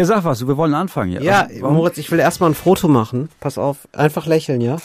Ja, 0.00 0.06
sag 0.06 0.24
was, 0.24 0.46
wir 0.46 0.56
wollen 0.56 0.72
anfangen. 0.72 1.10
hier. 1.10 1.22
Ja, 1.22 1.40
Also, 1.42 1.60
warum- 1.60 1.76
Moritz, 1.76 1.98
ich 1.98 2.10
will 2.10 2.18
erstmal 2.20 2.48
ein 2.50 2.54
Foto 2.54 2.88
machen. 2.88 3.28
Pass 3.38 3.58
auf, 3.58 3.76
einfach 3.92 4.24
lächeln, 4.24 4.62
ja? 4.62 4.78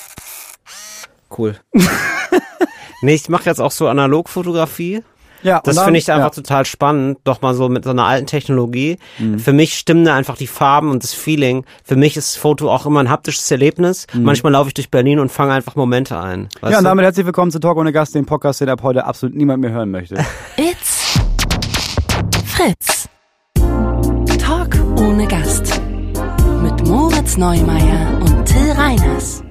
Cool. 1.37 1.55
nee, 3.01 3.13
ich 3.13 3.29
mache 3.29 3.45
jetzt 3.45 3.61
auch 3.61 3.71
so 3.71 3.87
Analogfotografie. 3.87 5.03
ja, 5.41 5.61
Das 5.63 5.79
finde 5.81 5.99
ich 5.99 6.11
einfach 6.11 6.25
ja. 6.35 6.41
total 6.41 6.65
spannend, 6.65 7.19
doch 7.23 7.41
mal 7.41 7.53
so 7.53 7.69
mit 7.69 7.85
so 7.85 7.91
einer 7.91 8.03
alten 8.03 8.27
Technologie. 8.27 8.97
Mhm. 9.17 9.39
Für 9.39 9.53
mich 9.53 9.75
stimmen 9.77 10.03
da 10.03 10.15
einfach 10.15 10.35
die 10.35 10.47
Farben 10.47 10.91
und 10.91 11.01
das 11.03 11.13
Feeling. 11.13 11.65
Für 11.85 11.95
mich 11.95 12.17
ist 12.17 12.35
Foto 12.37 12.69
auch 12.69 12.85
immer 12.85 12.99
ein 12.99 13.09
haptisches 13.09 13.49
Erlebnis. 13.49 14.07
Manchmal 14.13 14.51
laufe 14.51 14.67
ich 14.67 14.73
durch 14.73 14.91
Berlin 14.91 15.19
und 15.19 15.31
fange 15.31 15.53
einfach 15.53 15.75
Momente 15.77 16.19
ein. 16.19 16.49
Weißt 16.59 16.63
Mhm. 16.63 16.71
Ja, 16.71 16.77
und 16.79 16.83
du? 16.83 16.89
damit 16.89 17.05
herzlich 17.05 17.25
willkommen 17.25 17.51
zu 17.51 17.59
Talk 17.61 17.77
ohne 17.77 17.93
Gast, 17.93 18.15
dem 18.15 18.25
Podcast, 18.25 18.59
den 18.59 18.67
ab 18.67 18.83
heute 18.83 19.05
absolut 19.05 19.33
niemand 19.33 19.61
mehr 19.61 19.71
hören 19.71 19.91
möchte. 19.91 20.15
It's 20.57 21.13
Fritz. 22.45 23.07
Ohne 24.97 25.27
Gast. 25.27 25.81
Mit 26.61 26.87
Moritz 26.87 27.37
Neumeier 27.37 28.19
und 28.21 28.45
Till 28.45 28.71
Reiners. 28.71 29.43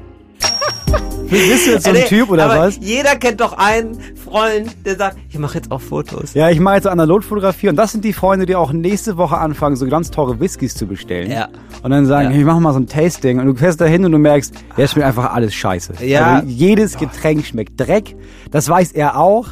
Bist 1.30 1.66
du 1.66 1.70
jetzt 1.72 1.84
so 1.84 1.90
ein 1.90 1.96
Nee, 1.96 2.02
Typ 2.04 2.30
oder 2.30 2.44
aber 2.44 2.58
was? 2.66 2.78
Jeder 2.80 3.16
kennt 3.16 3.40
doch 3.40 3.54
einen 3.54 3.98
Freund, 4.24 4.70
der 4.84 4.96
sagt, 4.96 5.16
ich 5.28 5.38
mache 5.38 5.54
jetzt 5.56 5.70
auch 5.72 5.80
Fotos. 5.80 6.34
Ja, 6.34 6.50
ich 6.50 6.60
mache 6.60 6.76
jetzt 6.76 6.86
Analogfotografie 6.86 7.68
und 7.70 7.76
das 7.76 7.92
sind 7.92 8.04
die 8.04 8.12
Freunde, 8.12 8.46
die 8.46 8.54
auch 8.54 8.72
nächste 8.72 9.16
Woche 9.16 9.38
anfangen, 9.38 9.74
so 9.76 9.86
ganz 9.86 10.10
teure 10.10 10.38
Whiskys 10.38 10.74
zu 10.74 10.86
bestellen. 10.86 11.30
Ja. 11.30 11.48
Und 11.82 11.90
dann 11.90 12.06
sagen, 12.06 12.26
Ja. 12.26 12.30
hey, 12.32 12.40
ich 12.40 12.46
mach 12.46 12.58
mal 12.60 12.72
so 12.72 12.78
ein 12.78 12.86
Tasting 12.86 13.40
und 13.40 13.46
du 13.46 13.54
fährst 13.54 13.80
da 13.80 13.86
hin 13.86 14.04
und 14.04 14.12
du 14.12 14.18
merkst, 14.18 14.54
der 14.76 14.86
schmeckt 14.86 15.06
einfach 15.06 15.32
alles 15.34 15.54
scheiße. 15.54 15.94
Ja. 16.04 16.36
Also 16.36 16.48
jedes 16.48 16.96
Getränk 16.98 17.44
schmeckt 17.46 17.80
Dreck. 17.80 18.14
Das 18.50 18.68
weiß 18.68 18.92
er 18.92 19.18
auch. 19.18 19.48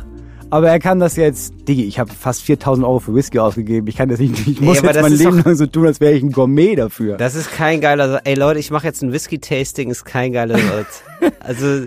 Aber 0.52 0.68
er 0.68 0.78
kann 0.78 1.00
das 1.00 1.16
jetzt, 1.16 1.54
Digi, 1.66 1.84
ich 1.86 1.98
habe 1.98 2.12
fast 2.12 2.42
4000 2.42 2.86
Euro 2.86 2.98
für 2.98 3.14
Whisky 3.14 3.38
ausgegeben. 3.38 3.86
Ich 3.86 3.96
kann 3.96 4.10
das 4.10 4.18
nicht, 4.18 4.46
ich 4.46 4.60
muss 4.60 4.80
aber 4.80 4.88
jetzt 4.88 5.00
mein 5.00 5.12
Leben 5.14 5.38
doch- 5.38 5.46
lang 5.46 5.54
so 5.56 5.64
tun, 5.66 5.86
als 5.86 5.98
wäre 5.98 6.12
ich 6.12 6.22
ein 6.22 6.30
Gourmet 6.30 6.74
dafür. 6.76 7.16
Das 7.16 7.34
ist 7.34 7.50
kein 7.50 7.80
geiler, 7.80 8.20
ey 8.24 8.34
Leute, 8.34 8.60
ich 8.60 8.70
mache 8.70 8.86
jetzt 8.86 9.02
ein 9.02 9.12
Whisky-Tasting, 9.12 9.90
ist 9.90 10.04
kein 10.04 10.32
geiler 10.32 10.58
Satz. 10.58 11.02
Also, 11.40 11.86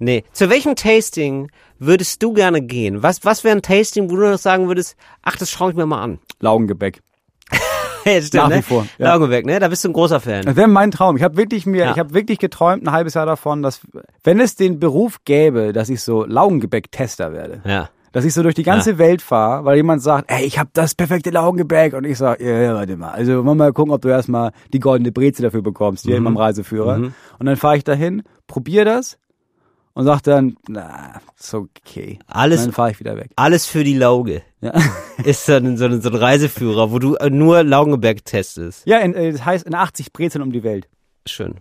nee. 0.00 0.24
Zu 0.32 0.48
welchem 0.48 0.76
Tasting 0.76 1.50
würdest 1.78 2.22
du 2.22 2.32
gerne 2.32 2.62
gehen? 2.62 3.02
Was, 3.02 3.22
was 3.26 3.44
wäre 3.44 3.54
ein 3.56 3.60
Tasting, 3.62 4.10
wo 4.10 4.16
du 4.16 4.30
noch 4.30 4.38
sagen 4.38 4.66
würdest, 4.68 4.96
ach, 5.22 5.36
das 5.36 5.50
schaue 5.50 5.70
ich 5.72 5.76
mir 5.76 5.84
mal 5.86 6.00
an? 6.02 6.18
Laugengebäck. 6.40 7.02
Ja, 8.06 8.22
stimmt, 8.22 8.34
Nach 8.44 8.48
ne? 8.50 8.56
wie 8.58 8.62
vor, 8.62 8.86
ja. 8.98 9.06
Laugenbeck, 9.12 9.44
ne? 9.46 9.58
Da 9.58 9.66
bist 9.66 9.82
du 9.84 9.88
ein 9.88 9.92
großer 9.92 10.20
Fan. 10.20 10.44
Das 10.44 10.54
wäre 10.54 10.68
mein 10.68 10.92
Traum. 10.92 11.16
Ich 11.16 11.24
habe 11.24 11.36
wirklich 11.36 11.66
mir, 11.66 11.86
Ja. 11.86 11.90
ich 11.90 11.98
habe 11.98 12.14
wirklich 12.14 12.38
geträumt 12.38 12.84
ein 12.86 12.92
halbes 12.92 13.14
Jahr 13.14 13.26
davon, 13.26 13.62
dass 13.64 13.80
wenn 14.22 14.38
es 14.38 14.54
den 14.54 14.78
Beruf 14.78 15.24
gäbe, 15.24 15.72
dass 15.72 15.88
ich 15.88 16.00
so 16.00 16.24
Laugengebäck-Tester 16.24 17.32
werde. 17.32 17.62
Ja. 17.66 17.90
Dass 18.16 18.24
ich 18.24 18.32
so 18.32 18.42
durch 18.42 18.54
die 18.54 18.62
ganze 18.62 18.96
Welt 18.96 19.20
fahre, 19.20 19.66
weil 19.66 19.76
jemand 19.76 20.00
sagt, 20.00 20.30
ey, 20.30 20.42
ich 20.46 20.58
habe 20.58 20.70
das 20.72 20.94
perfekte 20.94 21.28
Laugengebäck 21.28 21.92
und 21.92 22.04
ich 22.04 22.16
sage, 22.16 22.42
ja, 22.42 22.60
ja, 22.62 22.74
warte 22.74 22.96
mal. 22.96 23.10
Also 23.10 23.32
wollen 23.34 23.44
wir 23.44 23.54
mal 23.54 23.72
gucken, 23.74 23.92
ob 23.92 24.00
du 24.00 24.08
erstmal 24.08 24.52
die 24.72 24.78
goldene 24.80 25.12
Breze 25.12 25.42
dafür 25.42 25.60
bekommst, 25.60 26.06
hier 26.06 26.16
in 26.16 26.22
meinem 26.22 26.38
Reiseführer. 26.38 26.96
Und 27.38 27.44
dann 27.46 27.56
fahre 27.56 27.76
ich 27.76 27.84
dahin, 27.84 28.22
probier 28.46 28.86
das 28.86 29.18
und 29.92 30.06
sag 30.06 30.22
dann, 30.22 30.56
na, 30.66 31.20
ist 31.38 31.52
okay. 31.52 32.18
Alles- 32.26 32.60
Und 32.60 32.66
dann 32.68 32.72
fahre 32.72 32.90
ich 32.92 33.00
wieder 33.00 33.16
weg. 33.18 33.32
Alles 33.36 33.66
für 33.66 33.84
die 33.84 33.94
Lauge. 33.98 34.40
Ja, 34.62 34.72
Ist 35.24 35.44
so 35.44 35.52
ein, 35.52 35.76
so 35.76 35.84
ein, 35.84 36.00
so 36.00 36.08
ein 36.08 36.14
Reiseführer, 36.14 36.90
wo 36.92 36.98
du 36.98 37.16
nur 37.28 37.62
Laugenbeck 37.64 38.24
testest. 38.24 38.86
ja 38.86 38.98
in, 39.00 39.12
äh, 39.12 39.32
das 39.32 39.44
heißt 39.44 39.66
in 39.66 39.74
80 39.74 40.14
Brezeln 40.14 40.40
um 40.42 40.52
die 40.52 40.62
Welt. 40.62 40.88
Schön. 41.28 41.56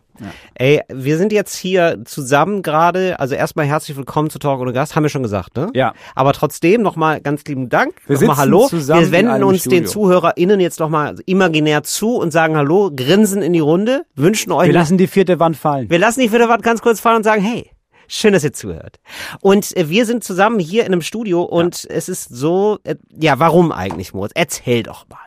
Ey, 0.53 0.81
wir 0.89 1.17
sind 1.17 1.31
jetzt 1.31 1.55
hier 1.55 2.01
zusammen 2.05 2.61
gerade. 2.61 3.19
Also 3.19 3.35
erstmal 3.35 3.65
herzlich 3.65 3.97
willkommen 3.97 4.29
zu 4.29 4.37
Talk 4.39 4.59
ohne 4.61 4.73
Gast, 4.73 4.95
haben 4.95 5.03
wir 5.03 5.09
schon 5.09 5.23
gesagt, 5.23 5.57
ne? 5.57 5.69
Ja. 5.73 5.93
Aber 6.13 6.33
trotzdem 6.33 6.81
nochmal 6.81 7.19
ganz 7.19 7.43
lieben 7.45 7.69
Dank. 7.69 7.95
Wir 8.05 8.17
nochmal 8.19 8.37
Hallo. 8.37 8.67
zusammen 8.67 9.01
wir 9.01 9.19
in 9.19 9.27
wenden 9.27 9.43
uns 9.43 9.63
den 9.63 9.85
Studio. 9.85 9.89
ZuhörerInnen 9.89 10.59
jetzt 10.59 10.79
nochmal 10.79 11.15
imaginär 11.25 11.83
zu 11.83 12.15
und 12.15 12.31
sagen 12.31 12.55
Hallo, 12.55 12.91
grinsen 12.95 13.41
in 13.41 13.53
die 13.53 13.59
Runde, 13.59 14.05
wünschen 14.15 14.51
euch 14.51 14.67
Wir 14.67 14.73
lassen 14.73 14.97
die 14.97 15.07
vierte 15.07 15.39
Wand 15.39 15.57
fallen. 15.57 15.89
wir 15.89 15.99
lassen 15.99 16.19
die 16.19 16.29
vierte 16.29 16.47
Wand 16.47 16.63
ganz 16.63 16.81
kurz 16.81 16.99
fallen 16.99 17.17
und 17.17 17.23
sagen, 17.23 17.41
hey, 17.41 17.71
schön, 18.07 18.33
dass 18.33 18.43
ihr 18.43 18.53
zuhört. 18.53 18.99
Und 19.41 19.75
äh, 19.75 19.89
wir 19.89 20.05
sind 20.05 20.23
zusammen 20.23 20.59
hier 20.59 20.85
in 20.85 20.93
einem 20.93 21.01
Studio 21.01 21.41
und 21.41 21.87
es 21.89 22.07
ist 22.07 22.29
so, 22.29 22.77
äh, 22.83 22.95
ja, 23.19 23.39
warum 23.39 23.71
eigentlich, 23.71 24.13
Moritz? 24.13 24.31
Erzähl 24.35 24.83
doch 24.83 25.07
mal. 25.09 25.17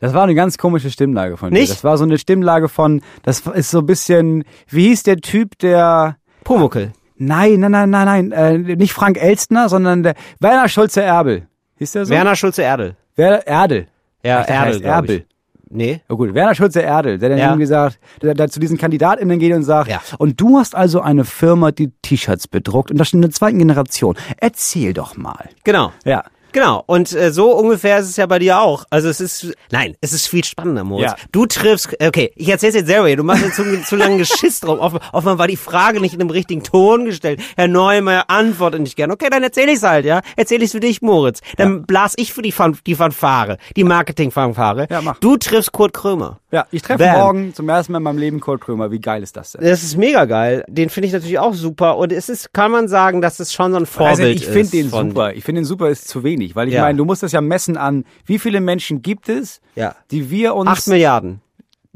Das 0.00 0.14
war 0.14 0.22
eine 0.24 0.34
ganz 0.34 0.56
komische 0.58 0.90
Stimmlage 0.90 1.36
von 1.36 1.50
dir. 1.52 1.60
Nicht? 1.60 1.70
Das 1.72 1.84
war 1.84 1.98
so 1.98 2.04
eine 2.04 2.18
Stimmlage 2.18 2.68
von, 2.68 3.02
das 3.22 3.40
ist 3.40 3.70
so 3.70 3.78
ein 3.80 3.86
bisschen, 3.86 4.44
wie 4.68 4.88
hieß 4.88 5.02
der 5.02 5.18
Typ, 5.18 5.58
der, 5.58 6.16
Pumuckel. 6.44 6.92
nein, 7.16 7.60
nein, 7.60 7.70
nein, 7.72 7.90
nein, 7.90 8.28
nein, 8.28 8.32
äh, 8.32 8.76
nicht 8.76 8.92
Frank 8.94 9.20
Elstner, 9.22 9.68
sondern 9.68 10.02
der 10.02 10.14
Werner 10.40 10.68
Schulze-Erbel. 10.68 11.46
Hieß 11.78 11.92
der 11.92 12.06
so? 12.06 12.10
Werner 12.14 12.36
Schulze-Erdel. 12.36 12.96
Wer, 13.16 13.46
Erdel. 13.46 13.86
Ja, 14.22 14.40
er 14.40 14.48
Erdel, 14.48 14.80
glaub 14.80 15.04
ich. 15.04 15.10
Erbel. 15.10 15.26
Nee. 15.68 16.00
Oh 16.08 16.16
gut, 16.16 16.32
Werner 16.32 16.54
Schulze-Erdel, 16.54 17.18
der 17.18 17.28
dann 17.30 17.38
Ja. 17.38 17.46
irgendwie 17.48 17.66
sagt, 17.66 17.98
der, 18.22 18.34
der 18.34 18.48
zu 18.48 18.60
diesen 18.60 18.78
KandidatInnen 18.78 19.38
geht 19.38 19.52
und 19.52 19.64
sagt, 19.64 19.90
Ja. 19.90 20.00
und 20.18 20.40
du 20.40 20.58
hast 20.58 20.74
also 20.76 21.00
eine 21.00 21.24
Firma, 21.24 21.72
die 21.72 21.90
T-Shirts 22.02 22.46
bedruckt 22.48 22.90
und 22.92 22.98
das 22.98 23.08
schon 23.08 23.18
in 23.18 23.22
der 23.22 23.30
zweiten 23.32 23.58
Generation. 23.58 24.16
Erzähl 24.38 24.94
doch 24.94 25.16
mal. 25.16 25.48
Genau. 25.64 25.92
Ja. 26.04 26.22
Genau, 26.56 26.82
und 26.86 27.12
äh, 27.12 27.32
so 27.32 27.52
ungefähr 27.54 27.98
ist 27.98 28.08
es 28.08 28.16
ja 28.16 28.24
bei 28.24 28.38
dir 28.38 28.60
auch. 28.60 28.86
Also 28.88 29.10
es 29.10 29.20
ist, 29.20 29.52
nein, 29.70 29.94
es 30.00 30.14
ist 30.14 30.26
viel 30.26 30.42
spannender, 30.42 30.84
Moritz. 30.84 31.10
Ja. 31.10 31.16
Du 31.30 31.44
triffst, 31.44 31.94
okay, 32.02 32.32
ich 32.34 32.48
erzähl's 32.48 32.74
jetzt 32.74 32.86
selber, 32.86 33.08
hier, 33.08 33.18
du 33.18 33.24
machst 33.24 33.44
jetzt 33.44 33.56
zu, 33.56 33.82
zu 33.84 33.94
lange 33.94 34.16
Geschiss 34.16 34.60
drauf. 34.60 34.78
Offen, 34.80 35.00
offenbar 35.12 35.38
war 35.40 35.48
die 35.48 35.58
Frage 35.58 36.00
nicht 36.00 36.14
in 36.14 36.18
dem 36.18 36.30
richtigen 36.30 36.62
Ton 36.62 37.04
gestellt. 37.04 37.42
Herr 37.58 37.68
Neumeier 37.68 38.24
antwortet 38.28 38.80
nicht 38.80 38.96
gern. 38.96 39.10
Okay, 39.10 39.28
dann 39.30 39.42
erzähl 39.42 39.68
ich's 39.68 39.82
halt, 39.82 40.06
ja. 40.06 40.22
Erzähl 40.34 40.62
ich's 40.62 40.72
für 40.72 40.80
dich, 40.80 41.02
Moritz. 41.02 41.42
Dann 41.58 41.84
blas 41.84 42.14
ich 42.16 42.32
für 42.32 42.40
die, 42.40 42.52
Fan, 42.52 42.78
die 42.86 42.94
Fanfare, 42.94 43.58
die 43.76 43.84
Marketing-Fanfare. 43.84 44.86
Ja, 44.88 45.02
mach. 45.02 45.18
Du 45.18 45.36
triffst 45.36 45.72
Kurt 45.72 45.92
Krömer. 45.92 46.40
Ja, 46.52 46.66
ich 46.70 46.80
treffe 46.80 47.04
morgen 47.04 47.52
zum 47.52 47.68
ersten 47.68 47.92
Mal 47.92 47.98
in 47.98 48.04
meinem 48.04 48.18
Leben 48.18 48.40
Kurt 48.40 48.62
Krömer. 48.62 48.90
Wie 48.90 49.00
geil 49.00 49.22
ist 49.22 49.36
das 49.36 49.52
denn? 49.52 49.62
Das 49.62 49.82
ist 49.82 49.98
mega 49.98 50.24
geil. 50.24 50.64
Den 50.68 50.88
finde 50.88 51.08
ich 51.08 51.12
natürlich 51.12 51.38
auch 51.38 51.52
super. 51.52 51.98
Und 51.98 52.12
es 52.12 52.30
ist, 52.30 52.54
kann 52.54 52.70
man 52.70 52.88
sagen, 52.88 53.20
dass 53.20 53.40
es 53.40 53.52
schon 53.52 53.72
so 53.72 53.78
ein 53.78 53.84
Vorbild 53.84 54.20
Also 54.20 54.22
ich 54.32 54.42
ist. 54.44 54.52
finde 54.52 54.70
den 54.70 54.88
super. 54.88 55.34
Ich 55.34 55.44
finde 55.44 55.60
den 55.60 55.66
super 55.66 55.90
ist 55.90 56.08
zu 56.08 56.24
wenig, 56.24 56.45
weil 56.54 56.68
ich 56.68 56.74
Ja. 56.74 56.82
meine, 56.82 56.96
du 56.98 57.04
musst 57.04 57.22
das 57.22 57.32
ja 57.32 57.40
messen 57.40 57.76
an, 57.76 58.04
wie 58.26 58.38
viele 58.38 58.60
Menschen 58.60 59.02
gibt 59.02 59.28
es, 59.28 59.60
Ja. 59.74 59.96
die 60.10 60.30
wir 60.30 60.54
uns 60.54 60.68
Acht 60.68 60.86
Milliarden. 60.86 61.40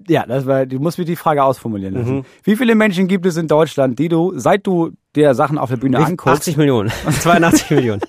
Ja, 0.08 0.24
das 0.26 0.46
war, 0.46 0.64
du 0.64 0.78
musst 0.80 0.98
mir 0.98 1.04
die 1.04 1.14
Frage 1.14 1.44
ausformulieren 1.44 1.94
lassen. 1.94 2.14
Mhm. 2.16 2.24
Wie 2.42 2.56
viele 2.56 2.74
Menschen 2.74 3.06
gibt 3.06 3.26
es 3.26 3.36
in 3.36 3.46
Deutschland, 3.48 3.98
die 3.98 4.08
du, 4.08 4.32
seit 4.34 4.66
du 4.66 4.92
dir 5.14 5.34
Sachen 5.34 5.58
auf 5.58 5.68
der 5.68 5.76
Bühne 5.76 5.98
anguckst, 5.98 6.40
80 6.40 6.56
Millionen. 6.56 6.90
82 7.20 7.70
Millionen. 7.70 8.00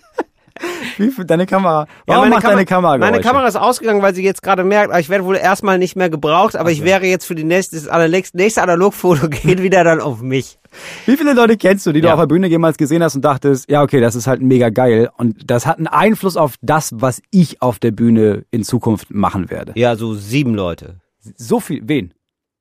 Wie 0.98 1.10
viel, 1.12 1.26
deine 1.26 1.46
Kamera, 1.46 1.82
Ja, 1.82 1.88
warum 2.08 2.22
meine 2.24 2.36
macht 2.36 2.44
Kamera- 2.44 2.54
deine 2.56 2.66
Kamera 2.66 2.98
Meine 2.98 3.12
Geräusche? 3.14 3.28
Kamera 3.30 3.48
ist 3.48 3.56
ausgegangen, 3.56 4.02
weil 4.02 4.14
sie 4.16 4.24
jetzt 4.24 4.42
gerade 4.44 4.64
merkt, 4.64 4.94
ah, 4.94 5.00
ich 5.00 5.10
werde 5.10 5.26
wohl 5.26 5.36
erstmal 5.38 5.78
nicht 5.78 5.96
mehr 5.96 6.10
gebraucht, 6.10 6.56
aber 6.56 6.72
ich 6.72 6.84
wäre 6.84 7.06
jetzt 7.06 7.26
für 7.26 7.36
die 7.36 7.44
nächste, 7.44 7.80
das 7.82 8.34
nächste 8.34 8.62
Analogfoto 8.62 9.30
geht 9.30 9.62
wieder 9.64 9.84
dann 9.84 10.00
auf 10.02 10.22
mich. 10.22 10.58
Wie 11.06 11.18
viele 11.18 11.34
Leute 11.34 11.58
kennst 11.58 11.86
du, 11.86 11.92
die 11.92 12.02
du 12.02 12.08
Ja. 12.08 12.14
auf 12.14 12.20
der 12.20 12.28
Bühne 12.28 12.48
jemals 12.48 12.78
gesehen 12.78 13.04
hast 13.04 13.16
und 13.16 13.24
dachtest, 13.26 13.70
ja, 13.70 13.82
okay, 13.82 14.00
das 14.02 14.16
ist 14.16 14.28
halt 14.28 14.42
mega 14.42 14.70
geil 14.70 15.10
und 15.18 15.50
das 15.50 15.66
hat 15.66 15.78
einen 15.78 15.88
Einfluss 15.88 16.38
auf 16.38 16.56
das, 16.62 16.92
was 16.94 17.22
ich 17.32 17.62
auf 17.62 17.80
der 17.80 17.92
Bühne 17.92 18.46
in 18.52 18.64
Zukunft 18.64 19.12
machen 19.14 19.50
werde. 19.50 19.74
Ja, 19.76 19.96
so 19.96 20.14
sieben 20.14 20.54
Leute. 20.56 20.98
So 21.36 21.60
viel, 21.60 21.82
wen? 21.86 22.14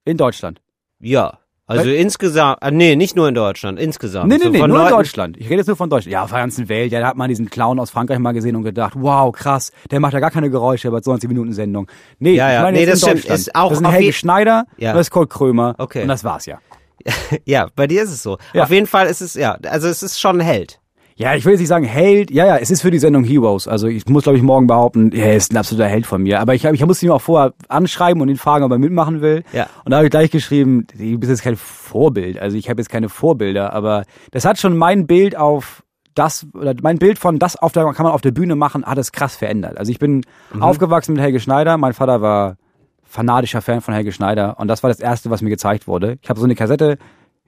In 0.04 0.16
Deutschland. 0.16 0.60
Ja. 1.00 1.39
Also 1.70 1.84
Weil- 1.84 1.94
insgesamt, 1.94 2.58
ah, 2.62 2.70
nee, 2.72 2.96
nicht 2.96 3.14
nur 3.14 3.28
in 3.28 3.34
Deutschland, 3.34 3.78
insgesamt. 3.78 4.28
Nee, 4.28 4.38
nee, 4.38 4.42
so 4.44 4.48
nee, 4.50 4.58
nur 4.58 4.66
von 4.66 4.70
in 4.70 4.76
Leuten- 4.76 4.90
Deutschland. 4.96 5.36
Ich 5.38 5.46
rede 5.46 5.58
jetzt 5.58 5.68
nur 5.68 5.76
von 5.76 5.88
Deutschland. 5.88 6.12
Ja, 6.12 6.24
auf 6.24 6.30
der 6.30 6.40
ganzen 6.40 6.68
Welt. 6.68 6.90
Ja, 6.90 6.98
da 7.00 7.06
hat 7.06 7.16
man 7.16 7.28
diesen 7.28 7.48
Clown 7.48 7.78
aus 7.78 7.90
Frankreich 7.90 8.18
mal 8.18 8.32
gesehen 8.32 8.56
und 8.56 8.64
gedacht, 8.64 8.94
wow, 8.96 9.30
krass, 9.30 9.70
der 9.90 10.00
macht 10.00 10.12
ja 10.12 10.18
gar 10.20 10.32
keine 10.32 10.50
Geräusche 10.50 10.90
bei 10.90 11.00
20 11.00 11.28
Minuten 11.28 11.52
Sendung. 11.52 11.86
Nee, 12.18 12.34
Ja, 12.34 12.50
ja, 12.50 12.56
ich 12.58 12.62
meine 12.64 12.78
nee, 12.78 12.86
das 12.86 13.02
in 13.04 13.18
stimmt. 13.18 13.24
Ist 13.26 13.54
auch 13.54 13.68
das 13.68 13.78
sind 13.78 13.86
auf 13.86 13.92
Helge 13.92 14.12
Schneider, 14.12 14.64
Ja. 14.78 14.92
das 14.94 15.02
ist 15.02 15.10
Kurt 15.10 15.30
Krömer 15.30 15.76
Okay. 15.78 16.02
und 16.02 16.08
das 16.08 16.24
war's 16.24 16.46
ja. 16.46 16.58
Ja, 17.44 17.68
bei 17.76 17.86
dir 17.86 18.02
ist 18.02 18.10
es 18.10 18.22
so. 18.22 18.36
Ja. 18.52 18.64
Auf 18.64 18.70
jeden 18.70 18.88
Fall 18.88 19.06
ist 19.06 19.20
es, 19.20 19.34
ja, 19.34 19.52
also 19.68 19.86
es 19.86 20.02
ist 20.02 20.18
schon 20.18 20.40
ein 20.40 20.44
Held. 20.44 20.79
Ja, 21.20 21.34
ich 21.34 21.44
will 21.44 21.52
jetzt 21.52 21.60
nicht 21.60 21.68
sagen 21.68 21.84
Held. 21.84 22.30
Ja, 22.30 22.46
ja, 22.46 22.56
es 22.56 22.70
ist 22.70 22.80
für 22.80 22.90
die 22.90 22.98
Sendung 22.98 23.24
Heroes. 23.24 23.68
Also 23.68 23.88
ich 23.88 24.08
muss, 24.08 24.22
glaube 24.22 24.38
ich, 24.38 24.42
morgen 24.42 24.66
behaupten, 24.66 25.12
er 25.12 25.36
ist 25.36 25.52
ein 25.52 25.58
absoluter 25.58 25.86
Held 25.86 26.06
von 26.06 26.22
mir. 26.22 26.40
Aber 26.40 26.54
ich, 26.54 26.64
ich 26.64 26.86
musste 26.86 27.04
ihn 27.04 27.12
auch 27.12 27.20
vorher 27.20 27.52
anschreiben 27.68 28.22
und 28.22 28.30
ihn 28.30 28.38
fragen, 28.38 28.64
ob 28.64 28.72
er 28.72 28.78
mitmachen 28.78 29.20
will. 29.20 29.44
Ja. 29.52 29.66
Und 29.84 29.90
da 29.90 29.98
habe 29.98 30.06
ich 30.06 30.10
gleich 30.10 30.30
geschrieben, 30.30 30.86
du 30.96 31.18
bist 31.18 31.28
jetzt 31.28 31.42
kein 31.42 31.56
Vorbild. 31.56 32.38
Also 32.38 32.56
ich 32.56 32.70
habe 32.70 32.80
jetzt 32.80 32.88
keine 32.88 33.10
Vorbilder, 33.10 33.74
aber 33.74 34.04
das 34.30 34.46
hat 34.46 34.58
schon 34.58 34.78
mein 34.78 35.06
Bild 35.06 35.36
auf 35.36 35.82
das, 36.14 36.46
oder 36.54 36.74
mein 36.80 36.98
Bild 36.98 37.18
von 37.18 37.38
das 37.38 37.54
auf 37.54 37.72
der, 37.72 37.84
kann 37.92 38.04
man 38.04 38.12
auf 38.14 38.22
der 38.22 38.30
Bühne 38.32 38.56
machen, 38.56 38.86
hat 38.86 38.96
es 38.96 39.12
krass 39.12 39.36
verändert. 39.36 39.76
Also 39.76 39.92
ich 39.92 39.98
bin 39.98 40.22
aufgewachsen 40.58 41.12
mit 41.12 41.22
Helge 41.22 41.38
Schneider. 41.38 41.76
Mein 41.76 41.92
Vater 41.92 42.22
war 42.22 42.56
fanatischer 43.04 43.60
Fan 43.60 43.82
von 43.82 43.92
Helge 43.92 44.12
Schneider 44.12 44.58
und 44.58 44.68
das 44.68 44.82
war 44.82 44.88
das 44.88 45.00
erste, 45.00 45.28
was 45.28 45.42
mir 45.42 45.50
gezeigt 45.50 45.86
wurde. 45.86 46.16
Ich 46.22 46.30
habe 46.30 46.40
so 46.40 46.46
eine 46.46 46.54
Kassette, 46.54 46.96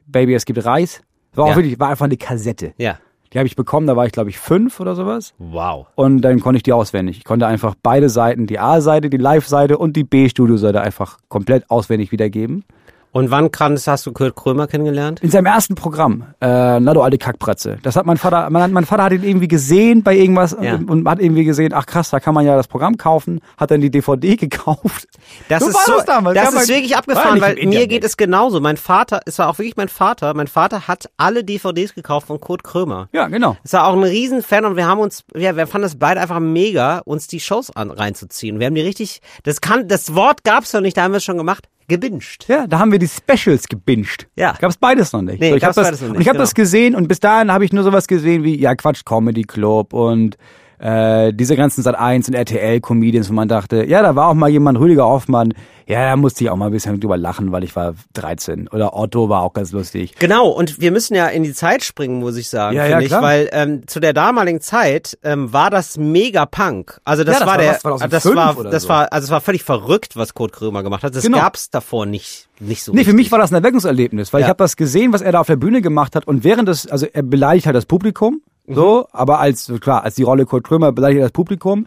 Baby, 0.06 0.34
es 0.34 0.44
gibt 0.44 0.62
Reis. 0.62 1.00
War 1.34 1.46
Ja. 1.46 1.52
auch 1.52 1.56
wirklich, 1.56 1.80
war 1.80 1.88
einfach 1.88 2.04
eine 2.04 2.18
Kassette. 2.18 2.74
Ja. 2.76 2.98
Die 3.32 3.38
habe 3.38 3.46
ich 3.46 3.56
bekommen, 3.56 3.86
da 3.86 3.96
war 3.96 4.06
ich 4.06 4.12
glaube 4.12 4.30
ich 4.30 4.38
fünf 4.38 4.80
oder 4.80 4.94
sowas. 4.94 5.34
Wow. 5.38 5.86
Und 5.94 6.20
dann 6.20 6.40
konnte 6.40 6.58
ich 6.58 6.62
die 6.62 6.72
auswendig. 6.72 7.18
Ich 7.18 7.24
konnte 7.24 7.46
einfach 7.46 7.74
beide 7.82 8.08
Seiten, 8.08 8.46
die 8.46 8.58
A-Seite, 8.58 9.08
die 9.08 9.16
Live-Seite 9.16 9.78
und 9.78 9.96
die 9.96 10.04
B-Studio-Seite 10.04 10.80
einfach 10.80 11.18
komplett 11.28 11.70
auswendig 11.70 12.12
wiedergeben. 12.12 12.64
Und 13.12 13.30
wann 13.30 13.50
kannst, 13.50 13.86
hast 13.88 14.06
du 14.06 14.12
Kurt 14.12 14.34
Krömer 14.34 14.66
kennengelernt? 14.66 15.20
In 15.20 15.30
seinem 15.30 15.44
ersten 15.44 15.74
Programm, 15.74 16.22
äh, 16.40 16.80
na 16.80 16.94
du 16.94 17.02
alte 17.02 17.18
Kackbratze. 17.18 17.78
Das 17.82 17.94
hat 17.94 18.06
mein 18.06 18.16
Vater, 18.16 18.48
mein, 18.48 18.72
mein 18.72 18.86
Vater 18.86 19.02
hat 19.04 19.12
ihn 19.12 19.22
irgendwie 19.22 19.48
gesehen 19.48 20.02
bei 20.02 20.16
irgendwas 20.16 20.56
Ja. 20.58 20.76
und, 20.76 20.88
und 20.88 21.06
hat 21.08 21.20
irgendwie 21.20 21.44
gesehen, 21.44 21.74
ach 21.74 21.84
krass, 21.84 22.08
da 22.08 22.20
kann 22.20 22.32
man 22.32 22.46
ja 22.46 22.56
das 22.56 22.68
Programm 22.68 22.96
kaufen, 22.96 23.40
hat 23.58 23.70
dann 23.70 23.82
die 23.82 23.90
DVD 23.90 24.36
gekauft. 24.36 25.08
Das 25.50 25.62
So 25.62 25.68
ist 25.68 25.74
war 25.74 25.82
so, 25.84 25.92
das 25.96 26.04
damals. 26.06 26.36
das 26.40 26.54
ist 26.54 26.68
wirklich 26.70 26.96
abgefahren, 26.96 27.38
weil 27.42 27.54
mir 27.56 27.60
Internet. 27.62 27.88
geht 27.90 28.04
es 28.04 28.16
genauso. 28.16 28.60
Mein 28.60 28.78
Vater, 28.78 29.20
es 29.26 29.38
war 29.38 29.48
auch 29.50 29.58
wirklich 29.58 29.76
mein 29.76 29.88
Vater, 29.90 30.32
mein 30.32 30.46
Vater 30.48 30.88
hat 30.88 31.10
alle 31.18 31.44
DVDs 31.44 31.94
gekauft 31.94 32.28
von 32.28 32.40
Kurt 32.40 32.64
Krömer. 32.64 33.10
Ja, 33.12 33.28
genau. 33.28 33.58
Es 33.62 33.74
war 33.74 33.88
auch 33.88 33.92
ein 33.94 34.04
Riesenfan 34.04 34.64
und 34.64 34.76
wir 34.76 34.86
haben 34.86 35.00
uns, 35.00 35.22
ja, 35.36 35.54
wir 35.54 35.66
fanden 35.66 35.86
es 35.86 35.98
beide 35.98 36.18
einfach 36.20 36.40
mega, 36.40 37.00
uns 37.04 37.26
die 37.26 37.40
Shows 37.40 37.70
an, 37.76 37.90
reinzuziehen. 37.90 38.58
Wir 38.58 38.68
haben 38.68 38.74
die 38.74 38.80
richtig, 38.80 39.20
das 39.42 39.60
kann, 39.60 39.86
das 39.86 40.14
Wort 40.14 40.44
gab's 40.44 40.72
noch 40.72 40.80
nicht, 40.80 40.96
da 40.96 41.02
haben 41.02 41.12
wir 41.12 41.18
es 41.18 41.24
schon 41.24 41.36
gemacht, 41.36 41.66
gebinged. 41.92 42.46
Ja, 42.48 42.66
da 42.66 42.78
haben 42.78 42.90
wir 42.90 42.98
die 42.98 43.08
Specials 43.08 43.68
gebinged. 43.68 44.26
Ja. 44.34 44.54
Gab's 44.58 44.76
beides 44.76 45.12
noch 45.12 45.22
nicht. 45.22 45.40
Nee, 45.40 45.50
so, 45.50 45.56
ich 45.56 45.62
hab 45.62 45.68
gab's 45.68 45.76
das, 45.76 45.86
beides 45.86 46.00
noch 46.00 46.08
nicht, 46.08 46.16
und 46.16 46.22
ich 46.22 46.28
habe 46.28 46.36
genau. 46.36 46.44
das 46.44 46.54
gesehen 46.54 46.94
und 46.94 47.06
bis 47.06 47.20
dahin 47.20 47.52
habe 47.52 47.64
ich 47.64 47.72
nur 47.72 47.84
sowas 47.84 48.06
gesehen 48.06 48.44
wie, 48.44 48.58
ja 48.58 48.74
Quatsch, 48.74 49.04
Comedy 49.04 49.42
Club 49.42 49.92
und 49.92 50.36
äh, 50.82 51.32
diese 51.32 51.54
ganzen 51.56 51.82
Sat 51.82 51.94
1 51.94 52.28
und 52.28 52.34
RTL 52.34 52.80
Comedians, 52.80 53.30
wo 53.30 53.34
man 53.34 53.46
dachte, 53.48 53.84
ja, 53.84 54.02
da 54.02 54.16
war 54.16 54.28
auch 54.28 54.34
mal 54.34 54.48
jemand, 54.50 54.78
Rüdiger 54.80 55.04
Hoffmann, 55.06 55.54
ja, 55.86 56.10
da 56.10 56.16
musste 56.16 56.44
ich 56.44 56.50
auch 56.50 56.56
mal 56.56 56.66
ein 56.66 56.72
bisschen 56.72 56.98
drüber 57.00 57.16
lachen, 57.16 57.52
weil 57.52 57.64
ich 57.64 57.74
war 57.76 57.94
13. 58.14 58.68
Oder 58.68 58.96
Otto 58.96 59.28
war 59.28 59.42
auch 59.42 59.52
ganz 59.52 59.72
lustig. 59.72 60.14
Genau, 60.18 60.48
und 60.48 60.80
wir 60.80 60.90
müssen 60.92 61.14
ja 61.14 61.26
in 61.28 61.42
die 61.42 61.52
Zeit 61.52 61.82
springen, 61.84 62.20
muss 62.20 62.36
ich 62.36 62.48
sagen, 62.48 62.76
Ja, 62.76 62.82
finde 62.84 62.98
ja, 62.98 63.00
ich, 63.02 63.08
klar. 63.08 63.22
weil 63.22 63.48
ähm, 63.52 63.86
zu 63.86 64.00
der 64.00 64.12
damaligen 64.12 64.60
Zeit 64.60 65.18
ähm, 65.22 65.52
war 65.52 65.70
das 65.70 65.98
mega 65.98 66.46
Punk. 66.46 67.00
Also 67.04 67.24
das, 67.24 67.34
Ja, 67.34 67.40
das 67.40 67.48
war 67.48 67.58
der, 67.58 67.70
was, 67.72 67.80
2005 67.80 68.10
das 68.10 68.36
war, 68.36 68.70
das 68.70 68.82
so. 68.84 68.88
war, 68.88 69.12
also 69.12 69.24
es 69.26 69.30
war 69.30 69.40
völlig 69.40 69.62
verrückt, 69.64 70.16
was 70.16 70.34
Kurt 70.34 70.52
Krömer 70.52 70.82
gemacht 70.82 71.02
hat. 71.04 71.14
Das 71.14 71.24
Genau. 71.24 71.38
gab's 71.38 71.68
davor 71.70 72.06
nicht, 72.06 72.48
nicht 72.60 72.82
so. 72.84 72.92
Nee, 72.92 73.04
für 73.04 73.12
mich 73.12 73.30
war 73.32 73.38
das 73.38 73.50
ein 73.52 73.56
Erweckungserlebnis, 73.56 74.32
weil 74.32 74.40
Ja. 74.40 74.46
ich 74.46 74.50
habe 74.50 74.58
das 74.58 74.76
gesehen, 74.76 75.12
was 75.12 75.20
er 75.20 75.32
da 75.32 75.40
auf 75.40 75.46
der 75.48 75.56
Bühne 75.56 75.82
gemacht 75.82 76.14
hat 76.16 76.26
und 76.26 76.44
während 76.44 76.68
des, 76.68 76.86
also 76.88 77.06
er 77.12 77.22
beleidigt 77.22 77.66
halt 77.66 77.76
das 77.76 77.86
Publikum. 77.86 78.40
So, 78.74 79.06
aber 79.12 79.40
als, 79.40 79.72
klar, 79.80 80.04
als 80.04 80.14
die 80.14 80.22
Rolle 80.22 80.46
Kurt 80.46 80.64
Krömer 80.64 80.92
beleidigt 80.92 81.22
das 81.22 81.32
Publikum. 81.32 81.86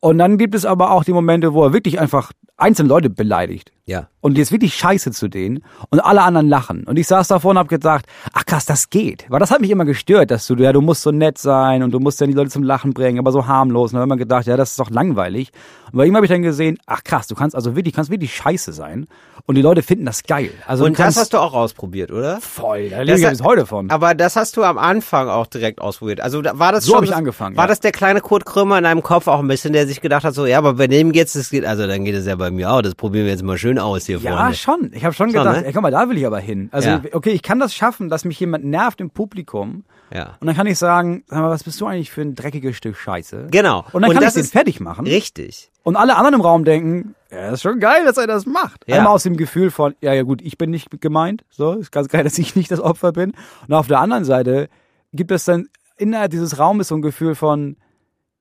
Und 0.00 0.18
dann 0.18 0.38
gibt 0.38 0.54
es 0.54 0.64
aber 0.64 0.92
auch 0.92 1.04
die 1.04 1.12
Momente, 1.12 1.52
wo 1.52 1.62
er 1.62 1.72
wirklich 1.72 2.00
einfach 2.00 2.32
einzelne 2.60 2.88
Leute 2.88 3.10
beleidigt. 3.10 3.72
Ja. 3.86 4.08
Und 4.20 4.38
jetzt 4.38 4.52
wirklich 4.52 4.74
scheiße 4.74 5.10
zu 5.10 5.26
denen 5.28 5.64
und 5.90 5.98
alle 5.98 6.22
anderen 6.22 6.48
lachen. 6.48 6.84
Und 6.84 6.96
ich 6.98 7.08
saß 7.08 7.26
davor 7.26 7.52
und 7.52 7.58
hab 7.58 7.68
gedacht, 7.68 8.04
ach 8.32 8.44
krass, 8.44 8.64
das 8.66 8.90
geht. 8.90 9.24
Weil 9.28 9.40
das 9.40 9.50
hat 9.50 9.60
mich 9.60 9.70
immer 9.70 9.84
gestört, 9.84 10.30
dass 10.30 10.46
du, 10.46 10.54
ja, 10.56 10.72
du 10.72 10.80
musst 10.80 11.02
so 11.02 11.10
nett 11.10 11.38
sein 11.38 11.82
und 11.82 11.90
du 11.90 11.98
musst 11.98 12.20
ja 12.20 12.26
die 12.28 12.34
Leute 12.34 12.50
zum 12.50 12.62
Lachen 12.62 12.92
bringen, 12.92 13.18
aber 13.18 13.32
so 13.32 13.46
harmlos. 13.48 13.90
Und 13.92 13.96
da 13.96 14.00
hab 14.00 14.06
ich 14.06 14.08
immer 14.10 14.16
gedacht, 14.16 14.46
ja, 14.46 14.56
das 14.56 14.72
ist 14.72 14.78
doch 14.78 14.90
langweilig. 14.90 15.50
Und 15.90 15.98
bei 15.98 16.06
ihm 16.06 16.14
habe 16.14 16.24
ich 16.24 16.30
dann 16.30 16.42
gesehen, 16.42 16.78
ach 16.86 17.02
krass, 17.02 17.26
du 17.26 17.34
kannst 17.34 17.56
also 17.56 17.74
wirklich, 17.74 17.94
kannst 17.94 18.10
wirklich 18.10 18.32
scheiße 18.36 18.72
sein. 18.72 19.06
Und 19.46 19.56
die 19.56 19.62
Leute 19.62 19.82
finden 19.82 20.04
das 20.04 20.22
geil. 20.22 20.50
Also 20.68 20.84
Und 20.84 20.96
das 20.98 21.16
hast 21.16 21.32
du 21.32 21.38
auch 21.38 21.54
ausprobiert, 21.54 22.12
oder? 22.12 22.40
voll, 22.40 22.90
da 22.90 23.02
lebe 23.02 23.18
ich 23.18 23.28
bis 23.28 23.42
heute 23.42 23.66
von. 23.66 23.90
Aber 23.90 24.14
das 24.14 24.36
hast 24.36 24.56
du 24.56 24.62
am 24.62 24.78
Anfang 24.78 25.28
auch 25.28 25.46
direkt 25.46 25.80
ausprobiert. 25.80 26.20
Also 26.20 26.42
da 26.42 26.56
war 26.58 26.70
das 26.70 26.84
So 26.84 26.92
schon. 26.92 26.98
hab 26.98 27.04
ich 27.04 27.14
angefangen, 27.16 27.56
War 27.56 27.64
ja. 27.64 27.68
das 27.68 27.80
der 27.80 27.90
kleine 27.90 28.20
Kurt 28.20 28.44
Krömer 28.44 28.78
in 28.78 28.84
deinem 28.84 29.02
Kopf 29.02 29.26
auch 29.26 29.40
ein 29.40 29.48
bisschen, 29.48 29.72
der 29.72 29.88
sich 29.88 30.00
gedacht 30.00 30.22
hat, 30.22 30.34
so, 30.34 30.46
ja, 30.46 30.58
aber 30.58 30.74
bei 30.74 30.86
dem 30.86 31.10
geht's, 31.10 31.32
das 31.32 31.50
geht, 31.50 31.64
also 31.64 31.86
dann 31.88 32.04
geht 32.04 32.14
es 32.14 32.26
ja 32.26 32.36
bei 32.36 32.49
mir 32.52 32.70
auch. 32.72 32.82
Das 32.82 32.94
probieren 32.94 33.24
wir 33.24 33.32
jetzt 33.32 33.42
mal 33.42 33.58
schön 33.58 33.78
aus 33.78 34.06
hier 34.06 34.18
Ja, 34.18 34.36
vorne. 34.36 34.54
schon. 34.54 34.90
Ich 34.92 35.04
habe 35.04 35.14
schon 35.14 35.30
Schon, 35.30 35.38
gedacht, 35.44 35.60
ne? 35.60 35.66
ey, 35.66 35.72
guck 35.72 35.82
mal, 35.82 35.90
da 35.90 36.08
will 36.08 36.16
ich 36.18 36.26
aber 36.26 36.38
hin. 36.40 36.68
Also, 36.72 36.88
Ja. 36.88 37.02
okay, 37.12 37.30
ich 37.30 37.42
kann 37.42 37.58
das 37.58 37.74
schaffen, 37.74 38.08
dass 38.08 38.24
mich 38.24 38.38
jemand 38.40 38.64
nervt 38.64 39.00
im 39.00 39.10
Publikum. 39.10 39.84
Ja. 40.12 40.36
Und 40.40 40.46
dann 40.46 40.56
kann 40.56 40.66
ich 40.66 40.78
sagen, 40.78 41.22
sag 41.28 41.38
mal, 41.40 41.50
was 41.50 41.62
bist 41.64 41.80
du 41.80 41.86
eigentlich 41.86 42.10
für 42.10 42.22
ein 42.22 42.34
dreckiges 42.34 42.76
Stück 42.76 42.96
Scheiße? 42.96 43.46
Genau. 43.50 43.84
Und 43.92 44.02
dann 44.02 44.10
Und 44.10 44.14
kann 44.14 44.24
das 44.24 44.34
ich 44.34 44.40
den 44.40 44.44
ist- 44.44 44.52
fertig 44.52 44.80
machen. 44.80 45.06
Richtig. 45.06 45.70
Und 45.82 45.96
alle 45.96 46.16
anderen 46.16 46.34
im 46.34 46.40
Raum 46.40 46.64
denken, 46.64 47.14
ja, 47.30 47.50
ist 47.50 47.62
schon 47.62 47.78
geil, 47.80 48.04
dass 48.04 48.16
er 48.18 48.26
das 48.26 48.44
macht. 48.44 48.84
Ja. 48.86 48.96
Einmal 48.96 49.14
aus 49.14 49.22
dem 49.22 49.36
Gefühl 49.36 49.70
von, 49.70 49.94
ja, 50.00 50.12
ja 50.12 50.22
gut, 50.24 50.42
ich 50.42 50.58
bin 50.58 50.70
nicht 50.70 51.00
gemeint. 51.00 51.44
So, 51.50 51.72
ist 51.74 51.92
ganz 51.92 52.08
geil, 52.08 52.24
dass 52.24 52.38
ich 52.38 52.56
nicht 52.56 52.70
das 52.70 52.80
Opfer 52.80 53.12
bin. 53.12 53.32
Und 53.68 53.74
auf 53.74 53.86
der 53.86 54.00
anderen 54.00 54.24
Seite 54.24 54.68
gibt 55.12 55.30
es 55.30 55.44
dann 55.44 55.68
innerhalb 55.96 56.30
dieses 56.32 56.58
Raumes 56.58 56.88
so 56.88 56.96
ein 56.96 57.02
Gefühl 57.02 57.34
von, 57.34 57.76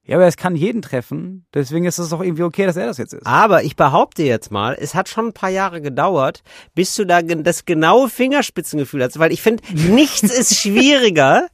ja, 0.10 0.16
aber 0.16 0.26
es 0.26 0.38
kann 0.38 0.56
jeden 0.56 0.82
treffen. 0.82 1.46
Deswegen 1.54 1.86
ist 1.86 2.00
es 2.00 2.10
doch 2.10 2.22
irgendwie 2.22 2.42
okay, 2.42 2.66
dass 2.66 2.76
er 2.76 2.88
das 2.88 2.98
jetzt 2.98 3.14
ist. 3.14 3.28
Aber 3.28 3.64
ich 3.64 3.76
behaupte 3.76 4.24
jetzt 4.24 4.52
mal, 4.52 4.76
es 4.80 4.96
hat 4.96 5.08
schon 5.08 5.28
ein 5.28 5.34
paar 5.34 5.52
Jahre 5.52 5.82
gedauert, 5.82 6.42
bis 6.74 6.96
du 6.96 7.06
da 7.06 7.22
das 7.22 7.66
genaue 7.66 8.10
Fingerspitzengefühl 8.10 9.04
hast, 9.04 9.20
weil 9.20 9.32
ich 9.32 9.44
finde, 9.44 9.62
nichts 9.72 10.24
ist 10.24 10.56
schwieriger, 10.60 11.48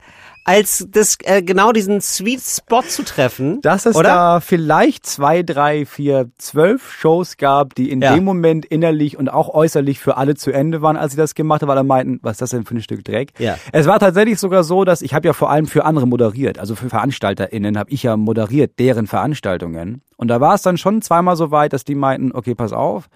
als 0.45 0.87
das 0.89 1.17
äh, 1.23 1.41
genau 1.41 1.71
diesen 1.71 1.99
Sweet 2.01 2.39
Spot 2.41 2.83
zu 2.83 3.03
treffen. 3.03 3.61
Dass 3.61 3.85
es 3.85 3.95
oder? 3.95 4.09
da 4.09 4.39
vielleicht 4.39 5.05
zwei, 5.05 5.41
drei, 5.43 5.85
vier, 5.85 6.29
zwölf 6.37 6.91
Shows 6.93 7.37
gab, 7.37 7.73
die 7.75 7.89
in 7.89 8.01
Ja. 8.01 8.13
dem 8.13 8.23
Moment 8.23 8.63
innerlich 8.65 9.17
und 9.17 9.27
auch 9.27 9.49
äußerlich 9.49 9.99
für 9.99 10.17
alle 10.17 10.35
zu 10.35 10.51
Ende 10.51 10.81
waren, 10.83 10.97
als 10.97 11.13
sie 11.13 11.17
das 11.17 11.33
gemacht 11.35 11.61
haben, 11.63 11.67
weil 11.69 11.77
alle 11.77 11.87
meinten, 11.87 12.19
was 12.21 12.33
ist 12.33 12.41
das 12.41 12.49
denn 12.51 12.63
für 12.63 12.75
ein 12.75 12.81
Stück 12.81 13.03
Dreck? 13.03 13.31
Ja. 13.39 13.57
Es 13.71 13.87
war 13.87 13.99
tatsächlich 13.99 14.39
sogar 14.39 14.63
so, 14.63 14.85
dass 14.85 15.01
ich 15.01 15.13
habe 15.15 15.27
ja 15.27 15.33
vor 15.33 15.49
allem 15.49 15.65
für 15.65 15.83
andere 15.83 16.07
moderiert, 16.07 16.59
also 16.59 16.75
für 16.75 16.89
VeranstalterInnen 16.89 17.77
habe 17.77 17.89
ich 17.89 18.03
ja 18.03 18.15
moderiert, 18.15 18.77
deren 18.77 19.07
Veranstaltungen. 19.07 20.01
Und 20.15 20.27
da 20.27 20.39
war 20.39 20.53
es 20.53 20.61
dann 20.61 20.77
schon 20.77 21.01
zweimal 21.01 21.35
so 21.35 21.49
weit, 21.49 21.73
dass 21.73 21.83
die 21.83 21.95
meinten, 21.95 22.31
okay, 22.33 22.53
pass 22.55 22.71
auf, 22.71 23.09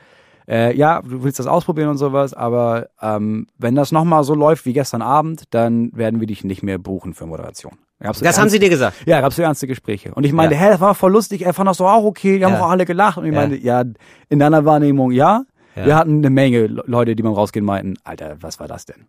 äh, 0.50 0.76
ja, 0.76 1.02
du 1.02 1.24
willst 1.24 1.38
das 1.40 1.46
ausprobieren 1.48 1.90
und 1.90 1.98
sowas, 1.98 2.34
aber 2.34 2.88
ähm, 3.02 3.48
wenn 3.58 3.76
das 3.76 3.92
nochmal 3.92 4.24
so 4.24 4.34
läuft 4.34 4.66
wie 4.66 4.74
gestern 4.74 5.02
Abend, 5.02 5.44
dann 5.52 5.92
werden 5.96 6.20
wir 6.20 6.28
dich 6.28 6.44
nicht 6.44 6.64
mehr 6.64 6.78
buchen 6.80 7.14
für 7.14 7.26
Moderation. 7.28 7.74
Gab's 8.02 8.20
Das 8.22 8.40
haben 8.40 8.50
sie 8.50 8.60
dir 8.60 8.70
gesagt. 8.70 8.96
ja, 9.06 9.20
gab's 9.22 9.36
so 9.36 9.42
ernste 9.44 9.68
Gespräche. 9.68 10.14
Und 10.14 10.26
ich 10.26 10.32
meinte, 10.34 10.56
Ja. 10.56 10.62
hä, 10.62 10.70
das 10.72 10.80
war 10.82 10.96
voll 10.96 11.12
lustig, 11.12 11.46
er 11.46 11.54
fand 11.54 11.68
das 11.70 11.78
doch 11.78 11.92
auch 11.92 12.04
okay, 12.06 12.38
die 12.40 12.46
haben 12.46 12.54
Ja. 12.54 12.62
auch 12.62 12.70
alle 12.70 12.86
gelacht. 12.86 13.18
Und 13.18 13.26
ich 13.26 13.34
Ja. 13.34 13.40
meinte, 13.40 13.58
ja, 13.58 13.84
in 14.30 14.40
deiner 14.40 14.66
Wahrnehmung, 14.66 15.12
ja. 15.12 15.44
Ja. 15.76 15.86
Wir 15.86 15.96
hatten 15.96 16.18
eine 16.18 16.30
Menge 16.30 16.68
Le- 16.68 16.84
Leute, 16.88 17.16
die 17.16 17.22
beim 17.24 17.34
Rausgehen 17.34 17.66
meinten, 17.66 17.94
Alter, 18.04 18.38
was 18.42 18.60
war 18.60 18.68
das 18.68 18.86
denn? 18.86 19.06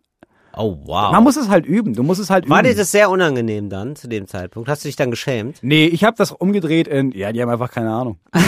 Oh, 0.55 0.77
wow. 0.85 1.11
Man 1.11 1.23
muss 1.23 1.37
es 1.37 1.49
halt 1.49 1.65
üben, 1.65 1.93
du 1.93 2.03
musst 2.03 2.19
es 2.19 2.29
halt 2.29 2.49
War 2.49 2.59
üben. 2.59 2.69
dir 2.69 2.75
das 2.75 2.91
sehr 2.91 3.09
unangenehm 3.09 3.69
dann, 3.69 3.95
zu 3.95 4.07
dem 4.07 4.27
Zeitpunkt? 4.27 4.67
Hast 4.69 4.83
du 4.83 4.89
dich 4.89 4.95
dann 4.95 5.09
geschämt? 5.11 5.57
nee, 5.61 5.85
ich 5.85 6.03
habe 6.03 6.15
das 6.17 6.31
umgedreht 6.31 6.87
in, 6.87 7.11
ja, 7.11 7.31
die 7.31 7.41
haben 7.41 7.49
einfach 7.49 7.71
keine 7.71 7.91
Ahnung. 7.91 8.19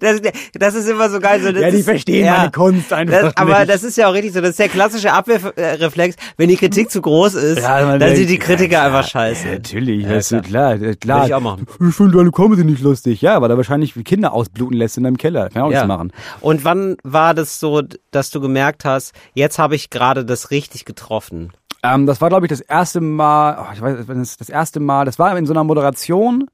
Das, 0.00 0.20
das 0.54 0.74
ist 0.74 0.88
immer 0.88 1.08
so 1.10 1.20
geil. 1.20 1.40
So, 1.42 1.52
das 1.52 1.60
Ja, 1.62 1.70
die 1.70 1.78
ist, 1.78 1.84
verstehen 1.84 2.26
meine 2.26 2.50
Kunst 2.50 2.92
einfach 2.92 3.20
Das, 3.22 3.36
aber 3.36 3.58
nicht. 3.60 3.70
das 3.70 3.84
ist 3.84 3.96
ja 3.96 4.08
auch 4.08 4.12
richtig 4.14 4.32
so. 4.32 4.40
Das 4.40 4.50
ist 4.50 4.58
der 4.58 4.68
klassische 4.68 5.12
Abwehrreflex. 5.12 6.16
Wenn 6.36 6.48
die 6.48 6.56
Kritik 6.56 6.90
zu 6.90 7.00
groß 7.00 7.34
ist, 7.34 7.62
man 7.62 7.88
dann 7.88 8.00
denkt, 8.00 8.16
sind 8.16 8.30
die 8.30 8.38
Kritiker 8.38 8.72
ja, 8.72 8.84
einfach 8.86 9.02
ja, 9.02 9.08
scheiße. 9.08 9.48
Natürlich, 9.48 10.04
Ja, 10.04 10.10
weißt 10.10 10.32
du, 10.32 10.42
klar, 10.42 10.80
äh, 10.80 10.94
klar. 10.96 11.26
Ich 11.26 11.34
auch 11.34 11.40
machen. 11.40 11.66
Ich 11.88 11.94
finde 11.94 12.16
deine 12.18 12.30
Comedy 12.30 12.64
nicht 12.64 12.82
lustig. 12.82 13.20
Ja, 13.22 13.40
weil 13.40 13.50
er 13.50 13.56
wahrscheinlich 13.56 13.94
Kinder 14.04 14.32
ausbluten 14.32 14.76
lässt 14.76 14.96
in 14.96 15.04
deinem 15.04 15.18
Keller. 15.18 15.48
Kann 15.50 15.62
auch 15.62 15.68
nichts 15.68 15.86
machen. 15.86 16.12
Und 16.40 16.64
wann 16.64 16.96
war 17.02 17.34
das 17.34 17.60
so, 17.60 17.82
dass 18.10 18.30
du 18.30 18.40
gemerkt 18.40 18.84
hast, 18.84 19.14
jetzt 19.34 19.58
habe 19.58 19.74
ich 19.74 19.90
gerade 19.90 20.05
das 20.14 20.50
richtig 20.50 20.84
getroffen? 20.84 21.52
Ähm, 21.82 22.06
das 22.06 22.20
war, 22.20 22.28
glaube 22.28 22.46
ich, 22.46 22.50
das 22.50 22.60
erste 22.60 23.00
Mal, 23.00 23.58
oh, 23.60 23.72
ich 23.72 23.80
weiß, 23.80 24.08
es 24.08 24.36
das 24.36 24.48
erste 24.48 24.80
Mal, 24.80 25.04
das 25.04 25.18
war 25.18 25.36
in 25.36 25.46
so 25.46 25.52
einer 25.52 25.64
Moderation 25.64 26.46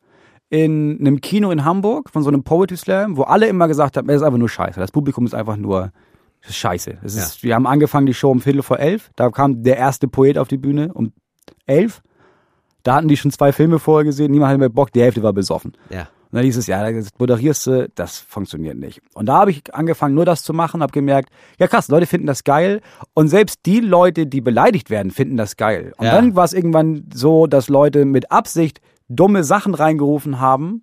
in 0.51 0.99
einem 1.01 1.23
Kino 1.23 1.51
in 1.51 1.65
Hamburg 1.65 2.11
von 2.11 2.23
so 2.23 2.29
einem 2.29 2.45
Poetry 2.45 2.77
Slam, 2.77 3.17
wo 3.17 3.23
alle 3.23 3.47
immer 3.47 3.69
gesagt 3.69 3.97
haben, 3.97 4.07
es 4.11 4.17
ist 4.17 4.23
einfach 4.23 4.39
nur 4.39 4.51
scheiße. 4.51 4.79
Das 4.79 4.93
Publikum 4.93 5.25
ist 5.25 5.35
einfach 5.35 5.57
nur 5.57 5.93
das 6.45 6.55
scheiße. 6.55 6.99
Es 7.03 7.15
ist, 7.15 7.43
Wir 7.43 7.55
haben 7.55 7.67
angefangen 7.67 8.05
die 8.05 8.13
Show 8.13 8.31
um 8.31 8.43
Viertel 8.43 8.63
vor 8.63 8.79
elf. 8.79 9.11
Da 9.17 9.31
kam 9.31 9.63
der 9.63 9.79
erste 9.79 10.09
Poet 10.09 10.37
auf 10.37 10.49
die 10.49 10.59
Bühne 10.59 10.93
um 10.93 11.13
elf. 11.65 12.03
Da 12.83 12.97
hatten 12.97 13.09
die 13.09 13.17
schon 13.17 13.31
zwei 13.31 13.53
Filme 13.53 13.79
vorher 13.79 14.05
gesehen, 14.05 14.31
niemand 14.31 14.51
hatte 14.51 14.59
mehr 14.59 14.69
Bock, 14.69 14.93
die 14.93 15.01
Hälfte 15.01 15.23
war 15.23 15.33
besoffen. 15.33 15.73
Ja. 15.89 16.09
Und 16.33 16.37
dann 16.37 16.45
hieß 16.45 16.57
es, 16.57 16.67
ja, 16.67 16.91
das 16.91 17.11
moderierst 17.19 17.67
du, 17.67 17.89
das 17.95 18.19
funktioniert 18.19 18.79
nicht. 18.79 19.03
Und 19.13 19.27
da 19.27 19.35
habe 19.41 19.51
ich 19.51 19.63
angefangen, 19.75 20.15
nur 20.15 20.25
das 20.25 20.43
zu 20.43 20.55
machen, 20.55 20.81
habe 20.83 20.91
gemerkt, 20.93 21.29
ja 21.59 21.69
krass, 21.69 21.89
Leute 21.89 22.07
finden 22.07 22.27
das 22.27 22.43
geil. 22.43 22.81
Und 23.13 23.29
selbst 23.29 23.61
die 23.67 23.81
Leute, 23.81 24.27
die 24.27 24.41
beleidigt 24.41 24.89
werden, 24.89 25.11
finden 25.13 25.37
das 25.37 25.57
geil. 25.59 25.93
Und 25.99 26.07
Ja. 26.07 26.13
dann 26.13 26.35
war 26.35 26.45
es 26.45 26.55
irgendwann 26.55 27.05
so, 27.13 27.47
dass 27.47 27.69
Leute 27.69 28.07
mit 28.07 28.33
Absicht 28.33 28.81
dumme 29.09 29.45
Sachen 29.45 29.75
reingerufen 29.75 30.41
haben. 30.41 30.81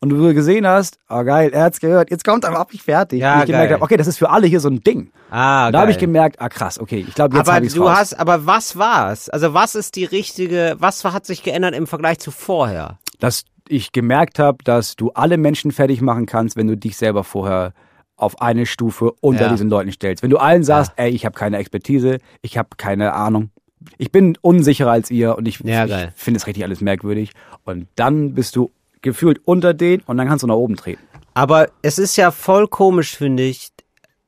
Und 0.00 0.10
du 0.10 0.32
gesehen 0.32 0.64
hast, 0.66 0.98
oh 1.08 1.24
geil, 1.24 1.50
er 1.52 1.64
hat's 1.64 1.80
gehört, 1.80 2.10
jetzt 2.10 2.22
kommt 2.24 2.44
aber 2.44 2.60
auch 2.60 2.70
nicht 2.72 2.84
fertig. 2.84 3.20
Ja, 3.20 3.34
und 3.34 3.40
ich 3.40 3.46
gemerkt 3.46 3.68
geil. 3.70 3.74
habe, 3.74 3.82
okay, 3.84 3.96
das 3.96 4.06
ist 4.06 4.16
für 4.18 4.30
alle 4.30 4.46
hier 4.46 4.60
so 4.60 4.68
ein 4.68 4.80
Ding. 4.80 5.10
Ah, 5.30 5.66
Und 5.66 5.72
da 5.72 5.80
habe 5.80 5.90
ich 5.90 5.98
gemerkt, 5.98 6.40
ah 6.40 6.48
krass, 6.48 6.78
okay, 6.78 7.04
ich 7.08 7.14
glaube, 7.14 7.36
jetzt 7.36 7.50
habe 7.52 7.66
ich's 7.66 7.74
du 7.74 7.82
raus. 7.82 7.98
hast, 7.98 8.14
aber 8.20 8.46
was 8.46 8.76
war's? 8.76 9.28
Also 9.28 9.54
was 9.54 9.74
ist 9.74 9.96
die 9.96 10.04
richtige, 10.04 10.76
was 10.78 11.04
hat 11.04 11.26
sich 11.26 11.42
geändert 11.42 11.74
im 11.74 11.86
Vergleich 11.88 12.18
zu 12.18 12.30
vorher? 12.32 12.98
dass 13.20 13.42
ich 13.70 13.92
gemerkt 13.92 14.38
habe, 14.38 14.58
dass 14.64 14.96
du 14.96 15.10
alle 15.12 15.36
Menschen 15.36 15.70
fertig 15.72 16.00
machen 16.00 16.26
kannst, 16.26 16.56
wenn 16.56 16.66
du 16.66 16.76
dich 16.76 16.96
selber 16.96 17.24
vorher 17.24 17.72
auf 18.16 18.40
eine 18.42 18.66
Stufe 18.66 19.12
unter 19.20 19.44
Ja. 19.44 19.48
diesen 19.50 19.70
Leuten 19.70 19.92
stellst. 19.92 20.22
Wenn 20.22 20.30
du 20.30 20.38
allen 20.38 20.64
sagst, 20.64 20.92
ey, 20.96 21.10
ich 21.10 21.24
habe 21.24 21.38
keine 21.38 21.56
Expertise, 21.58 22.18
ich 22.42 22.58
habe 22.58 22.70
keine 22.76 23.12
Ahnung, 23.12 23.50
ich 23.96 24.10
bin 24.10 24.36
unsicherer 24.40 24.90
als 24.90 25.10
ihr 25.10 25.36
und 25.38 25.46
ich, 25.46 25.60
Ja, 25.60 25.84
ich 25.86 26.08
finde 26.16 26.38
es 26.38 26.46
richtig 26.48 26.64
alles 26.64 26.80
merkwürdig 26.80 27.30
und 27.64 27.86
dann 27.94 28.34
bist 28.34 28.56
du 28.56 28.72
gefühlt 29.02 29.40
unter 29.44 29.72
denen 29.74 30.02
und 30.06 30.16
dann 30.16 30.26
kannst 30.26 30.42
du 30.42 30.48
nach 30.48 30.56
oben 30.56 30.74
treten. 30.76 31.00
Aber 31.34 31.68
es 31.82 31.98
ist 31.98 32.16
ja 32.16 32.32
voll 32.32 32.66
komisch, 32.66 33.16
finde 33.16 33.44
ich, 33.44 33.68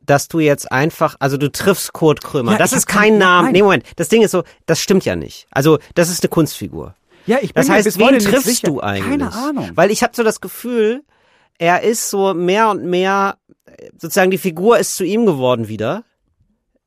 dass 0.07 0.29
du 0.29 0.39
jetzt 0.39 0.71
einfach, 0.71 1.17
also 1.19 1.37
du 1.37 1.51
triffst 1.51 1.93
Kurt 1.93 2.23
Krömer. 2.23 2.53
Ja, 2.53 2.59
das 2.59 2.73
ist 2.73 2.87
kein 2.87 3.19
Name. 3.19 3.47
nein. 3.47 3.53
Nee, 3.53 3.63
Moment. 3.63 3.85
Das 3.97 4.09
Ding 4.09 4.23
ist 4.23 4.31
so, 4.31 4.45
das 4.67 4.81
stimmt 4.81 5.05
ja 5.05 5.17
nicht. 5.17 5.47
Also, 5.51 5.79
das 5.95 6.11
ist 6.11 6.23
eine 6.23 6.29
Kunstfigur. 6.31 6.95
Ja, 7.31 7.39
ich 7.41 7.55
bin 7.55 7.61
Das 7.61 7.69
mir 7.69 7.75
heißt, 7.75 7.99
wen 7.99 8.19
triffst 8.19 8.67
du 8.67 8.81
eigentlich? 8.81 9.09
Keine 9.09 9.33
Ahnung. 9.33 9.71
Weil 9.75 9.91
ich 9.91 10.03
habe 10.03 10.13
so 10.17 10.23
das 10.25 10.41
Gefühl, 10.41 11.03
er 11.59 11.83
ist 11.83 12.11
so 12.11 12.35
mehr 12.35 12.71
und 12.71 12.85
mehr, 12.85 13.37
sozusagen 13.99 14.31
die 14.31 14.39
Figur 14.39 14.79
ist 14.79 14.97
zu 14.97 15.05
ihm 15.05 15.27
geworden 15.27 15.69
wieder. 15.69 16.03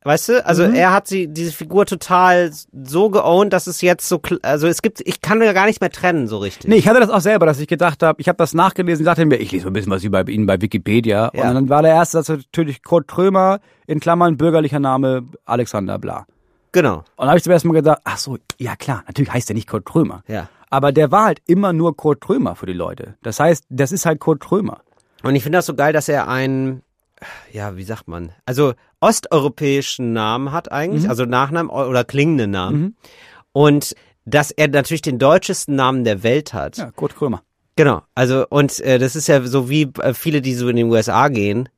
Weißt 0.06 0.28
du? 0.28 0.44
Also 0.44 0.68
Mhm. 0.68 0.74
er 0.74 0.92
hat 0.92 1.08
sie, 1.08 1.28
diese 1.28 1.50
Figur 1.50 1.86
total 1.86 2.52
so 2.84 3.08
geowned, 3.08 3.54
dass 3.54 3.66
es 3.66 3.80
jetzt 3.80 4.06
so, 4.06 4.20
also 4.42 4.66
es 4.66 4.82
gibt, 4.82 5.00
ich 5.06 5.22
kann 5.22 5.40
ja 5.40 5.54
gar 5.54 5.64
nicht 5.64 5.80
mehr 5.80 5.88
trennen 5.90 6.28
so 6.28 6.36
richtig. 6.36 6.68
Nee, 6.68 6.76
ich 6.76 6.86
hatte 6.88 7.00
das 7.00 7.08
auch 7.08 7.22
selber, 7.22 7.46
dass 7.46 7.58
ich 7.58 7.68
gedacht 7.68 8.02
habe, 8.02 8.20
ich 8.20 8.28
habe 8.28 8.36
das 8.36 8.52
nachgelesen, 8.52 9.06
dachte 9.06 9.24
mir, 9.24 9.36
ich 9.36 9.50
lese 9.50 9.64
mal 9.64 9.70
ein 9.70 9.72
bisschen 9.72 9.92
was 9.92 10.04
über 10.04 10.28
ihn 10.28 10.44
bei 10.44 10.60
Wikipedia. 10.60 11.30
Ja. 11.32 11.48
Und 11.48 11.54
dann 11.54 11.68
war 11.70 11.80
der 11.80 11.92
erste 11.94 12.18
Satz 12.18 12.28
natürlich 12.28 12.82
Kurt 12.82 13.08
Trömer, 13.08 13.60
in 13.86 13.98
Klammern 13.98 14.36
bürgerlicher 14.36 14.78
Name 14.78 15.24
Alexander 15.46 15.98
Bla. 15.98 16.26
Genau. 16.74 16.96
Und 16.98 17.04
dann 17.18 17.28
habe 17.28 17.38
ich 17.38 17.44
zum 17.44 17.52
ersten 17.52 17.68
Mal 17.68 17.74
gedacht, 17.74 18.00
ach 18.04 18.18
so, 18.18 18.36
ja 18.58 18.74
klar, 18.76 19.04
natürlich 19.06 19.32
heißt 19.32 19.48
er 19.50 19.54
nicht 19.54 19.68
Kurt 19.68 19.86
Trömer. 19.86 20.22
Ja. 20.26 20.48
Aber 20.70 20.90
der 20.92 21.10
war 21.12 21.24
halt 21.26 21.40
immer 21.46 21.72
nur 21.72 21.96
Kurt 21.96 22.20
Trömer 22.20 22.56
für 22.56 22.66
die 22.66 22.72
Leute. 22.72 23.14
Das 23.22 23.38
heißt, 23.38 23.64
das 23.70 23.92
ist 23.92 24.04
halt 24.06 24.18
Kurt 24.18 24.42
Trömer. 24.42 24.80
Und 25.22 25.36
ich 25.36 25.42
finde 25.44 25.58
das 25.58 25.66
so 25.66 25.74
geil, 25.74 25.92
dass 25.92 26.08
er 26.08 26.26
einen, 26.28 26.82
ja, 27.52 27.76
wie 27.76 27.84
sagt 27.84 28.08
man, 28.08 28.32
also 28.44 28.74
osteuropäischen 29.00 30.12
Namen 30.12 30.52
hat 30.52 30.66
Mhm. 30.66 30.72
eigentlich, 30.72 31.08
also 31.08 31.24
Nachnamen 31.24 31.70
oder 31.70 32.04
klingenden 32.04 32.50
Namen. 32.50 32.96
Und 33.52 33.94
dass 34.24 34.50
er 34.50 34.68
natürlich 34.68 35.02
den 35.02 35.18
deutschesten 35.18 35.76
Namen 35.76 36.02
der 36.04 36.22
Welt 36.22 36.52
hat. 36.54 36.76
Ja, 36.78 36.90
Kurt 36.90 37.14
Krömer. 37.14 37.42
Genau, 37.76 38.02
also 38.14 38.46
und 38.50 38.80
äh, 38.80 38.98
das 38.98 39.16
ist 39.16 39.26
ja 39.26 39.42
so 39.42 39.68
wie 39.68 39.90
äh, 40.00 40.14
viele, 40.14 40.40
die 40.40 40.54
so 40.54 40.68
in 40.68 40.76
den 40.76 40.90
USA 40.90 41.28
gehen 41.28 41.68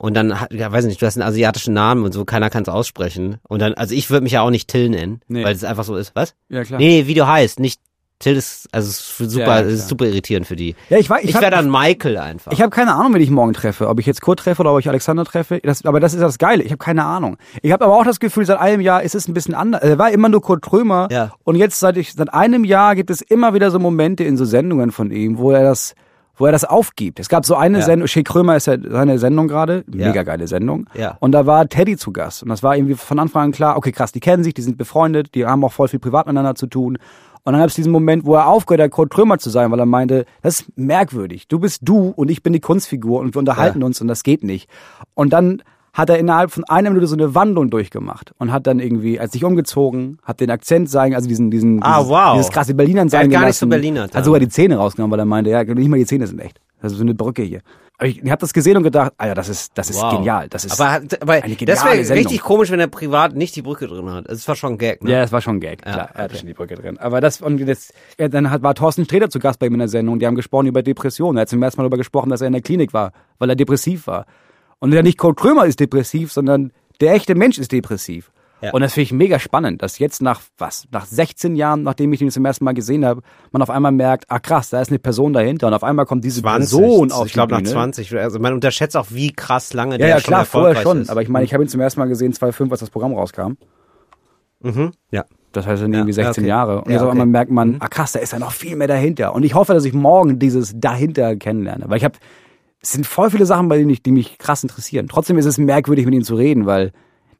und 0.00 0.14
dann, 0.14 0.40
hat- 0.40 0.52
ja, 0.52 0.72
weiß 0.72 0.86
nicht, 0.86 1.00
du 1.02 1.06
hast 1.06 1.16
einen 1.18 1.28
asiatischen 1.28 1.74
Namen 1.74 2.04
und 2.04 2.12
so, 2.12 2.24
keiner 2.24 2.48
kann 2.48 2.62
es 2.62 2.68
aussprechen. 2.70 3.36
Und 3.48 3.60
dann, 3.60 3.74
also 3.74 3.94
ich 3.94 4.08
würde 4.10 4.22
mich 4.24 4.32
ja 4.32 4.40
auch 4.40 4.50
nicht 4.50 4.66
Till 4.68 4.88
nennen, 4.88 5.20
Nee. 5.28 5.44
weil 5.44 5.54
es 5.54 5.62
einfach 5.62 5.84
so 5.84 5.94
ist. 5.96 6.12
Was? 6.16 6.34
Ja, 6.48 6.64
klar. 6.64 6.80
Nee, 6.80 7.06
wie 7.06 7.14
du 7.14 7.26
heißt, 7.26 7.60
nicht 7.60 7.80
Till 8.18 8.36
ist, 8.36 8.68
also 8.72 8.88
es 8.90 8.98
ist 9.18 9.32
super, 9.32 9.46
Ja, 9.46 9.58
ist 9.60 9.88
super 9.88 10.04
irritierend 10.06 10.46
für 10.46 10.56
die. 10.56 10.74
Ja, 10.90 10.98
ich 10.98 11.08
weiß, 11.08 11.22
ich, 11.24 11.30
Ich, 11.30 11.40
wäre 11.40 11.50
dann 11.50 11.70
Michael 11.70 12.18
einfach. 12.18 12.52
Ich 12.52 12.60
habe 12.60 12.68
keine 12.70 12.92
Ahnung, 12.94 13.14
wen 13.14 13.22
ich 13.22 13.30
morgen 13.30 13.54
treffe. 13.54 13.88
Ob 13.88 13.98
ich 13.98 14.04
jetzt 14.04 14.20
Kurt 14.20 14.40
treffe 14.40 14.60
oder 14.60 14.74
ob 14.74 14.78
ich 14.80 14.88
Alexander 14.90 15.24
treffe. 15.24 15.58
Das, 15.62 15.86
aber 15.86 16.00
das 16.00 16.12
ist 16.12 16.20
das 16.20 16.36
Geile. 16.36 16.62
Ich 16.62 16.70
habe 16.70 16.78
keine 16.84 17.04
Ahnung. 17.04 17.38
Ich 17.62 17.72
habe 17.72 17.82
aber 17.84 17.96
auch 17.98 18.04
das 18.04 18.20
Gefühl, 18.20 18.44
seit 18.44 18.58
einem 18.58 18.82
Jahr 18.82 19.02
ist 19.02 19.14
es 19.14 19.26
ein 19.26 19.32
bisschen 19.32 19.54
anders. 19.54 19.82
Er 19.82 19.96
war 19.98 20.10
immer 20.10 20.28
nur 20.28 20.42
Kurt 20.42 20.62
Trömer. 20.64 21.08
Ja. 21.10 21.32
Und 21.44 21.56
jetzt 21.56 21.80
seit, 21.80 21.96
ich, 21.96 22.12
seit 22.12 22.32
einem 22.34 22.64
Jahr 22.64 22.94
gibt 22.94 23.08
es 23.10 23.22
immer 23.22 23.54
wieder 23.54 23.70
so 23.70 23.78
Momente 23.78 24.24
in 24.24 24.36
so 24.36 24.44
Sendungen 24.44 24.92
von 24.92 25.10
ihm, 25.10 25.38
wo 25.38 25.52
er 25.52 25.62
das 25.64 25.94
wo 26.40 26.46
er 26.46 26.52
das 26.52 26.64
aufgibt. 26.64 27.20
Es 27.20 27.28
gab 27.28 27.44
so 27.44 27.54
eine 27.54 27.78
Ja. 27.78 27.84
Sendung, 27.84 28.08
Shea 28.08 28.22
Krömer 28.22 28.56
ist 28.56 28.66
ja 28.66 28.76
seine 28.82 29.18
Sendung 29.18 29.46
gerade, 29.46 29.84
Ja. 29.94 30.08
mega 30.08 30.22
geile 30.24 30.48
Sendung. 30.48 30.86
Ja. 30.94 31.16
Und 31.20 31.32
da 31.32 31.46
war 31.46 31.68
Teddy 31.68 31.96
zu 31.96 32.12
Gast. 32.12 32.42
Und 32.42 32.48
das 32.48 32.62
war 32.62 32.74
irgendwie 32.76 32.94
von 32.94 33.18
Anfang 33.18 33.44
an 33.44 33.52
klar, 33.52 33.76
okay, 33.76 33.92
krass, 33.92 34.10
die 34.10 34.20
kennen 34.20 34.42
sich, 34.42 34.54
die 34.54 34.62
sind 34.62 34.78
befreundet, 34.78 35.34
die 35.34 35.46
haben 35.46 35.62
auch 35.64 35.72
voll 35.72 35.88
viel 35.88 36.00
privat 36.00 36.26
miteinander 36.26 36.54
zu 36.54 36.66
tun. 36.66 36.98
Und 37.42 37.52
dann 37.52 37.60
gab 37.60 37.68
es 37.68 37.74
diesen 37.74 37.92
Moment, 37.92 38.24
wo 38.26 38.34
er 38.34 38.46
aufgehört 38.48 38.82
hat, 38.82 38.90
Kurt 38.90 39.12
Trömer 39.12 39.38
zu 39.38 39.48
sein, 39.50 39.70
weil 39.70 39.78
er 39.78 39.86
meinte, 39.86 40.24
das 40.42 40.60
ist 40.60 40.78
merkwürdig. 40.78 41.46
Du 41.48 41.58
bist 41.58 41.80
du 41.82 42.08
und 42.08 42.30
ich 42.30 42.42
bin 42.42 42.52
die 42.52 42.60
Kunstfigur 42.60 43.20
und 43.20 43.34
wir 43.34 43.38
unterhalten 43.38 43.80
Ja. 43.80 43.86
uns 43.86 44.00
und 44.00 44.08
das 44.08 44.22
geht 44.22 44.42
nicht. 44.42 44.68
Und 45.14 45.32
dann 45.32 45.62
hat 45.92 46.08
er 46.10 46.18
innerhalb 46.18 46.50
von 46.50 46.64
einer 46.64 46.90
Minute 46.90 47.06
so 47.06 47.16
eine 47.16 47.34
Wandlung 47.34 47.68
durchgemacht 47.70 48.32
und 48.38 48.52
hat 48.52 48.66
dann 48.66 48.78
irgendwie, 48.80 49.18
als 49.18 49.32
sich 49.32 49.44
umgezogen, 49.44 50.18
hat 50.22 50.40
den 50.40 50.50
Akzent 50.50 50.88
sein, 50.88 51.14
also 51.14 51.28
diesen, 51.28 51.50
diesen, 51.50 51.82
Ah, 51.82 51.98
dieses, 51.98 52.10
wow. 52.10 52.34
dieses 52.36 52.50
krasse 52.50 52.74
Berlinern 52.74 53.08
Er 53.08 53.10
sein 53.10 53.24
hat 53.24 53.30
gar 53.30 53.46
nicht 53.46 53.56
so 53.56 53.66
gelassen. 53.66 53.70
Berlinert, 53.82 54.10
Hat 54.10 54.14
ja. 54.20 54.24
sogar 54.24 54.40
die 54.40 54.48
Zähne 54.48 54.76
rausgenommen, 54.76 55.10
weil 55.12 55.18
er 55.20 55.24
meinte, 55.26 55.50
ja, 55.50 55.64
nicht 55.64 55.88
mal 55.88 55.98
die 55.98 56.06
Zähne 56.06 56.26
sind 56.26 56.38
echt. 56.40 56.60
Das 56.80 56.92
ist 56.92 56.98
so 56.98 57.04
eine 57.04 57.14
Brücke 57.14 57.42
hier. 57.42 57.60
Aber 57.98 58.08
ich, 58.08 58.22
ich 58.22 58.30
habe 58.30 58.40
das 58.40 58.54
gesehen 58.54 58.78
und 58.78 58.82
gedacht, 58.84 59.12
Alter, 59.18 59.34
das 59.34 59.50
ist, 59.50 59.72
das 59.76 59.90
ist 59.90 60.00
Wow. 60.00 60.14
genial. 60.16 60.48
Das 60.48 60.64
ist, 60.64 60.80
aber, 60.80 60.90
hat- 60.92 61.20
aber 61.20 61.32
eine 61.34 61.42
das 61.50 61.58
geniale 61.58 61.84
wäre 61.96 62.04
Sendung. 62.04 62.24
richtig 62.24 62.40
komisch, 62.40 62.70
wenn 62.70 62.80
er 62.80 62.86
privat 62.86 63.34
nicht 63.36 63.54
die 63.56 63.60
Brücke 63.60 63.86
drin 63.88 64.08
hat. 64.10 64.26
Es 64.26 64.48
war 64.48 64.56
schon 64.56 64.72
ein 64.74 64.78
Gag, 64.78 65.04
ne? 65.04 65.10
Ja, 65.10 65.20
das 65.20 65.32
war 65.32 65.42
schon 65.42 65.56
ein 65.56 65.60
Gag, 65.60 65.82
klar. 65.82 65.96
Ja, 65.96 66.02
Er 66.04 66.08
hatte 66.14 66.24
okay. 66.24 66.36
schon 66.38 66.46
die 66.46 66.54
Brücke 66.54 66.76
drin. 66.76 66.96
Aber 66.98 67.20
das, 67.20 67.42
und 67.42 67.58
das, 67.68 67.92
ja, 68.18 68.28
dann 68.28 68.50
hat, 68.50 68.62
war 68.62 68.74
Thorsten 68.74 69.04
Sträter 69.04 69.28
zu 69.28 69.38
Gast 69.38 69.58
bei 69.58 69.66
ihm 69.66 69.74
in 69.74 69.80
der 69.80 69.88
Sendung. 69.88 70.18
Die 70.18 70.26
haben 70.26 70.34
gesprochen 70.36 70.66
über 70.68 70.82
Depressionen. 70.82 71.36
Er 71.36 71.42
hat 71.42 71.48
zum 71.50 71.62
ersten 71.62 71.78
Mal 71.78 71.82
darüber 71.84 71.98
gesprochen, 71.98 72.30
dass 72.30 72.40
er 72.40 72.46
in 72.46 72.54
der 72.54 72.62
Klinik 72.62 72.94
war, 72.94 73.12
weil 73.38 73.50
er 73.50 73.56
depressiv 73.56 74.06
war. 74.06 74.24
Und 74.80 74.92
ja 74.92 75.02
nicht 75.02 75.18
Kurt 75.18 75.38
Krömer 75.38 75.66
ist 75.66 75.78
depressiv, 75.80 76.32
sondern 76.32 76.72
der 77.00 77.14
echte 77.14 77.34
Mensch 77.34 77.58
ist 77.58 77.70
depressiv. 77.72 78.32
Ja. 78.62 78.72
Und 78.72 78.82
das 78.82 78.92
finde 78.92 79.04
ich 79.04 79.12
mega 79.12 79.38
spannend, 79.38 79.80
dass 79.80 79.98
jetzt 79.98 80.20
nach 80.20 80.42
was, 80.58 80.86
nach 80.90 81.06
16 81.06 81.56
Jahren, 81.56 81.82
nachdem 81.82 82.12
ich 82.12 82.20
ihn 82.20 82.30
zum 82.30 82.44
ersten 82.44 82.64
Mal 82.64 82.74
gesehen 82.74 83.06
habe, 83.06 83.22
man 83.52 83.62
auf 83.62 83.70
einmal 83.70 83.92
merkt, 83.92 84.26
ah 84.28 84.38
krass, 84.38 84.68
da 84.68 84.82
ist 84.82 84.90
eine 84.90 84.98
Person 84.98 85.32
dahinter 85.32 85.66
und 85.68 85.72
auf 85.72 85.82
einmal 85.82 86.04
kommt 86.04 86.24
diese 86.24 86.42
20. 86.42 86.58
Person 86.70 87.10
auf 87.12 87.26
ich 87.26 87.32
glaube 87.32 87.52
nach 87.52 87.60
Bühne. 87.60 87.70
20. 87.70 88.14
Also 88.18 88.38
man 88.38 88.52
unterschätzt 88.52 88.98
auch, 88.98 89.06
wie 89.10 89.32
krass 89.32 89.72
lange 89.72 89.92
Ja, 89.92 89.98
der 89.98 90.08
ja, 90.08 90.20
schon 90.20 90.24
klar, 90.34 90.44
vorher 90.44 90.68
erfolgreich 90.70 90.82
schon. 90.92 91.02
ist. 91.02 91.10
Aber 91.10 91.22
ich 91.22 91.30
meine, 91.30 91.46
ich 91.46 91.54
habe 91.54 91.64
ihn 91.64 91.68
zum 91.68 91.80
ersten 91.80 92.00
Mal 92.00 92.06
gesehen, 92.08 92.34
2005, 92.34 92.70
als 92.70 92.80
das 92.80 92.90
Programm 92.90 93.14
rauskam. 93.14 93.52
mhm. 94.60 94.92
Ja. 95.10 95.24
Das 95.52 95.66
heißt 95.66 95.82
dann 95.82 95.92
Ja, 95.92 95.98
irgendwie 96.00 96.12
16 96.12 96.44
ja, 96.44 96.62
okay. 96.62 96.70
Jahre. 96.70 96.78
Und 96.82 96.86
Ja, 96.88 96.92
jetzt 96.92 97.02
auf 97.02 97.10
einmal 97.10 97.26
merkt 97.26 97.50
man, 97.50 97.76
ah 97.80 97.88
krass, 97.88 98.12
da 98.12 98.20
ist 98.20 98.32
ja 98.32 98.38
noch 98.38 98.52
viel 98.52 98.76
mehr 98.76 98.86
dahinter. 98.86 99.34
Und 99.34 99.42
ich 99.42 99.54
hoffe, 99.54 99.74
dass 99.74 99.84
ich 99.84 99.92
morgen 99.92 100.38
dieses 100.38 100.78
dahinter 100.78 101.34
kennenlerne. 101.34 101.86
Weil 101.88 101.96
ich 101.96 102.04
habe, 102.04 102.18
es 102.82 102.92
sind 102.92 103.06
voll 103.06 103.30
viele 103.30 103.46
Sachen, 103.46 103.68
bei 103.68 103.78
denen 103.78 103.90
ich, 103.90 104.02
die 104.02 104.12
mich 104.12 104.38
krass 104.38 104.62
interessieren. 104.62 105.08
Trotzdem 105.08 105.38
ist 105.38 105.44
es 105.44 105.58
merkwürdig, 105.58 106.06
mit 106.06 106.14
ihm 106.14 106.24
zu 106.24 106.34
reden, 106.34 106.66
weil, 106.66 106.92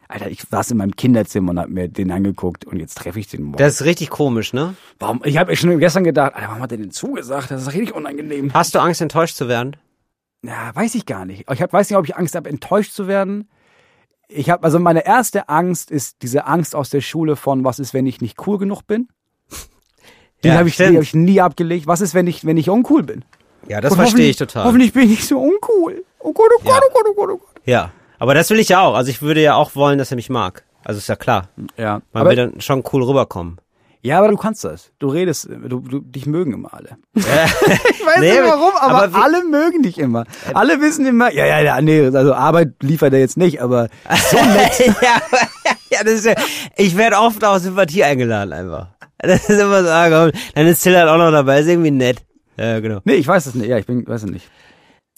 Alter, 0.08 0.30
ich 0.30 0.42
saß 0.42 0.72
in 0.72 0.76
meinem 0.76 0.96
Kinderzimmer 0.96 1.50
und 1.50 1.58
hab 1.58 1.68
mir 1.68 1.88
den 1.88 2.10
angeguckt 2.10 2.66
und 2.66 2.78
jetzt 2.78 2.98
treffe 2.98 3.18
ich 3.18 3.28
den 3.28 3.44
morgen. 3.44 3.56
Das 3.56 3.80
ist 3.80 3.84
richtig 3.86 4.10
komisch, 4.10 4.52
ne? 4.52 4.74
warum? 4.98 5.22
Ich 5.24 5.38
habe 5.38 5.54
schon 5.56 5.78
gestern 5.78 6.04
gedacht, 6.04 6.34
Alter, 6.34 6.48
warum 6.48 6.62
hat 6.62 6.72
er 6.72 6.78
denn 6.78 6.90
zugesagt? 6.90 7.50
Das 7.50 7.62
ist 7.62 7.72
richtig 7.72 7.94
unangenehm. 7.94 8.52
Hast 8.52 8.74
du 8.74 8.80
Angst, 8.80 9.00
enttäuscht 9.00 9.36
zu 9.36 9.48
werden? 9.48 9.76
Ja, 10.42 10.74
weiß 10.74 10.94
ich 10.94 11.06
gar 11.06 11.24
nicht. 11.24 11.50
Ich 11.50 11.62
hab, 11.62 11.72
weiß 11.72 11.88
nicht, 11.88 11.98
ob 11.98 12.04
ich 12.04 12.16
Angst 12.16 12.34
habe, 12.34 12.48
enttäuscht 12.48 12.92
zu 12.92 13.08
werden. 13.08 13.48
Ich 14.28 14.50
habe, 14.50 14.62
also 14.62 14.78
meine 14.78 15.06
erste 15.06 15.48
Angst 15.48 15.90
ist 15.90 16.22
diese 16.22 16.46
Angst 16.46 16.74
aus 16.74 16.90
der 16.90 17.00
Schule 17.00 17.36
von, 17.36 17.64
was 17.64 17.78
ist, 17.78 17.94
wenn 17.94 18.06
ich 18.06 18.20
nicht 18.20 18.46
cool 18.46 18.58
genug 18.58 18.86
bin? 18.86 19.08
Die 20.42 20.48
Ja, 20.48 20.54
habe 20.54 20.68
ich, 20.68 20.76
die 20.76 20.84
hab 20.84 21.02
ich 21.02 21.14
nie 21.14 21.40
abgelegt. 21.40 21.86
Was 21.86 22.00
ist, 22.00 22.14
wenn 22.14 22.26
ich, 22.26 22.44
wenn 22.44 22.56
ich 22.56 22.70
uncool 22.70 23.02
bin? 23.02 23.24
Ja, 23.68 23.80
das 23.80 23.92
Und 23.92 23.98
verstehe 23.98 24.30
ich 24.30 24.36
total. 24.36 24.64
Hoffentlich 24.64 24.92
bin 24.92 25.04
ich 25.04 25.10
nicht 25.10 25.28
so 25.28 25.38
uncool. 25.40 26.04
Oh 26.18 26.32
Gott, 26.32 26.50
oh 26.58 26.62
Gott, 26.64 26.74
Ja. 26.74 26.80
oh 26.88 26.92
Gott, 26.92 27.04
oh 27.08 27.14
Gott, 27.14 27.30
oh 27.30 27.36
Gott. 27.38 27.62
Ja. 27.64 27.90
Aber 28.18 28.34
das 28.34 28.50
will 28.50 28.58
ich 28.58 28.68
ja 28.70 28.80
auch. 28.82 28.94
Also 28.94 29.10
ich 29.10 29.22
würde 29.22 29.40
ja 29.42 29.54
auch 29.54 29.74
wollen, 29.74 29.98
dass 29.98 30.10
er 30.10 30.16
mich 30.16 30.28
mag. 30.30 30.64
Also 30.84 30.98
ist 30.98 31.08
ja 31.08 31.16
klar. 31.16 31.48
Ja, 31.76 32.00
Man 32.12 32.20
aber, 32.22 32.30
will 32.30 32.36
dann 32.36 32.60
schon 32.60 32.82
cool 32.92 33.02
rüberkommen. 33.04 33.58
ja, 34.02 34.18
aber 34.18 34.28
du 34.28 34.36
kannst 34.36 34.64
das. 34.64 34.90
Du 34.98 35.08
redest, 35.08 35.48
du, 35.48 35.80
du 35.80 36.00
dich 36.00 36.26
mögen 36.26 36.52
immer 36.54 36.72
alle. 36.74 36.96
ich 37.14 37.24
weiß 37.26 38.18
Nee, 38.20 38.32
nicht 38.32 38.42
warum, 38.42 38.72
aber, 38.78 39.04
aber 39.04 39.22
alle 39.24 39.44
mögen 39.44 39.82
dich 39.82 39.98
immer. 39.98 40.24
Alle 40.54 40.80
wissen 40.80 41.06
immer, 41.06 41.32
ja, 41.32 41.44
ja, 41.46 41.60
ja, 41.60 41.80
nee, 41.80 42.06
also 42.06 42.34
Arbeit 42.34 42.74
liefert 42.82 43.12
er 43.12 43.20
jetzt 43.20 43.36
nicht, 43.36 43.60
aber 43.62 43.88
so 44.30 44.36
nett. 44.54 44.78
ja, 45.02 45.20
ja, 45.90 46.04
das 46.04 46.12
ist 46.14 46.26
ja, 46.26 46.34
ich 46.76 46.96
werde 46.96 47.16
oft 47.18 47.42
aus 47.44 47.62
Sympathie 47.62 48.04
eingeladen 48.04 48.52
einfach. 48.52 48.88
Das 49.18 49.48
ist 49.50 49.60
immer 49.60 49.82
so, 49.82 49.90
ah, 49.90 50.08
komm, 50.08 50.40
dann 50.54 50.66
ist 50.66 50.82
Till 50.82 50.96
halt 50.96 51.08
auch 51.08 51.18
noch 51.18 51.30
dabei, 51.30 51.60
ist 51.60 51.68
irgendwie 51.68 51.90
nett. 51.90 52.22
Ja, 52.60 52.80
genau. 52.80 53.00
Nee, 53.04 53.14
ich 53.14 53.26
weiß 53.26 53.46
es 53.46 53.54
nicht. 53.54 53.68
Ja, 53.68 53.78
ich 53.78 53.86
bin, 53.86 54.06
weiß 54.06 54.24
es 54.24 54.30
nicht. 54.30 54.48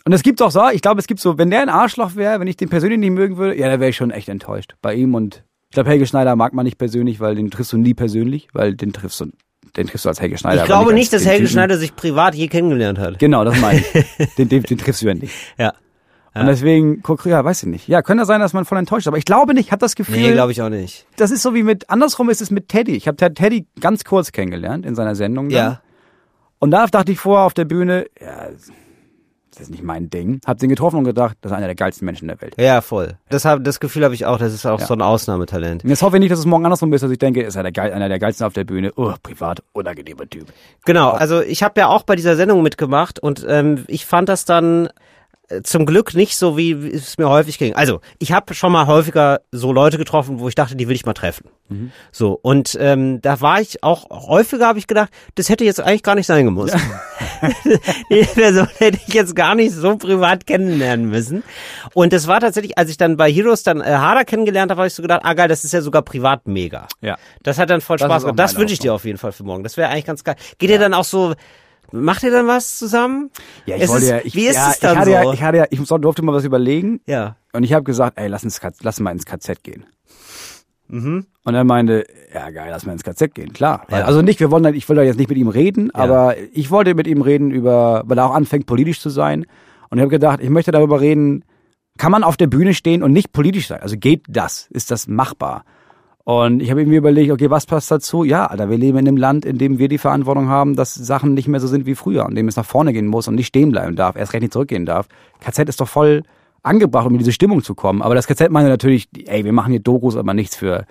Und 0.04 0.12
es 0.12 0.22
gibt 0.22 0.42
auch 0.42 0.50
so, 0.50 0.60
ich 0.72 0.82
glaube, 0.82 1.00
es 1.00 1.06
gibt 1.06 1.20
so, 1.20 1.38
wenn 1.38 1.50
der 1.50 1.60
ein 1.62 1.68
Arschloch 1.68 2.16
wäre, 2.16 2.40
wenn 2.40 2.48
ich 2.48 2.56
den 2.56 2.68
persönlich 2.68 2.98
nicht 2.98 3.10
mögen 3.12 3.36
würde, 3.36 3.56
ja, 3.58 3.68
da 3.68 3.78
wäre 3.80 3.90
ich 3.90 3.96
schon 3.96 4.10
echt 4.10 4.28
enttäuscht. 4.28 4.74
Bei 4.82 4.94
ihm 4.94 5.14
und 5.14 5.44
ich 5.70 5.74
glaube, 5.74 5.88
Helge 5.90 6.06
Schneider 6.06 6.36
mag 6.36 6.52
man 6.52 6.64
nicht 6.64 6.76
persönlich, 6.76 7.18
weil 7.20 7.34
den 7.34 7.50
triffst 7.50 7.72
du 7.72 7.78
nie 7.78 7.94
persönlich, 7.94 8.48
weil 8.52 8.74
den 8.74 8.92
triffst 8.92 9.20
du, 9.20 9.26
den 9.76 9.86
triffst 9.86 10.04
du 10.04 10.08
als 10.10 10.20
Helge 10.20 10.36
Schneider. 10.38 10.62
Ich 10.62 10.66
glaube 10.66 10.90
als 10.90 10.94
nicht, 10.94 11.12
dass 11.12 11.24
Helge 11.24 11.44
Typen. 11.44 11.52
Schneider 11.52 11.78
sich 11.78 11.94
privat 11.96 12.34
je 12.34 12.48
kennengelernt 12.48 12.98
hat. 12.98 13.18
Genau, 13.18 13.44
das 13.44 13.58
meine 13.60 13.78
ich. 13.80 14.34
den, 14.38 14.48
den, 14.48 14.62
den 14.64 14.78
triffst 14.78 15.02
du 15.02 15.06
ja 15.06 15.14
nicht. 15.14 15.32
Ja. 15.56 15.72
Und 16.34 16.46
deswegen, 16.46 17.02
guck, 17.02 17.24
ja, 17.26 17.44
weiß 17.44 17.62
ich 17.62 17.68
nicht. 17.68 17.88
Ja, 17.88 18.00
könnte 18.02 18.24
sein, 18.24 18.40
dass 18.40 18.54
man 18.54 18.64
voll 18.64 18.78
enttäuscht 18.78 19.02
ist, 19.04 19.08
aber 19.08 19.18
ich 19.18 19.26
glaube 19.26 19.52
nicht, 19.54 19.70
hat 19.70 19.82
das 19.82 19.94
Gefühl, 19.94 20.16
Nee, 20.16 20.32
glaube 20.32 20.50
ich 20.52 20.62
auch 20.62 20.70
nicht. 20.70 21.06
das 21.16 21.30
ist 21.30 21.42
so 21.42 21.54
wie 21.54 21.62
mit, 21.62 21.90
andersrum 21.90 22.30
ist 22.30 22.40
es 22.40 22.50
mit 22.50 22.68
Teddy. 22.68 22.96
Ich 22.96 23.06
habe 23.06 23.16
Teddy 23.34 23.66
ganz 23.80 24.04
kurz 24.04 24.32
kennengelernt 24.32 24.84
in 24.86 24.94
seiner 24.94 25.14
Sendung. 25.14 25.48
dann. 25.50 25.56
Ja. 25.58 25.82
Und 26.62 26.70
da 26.70 26.86
dachte 26.86 27.10
ich 27.10 27.18
vorher 27.18 27.44
auf 27.44 27.54
der 27.54 27.64
Bühne, 27.64 28.06
ja, 28.20 28.46
das 29.50 29.62
ist 29.62 29.70
nicht 29.72 29.82
mein 29.82 30.10
Ding. 30.10 30.38
Hab 30.46 30.58
den 30.58 30.68
getroffen 30.68 30.98
und 30.98 31.02
gedacht, 31.04 31.36
das 31.40 31.50
ist 31.50 31.56
einer 31.58 31.66
der 31.66 31.74
geilsten 31.74 32.04
Menschen 32.06 32.28
der 32.28 32.40
Welt. 32.40 32.54
Ja, 32.56 32.80
voll. 32.82 33.14
Das, 33.30 33.44
hab, 33.44 33.64
das 33.64 33.80
Gefühl 33.80 34.04
habe 34.04 34.14
ich 34.14 34.26
auch, 34.26 34.38
das 34.38 34.54
ist 34.54 34.64
auch 34.64 34.78
Ja. 34.78 34.86
so 34.86 34.94
ein 34.94 35.02
Ausnahmetalent. 35.02 35.82
Jetzt 35.82 36.02
hoffe 36.02 36.18
ich 36.18 36.20
nicht, 36.20 36.30
dass 36.30 36.38
es 36.38 36.46
morgen 36.46 36.64
andersrum 36.64 36.92
ist, 36.92 37.02
dass 37.02 37.10
ich 37.10 37.18
denke, 37.18 37.42
ist 37.42 37.56
er 37.56 37.64
der 37.64 37.72
Geil, 37.72 37.92
einer 37.92 38.08
der 38.08 38.20
geilsten 38.20 38.46
auf 38.46 38.52
der 38.52 38.62
Bühne. 38.62 38.92
Oh, 38.94 39.12
privat, 39.24 39.64
unangenehmer 39.72 40.30
Typ. 40.30 40.46
Genau, 40.84 41.10
also 41.10 41.40
ich 41.42 41.64
habe 41.64 41.80
ja 41.80 41.88
auch 41.88 42.04
bei 42.04 42.14
dieser 42.14 42.36
Sendung 42.36 42.62
mitgemacht 42.62 43.18
und 43.18 43.44
ähm, 43.48 43.84
ich 43.88 44.06
fand 44.06 44.28
das 44.28 44.44
dann 44.44 44.88
zum 45.62 45.86
Glück 45.86 46.14
nicht 46.14 46.36
so, 46.36 46.56
wie 46.56 46.72
es 46.72 47.18
mir 47.18 47.28
häufig 47.28 47.58
ging. 47.58 47.74
Also, 47.74 48.00
ich 48.18 48.32
habe 48.32 48.54
schon 48.54 48.72
mal 48.72 48.86
häufiger 48.86 49.40
so 49.50 49.72
Leute 49.72 49.98
getroffen, 49.98 50.40
wo 50.40 50.48
ich 50.48 50.54
dachte, 50.54 50.76
die 50.76 50.88
will 50.88 50.96
ich 50.96 51.06
mal 51.06 51.14
treffen. 51.14 51.48
So, 52.10 52.38
und 52.42 52.76
ähm, 52.80 53.20
da 53.22 53.40
war 53.40 53.60
ich 53.60 53.82
auch, 53.82 54.10
häufiger 54.10 54.66
habe 54.66 54.78
ich 54.78 54.86
gedacht, 54.86 55.10
das 55.36 55.48
hätte 55.48 55.64
jetzt 55.64 55.80
eigentlich 55.80 56.02
gar 56.02 56.14
nicht 56.14 56.26
sein 56.26 56.44
gemusst. 56.44 56.76
Die 58.10 58.24
Person 58.24 58.68
hätte 58.78 58.98
ich 59.06 59.14
jetzt 59.14 59.34
gar 59.34 59.54
nicht 59.54 59.72
so 59.72 59.96
privat 59.96 60.46
kennenlernen 60.46 61.08
müssen. 61.08 61.42
Und 61.94 62.12
das 62.12 62.26
war 62.26 62.40
tatsächlich, 62.40 62.78
als 62.78 62.90
ich 62.90 62.96
dann 62.96 63.16
bei 63.16 63.30
Heroes 63.30 63.62
dann 63.62 63.80
äh, 63.80 63.84
Harder 63.84 64.24
kennengelernt 64.24 64.70
habe, 64.70 64.80
habe 64.80 64.88
ich 64.88 64.94
so 64.94 65.02
gedacht, 65.02 65.22
ah 65.24 65.34
geil, 65.34 65.48
das 65.48 65.64
ist 65.64 65.72
ja 65.72 65.80
sogar 65.80 66.02
privat 66.02 66.46
mega. 66.46 66.86
Ja. 67.00 67.16
Das 67.42 67.58
hat 67.58 67.70
dann 67.70 67.80
voll 67.80 67.96
Das 67.96 68.06
Spaß 68.06 68.22
gemacht. 68.22 68.38
Das 68.38 68.56
wünsche 68.56 68.74
ich 68.74 68.80
dir 68.80 68.94
auf 68.94 69.04
jeden 69.04 69.18
Fall 69.18 69.32
für 69.32 69.44
morgen. 69.44 69.62
Das 69.62 69.76
wäre 69.76 69.90
eigentlich 69.90 70.04
ganz 70.04 70.24
geil. 70.24 70.36
Geht 70.58 70.70
ihr 70.70 70.78
dann 70.78 70.94
auch 70.94 71.04
so, 71.04 71.34
macht 71.92 72.22
ihr 72.22 72.30
dann 72.30 72.46
was 72.46 72.76
zusammen? 72.76 73.30
Ja, 73.66 73.76
ich 73.76 73.82
Es 73.82 73.90
wollte 73.90 74.04
ist, 74.04 74.10
ja, 74.10 74.20
ich, 74.24 74.34
wie 74.34 74.46
ist 74.46 74.56
ja, 74.56 74.70
es 74.70 74.80
dann 74.80 74.92
ich 74.92 74.98
hatte 74.98 75.10
so? 75.10 75.16
ja, 75.16 75.32
ich 75.32 75.42
hatte 75.42 75.58
ja, 75.58 75.66
ich 75.70 75.80
durfte 75.80 76.22
mal 76.22 76.34
was 76.34 76.44
überlegen. 76.44 77.00
ja. 77.06 77.36
Und 77.54 77.64
ich 77.64 77.74
habe 77.74 77.84
gesagt, 77.84 78.18
ey, 78.18 78.28
lass 78.28 78.44
uns, 78.44 78.60
lass 78.80 78.98
mal 78.98 79.10
ins 79.10 79.26
KZ 79.26 79.62
gehen. 79.62 79.84
Und 80.88 81.26
er 81.44 81.64
meinte, 81.64 82.06
ja 82.34 82.50
geil, 82.50 82.68
lass 82.70 82.84
mal 82.84 82.92
ins 82.92 83.02
KZ 83.02 83.34
gehen, 83.34 83.52
klar. 83.52 83.86
Ja. 83.90 84.04
Also 84.04 84.20
nicht, 84.20 84.40
wir 84.40 84.50
wollen, 84.50 84.74
ich 84.74 84.86
wollte 84.88 85.02
jetzt 85.02 85.18
nicht 85.18 85.30
mit 85.30 85.38
ihm 85.38 85.48
reden, 85.48 85.90
aber 85.94 86.36
ich 86.52 86.70
wollte 86.70 86.94
mit 86.94 87.06
ihm 87.06 87.22
reden 87.22 87.50
über, 87.50 88.02
weil 88.04 88.18
er 88.18 88.26
auch 88.26 88.34
anfängt 88.34 88.66
politisch 88.66 89.00
zu 89.00 89.08
sein. 89.08 89.46
Und 89.88 89.98
ich 89.98 90.02
habe 90.02 90.10
gedacht, 90.10 90.40
ich 90.42 90.50
möchte 90.50 90.70
darüber 90.70 91.00
reden, 91.00 91.44
kann 91.98 92.12
man 92.12 92.24
auf 92.24 92.36
der 92.36 92.46
Bühne 92.46 92.74
stehen 92.74 93.02
und 93.02 93.12
nicht 93.12 93.32
politisch 93.32 93.68
sein? 93.68 93.80
Also 93.80 93.96
geht 93.96 94.24
das? 94.28 94.66
Ist 94.70 94.90
das 94.90 95.08
machbar? 95.08 95.64
Und 96.24 96.62
ich 96.62 96.70
habe 96.70 96.80
irgendwie 96.80 96.98
überlegt, 96.98 97.32
okay, 97.32 97.50
was 97.50 97.66
passt 97.66 97.90
dazu? 97.90 98.22
Ja, 98.22 98.46
Alter, 98.46 98.70
wir 98.70 98.78
leben 98.78 98.98
in 98.98 99.08
einem 99.08 99.16
Land, 99.16 99.44
in 99.44 99.58
dem 99.58 99.78
wir 99.78 99.88
die 99.88 99.98
Verantwortung 99.98 100.48
haben, 100.48 100.76
dass 100.76 100.94
Sachen 100.94 101.34
nicht 101.34 101.48
mehr 101.48 101.58
so 101.58 101.66
sind 101.66 101.84
wie 101.84 101.96
früher, 101.96 102.26
in 102.28 102.36
dem 102.36 102.46
es 102.46 102.54
nach 102.56 102.64
vorne 102.64 102.92
gehen 102.92 103.06
muss 103.08 103.26
und 103.26 103.34
nicht 103.34 103.48
stehen 103.48 103.72
bleiben 103.72 103.96
darf, 103.96 104.14
erst 104.16 104.32
recht 104.32 104.42
nicht 104.42 104.52
zurückgehen 104.52 104.86
darf. 104.86 105.08
KZ 105.40 105.68
ist 105.68 105.80
doch 105.80 105.88
voll 105.88 106.22
angebracht, 106.62 107.06
um 107.06 107.12
in 107.14 107.18
diese 107.18 107.32
Stimmung 107.32 107.64
zu 107.64 107.74
kommen. 107.74 108.02
Aber 108.02 108.14
das 108.14 108.28
KZ 108.28 108.50
meinte 108.50 108.68
natürlich, 108.70 109.08
ey, 109.26 109.44
wir 109.44 109.52
machen 109.52 109.72
hier 109.72 109.80
Dokus, 109.80 110.16
aber 110.16 110.32
nichts 110.32 110.54
für 110.56 110.86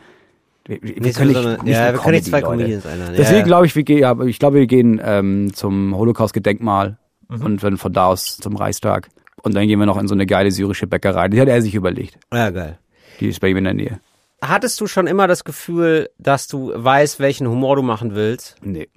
wir, 0.68 0.80
wir 0.82 1.02
Nicht 1.02 1.18
können 1.18 1.34
so 1.34 1.40
nicht, 1.40 1.48
eine- 1.48 1.64
nicht 1.64 1.76
ja, 1.78 1.92
wir 1.94 2.00
können 2.00 2.16
nicht 2.16 2.26
zwei 2.26 2.42
Comedians 2.42 2.86
einladen. 2.86 3.14
Deswegen 3.18 3.32
Ja, 3.34 3.40
ja. 3.40 3.46
glaube 3.46 3.66
ich, 3.66 3.76
wir 3.76 3.84
gehen, 3.84 3.98
ja, 4.00 4.20
ich 4.26 4.38
glaube, 4.38 4.58
wir 4.60 4.68
gehen 4.68 5.02
ähm, 5.04 5.52
zum 5.54 5.96
Holocaust-Gedenkmal 5.96 6.98
Mhm. 7.30 7.42
und 7.46 7.64
dann 7.64 7.78
von 7.78 7.94
da 7.94 8.08
aus 8.08 8.38
zum 8.38 8.58
Reichstag. 8.58 9.08
Und 9.42 9.56
dann 9.56 9.66
gehen 9.66 9.80
wir 9.80 9.86
noch 9.88 9.98
in 9.98 10.08
so 10.10 10.14
eine 10.14 10.26
geile 10.28 10.52
syrische 10.52 10.86
Bäckerei. 10.88 11.30
Die 11.30 11.40
hat 11.40 11.48
er 11.48 11.62
sich 11.62 11.74
überlegt. 11.74 12.20
Ja, 12.34 12.50
geil. 12.52 12.78
Die 13.22 13.30
ist 13.30 13.40
bei 13.40 13.48
ihm 13.48 13.58
in 13.58 13.64
der 13.64 13.74
Nähe. 13.74 14.00
Hattest 14.44 14.82
du 14.82 14.88
schon 14.88 15.08
immer 15.08 15.28
das 15.28 15.44
Gefühl, 15.44 16.10
dass 16.18 16.48
du 16.48 16.72
weißt, 16.76 17.20
welchen 17.20 17.48
Humor 17.48 17.76
du 17.76 17.82
machen 17.84 18.16
willst? 18.16 18.56
Nee. 18.62 18.90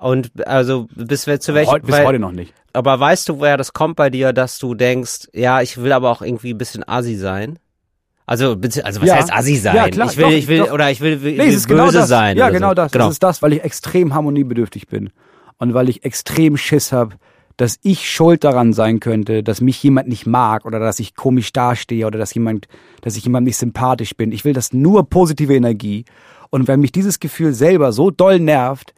Und 0.00 0.46
also 0.46 0.86
bis 0.94 1.22
zu 1.22 1.54
welchem 1.54 1.82
bis 1.82 1.90
weil- 1.90 2.06
heute 2.06 2.18
noch 2.18 2.32
nicht. 2.32 2.52
Aber 2.72 2.98
weißt 2.98 3.28
du, 3.28 3.38
woher 3.38 3.56
das 3.56 3.72
kommt 3.72 3.94
bei 3.96 4.10
dir, 4.10 4.32
dass 4.32 4.58
du 4.58 4.74
denkst, 4.74 5.28
ja, 5.32 5.60
ich 5.60 5.80
will 5.80 5.92
aber 5.92 6.10
auch 6.10 6.22
irgendwie 6.22 6.52
ein 6.52 6.58
bisschen 6.58 6.86
assi 6.88 7.14
sein? 7.14 7.58
Also, 8.26 8.56
also 8.82 9.00
was 9.00 9.08
Ja. 9.08 9.14
heißt 9.16 9.32
assi 9.32 9.56
sein? 9.56 9.76
Ja, 9.76 9.88
klar, 9.88 10.10
ich 10.10 10.16
will, 10.16 10.24
doch, 10.24 10.30
ich 10.32 10.48
will, 10.48 10.58
doch. 10.58 10.72
oder 10.72 10.90
ich 10.90 11.00
will, 11.00 11.22
will, 11.22 11.32
Nee, 11.32 11.38
will 11.38 11.48
ist 11.48 11.68
böse 11.68 11.68
genau 11.68 11.90
das. 11.92 12.08
sein. 12.08 12.36
Ja, 12.36 12.48
genau 12.50 12.70
so. 12.70 12.74
das. 12.74 12.92
Genau. 12.92 13.04
Das 13.06 13.12
ist 13.14 13.22
das, 13.22 13.42
weil 13.42 13.52
ich 13.52 13.62
extrem 13.62 14.14
harmoniebedürftig 14.14 14.88
bin. 14.88 15.10
Und 15.58 15.74
weil 15.74 15.88
ich 15.88 16.04
extrem 16.04 16.56
Schiss 16.56 16.90
habe, 16.92 17.16
dass 17.56 17.78
ich 17.82 18.10
schuld 18.10 18.44
daran 18.44 18.72
sein 18.72 19.00
könnte, 19.00 19.42
dass 19.42 19.60
mich 19.60 19.82
jemand 19.82 20.08
nicht 20.08 20.26
mag 20.26 20.64
oder 20.64 20.78
dass 20.78 20.98
ich 20.98 21.14
komisch 21.14 21.52
dastehe 21.52 22.06
oder 22.06 22.18
dass 22.18 22.34
jemand, 22.34 22.66
dass 23.00 23.16
ich 23.16 23.24
jemandem 23.24 23.46
nicht 23.46 23.58
sympathisch 23.58 24.16
bin. 24.16 24.32
Ich 24.32 24.44
will 24.44 24.52
das 24.52 24.72
nur 24.72 25.08
positive 25.08 25.54
Energie. 25.54 26.04
Und 26.50 26.68
wenn 26.68 26.80
mich 26.80 26.92
dieses 26.92 27.20
Gefühl 27.20 27.52
selber 27.52 27.92
so 27.92 28.10
doll 28.10 28.40
nervt, 28.40 28.94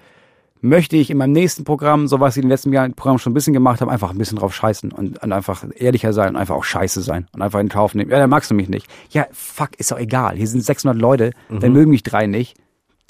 möchte 0.61 0.97
ich 0.97 1.11
in 1.11 1.19
meinem 1.19 1.33
nächsten 1.33 1.65
Programm, 1.65 2.09
so 2.09 2.19
was 2.21 2.37
ich 2.37 2.43
in 2.43 2.49
den 2.49 2.51
letzten 2.51 2.73
Jahren 2.73 2.91
im 2.91 2.97
Programm 2.97 3.19
schon 3.19 3.33
ein 3.33 3.35
bisschen 3.35 3.53
gemacht 3.53 3.81
habe, 3.81 3.91
einfach 3.91 4.11
ein 4.11 4.19
bisschen 4.19 4.39
drauf 4.39 4.55
scheißen 4.55 4.93
und, 4.93 5.23
und 5.23 5.33
einfach 5.33 5.65
ehrlicher 5.75 6.13
sein 6.13 6.31
und 6.31 6.37
einfach 6.37 6.55
auch 6.55 6.65
scheiße 6.65 7.03
sein 7.03 7.29
und 7.33 7.43
einfach 7.43 7.61
in 7.61 7.69
Kauf 7.69 7.95
nehmen. 7.95 8.11
Ja, 8.11 8.19
dann 8.19 8.31
magst 8.31 8.51
du 8.51 8.55
mich 8.55 8.69
nicht. 8.69 8.87
Ja, 9.11 9.27
fuck, 9.33 9.71
ist 9.79 9.91
doch 9.91 9.99
egal. 9.99 10.37
Hier 10.37 10.47
sind 10.47 10.63
600 10.63 11.01
Leute, 11.01 11.33
dann 11.49 11.73
mögen 11.73 11.91
mich 11.91 12.03
drei 12.03 12.27
nicht. 12.27 12.57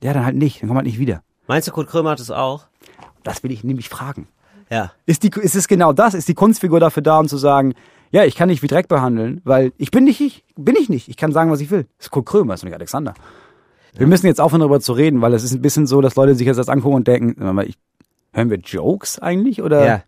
Ja, 0.02 0.12
dann 0.12 0.24
halt 0.24 0.36
nicht, 0.36 0.60
dann 0.60 0.68
kommt 0.68 0.78
halt 0.78 0.86
nicht 0.86 0.98
wieder. 0.98 1.22
Meinst 1.46 1.68
du, 1.68 1.72
Kurt 1.72 1.88
Krömer 1.88 2.10
hat 2.10 2.20
es 2.20 2.30
auch? 2.30 2.66
Das 3.22 3.42
will 3.42 3.52
ich 3.52 3.64
nämlich 3.64 3.88
fragen. 3.88 4.28
Ja. 4.70 4.92
Ist, 5.06 5.22
die, 5.22 5.30
ist 5.40 5.54
es 5.54 5.68
genau 5.68 5.92
das? 5.92 6.14
Ist 6.14 6.28
die 6.28 6.34
Kunstfigur 6.34 6.80
dafür 6.80 7.02
da, 7.02 7.18
um 7.18 7.28
zu 7.28 7.36
sagen, 7.36 7.74
ja, 8.10 8.24
ich 8.24 8.34
kann 8.36 8.48
dich 8.48 8.62
wie 8.62 8.66
Dreck 8.66 8.88
behandeln, 8.88 9.40
weil 9.44 9.72
ich 9.76 9.90
bin 9.90 10.04
nicht 10.04 10.20
ich, 10.20 10.44
bin 10.56 10.76
ich 10.78 10.88
nicht. 10.88 11.08
Ich 11.08 11.16
kann 11.16 11.32
sagen, 11.32 11.50
was 11.50 11.60
ich 11.60 11.70
will. 11.70 11.86
Das 11.98 12.06
ist 12.06 12.10
Kurt 12.10 12.26
Krömer, 12.26 12.54
ist 12.54 12.62
doch 12.62 12.66
nicht 12.66 12.74
Alexander. 12.74 13.14
Wir 13.94 14.06
müssen 14.06 14.26
jetzt 14.26 14.40
aufhören, 14.40 14.60
darüber 14.60 14.80
zu 14.80 14.92
reden, 14.92 15.22
weil 15.22 15.32
es 15.32 15.42
ist 15.42 15.52
ein 15.52 15.62
bisschen 15.62 15.86
so, 15.86 16.02
dass 16.02 16.16
Leute 16.16 16.34
sich 16.34 16.46
jetzt 16.46 16.58
das 16.58 16.68
angucken 16.68 16.96
und 16.96 17.08
denken, 17.08 17.58
ich, 17.60 17.78
hören 18.32 18.50
wir 18.50 18.58
Jokes 18.58 19.18
eigentlich? 19.18 19.62
Oder 19.62 19.86
Ja. 19.86 20.02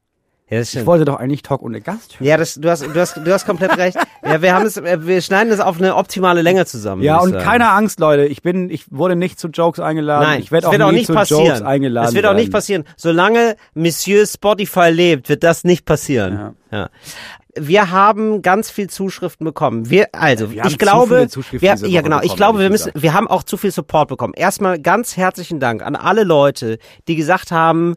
Ja, 0.50 0.60
ich 0.60 0.86
wollte 0.86 1.04
doch 1.04 1.16
eigentlich 1.16 1.42
Talk 1.42 1.62
ohne 1.62 1.82
Gast 1.82 2.18
hören. 2.18 2.26
Ja, 2.26 2.36
das, 2.38 2.54
du 2.54 2.70
hast, 2.70 2.82
du 2.82 2.94
hast, 2.94 3.16
du 3.16 3.32
hast 3.32 3.44
komplett 3.44 3.76
recht. 3.76 3.98
Ja, 4.24 4.40
wir 4.40 4.54
haben 4.54 4.64
es, 4.64 4.78
äh, 4.78 5.06
wir 5.06 5.20
schneiden 5.20 5.50
das 5.50 5.60
auf 5.60 5.78
eine 5.78 5.94
optimale 5.94 6.40
Länge 6.40 6.64
zusammen. 6.64 7.02
Ja, 7.02 7.18
und 7.18 7.32
sagen. 7.32 7.44
keine 7.44 7.70
Angst, 7.70 8.00
Leute. 8.00 8.24
Ich 8.24 8.40
bin, 8.40 8.70
ich 8.70 8.90
wurde 8.90 9.14
nicht 9.14 9.38
zu 9.38 9.48
Jokes 9.48 9.78
eingeladen. 9.78 10.26
Nein, 10.26 10.40
ich 10.40 10.50
werde 10.50 10.68
es 10.68 10.80
auch, 10.80 10.86
auch 10.86 10.92
nicht 10.92 11.06
zu 11.06 11.12
passieren. 11.12 11.44
Jokes 11.44 11.62
eingeladen. 11.62 12.08
Es 12.08 12.14
wird 12.14 12.26
auch 12.26 12.34
nicht 12.34 12.50
passieren. 12.50 12.84
Solange 12.96 13.56
Monsieur 13.74 14.26
Spotify 14.26 14.88
lebt, 14.90 15.28
wird 15.28 15.42
das 15.42 15.64
nicht 15.64 15.84
passieren. 15.84 16.54
Ja. 16.70 16.88
Wir 17.54 17.90
haben 17.90 18.42
ganz 18.42 18.70
viel 18.70 18.88
Zuschriften 18.88 19.44
bekommen. 19.44 19.90
Wir, 19.90 20.08
also, 20.12 20.52
wir 20.52 20.62
haben 20.62 20.70
ich 20.70 20.78
glaube, 20.78 21.28
wir, 21.50 21.74
ja 21.74 22.02
genau, 22.02 22.20
ich 22.22 22.36
glaube, 22.36 22.60
wir 22.60 22.70
müssen, 22.70 22.92
wir 22.94 23.14
haben 23.14 23.26
auch 23.26 23.42
zu 23.42 23.56
viel 23.56 23.72
Support 23.72 24.08
bekommen. 24.08 24.34
Erstmal 24.34 24.78
ganz 24.78 25.16
herzlichen 25.16 25.58
Dank 25.58 25.82
an 25.82 25.96
alle 25.96 26.24
Leute, 26.24 26.78
die 27.08 27.16
gesagt 27.16 27.50
haben, 27.50 27.96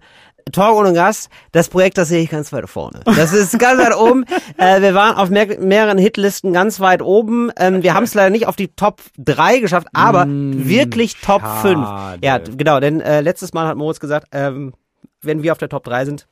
Talk 0.51 0.75
ohne 0.77 0.93
Gast, 0.93 1.29
das 1.51 1.69
Projekt, 1.69 1.97
das 1.97 2.09
sehe 2.09 2.21
ich 2.21 2.29
ganz 2.29 2.51
weit 2.53 2.69
vorne. 2.69 3.01
Das 3.05 3.33
ist 3.33 3.57
ganz 3.59 3.81
weit 3.81 3.95
oben. 3.95 4.25
Äh, 4.57 4.81
wir 4.81 4.93
waren 4.93 5.15
auf 5.15 5.29
mehr, 5.29 5.59
mehreren 5.59 5.97
Hitlisten 5.97 6.53
ganz 6.53 6.79
weit 6.79 7.01
oben. 7.01 7.51
Ähm, 7.57 7.83
wir 7.83 7.93
haben 7.93 8.03
es 8.03 8.13
leider 8.13 8.29
nicht 8.29 8.47
auf 8.47 8.55
die 8.55 8.67
Top 8.67 9.01
3 9.17 9.59
geschafft, 9.59 9.87
aber 9.93 10.25
wirklich 10.27 11.15
Top 11.21 11.41
Mm, 11.41 11.45
schade. 11.45 12.17
5. 12.19 12.23
Ja, 12.23 12.37
genau, 12.37 12.79
denn 12.79 13.01
äh, 13.01 13.21
letztes 13.21 13.53
Mal 13.53 13.67
hat 13.67 13.77
Moritz 13.77 13.99
gesagt, 13.99 14.27
ähm, 14.31 14.73
wenn 15.21 15.41
wir 15.41 15.51
auf 15.51 15.57
der 15.57 15.69
Top 15.69 15.83
3 15.83 16.05
sind, 16.05 16.27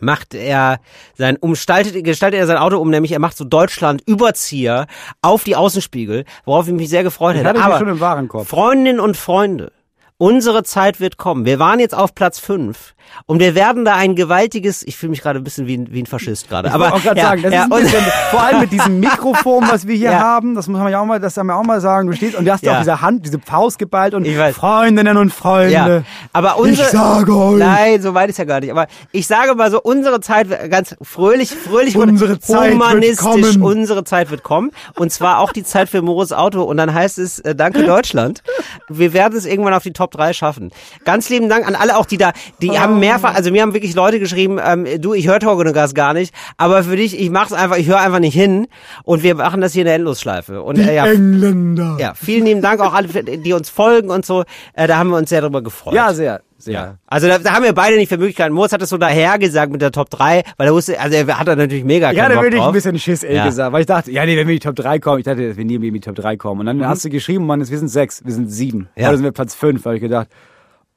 macht 0.00 0.34
er 0.34 0.80
sein 1.14 1.36
umstaltet 1.36 2.04
gestaltet 2.04 2.40
er 2.40 2.46
sein 2.46 2.58
Auto 2.58 2.78
um, 2.78 2.90
nämlich 2.90 3.12
er 3.12 3.18
macht 3.20 3.36
so 3.36 3.44
Deutschland 3.44 4.02
Überzieher 4.06 4.86
auf 5.22 5.44
die 5.44 5.56
Außenspiegel, 5.56 6.24
worauf 6.44 6.66
ich 6.66 6.74
mich 6.74 6.88
sehr 6.90 7.02
gefreut 7.02 7.36
hätte. 7.36 7.58
Aber 7.62 7.78
schon 7.78 7.88
im 7.88 8.00
Warenkorb. 8.00 8.46
Freundinnen 8.46 9.00
und 9.00 9.16
Freunde, 9.16 9.72
unsere 10.18 10.64
Zeit 10.64 11.00
wird 11.00 11.16
kommen. 11.16 11.44
Wir 11.46 11.58
waren 11.58 11.80
jetzt 11.80 11.94
auf 11.94 12.14
Platz 12.14 12.38
5 12.38 12.94
und 13.26 13.40
wir 13.40 13.54
werden 13.54 13.84
da 13.84 13.94
ein 13.94 14.14
gewaltiges, 14.14 14.82
ich 14.82 14.96
fühle 14.96 15.10
mich 15.10 15.22
gerade 15.22 15.38
ein 15.40 15.44
bisschen 15.44 15.66
wie 15.66 15.76
ein, 15.78 15.88
wie 15.90 16.02
ein 16.02 16.06
Faschist 16.06 16.48
gerade, 16.48 16.68
Ich 16.68 16.74
aber 16.74 16.92
auch 16.94 17.02
gerade 17.02 17.18
ja, 17.20 17.26
sagen, 17.28 17.42
das 17.42 17.52
ja, 17.52 17.60
ist 17.60 17.66
ein 17.66 17.72
und- 17.72 17.82
bisschen, 17.82 18.04
vor 18.30 18.42
allem 18.42 18.60
mit 18.60 18.72
diesem 18.72 19.00
Mikrofon, 19.00 19.64
was 19.70 19.86
wir 19.86 19.96
hier 19.96 20.10
Ja. 20.12 20.20
haben, 20.20 20.54
das 20.54 20.68
muss 20.68 20.78
man 20.80 20.90
ja 20.90 21.00
auch 21.00 21.04
mal, 21.06 21.20
das 21.20 21.36
haben 21.36 21.46
wir 21.46 21.56
auch 21.56 21.64
mal 21.64 21.80
sagen. 21.80 22.08
Du 22.08 22.14
stehst 22.16 22.34
und 22.36 22.44
du 22.44 22.52
hast 22.52 22.62
ja 22.62 22.74
auch 22.74 22.78
diese 22.78 23.00
Hand, 23.00 23.24
diese 23.26 23.38
Faust 23.38 23.78
geballt 23.78 24.14
und. 24.14 24.26
Freundinnen 24.54 25.16
und 25.16 25.32
Freunde. 25.32 25.72
Ja, 25.72 26.02
aber 26.32 26.58
unsere, 26.58 26.86
ich 26.86 26.92
sage 26.92 27.36
euch, 27.36 27.58
Nein, 27.58 28.00
so 28.02 28.14
weit 28.14 28.30
ist 28.30 28.38
ja 28.38 28.44
gar 28.44 28.60
nicht. 28.60 28.70
Aber 28.70 28.86
ich 29.12 29.26
sage 29.26 29.54
mal 29.54 29.70
so, 29.70 29.80
unsere 29.82 30.20
Zeit 30.20 30.48
wird 30.48 30.70
ganz 30.70 30.94
fröhlich, 31.02 31.50
fröhlich 31.50 31.96
und 31.96 32.08
Unsere 32.10 32.38
Zeit 32.38 32.64
wird 32.70 32.74
humanistisch. 32.74 33.18
kommen. 33.26 33.62
Unsere 33.62 34.04
Zeit 34.04 34.30
wird 34.30 34.42
kommen. 34.42 34.70
Und 34.94 35.12
zwar 35.12 35.40
auch 35.40 35.52
die 35.52 35.62
Zeit 35.64 35.88
für 35.88 36.02
Moritz 36.02 36.32
Auto. 36.32 36.62
Und 36.62 36.76
dann 36.76 36.92
heißt 36.94 37.18
es, 37.18 37.38
äh, 37.40 37.54
danke 37.54 37.84
Deutschland. 37.84 38.42
Wir 38.88 39.12
werden 39.12 39.36
es 39.36 39.44
irgendwann 39.46 39.74
auf 39.74 39.82
die 39.82 39.92
Top 39.92 40.10
3 40.12 40.32
schaffen. 40.32 40.70
Ganz 41.04 41.28
lieben 41.28 41.48
Dank 41.48 41.66
an 41.66 41.74
alle 41.74 41.96
auch, 41.96 42.06
die 42.06 42.16
da, 42.16 42.32
die 42.60 42.70
Oh. 42.70 42.78
haben 42.78 42.95
mehrfach, 43.00 43.34
also 43.34 43.50
mir 43.50 43.62
haben 43.62 43.74
wirklich 43.74 43.94
Leute 43.94 44.18
geschrieben, 44.18 44.58
ähm, 44.64 44.86
du, 45.00 45.14
ich 45.14 45.28
höre 45.28 45.38
Gas 45.72 45.94
gar 45.94 46.12
nicht, 46.14 46.34
aber 46.56 46.82
für 46.82 46.96
dich, 46.96 47.18
ich 47.20 47.30
mach's 47.30 47.52
einfach, 47.52 47.76
ich 47.76 47.86
höre 47.86 48.00
einfach 48.00 48.18
nicht 48.18 48.34
hin. 48.34 48.66
Und 49.04 49.22
wir 49.22 49.34
machen 49.34 49.60
das 49.60 49.72
hier 49.72 49.82
in 49.82 49.86
der 49.86 49.94
Endlosschleife. 49.96 50.62
Und 50.62 50.78
äh, 50.78 50.94
ja, 50.94 51.06
Engländer. 51.06 51.96
ja, 52.00 52.14
vielen 52.14 52.44
lieben 52.46 52.62
Dank 52.62 52.80
auch 52.80 52.94
alle, 52.94 53.08
die 53.08 53.52
uns 53.52 53.70
folgen 53.70 54.10
und 54.10 54.24
so. 54.26 54.44
Äh, 54.74 54.86
da 54.86 54.96
haben 54.98 55.10
wir 55.10 55.16
uns 55.16 55.30
sehr 55.30 55.40
drüber 55.40 55.62
gefreut. 55.62 55.94
Ja, 55.94 56.12
sehr, 56.14 56.40
sehr. 56.58 56.72
Ja. 56.74 56.94
Also 57.06 57.28
da, 57.28 57.38
da 57.38 57.52
haben 57.52 57.64
wir 57.64 57.72
beide 57.72 57.96
nicht 57.96 58.08
für 58.08 58.18
Möglichkeiten. 58.18 58.54
Moritz 58.54 58.72
hat 58.72 58.82
es 58.82 58.88
so 58.88 58.98
daher 58.98 59.38
gesagt 59.38 59.70
mit 59.72 59.82
der 59.82 59.92
Top 59.92 60.10
3, 60.10 60.42
weil 60.56 60.66
er 60.66 60.74
wusste, 60.74 60.98
also 60.98 61.16
er 61.16 61.38
hat 61.38 61.46
da 61.48 61.56
natürlich 61.56 61.84
mega 61.84 62.10
Ich 62.12 62.20
hatte 62.20 62.34
Bock 62.34 62.44
wirklich 62.44 62.60
drauf. 62.60 62.68
ein 62.70 62.74
bisschen 62.74 62.98
Schiss, 62.98 63.22
ehrlich 63.22 63.38
Ja. 63.38 63.44
gesagt, 63.46 63.72
weil 63.72 63.80
ich 63.80 63.86
dachte, 63.86 64.10
ja, 64.10 64.24
nee, 64.24 64.36
wenn 64.36 64.46
wir 64.46 64.54
in 64.54 64.60
die 64.60 64.66
Top 64.66 64.76
3 64.76 64.98
kommen, 64.98 65.18
ich 65.18 65.24
dachte, 65.24 65.46
dass 65.48 65.56
wir 65.56 65.64
nie 65.64 65.74
in 65.76 65.82
die 65.94 66.00
Top 66.00 66.14
3 66.16 66.36
kommen. 66.36 66.60
Und 66.66 66.76
Mhm. 66.76 66.80
dann 66.80 66.88
hast 66.88 67.04
du 67.04 67.10
geschrieben, 67.10 67.46
Mann, 67.46 67.60
wir 67.60 67.78
sind 67.78 67.88
sechs, 67.88 68.24
wir 68.24 68.32
sind 68.32 68.48
sieben. 68.50 68.88
Ja. 68.96 69.08
Oder 69.08 69.16
sind 69.18 69.24
wir 69.24 69.32
Platz 69.32 69.54
fünf, 69.54 69.82
da 69.82 69.90
habe 69.90 69.96
ich 69.96 70.02
gedacht, 70.02 70.28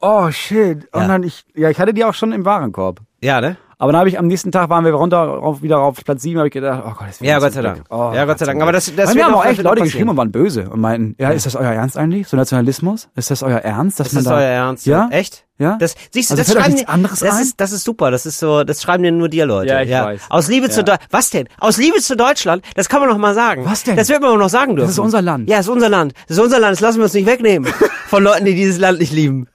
oh 0.01 0.29
shit. 0.31 0.87
Und 0.93 1.01
Ja. 1.01 1.07
dann 1.07 1.23
ich, 1.23 1.45
ja, 1.55 1.69
ich 1.69 1.79
hatte 1.79 1.93
die 1.93 2.03
auch 2.05 2.13
schon 2.13 2.31
im 2.31 2.45
Warenkorb. 2.45 2.99
Ja, 3.21 3.41
ne? 3.41 3.57
Aber 3.81 3.93
dann 3.93 3.99
habe 3.99 4.09
ich 4.09 4.19
am 4.19 4.27
nächsten 4.27 4.51
Tag 4.51 4.69
waren 4.69 4.83
wir 4.83 4.91
runter 4.93 5.41
auf, 5.41 5.61
wieder 5.61 5.79
auf 5.79 6.03
Platz 6.03 6.21
sieben, 6.21 6.37
habe 6.39 6.49
ich 6.49 6.53
gedacht, 6.53 6.83
oh 6.85 6.89
Gott, 6.97 7.07
das 7.07 7.19
Ja, 7.21 7.37
wieder 7.37 7.39
Gott 7.39 7.53
sei. 7.53 7.61
Dank. 7.61 7.83
Oh, 7.89 8.11
Ja, 8.13 8.25
Gott 8.25 8.37
sei 8.39 8.45
Dank. 8.45 8.61
Aber 8.61 8.73
das- 8.73 8.93
das 8.93 9.07
wird 9.09 9.15
mir 9.15 9.23
haben 9.23 9.33
auch 9.35 9.41
das 9.43 9.51
echt 9.51 9.57
wird 9.59 9.67
Leute 9.69 9.83
geschrieben 9.83 10.09
und 10.09 10.17
waren 10.17 10.33
böse 10.33 10.69
und 10.69 10.81
meinten, 10.81 11.15
ja, 11.17 11.29
ist 11.29 11.45
das 11.45 11.55
euer 11.55 11.71
Ernst 11.71 11.97
eigentlich? 11.97 12.27
So 12.27 12.35
Nationalismus? 12.35 13.07
Ist 13.15 13.31
das 13.31 13.41
euer 13.41 13.59
Ernst? 13.59 13.97
Dass 14.01 14.07
Ist 14.07 14.13
man 14.15 14.23
das 14.25 14.31
da, 14.33 14.37
euer 14.37 14.43
Ernst? 14.49 14.85
Ja? 14.85 15.07
Echt? 15.11 15.45
Ja? 15.59 15.77
Das, 15.79 15.95
siehst 16.11 16.29
du, 16.29 16.33
Also 16.35 16.43
das 16.53 16.61
schreiben 16.61 16.73
nichts 16.75 16.89
anderes 16.89 17.19
das 17.21 17.35
ein? 17.37 17.41
ist, 17.41 17.61
das 17.61 17.71
ist 17.71 17.85
super. 17.85 18.11
Das 18.11 18.25
ist 18.25 18.39
so, 18.39 18.65
das 18.65 18.81
schreiben 18.81 19.03
dir 19.03 19.13
nur 19.13 19.29
dir 19.29 19.45
Leute. 19.45 19.71
Ja, 19.71 19.81
ich 19.81 19.89
weiß. 19.91 20.21
Aus 20.29 20.49
Liebe 20.49 20.69
zu 20.69 20.81
Ja. 20.81 20.83
Deutschland. 20.83 21.11
Was 21.11 21.29
denn? 21.29 21.47
Aus 21.61 21.77
Liebe 21.77 21.99
zu 21.99 22.17
Deutschland? 22.17 22.65
Das 22.75 22.89
kann 22.89 22.99
man 22.99 23.07
noch 23.09 23.17
mal 23.17 23.33
sagen. 23.33 23.63
Was 23.63 23.83
denn? 23.83 23.95
Das 23.95 24.09
wird 24.09 24.21
man 24.21 24.31
auch 24.31 24.37
noch 24.37 24.49
sagen 24.49 24.75
dürfen. 24.75 24.89
ist 24.89 24.99
unser 24.99 25.21
Land. 25.21 25.49
Ja, 25.49 25.55
das 25.57 25.67
ist 25.67 25.71
unser 25.71 25.87
Land. 25.89 26.13
Das 26.27 26.35
ist 26.37 26.43
unser 26.43 26.59
Land. 26.59 26.73
Das 26.73 26.81
lassen 26.81 26.97
wir 26.97 27.05
uns 27.05 27.13
nicht 27.13 27.27
wegnehmen. 27.27 27.71
Von 28.07 28.23
Leuten, 28.23 28.43
die 28.43 28.55
dieses 28.55 28.77
Land 28.77 28.99
nicht 28.99 29.13
lieben. 29.13 29.47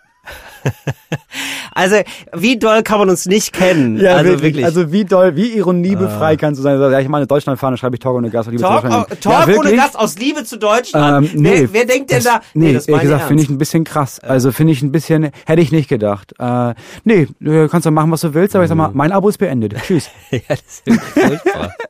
also, 1.74 1.96
wie 2.32 2.58
doll 2.58 2.82
kann 2.82 2.98
man 2.98 3.10
uns 3.10 3.26
nicht 3.26 3.52
kennen? 3.52 3.98
Ja, 3.98 4.16
also 4.16 4.30
wirklich. 4.42 4.64
Also 4.64 4.92
wie 4.92 5.04
doll, 5.04 5.36
wie 5.36 5.48
ironiebefrei 5.56 6.36
kannst 6.36 6.58
du 6.58 6.62
sein? 6.62 6.80
Ja, 6.80 7.00
ich 7.00 7.08
meine 7.08 7.26
Deutschlandfahne, 7.26 7.76
schreibe 7.76 7.96
ich 7.96 8.00
Talk 8.00 8.16
ohne 8.16 8.30
Gast. 8.30 8.50
Liebe 8.50 8.62
Talk, 8.62 8.82
zu 8.82 8.88
Deutschland. 8.88 9.20
Talk 9.22 9.32
ja, 9.32 9.42
ohne 9.44 9.54
wirklich? 9.54 9.76
Gast 9.76 9.98
aus 9.98 10.18
Liebe 10.18 10.44
zu 10.44 10.58
Deutschland. 10.58 11.32
Ähm, 11.34 11.40
nee, 11.42 11.60
wer, 11.62 11.72
wer 11.72 11.84
denkt 11.86 12.10
denn 12.10 12.22
das, 12.22 12.24
da? 12.24 12.40
Nee, 12.54 12.72
das 12.72 12.88
ehrlich 12.88 13.02
gesagt, 13.02 13.24
finde 13.24 13.42
ich 13.42 13.50
ein 13.50 13.58
bisschen 13.58 13.84
krass. 13.84 14.20
Also 14.20 14.52
finde 14.52 14.72
ich 14.72 14.82
ein 14.82 14.92
bisschen, 14.92 15.30
hätte 15.46 15.60
ich 15.62 15.72
nicht 15.72 15.88
gedacht. 15.88 16.32
Äh, 16.38 16.74
nee, 17.04 17.28
du 17.40 17.68
kannst 17.68 17.86
doch 17.86 17.90
machen, 17.90 18.10
was 18.10 18.20
du 18.22 18.34
willst, 18.34 18.54
aber 18.54 18.64
ich 18.64 18.68
sag 18.68 18.76
mal, 18.76 18.90
mein 18.94 19.12
Abo 19.12 19.28
ist 19.28 19.38
beendet. 19.38 19.74
Tschüss. 19.86 20.08
ja, 20.30 20.38
das 20.48 20.60
ist 20.60 20.86
wirklich 20.86 21.10
furchtbar. 21.42 21.74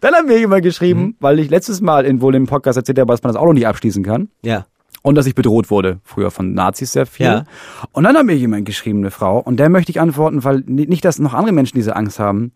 Dann 0.00 0.14
haben 0.14 0.28
wir 0.28 0.38
jemand 0.38 0.62
geschrieben, 0.62 1.00
Mhm. 1.02 1.14
weil 1.20 1.38
ich 1.38 1.48
letztes 1.48 1.80
Mal 1.80 2.04
in 2.04 2.20
wohl 2.20 2.34
im 2.34 2.46
Podcast 2.46 2.76
erzählt 2.76 2.98
habe, 2.98 3.10
dass 3.12 3.22
man 3.22 3.32
das 3.32 3.40
Auto 3.40 3.52
nicht 3.52 3.66
abschließen 3.66 4.02
kann. 4.02 4.28
ja. 4.42 4.66
Und 5.04 5.16
dass 5.16 5.26
ich 5.26 5.34
bedroht 5.34 5.68
wurde, 5.70 5.98
früher 6.04 6.30
von 6.30 6.54
Nazis 6.54 6.92
sehr 6.92 7.06
viel. 7.06 7.26
Ja. 7.26 7.44
Und 7.90 8.04
dann 8.04 8.16
hat 8.16 8.24
mir 8.24 8.36
jemand 8.36 8.64
geschrieben, 8.66 9.00
eine 9.00 9.10
Frau, 9.10 9.38
und 9.40 9.56
der 9.58 9.68
möchte 9.68 9.90
ich 9.90 10.00
antworten, 10.00 10.44
weil 10.44 10.62
ni- 10.66 10.86
nicht, 10.86 11.04
dass 11.04 11.18
noch 11.18 11.34
andere 11.34 11.52
Menschen 11.52 11.76
diese 11.76 11.96
Angst 11.96 12.20
haben. 12.20 12.52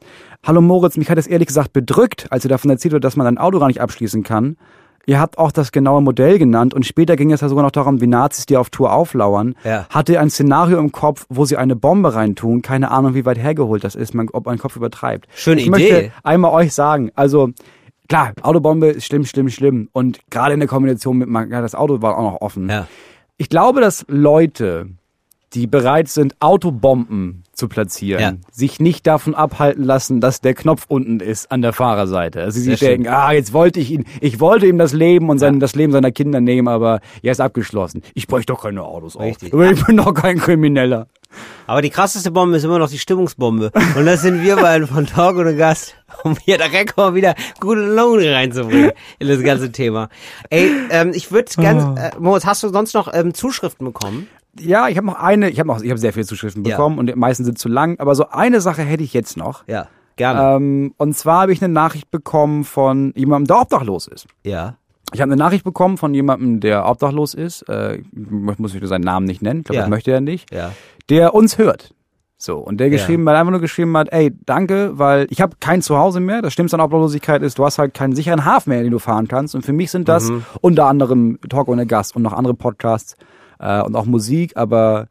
Hallo 0.46 0.60
Moritz, 0.60 0.96
mich 0.96 1.10
hat 1.10 1.18
es 1.18 1.26
ehrlich 1.26 1.48
gesagt 1.48 1.72
bedrückt, 1.72 2.26
als 2.30 2.44
du 2.44 2.48
davon 2.48 2.70
erzählt 2.70 2.92
wurde, 2.92 3.00
dass 3.00 3.16
man 3.16 3.26
ein 3.26 3.38
Auto 3.38 3.58
gar 3.58 3.66
nicht 3.66 3.80
abschließen 3.80 4.22
kann. 4.22 4.56
ihr 5.08 5.20
habt 5.20 5.38
auch 5.38 5.52
das 5.52 5.70
genaue 5.70 6.02
Modell 6.02 6.36
genannt 6.36 6.74
und 6.74 6.84
später 6.84 7.14
ging 7.14 7.30
es 7.32 7.40
ja 7.40 7.48
sogar 7.48 7.62
noch 7.62 7.70
darum, 7.70 8.00
wie 8.00 8.08
Nazis, 8.08 8.44
die 8.46 8.56
auf 8.56 8.70
Tour 8.70 8.92
auflauern, 8.92 9.54
Ja. 9.62 9.86
hatte 9.88 10.18
ein 10.18 10.30
Szenario 10.30 10.78
im 10.80 10.90
Kopf, 10.90 11.26
wo 11.28 11.44
sie 11.44 11.56
eine 11.56 11.76
Bombe 11.76 12.12
reintun. 12.16 12.60
Keine 12.60 12.90
Ahnung, 12.90 13.14
wie 13.14 13.24
weit 13.24 13.38
hergeholt 13.38 13.84
das 13.84 13.94
ist, 13.94 14.14
man, 14.14 14.28
ob 14.32 14.46
mein 14.46 14.58
Kopf 14.58 14.74
übertreibt. 14.74 15.28
Schöne 15.36 15.60
ich 15.60 15.68
Idee. 15.68 15.70
möchte 15.70 16.12
einmal 16.24 16.50
euch 16.50 16.74
sagen, 16.74 17.12
also 17.14 17.50
klar, 18.08 18.32
Autobombe 18.42 18.88
ist 18.88 19.06
schlimm, 19.06 19.24
schlimm, 19.24 19.48
schlimm 19.48 19.88
und 19.92 20.18
gerade 20.30 20.54
in 20.54 20.60
der 20.60 20.68
Kombination 20.68 21.18
mit, 21.18 21.28
man- 21.28 21.50
ja, 21.50 21.60
das 21.60 21.74
Auto 21.74 22.02
war 22.02 22.18
auch 22.18 22.32
noch 22.32 22.40
offen. 22.40 22.68
Ja. 22.68 22.86
Ich 23.36 23.48
glaube, 23.48 23.80
dass 23.80 24.04
Leute, 24.08 24.88
die 25.52 25.66
bereit 25.66 26.08
sind, 26.08 26.34
Autobomben 26.40 27.42
zu 27.56 27.68
platzieren, 27.68 28.20
Ja. 28.20 28.32
sich 28.52 28.78
nicht 28.80 29.06
davon 29.06 29.34
abhalten 29.34 29.82
lassen, 29.82 30.20
dass 30.20 30.40
der 30.40 30.54
Knopf 30.54 30.84
unten 30.88 31.20
ist 31.20 31.50
an 31.50 31.62
der 31.62 31.72
Fahrerseite. 31.72 32.42
Also 32.42 32.60
sie 32.60 32.76
denken, 32.76 33.08
ah, 33.08 33.32
jetzt 33.32 33.52
wollte 33.52 33.80
ich 33.80 33.90
ihn, 33.90 34.04
ich 34.20 34.38
wollte 34.40 34.66
ihm 34.66 34.78
das 34.78 34.92
Leben 34.92 35.28
und 35.30 35.38
sein, 35.38 35.58
das 35.58 35.74
Leben 35.74 35.92
seiner 35.92 36.12
Kinder 36.12 36.40
nehmen, 36.40 36.68
aber 36.68 37.00
er 37.22 37.32
ist 37.32 37.40
abgeschlossen. 37.40 38.02
Ich 38.14 38.26
bräuchte 38.28 38.52
doch 38.52 38.62
keine 38.62 38.82
Autos 38.84 39.18
Richtig. 39.18 39.52
auf. 39.54 39.70
Ich 39.72 39.84
bin 39.86 39.96
doch 39.96 40.12
kein 40.14 40.38
Krimineller. 40.38 41.08
Aber 41.66 41.82
die 41.82 41.90
krasseste 41.90 42.30
Bombe 42.30 42.56
ist 42.56 42.64
immer 42.64 42.78
noch 42.78 42.88
die 42.88 42.98
Stimmungsbombe. 42.98 43.72
Und 43.96 44.06
das 44.06 44.22
sind 44.22 44.42
wir 44.42 44.56
beiden 44.56 44.86
von 44.86 45.06
Talk 45.06 45.36
ohne 45.36 45.56
Gast, 45.56 45.94
um 46.22 46.36
hier 46.44 46.56
direkt 46.56 46.96
mal 46.96 47.14
wieder 47.14 47.34
gute 47.60 47.80
Laune 47.80 48.32
reinzubringen 48.32 48.92
in 49.18 49.28
das 49.28 49.42
ganze 49.42 49.72
Thema. 49.72 50.08
Ey, 50.50 50.70
ähm, 50.90 51.10
ich 51.14 51.32
würde 51.32 51.50
ganz, 51.60 51.84
Oh. 51.84 51.94
äh, 52.00 52.10
Moritz, 52.20 52.46
hast 52.46 52.62
du 52.62 52.68
sonst 52.68 52.94
noch 52.94 53.12
ähm, 53.12 53.34
Zuschriften 53.34 53.84
bekommen? 53.86 54.28
Ja, 54.60 54.88
ich 54.88 54.96
habe 54.96 55.06
noch 55.06 55.18
eine, 55.18 55.50
ich 55.50 55.58
habe 55.58 55.66
noch, 55.68 55.82
ich 55.82 55.90
habe 55.90 55.98
sehr 55.98 56.12
viele 56.12 56.26
Zuschriften 56.26 56.64
Ja. 56.64 56.76
bekommen 56.76 56.98
und 56.98 57.06
die 57.08 57.14
meisten 57.14 57.44
sind 57.44 57.58
zu 57.58 57.68
lang, 57.68 57.98
aber 58.00 58.14
so 58.14 58.28
eine 58.30 58.60
Sache 58.60 58.82
hätte 58.82 59.02
ich 59.02 59.12
jetzt 59.12 59.36
noch. 59.36 59.64
Ja, 59.66 59.88
gerne. 60.16 60.56
Ähm, 60.56 60.94
und 60.96 61.16
zwar 61.16 61.42
habe 61.42 61.52
ich 61.52 61.62
eine 61.62 61.72
Nachricht 61.72 62.10
bekommen 62.10 62.64
von 62.64 63.12
jemandem, 63.16 63.46
der 63.48 63.60
obdachlos 63.60 64.06
ist. 64.08 64.26
ja. 64.44 64.76
Ich 65.14 65.20
habe 65.20 65.30
eine 65.32 65.38
Nachricht 65.38 65.62
bekommen 65.62 65.98
von 65.98 66.12
jemandem, 66.14 66.58
der 66.58 66.84
obdachlos 66.88 67.32
ist. 67.32 67.62
Äh, 67.68 67.98
ich 67.98 68.58
muss 68.58 68.72
seinen 68.82 69.02
Namen 69.04 69.24
nicht 69.24 69.40
nennen. 69.40 69.60
Ich 69.60 69.66
glaube, 69.66 69.76
Ja. 69.76 69.82
das 69.82 69.88
möchte 69.90 70.10
er 70.10 70.20
nicht. 70.20 70.52
Ja. 70.52 70.72
Der 71.08 71.32
uns 71.32 71.58
hört. 71.58 71.94
So, 72.38 72.58
und 72.58 72.78
der 72.80 72.90
geschrieben 72.90 73.26
hat, 73.28 73.36
einfach 73.36 73.52
nur 73.52 73.60
geschrieben 73.60 73.96
hat, 73.96 74.08
ey, 74.12 74.32
danke, 74.46 74.98
weil 74.98 75.28
ich 75.30 75.40
habe 75.40 75.56
kein 75.60 75.80
Zuhause 75.80 76.18
mehr. 76.18 76.42
Das 76.42 76.52
Schlimmste 76.52 76.76
an 76.76 76.80
Obdachlosigkeit 76.80 77.40
ist, 77.42 77.56
du 77.56 77.64
hast 77.64 77.78
halt 77.78 77.94
keinen 77.94 78.16
sicheren 78.16 78.44
Hafen 78.44 78.70
mehr, 78.70 78.78
in 78.80 78.84
den 78.86 78.90
du 78.90 78.98
fahren 78.98 79.28
kannst. 79.28 79.54
Und 79.54 79.64
für 79.64 79.72
mich 79.72 79.92
sind 79.92 80.08
das 80.08 80.28
Mhm. 80.28 80.44
unter 80.60 80.86
anderem 80.86 81.38
Talk 81.48 81.68
ohne 81.68 81.86
Gast 81.86 82.16
und 82.16 82.22
noch 82.22 82.32
andere 82.32 82.54
Podcasts 82.54 83.14
äh, 83.58 83.82
und 83.82 83.94
auch 83.96 84.06
Musik, 84.06 84.56
aber 84.56 85.06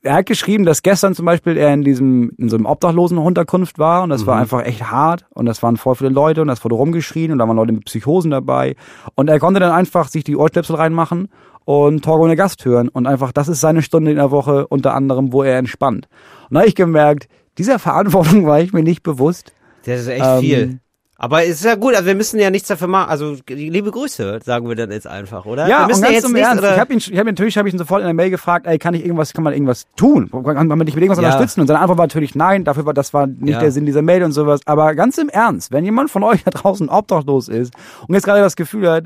er 0.00 0.14
hat 0.14 0.26
geschrieben, 0.26 0.64
dass 0.64 0.82
gestern 0.82 1.14
zum 1.14 1.26
Beispiel 1.26 1.56
er 1.56 1.74
in 1.74 1.82
diesem, 1.82 2.30
in 2.38 2.48
so 2.48 2.56
einem 2.56 2.66
Obdachlosenunterkunft 2.66 3.78
war 3.78 4.04
und 4.04 4.10
das 4.10 4.26
war 4.26 4.36
einfach 4.36 4.64
echt 4.64 4.90
hart 4.90 5.26
und 5.34 5.46
das 5.46 5.62
waren 5.62 5.76
voll 5.76 5.96
viele 5.96 6.10
Leute 6.10 6.40
und 6.40 6.48
das 6.48 6.62
wurde 6.64 6.76
rumgeschrien 6.76 7.32
und 7.32 7.38
da 7.38 7.48
waren 7.48 7.56
Leute 7.56 7.72
mit 7.72 7.84
Psychosen 7.84 8.30
dabei 8.30 8.76
und 9.16 9.28
er 9.28 9.40
konnte 9.40 9.60
dann 9.60 9.72
einfach 9.72 10.08
sich 10.08 10.22
die 10.24 10.36
Ohrstöpsel 10.36 10.76
reinmachen 10.76 11.28
und 11.64 12.04
Talk 12.04 12.20
ohne 12.20 12.36
Gast 12.36 12.64
hören 12.64 12.88
und 12.88 13.06
einfach, 13.06 13.32
das 13.32 13.48
ist 13.48 13.60
seine 13.60 13.82
Stunde 13.82 14.10
in 14.12 14.16
der 14.16 14.30
Woche 14.30 14.66
unter 14.68 14.94
anderem, 14.94 15.32
wo 15.32 15.42
er 15.42 15.58
entspannt. 15.58 16.08
Und 16.48 16.54
da 16.54 16.60
habe 16.60 16.68
ich 16.68 16.74
gemerkt, 16.76 17.28
dieser 17.58 17.78
Verantwortung 17.78 18.46
war 18.46 18.60
ich 18.60 18.72
mir 18.72 18.82
nicht 18.84 19.02
bewusst. 19.02 19.52
Das 19.84 20.00
ist 20.00 20.08
echt 20.08 20.24
Ähm, 20.24 20.40
viel. 20.40 20.80
Aber 21.20 21.42
es 21.42 21.50
ist 21.56 21.64
ja 21.64 21.74
gut, 21.74 21.94
also 21.96 22.06
wir 22.06 22.14
müssen 22.14 22.38
ja 22.38 22.48
nichts 22.48 22.68
dafür 22.68 22.86
machen. 22.86 23.10
Also 23.10 23.36
liebe 23.48 23.90
Grüße, 23.90 24.38
sagen 24.44 24.68
wir 24.68 24.76
dann 24.76 24.92
jetzt 24.92 25.08
einfach, 25.08 25.46
oder? 25.46 25.64
wir 25.64 25.70
Ja, 25.70 25.80
und 25.82 25.88
müssen 25.88 26.02
ganz 26.02 26.14
jetzt 26.14 26.24
im 26.26 26.32
nicht, 26.32 26.42
Ernst, 26.44 26.62
ich 26.62 26.78
habe 26.78 26.92
ihn, 26.92 26.98
ich 26.98 27.06
hab 27.18 27.24
ihn 27.26 27.26
natürlich, 27.26 27.58
habe 27.58 27.66
ich 27.68 27.74
ihn 27.74 27.78
sofort 27.78 28.00
in 28.02 28.06
der 28.06 28.14
Mail 28.14 28.30
gefragt, 28.30 28.68
ey, 28.68 28.78
kann 28.78 28.94
ich 28.94 29.04
irgendwas, 29.04 29.32
kann 29.32 29.42
man 29.42 29.52
irgendwas 29.52 29.86
tun? 29.96 30.30
Kann 30.30 30.68
man 30.68 30.78
dich 30.86 30.94
mit 30.94 31.02
irgendwas 31.02 31.20
Ja. 31.20 31.30
unterstützen? 31.30 31.60
Und 31.62 31.66
seine 31.66 31.80
Antwort 31.80 31.98
war 31.98 32.06
natürlich 32.06 32.36
nein, 32.36 32.62
dafür 32.62 32.86
war, 32.86 32.94
das 32.94 33.12
war 33.12 33.26
nicht 33.26 33.48
Ja. 33.54 33.58
der 33.58 33.72
Sinn 33.72 33.84
dieser 33.84 34.02
Mail 34.02 34.22
und 34.22 34.30
sowas. 34.30 34.60
Aber 34.64 34.94
ganz 34.94 35.18
im 35.18 35.28
Ernst, 35.28 35.72
wenn 35.72 35.84
jemand 35.84 36.08
von 36.12 36.22
euch 36.22 36.44
da 36.44 36.52
draußen 36.52 36.88
obdachlos 36.88 37.48
ist 37.48 37.74
und 38.06 38.14
jetzt 38.14 38.24
gerade 38.24 38.40
das 38.40 38.54
Gefühl 38.54 38.88
hat, 38.88 39.04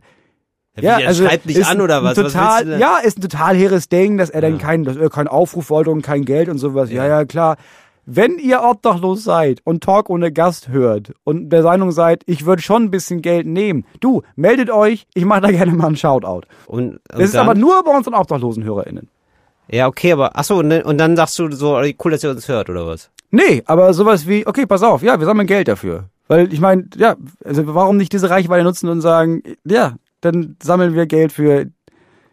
Ja, 0.78 0.98
wie, 0.98 1.02
der 1.04 1.14
schreibt 1.14 1.46
nicht 1.46 1.56
ist 1.58 1.70
an 1.70 1.80
oder 1.80 1.98
ein 1.98 2.04
was? 2.04 2.16
Was 2.18 2.32
Total, 2.34 2.64
denn? 2.66 2.78
ja, 2.78 2.98
ist 2.98 3.16
ein 3.16 3.22
total 3.22 3.56
hehres 3.56 3.88
Ding, 3.88 4.18
dass 4.18 4.28
er 4.28 4.42
dann 4.42 4.58
keinen, 4.58 5.08
keinen 5.08 5.28
Aufruf 5.28 5.70
wollte 5.70 5.90
und 5.90 6.02
kein 6.02 6.26
Geld 6.26 6.50
und 6.50 6.58
sowas. 6.58 6.90
Ja, 6.90 7.06
ja, 7.06 7.24
klar. 7.24 7.56
Wenn 8.04 8.38
ihr 8.38 8.62
obdachlos 8.62 9.22
seid 9.22 9.60
und 9.64 9.82
Talk 9.84 10.10
ohne 10.10 10.32
Gast 10.32 10.68
hört 10.68 11.12
und 11.24 11.50
der 11.50 11.62
Meinung 11.62 11.92
seid, 11.92 12.22
ich 12.26 12.44
würde 12.46 12.60
schon 12.60 12.84
ein 12.84 12.90
bisschen 12.90 13.22
Geld 13.22 13.46
nehmen, 13.46 13.84
du, 14.00 14.22
meldet 14.34 14.70
euch, 14.70 15.06
ich 15.14 15.24
mache 15.24 15.42
da 15.42 15.50
gerne 15.52 15.72
mal 15.72 15.86
einen 15.86 15.96
Shoutout. 15.96 16.46
Und, 16.66 16.94
und 16.94 17.00
Das 17.08 17.20
ist 17.20 17.34
dann? 17.34 17.48
aber 17.48 17.58
nur 17.58 17.82
bei 17.84 17.96
unseren 17.96 18.14
obdachlosen 18.14 18.64
HörerInnen. 18.64 19.08
Ja, 19.68 19.86
okay, 19.86 20.12
aber 20.12 20.32
ach 20.34 20.42
so, 20.44 20.56
und, 20.56 20.70
dann- 20.70 20.82
und 20.82 20.98
dann 20.98 21.16
sagst 21.16 21.38
du 21.38 21.50
so, 21.52 21.76
cool, 22.04 22.10
dass 22.10 22.24
ihr 22.24 22.30
uns 22.30 22.48
hört 22.48 22.68
oder 22.68 22.86
was? 22.86 23.10
Nee, 23.30 23.62
aber 23.66 23.94
sowas 23.94 24.26
wie, 24.26 24.46
okay, 24.46 24.66
pass 24.66 24.82
auf, 24.82 25.02
ja, 25.02 25.18
wir 25.18 25.24
sammeln 25.26 25.46
Geld 25.46 25.68
dafür. 25.68 26.06
Weil 26.28 26.52
ich 26.52 26.60
meine, 26.60 26.86
ja, 26.96 27.14
also 27.44 27.74
warum 27.74 27.96
nicht 27.96 28.12
diese 28.12 28.28
Reichweite 28.30 28.64
nutzen 28.64 28.88
und 28.88 29.00
sagen, 29.00 29.42
ja, 29.64 29.94
dann 30.20 30.56
sammeln 30.62 30.94
wir 30.94 31.06
Geld 31.06 31.32
für 31.32 31.66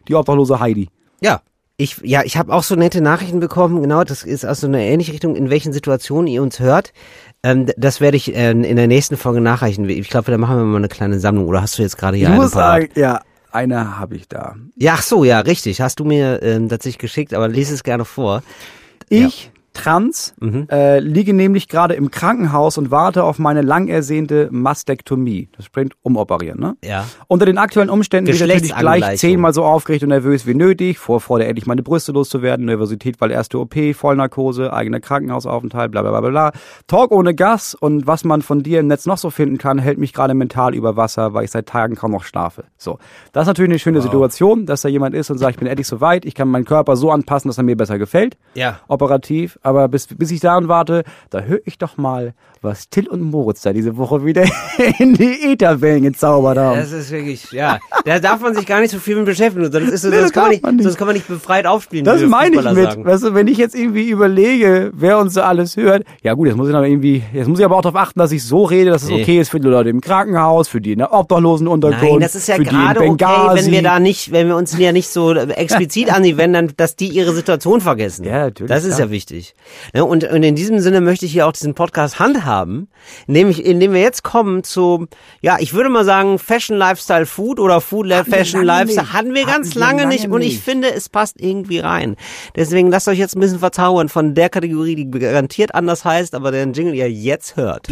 die 0.08 0.14
obdachlose 0.14 0.58
Heidi. 0.60 0.88
Ja. 1.20 1.40
Ich, 1.80 1.96
ja, 2.02 2.22
ich 2.24 2.36
habe 2.36 2.52
auch 2.52 2.62
so 2.62 2.74
nette 2.74 3.00
Nachrichten 3.00 3.40
bekommen, 3.40 3.80
genau, 3.80 4.04
das 4.04 4.22
ist 4.22 4.44
aus 4.44 4.60
so 4.60 4.66
einer 4.66 4.80
ähnlichen 4.80 5.12
Richtung, 5.12 5.34
in 5.34 5.48
welchen 5.48 5.72
Situationen 5.72 6.26
ihr 6.26 6.42
uns 6.42 6.60
hört. 6.60 6.92
Ähm, 7.42 7.70
das 7.78 8.02
werde 8.02 8.18
ich 8.18 8.34
äh, 8.34 8.50
in 8.50 8.76
der 8.76 8.86
nächsten 8.86 9.16
Folge 9.16 9.40
nachreichen. 9.40 9.88
Ich 9.88 10.10
glaube, 10.10 10.30
da 10.30 10.36
machen 10.36 10.58
wir 10.58 10.64
mal 10.64 10.76
eine 10.76 10.88
kleine 10.88 11.18
Sammlung. 11.18 11.48
Oder 11.48 11.62
hast 11.62 11.78
du 11.78 11.82
jetzt 11.82 11.96
gerade 11.96 12.18
hier 12.18 12.26
ich 12.26 12.32
eine 12.34 12.42
muss 12.42 12.50
sagen, 12.50 12.90
ja, 12.96 13.22
eine 13.50 13.98
habe 13.98 14.16
ich 14.16 14.28
da. 14.28 14.56
Ja, 14.76 14.96
ach 14.98 15.02
so, 15.02 15.24
ja, 15.24 15.40
richtig. 15.40 15.80
Hast 15.80 16.00
du 16.00 16.04
mir 16.04 16.42
ähm, 16.42 16.68
tatsächlich 16.68 16.98
geschickt, 16.98 17.32
aber 17.32 17.48
lies 17.48 17.70
es 17.70 17.82
gerne 17.82 18.04
vor. 18.04 18.42
Ich, 19.08 19.50
trans, 19.82 20.34
Mhm. 20.40 20.66
äh, 20.70 20.98
liege 21.00 21.32
nämlich 21.34 21.68
gerade 21.68 21.94
im 21.94 22.10
Krankenhaus 22.10 22.78
und 22.78 22.90
warte 22.90 23.24
auf 23.24 23.38
meine 23.38 23.62
lang 23.62 23.88
ersehnte 23.88 24.48
Mastektomie. 24.50 25.48
Das 25.56 25.64
springt 25.66 25.94
umoperieren, 26.02 26.60
ne? 26.60 26.76
Ja. 26.84 27.06
Unter 27.28 27.46
den 27.46 27.58
aktuellen 27.58 27.90
Umständen 27.90 28.26
bin 28.26 28.34
ich 28.34 28.40
natürlich 28.40 28.74
gleich 28.74 29.18
zehnmal 29.18 29.52
so 29.52 29.64
aufgeregt 29.64 30.02
und 30.02 30.08
nervös 30.10 30.46
wie 30.46 30.54
nötig. 30.54 30.98
Vorfreude, 30.98 31.44
endlich 31.46 31.66
meine 31.66 31.82
Brüste 31.82 32.12
loszuwerden. 32.12 32.66
Nervosität, 32.66 33.20
weil 33.20 33.30
erste 33.30 33.58
OP, 33.58 33.94
Vollnarkose, 33.94 34.72
eigener 34.72 35.00
Krankenhausaufenthalt, 35.00 35.90
bla 35.92 36.02
bla 36.02 36.20
bla 36.20 36.30
bla. 36.30 36.52
Talk 36.86 37.10
ohne 37.12 37.34
Gas 37.34 37.74
und 37.74 38.06
was 38.06 38.24
man 38.24 38.42
von 38.42 38.62
dir 38.62 38.80
im 38.80 38.86
Netz 38.86 39.06
noch 39.06 39.18
so 39.18 39.30
finden 39.30 39.58
kann, 39.58 39.78
hält 39.78 39.98
mich 39.98 40.12
gerade 40.12 40.34
mental 40.34 40.74
über 40.74 40.96
Wasser, 40.96 41.34
weil 41.34 41.44
ich 41.44 41.50
seit 41.50 41.66
Tagen 41.66 41.94
kaum 41.96 42.12
noch 42.12 42.24
schlafe. 42.24 42.64
So, 42.76 42.98
das 43.32 43.42
ist 43.42 43.48
natürlich 43.48 43.70
eine 43.70 43.78
schöne 43.78 44.00
Situation, 44.02 44.66
dass 44.66 44.82
da 44.82 44.88
jemand 44.88 45.14
ist 45.14 45.30
und 45.30 45.38
sagt, 45.38 45.52
ich 45.52 45.58
bin 45.58 45.68
endlich 45.68 45.86
so 45.86 46.00
weit, 46.00 46.24
ich 46.24 46.34
kann 46.34 46.48
meinen 46.48 46.64
Körper 46.64 46.96
so 46.96 47.10
anpassen, 47.10 47.48
dass 47.48 47.58
er 47.58 47.64
mir 47.64 47.76
besser 47.76 47.98
gefällt. 47.98 48.36
Ja. 48.54 48.80
Operativ, 48.88 49.58
aber 49.70 49.88
bis, 49.88 50.06
bis 50.06 50.30
ich 50.30 50.40
daran 50.40 50.68
warte, 50.68 51.04
da 51.30 51.40
höre 51.40 51.60
ich 51.64 51.78
doch 51.78 51.96
mal, 51.96 52.34
was 52.62 52.90
Till 52.90 53.08
und 53.08 53.22
Moritz 53.22 53.62
da 53.62 53.72
diese 53.72 53.96
Woche 53.96 54.24
wieder 54.24 54.44
in 54.98 55.14
die 55.14 55.52
Ätherwellen 55.52 56.02
gezaubert 56.02 56.58
haben. 56.58 56.76
Das 56.78 56.92
ist 56.92 57.10
wirklich, 57.10 57.50
ja. 57.52 57.78
Da 58.04 58.18
darf 58.18 58.40
man 58.40 58.54
sich 58.54 58.66
gar 58.66 58.80
nicht 58.80 58.90
so 58.90 58.98
viel 58.98 59.16
mit 59.16 59.24
beschäftigen. 59.24 59.70
Sonst, 59.72 59.88
ist, 59.88 60.04
Nee, 60.04 60.10
sonst, 60.10 60.22
das 60.24 60.32
kann 60.32 60.42
man 60.44 60.50
nicht, 60.50 60.66
nicht. 60.66 60.82
sonst 60.82 60.96
kann 60.98 61.06
man 61.06 61.14
nicht 61.16 61.26
befreit 61.28 61.66
aufspielen. 61.66 62.04
Das 62.04 62.20
meine 62.22 62.56
ich 62.56 62.64
mit, 62.72 62.90
sagen. 62.90 63.04
weißt 63.04 63.24
du, 63.24 63.34
wenn 63.34 63.46
ich 63.48 63.56
jetzt 63.58 63.74
irgendwie 63.74 64.10
überlege, 64.10 64.90
wer 64.94 65.18
uns 65.18 65.34
so 65.34 65.42
alles 65.42 65.76
hört, 65.76 66.04
ja 66.22 66.34
gut, 66.34 66.48
jetzt 66.48 66.56
muss 66.56 66.68
ich 66.68 66.74
aber 66.74 66.86
irgendwie, 66.86 67.22
jetzt 67.32 67.48
muss 67.48 67.58
ich 67.58 67.64
aber 67.64 67.76
auch 67.76 67.82
darauf 67.82 67.96
achten, 68.00 68.18
dass 68.18 68.32
ich 68.32 68.44
so 68.44 68.64
rede, 68.64 68.90
dass 68.90 69.02
es 69.04 69.08
Nee. 69.08 69.22
okay 69.22 69.40
ist 69.40 69.48
für 69.50 69.60
die 69.60 69.68
Leute 69.68 69.88
im 69.88 70.00
Krankenhaus, 70.00 70.68
für 70.68 70.80
die 70.80 70.92
in 70.92 70.98
der 70.98 71.12
Obdachlosenunterkunft, 71.12 72.04
Nein, 72.04 72.20
das 72.20 72.34
ist 72.34 72.48
ja 72.48 72.58
gerade 72.58 73.00
okay, 73.00 73.24
wenn 73.54 73.70
wir 73.70 73.82
da 73.82 73.98
nicht, 74.00 74.32
wenn 74.32 74.48
wir 74.48 74.56
uns 74.56 74.76
ja 74.78 74.92
nicht 74.92 75.08
so 75.08 75.32
explizit 75.34 76.12
an 76.12 76.22
die 76.22 76.36
wenden, 76.36 76.72
dass 76.76 76.96
die 76.96 77.08
ihre 77.08 77.32
Situation 77.32 77.80
vergessen. 77.80 78.24
Ja, 78.24 78.44
natürlich, 78.44 78.68
Das 78.70 78.84
ist 78.84 78.96
klar. 78.96 79.08
ja 79.08 79.10
wichtig. 79.12 79.49
Ne, 79.94 80.04
Und, 80.04 80.24
und 80.24 80.42
in 80.42 80.54
diesem 80.54 80.80
Sinne 80.80 81.00
möchte 81.00 81.26
ich 81.26 81.32
hier 81.32 81.46
auch 81.46 81.52
diesen 81.52 81.74
Podcast 81.74 82.18
handhaben, 82.18 82.88
nämlich 83.26 83.64
indem 83.64 83.92
wir 83.92 84.00
jetzt 84.00 84.22
kommen 84.24 84.64
zu, 84.64 85.06
ja, 85.40 85.56
ich 85.60 85.72
würde 85.74 85.88
mal 85.90 86.04
sagen, 86.04 86.38
Fashion, 86.38 86.76
Lifestyle, 86.76 87.26
Food 87.26 87.60
oder 87.60 87.80
Food, 87.80 88.06
wir 88.08 88.24
Fashion, 88.24 88.62
lange 88.64 88.80
Lifestyle. 88.92 89.02
nicht. 89.04 89.12
Hatten 89.12 89.34
wir 89.34 89.42
Hatten 89.46 89.52
ganz 89.62 89.74
wir 89.74 89.80
lange, 89.80 90.02
lange 90.02 90.14
nicht 90.14 90.28
und 90.28 90.40
ich 90.42 90.54
nicht. 90.54 90.62
finde, 90.62 90.92
es 90.92 91.08
passt 91.08 91.40
irgendwie 91.40 91.78
rein. 91.78 92.16
Deswegen 92.56 92.90
lasst 92.90 93.08
euch 93.08 93.18
jetzt 93.18 93.36
ein 93.36 93.40
bisschen 93.40 93.58
verzaubern 93.60 94.08
von 94.08 94.34
der 94.34 94.48
Kategorie, 94.48 94.94
die 94.96 95.10
garantiert 95.10 95.74
anders 95.74 96.04
heißt, 96.04 96.34
aber 96.34 96.50
den 96.50 96.72
Jingle 96.72 96.94
ihr 96.94 97.10
jetzt 97.10 97.56
hört. 97.56 97.86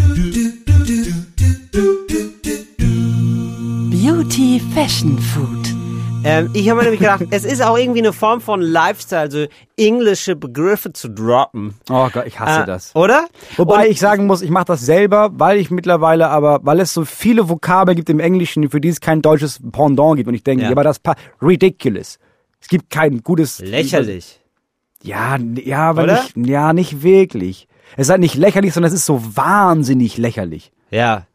Beauty 3.90 4.60
Fashion 4.74 5.18
Food. 5.18 5.77
Ähm, 6.24 6.50
ich 6.52 6.68
habe 6.68 6.78
mir 6.78 6.82
nämlich 6.84 7.00
gedacht, 7.00 7.24
es 7.30 7.44
ist 7.44 7.62
auch 7.62 7.78
irgendwie 7.78 8.00
eine 8.00 8.12
Form 8.12 8.40
von 8.40 8.60
Lifestyle, 8.60 9.30
so 9.30 9.46
englische 9.76 10.34
Begriffe 10.36 10.92
zu 10.92 11.08
droppen. 11.08 11.74
Oh 11.90 12.08
Gott, 12.12 12.26
ich 12.26 12.38
hasse 12.38 12.62
Äh, 12.62 12.66
das. 12.66 12.94
Oder? 12.96 13.26
Wobei 13.56 13.84
Und- 13.86 13.90
ich 13.92 14.00
sagen 14.00 14.26
muss, 14.26 14.42
ich 14.42 14.50
mache 14.50 14.66
das 14.66 14.80
selber, 14.80 15.30
weil 15.34 15.58
ich 15.58 15.70
mittlerweile 15.70 16.28
aber, 16.28 16.60
weil 16.64 16.80
es 16.80 16.92
so 16.92 17.04
viele 17.04 17.48
Vokabeln 17.48 17.96
gibt 17.96 18.10
im 18.10 18.20
Englischen, 18.20 18.68
für 18.68 18.80
die 18.80 18.88
es 18.88 19.00
kein 19.00 19.22
deutsches 19.22 19.60
Pendant 19.72 20.16
gibt. 20.16 20.28
Und 20.28 20.34
ich 20.34 20.42
denke, 20.44 20.64
Ja. 20.64 20.70
aber 20.70 20.82
das 20.84 21.00
ridiculous. 21.40 22.18
Es 22.60 22.68
gibt 22.68 22.90
kein 22.90 23.22
gutes. 23.22 23.60
lächerlich. 23.60 24.40
Ja, 25.02 25.38
ja, 25.64 25.90
aber 25.90 26.02
Oder? 26.02 26.22
nicht, 26.34 26.48
ja, 26.48 26.72
nicht 26.72 27.02
wirklich. 27.04 27.68
Es 27.96 28.08
ist 28.08 28.10
halt 28.10 28.20
nicht 28.20 28.34
lächerlich, 28.34 28.74
sondern 28.74 28.88
es 28.92 28.98
ist 28.98 29.06
so 29.06 29.22
wahnsinnig 29.36 30.18
lächerlich. 30.18 30.72
Ja. 30.90 31.26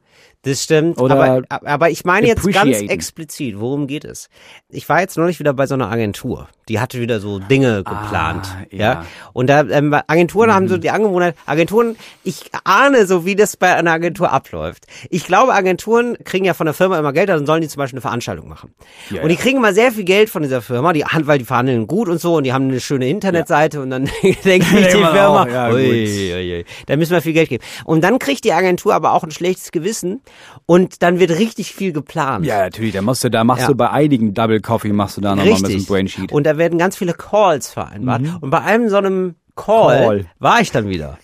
Das 0.46 0.62
stimmt, 0.62 1.00
Oder 1.00 1.44
aber, 1.50 1.68
aber 1.70 1.90
ich 1.90 2.04
meine 2.04 2.28
jetzt 2.28 2.46
ganz 2.52 2.82
explizit, 2.82 3.62
worum 3.62 3.88
geht 3.88 4.04
es? 4.04 4.30
Ich 4.68 4.90
war 4.90 5.00
jetzt 5.00 5.16
neulich 5.16 5.40
wieder 5.40 5.54
bei 5.54 5.68
so 5.68 5.74
einer 5.74 5.90
Agentur, 5.90 6.50
die 6.68 6.82
hatte 6.82 7.00
wieder 7.00 7.22
so 7.22 7.40
Dinge 7.40 7.78
geplant, 7.78 8.54
ja. 8.70 8.78
ja. 8.78 8.96
Mhm. 8.96 9.06
Und 9.32 9.48
da 9.48 9.62
ähm, 9.62 9.96
Agenturen 10.06 10.54
haben 10.54 10.68
so 10.68 10.76
die 10.76 10.90
Angewohnheit, 10.90 11.36
Agenturen, 11.46 11.96
ich 12.26 12.52
ahne 12.66 13.06
so, 13.06 13.26
wie 13.26 13.38
das 13.38 13.56
bei 13.56 13.74
einer 13.74 13.94
Agentur 13.94 14.34
abläuft. 14.34 14.86
Ich 15.10 15.26
glaube, 15.26 15.54
Agenturen 15.54 16.18
kriegen 16.26 16.44
ja 16.44 16.54
von 16.54 16.66
der 16.66 16.74
Firma 16.74 17.00
immer 17.00 17.14
Geld, 17.14 17.30
dann 17.30 17.46
sollen 17.46 17.62
die 17.62 17.70
zum 17.70 17.78
Beispiel 17.78 17.96
eine 17.96 18.02
Veranstaltung 18.02 18.50
machen. 18.50 18.74
Ja, 19.12 19.22
und 19.22 19.30
die 19.30 19.36
ja. 19.36 19.42
kriegen 19.42 19.62
mal 19.62 19.74
sehr 19.74 19.94
viel 19.94 20.04
Geld 20.04 20.30
von 20.30 20.42
dieser 20.42 20.62
Firma, 20.62 20.92
die 20.92 21.06
weil 21.22 21.40
die 21.40 21.46
verhandeln 21.46 21.88
gut 21.88 22.10
und 22.10 22.20
so 22.20 22.36
und 22.36 22.44
die 22.44 22.52
haben 22.52 22.68
eine 22.68 22.82
schöne 22.82 23.08
Internetseite 23.08 23.82
und 23.82 23.92
dann 23.92 24.10
denkt 24.44 24.68
sich 24.68 24.88
die 24.88 24.98
Immer 24.98 25.14
Firma, 25.14 25.44
auch, 25.44 25.48
ja, 25.48 25.70
ui, 25.70 26.34
ui, 26.34 26.34
ui, 26.34 26.66
da 26.86 26.98
müssen 26.98 27.12
wir 27.12 27.22
viel 27.22 27.32
Geld 27.32 27.48
geben. 27.48 27.64
Und 27.86 28.04
dann 28.04 28.20
kriegt 28.20 28.44
die 28.44 28.52
Agentur 28.52 28.94
aber 28.94 29.14
auch 29.14 29.24
ein 29.24 29.32
schlechtes 29.32 29.72
Gewissen 29.72 30.22
und 30.66 31.02
dann 31.04 31.20
wird 31.20 31.32
richtig 31.32 31.74
viel 31.74 31.94
geplant. 31.94 32.46
Ja, 32.46 32.60
natürlich, 32.60 32.94
da 32.94 33.02
musst 33.02 33.24
du, 33.24 33.30
da 33.30 33.44
machst 33.44 33.64
Ja. 33.64 33.68
du 33.68 33.76
bei 33.76 33.90
einigen 33.90 34.34
Double 34.34 34.62
Coffee 34.62 34.94
machst 34.94 35.18
du 35.18 35.22
da 35.22 35.36
nochmal 35.36 35.54
einem 35.54 35.66
Richtig. 35.66 35.88
Brainsheet. 35.88 36.32
Und 36.32 36.46
da 36.46 36.58
werden 36.58 36.78
ganz 36.80 36.96
viele 36.98 37.14
Calls 37.14 37.70
vereinbart. 37.72 38.22
Und 38.42 38.50
bei 38.50 38.62
einem 38.62 38.90
so 38.90 38.98
einem 38.98 39.36
Call, 39.56 40.00
Call. 40.06 40.26
war 40.40 40.62
ich 40.62 40.72
dann 40.72 40.90
wieder. 40.90 41.18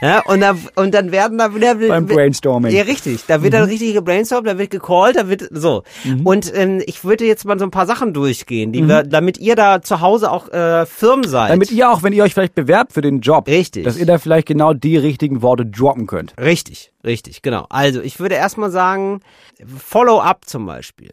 Ja, 0.00 0.20
und, 0.26 0.40
da, 0.40 0.56
und 0.76 0.94
dann 0.94 1.12
werden 1.12 1.38
da 1.38 1.54
wieder 1.54 1.74
Beim 1.74 2.06
Brainstorming. 2.06 2.74
Ja, 2.74 2.82
richtig. 2.82 3.24
Da 3.26 3.42
wird 3.42 3.54
dann 3.54 3.64
richtig 3.64 3.94
gebrainstormt, 3.94 4.46
da 4.46 4.58
wird 4.58 4.70
gecallt, 4.70 5.16
da 5.16 5.28
wird 5.28 5.48
so. 5.50 5.82
Und 6.24 6.52
ähm, 6.54 6.82
ich 6.86 7.04
würde 7.04 7.24
jetzt 7.26 7.44
mal 7.44 7.58
so 7.58 7.64
ein 7.64 7.70
paar 7.70 7.86
Sachen 7.86 8.12
durchgehen, 8.12 8.72
die 8.72 8.86
wir, 8.86 9.02
damit 9.02 9.38
ihr 9.38 9.56
da 9.56 9.82
zu 9.82 10.00
Hause 10.00 10.30
auch 10.30 10.48
äh, 10.52 10.86
firm 10.86 11.24
seid. 11.24 11.50
Damit 11.50 11.70
ihr 11.70 11.90
auch, 11.90 12.02
wenn 12.02 12.12
ihr 12.12 12.22
euch 12.24 12.34
vielleicht 12.34 12.54
bewerbt 12.54 12.92
für 12.92 13.00
den 13.00 13.20
Job, 13.20 13.48
Richtig. 13.48 13.84
dass 13.84 13.96
ihr 13.96 14.06
da 14.06 14.18
vielleicht 14.18 14.46
genau 14.46 14.72
die 14.72 14.96
richtigen 14.96 15.42
Worte 15.42 15.66
droppen 15.66 16.06
könnt. 16.06 16.34
Richtig, 16.40 16.92
richtig, 17.04 17.42
genau. 17.42 17.66
Also 17.68 18.00
ich 18.00 18.20
würde 18.20 18.36
erstmal 18.36 18.70
sagen, 18.70 19.20
Follow-up 19.66 20.44
zum 20.46 20.66
Beispiel. 20.66 21.10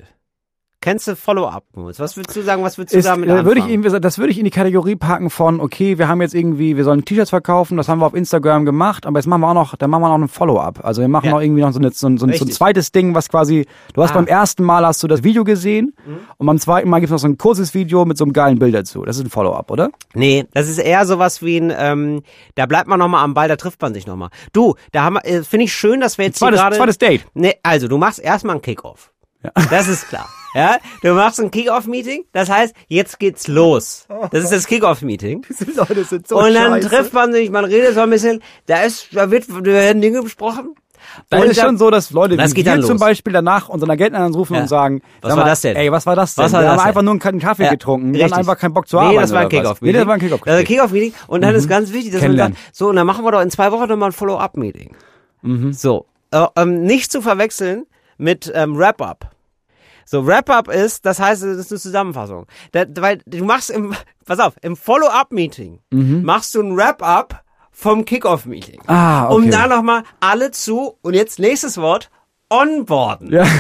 Kennst 0.86 1.08
du 1.08 1.16
Follow-up? 1.16 1.64
Moritz? 1.74 2.00
Was 2.00 2.16
würdest 2.16 2.38
du 2.38 2.44
sagen, 2.44 2.62
was 2.62 2.78
würdest 2.78 2.94
du 2.94 3.00
Ist, 3.00 3.06
damit 3.06 3.28
äh, 3.28 3.44
würde 3.44 3.60
ich 3.60 4.00
das 4.02 4.20
würde 4.20 4.30
ich 4.32 4.38
in 4.38 4.46
die 4.46 4.52
Kategorie 4.52 4.96
packen 4.96 5.32
von, 5.32 5.60
okay, 5.60 5.98
wir 5.98 6.08
haben 6.08 6.22
jetzt 6.22 6.36
irgendwie, 6.36 6.78
wir 6.78 6.84
sollen 6.84 7.04
T-Shirts 7.04 7.32
verkaufen, 7.32 7.76
das 7.76 7.90
haben 7.90 7.98
wir 7.98 8.06
auf 8.06 8.14
Instagram 8.14 8.66
gemacht, 8.66 9.08
aber 9.08 9.18
jetzt 9.18 9.26
machen 9.26 9.42
wir 9.42 9.48
auch 9.50 9.54
noch, 9.56 9.76
dann 9.78 9.90
machen 9.90 10.04
wir 10.04 10.10
noch 10.10 10.20
ein 10.24 10.28
Follow-up. 10.28 10.86
Also 10.86 11.02
wir 11.02 11.08
machen 11.08 11.26
Ja. 11.26 11.32
noch 11.32 11.42
irgendwie 11.42 11.62
noch 11.62 11.72
so, 11.72 11.80
eine, 11.80 11.90
so, 11.90 12.06
ein- 12.06 12.20
so, 12.20 12.28
so 12.28 12.46
ein 12.46 12.52
zweites 12.52 12.92
Ding, 12.92 13.16
was 13.16 13.30
quasi, 13.30 13.66
du 13.96 14.04
hast 14.04 14.12
Ah. 14.12 14.14
beim 14.14 14.28
ersten 14.28 14.64
Mal 14.64 14.86
hast 14.86 15.02
du 15.02 15.08
das 15.08 15.24
Video 15.24 15.44
gesehen 15.44 15.96
und 16.38 16.46
beim 16.46 16.60
zweiten 16.60 16.88
Mal 16.88 17.00
gibt 17.00 17.08
es 17.08 17.12
noch 17.14 17.18
so 17.18 17.28
ein 17.30 17.40
kurzes 17.40 17.74
Video 17.74 18.06
mit 18.06 18.20
so 18.20 18.24
einem 18.24 18.34
geilen 18.34 18.60
Bild 18.60 18.76
dazu. 18.76 19.02
Das 19.06 19.18
ist 19.18 19.24
ein 19.24 19.32
Follow-up, 19.32 19.72
oder? 19.72 19.90
Nee, 20.14 20.46
das 20.54 20.70
ist 20.70 20.78
eher 20.78 21.08
sowas 21.08 21.42
wie 21.42 21.58
ein, 21.58 21.74
ähm, 21.76 22.22
da 22.54 22.68
bleibt 22.68 22.88
man 22.88 23.00
nochmal 23.00 23.24
am 23.24 23.34
Ball, 23.34 23.48
da 23.48 23.56
trifft 23.56 23.82
man 23.82 23.96
sich 23.96 24.06
nochmal. 24.06 24.30
Du, 24.54 24.76
da 24.92 25.02
haben 25.02 25.16
wir, 25.16 25.26
äh, 25.26 25.42
finde 25.42 25.64
ich 25.64 25.74
schön, 25.74 26.00
dass 26.00 26.20
wir 26.20 26.26
jetzt 26.26 26.38
hier 26.38 26.46
Zweites, 26.50 26.60
gerade... 26.62 26.76
zweites 26.78 26.98
Date. 27.00 27.26
Nee, 27.34 27.56
also 27.64 27.88
du 27.88 27.98
machst 27.98 28.20
erstmal 28.20 28.54
einen 28.58 28.62
Kickoff. 28.62 29.12
Das 29.72 29.88
ist 29.88 30.10
klar. 30.10 30.30
Ja, 30.56 30.78
du 31.04 31.14
machst 31.14 31.40
ein 31.42 31.52
Kickoff-Meeting, 31.52 32.24
das 32.32 32.50
heißt, 32.50 32.74
jetzt 32.88 33.20
geht's 33.20 33.48
los. 33.48 34.08
Das 34.32 34.44
ist 34.46 34.54
das 34.54 34.66
Kickoff-Meeting. 34.68 35.46
Diese 35.50 35.72
Leute 35.78 36.04
sind 36.06 36.28
so 36.28 36.38
Und 36.38 36.54
dann 36.54 36.80
trifft 36.82 37.12
man 37.14 37.34
sich, 37.34 37.50
man 37.52 37.66
redet 37.66 37.94
so 37.94 38.00
ein 38.00 38.10
bisschen, 38.10 38.42
da 38.66 38.84
ist, 38.84 39.08
da 39.12 39.30
wird, 39.30 39.50
da 39.50 39.64
werden 39.66 40.02
Dinge 40.02 40.22
besprochen. 40.24 40.76
Da 41.30 41.40
Und 41.40 41.48
ist 41.48 41.60
schon 41.62 41.78
so, 41.78 41.92
dass 41.92 42.10
Leute 42.12 42.36
Das 42.36 42.52
wie 42.52 42.56
geht 42.64 42.66
wir 42.66 42.82
zum. 42.82 42.98
Beispiel 42.98 43.32
danach 43.32 43.70
unseren 43.70 43.92
Agenten 43.92 44.16
anrufen 44.16 44.56
Ja. 44.56 44.62
und 44.62 44.68
sagen, 44.68 45.02
Was 45.22 45.30
sag 45.30 45.38
war 45.38 45.44
mal, 45.44 45.50
das 45.52 45.62
denn? 45.62 45.76
Ey, 45.76 45.92
was 45.92 46.06
war 46.08 46.16
das 46.16 46.34
denn? 46.36 46.46
Was 46.46 46.54
war 46.54 46.62
wir 46.62 46.64
das 46.64 46.72
haben 46.72 46.78
denn? 46.80 46.88
einfach 46.88 47.02
nur 47.04 47.12
einen 47.12 47.20
kalten 47.20 47.40
Kaffee 47.40 47.64
Ja, 47.66 47.70
getrunken. 47.72 48.14
Wir 48.14 48.24
hatten 48.24 48.34
einfach 48.34 48.58
keinen 48.58 48.74
Bock 48.74 48.88
zu 48.88 48.96
Nee, 48.98 49.04
arbeiten. 49.04 49.22
das 49.22 49.32
war 49.34 49.42
ein? 49.42 49.50
Kickoff-Meeting. 49.50 49.86
Nee, 49.88 49.94
das 50.00 50.08
war 50.08 50.14
ein 50.16 50.20
Kickoff. 50.22 50.40
Das 50.40 50.48
war 50.54 50.60
ein 50.60 50.66
Kickoff-Meeting. 50.66 51.14
Und 51.28 51.42
dann 51.42 51.54
ist 51.54 51.68
ganz 51.68 51.92
wichtig, 51.94 52.14
dass 52.14 52.22
man 52.24 52.38
sagt, 52.38 52.56
so, 52.72 52.88
und 52.90 52.96
dann 52.96 53.06
machen 53.06 53.24
wir 53.24 53.32
doch 53.32 53.42
in 53.42 53.52
zwei 53.52 53.72
Wochen 53.72 53.88
nochmal 53.88 54.10
ein 54.10 54.14
Follow-up-Meeting. 54.14 54.96
So. 55.72 56.06
Äh, 56.32 56.46
ähm, 56.56 56.84
nicht 56.84 57.12
zu 57.12 57.22
verwechseln 57.22 57.86
mit 58.18 58.52
ähm, 58.56 58.76
Wrap-up. 58.78 59.30
So, 60.06 60.26
Wrap-up 60.26 60.68
ist, 60.70 61.06
das 61.06 61.20
heißt, 61.20 61.42
das 61.44 61.58
ist 61.58 61.72
eine 61.72 61.80
Zusammenfassung. 61.80 62.46
Da, 62.72 62.86
weil 62.98 63.20
du 63.26 63.44
machst 63.44 63.70
im, 63.72 63.96
pass 64.26 64.40
auf, 64.40 64.54
im 64.62 64.76
Follow-up-Meeting 64.78 65.80
machst 65.90 66.54
du 66.56 66.62
ein 66.62 66.78
Wrap-up 66.78 67.44
vom 67.72 68.06
Kickoff-Meeting. 68.06 68.82
Ah, 68.88 69.26
okay. 69.26 69.36
Um 69.36 69.52
da 69.52 69.68
nochmal 69.68 70.04
alle 70.20 70.52
zu, 70.52 70.98
und 71.02 71.14
jetzt 71.14 71.40
nächstes 71.40 71.78
Wort, 71.78 72.10
onboarden. 72.50 73.32
Ja. 73.32 73.46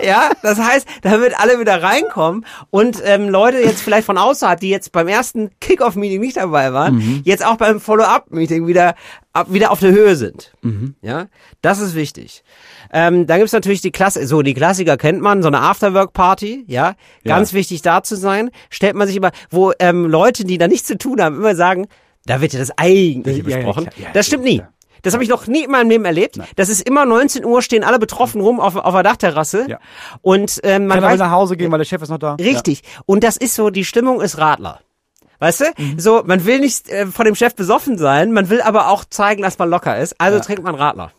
Ja, 0.00 0.30
das 0.42 0.58
heißt, 0.58 0.88
da 1.02 1.20
wird 1.20 1.38
alle 1.38 1.60
wieder 1.60 1.82
reinkommen 1.82 2.46
und 2.70 3.02
ähm, 3.04 3.28
Leute 3.28 3.58
jetzt 3.58 3.82
vielleicht 3.82 4.06
von 4.06 4.16
außerhalb, 4.16 4.58
die 4.58 4.70
jetzt 4.70 4.90
beim 4.90 5.06
ersten 5.06 5.50
Kickoff-Meeting 5.60 6.18
nicht 6.18 6.38
dabei 6.38 6.72
waren, 6.72 6.94
Mhm. 6.96 7.20
jetzt 7.26 7.44
auch 7.44 7.56
beim 7.56 7.78
Follow-up-Meeting 7.78 8.66
wieder 8.66 8.94
ab, 9.36 9.52
wieder 9.52 9.70
auf 9.70 9.80
der 9.80 9.92
Höhe 9.92 10.16
sind. 10.16 10.52
Mhm. 10.62 10.94
Ja, 11.02 11.26
das 11.62 11.78
ist 11.80 11.94
wichtig. 11.94 12.42
Ähm, 12.92 13.26
dann 13.26 13.38
gibt's 13.38 13.52
natürlich 13.52 13.80
die 13.82 13.90
Klasse, 13.92 14.26
so 14.26 14.42
die 14.42 14.54
Klassiker 14.54 14.96
kennt 14.96 15.20
man, 15.20 15.42
so 15.42 15.48
eine 15.48 15.60
Afterwork-Party, 15.60 16.64
ja, 16.66 16.94
ganz 17.24 17.52
wichtig 17.52 17.82
da 17.82 18.02
zu 18.02 18.16
sein. 18.16 18.50
Stellt 18.70 18.94
man 18.96 19.06
sich 19.06 19.16
immer, 19.16 19.30
wo 19.50 19.72
ähm, 19.78 20.06
Leute, 20.06 20.44
die 20.44 20.58
da 20.58 20.68
nichts 20.68 20.86
zu 20.86 20.96
tun 20.98 21.20
haben, 21.20 21.36
immer 21.36 21.54
sagen, 21.54 21.86
da 22.24 22.40
wird 22.40 22.52
ja 22.52 22.58
das 22.58 22.76
Eigentliche 22.76 23.42
Ja, 23.42 23.48
ja, 23.48 23.56
besprochen. 23.56 23.88
Ja, 23.96 24.08
das 24.12 24.26
stimmt 24.26 24.44
nie. 24.44 24.58
ja. 24.58 24.68
Das 25.02 25.12
habe 25.14 25.22
ich 25.22 25.30
noch 25.30 25.46
nie 25.46 25.62
in 25.64 25.70
meinem 25.70 25.88
Leben 25.88 26.04
erlebt. 26.04 26.38
Das 26.56 26.68
ist 26.68 26.80
immer 26.88 27.04
19 27.04 27.44
Uhr, 27.44 27.62
stehen 27.62 27.84
alle 27.84 28.00
betroffen 28.00 28.40
rum 28.40 28.58
auf, 28.58 28.74
auf 28.74 28.92
der 28.94 29.04
Dachterrasse. 29.04 29.66
Ja. 29.68 29.78
Und 30.22 30.58
ähm, 30.64 30.88
man 30.88 30.98
will 30.98 31.04
weiß, 31.10 31.18
nach 31.20 31.30
Hause 31.30 31.56
gehen, 31.56 31.70
weil 31.70 31.78
der 31.78 31.84
Chef 31.84 32.02
ist 32.02 32.08
noch 32.08 32.18
da. 32.18 32.34
richtig. 32.34 32.82
Und 33.04 33.22
das 33.22 33.36
ist 33.36 33.54
so, 33.54 33.70
die 33.70 33.84
Stimmung 33.84 34.20
ist 34.20 34.38
Radler. 34.38 34.80
Weißt 35.38 35.60
du? 35.60 35.64
Mhm. 35.76 35.98
So, 35.98 36.22
man 36.24 36.44
will 36.46 36.60
nicht 36.60 36.88
äh, 36.88 37.06
von 37.06 37.26
dem 37.26 37.34
Chef 37.34 37.54
besoffen 37.54 37.98
sein, 37.98 38.32
man 38.32 38.48
will 38.50 38.60
aber 38.60 38.88
auch 38.88 39.04
zeigen, 39.04 39.42
dass 39.42 39.58
man 39.58 39.70
locker 39.70 39.98
ist. 39.98 40.20
Also 40.20 40.40
trinkt 40.40 40.62
man 40.62 40.74
Radler. 40.74 41.12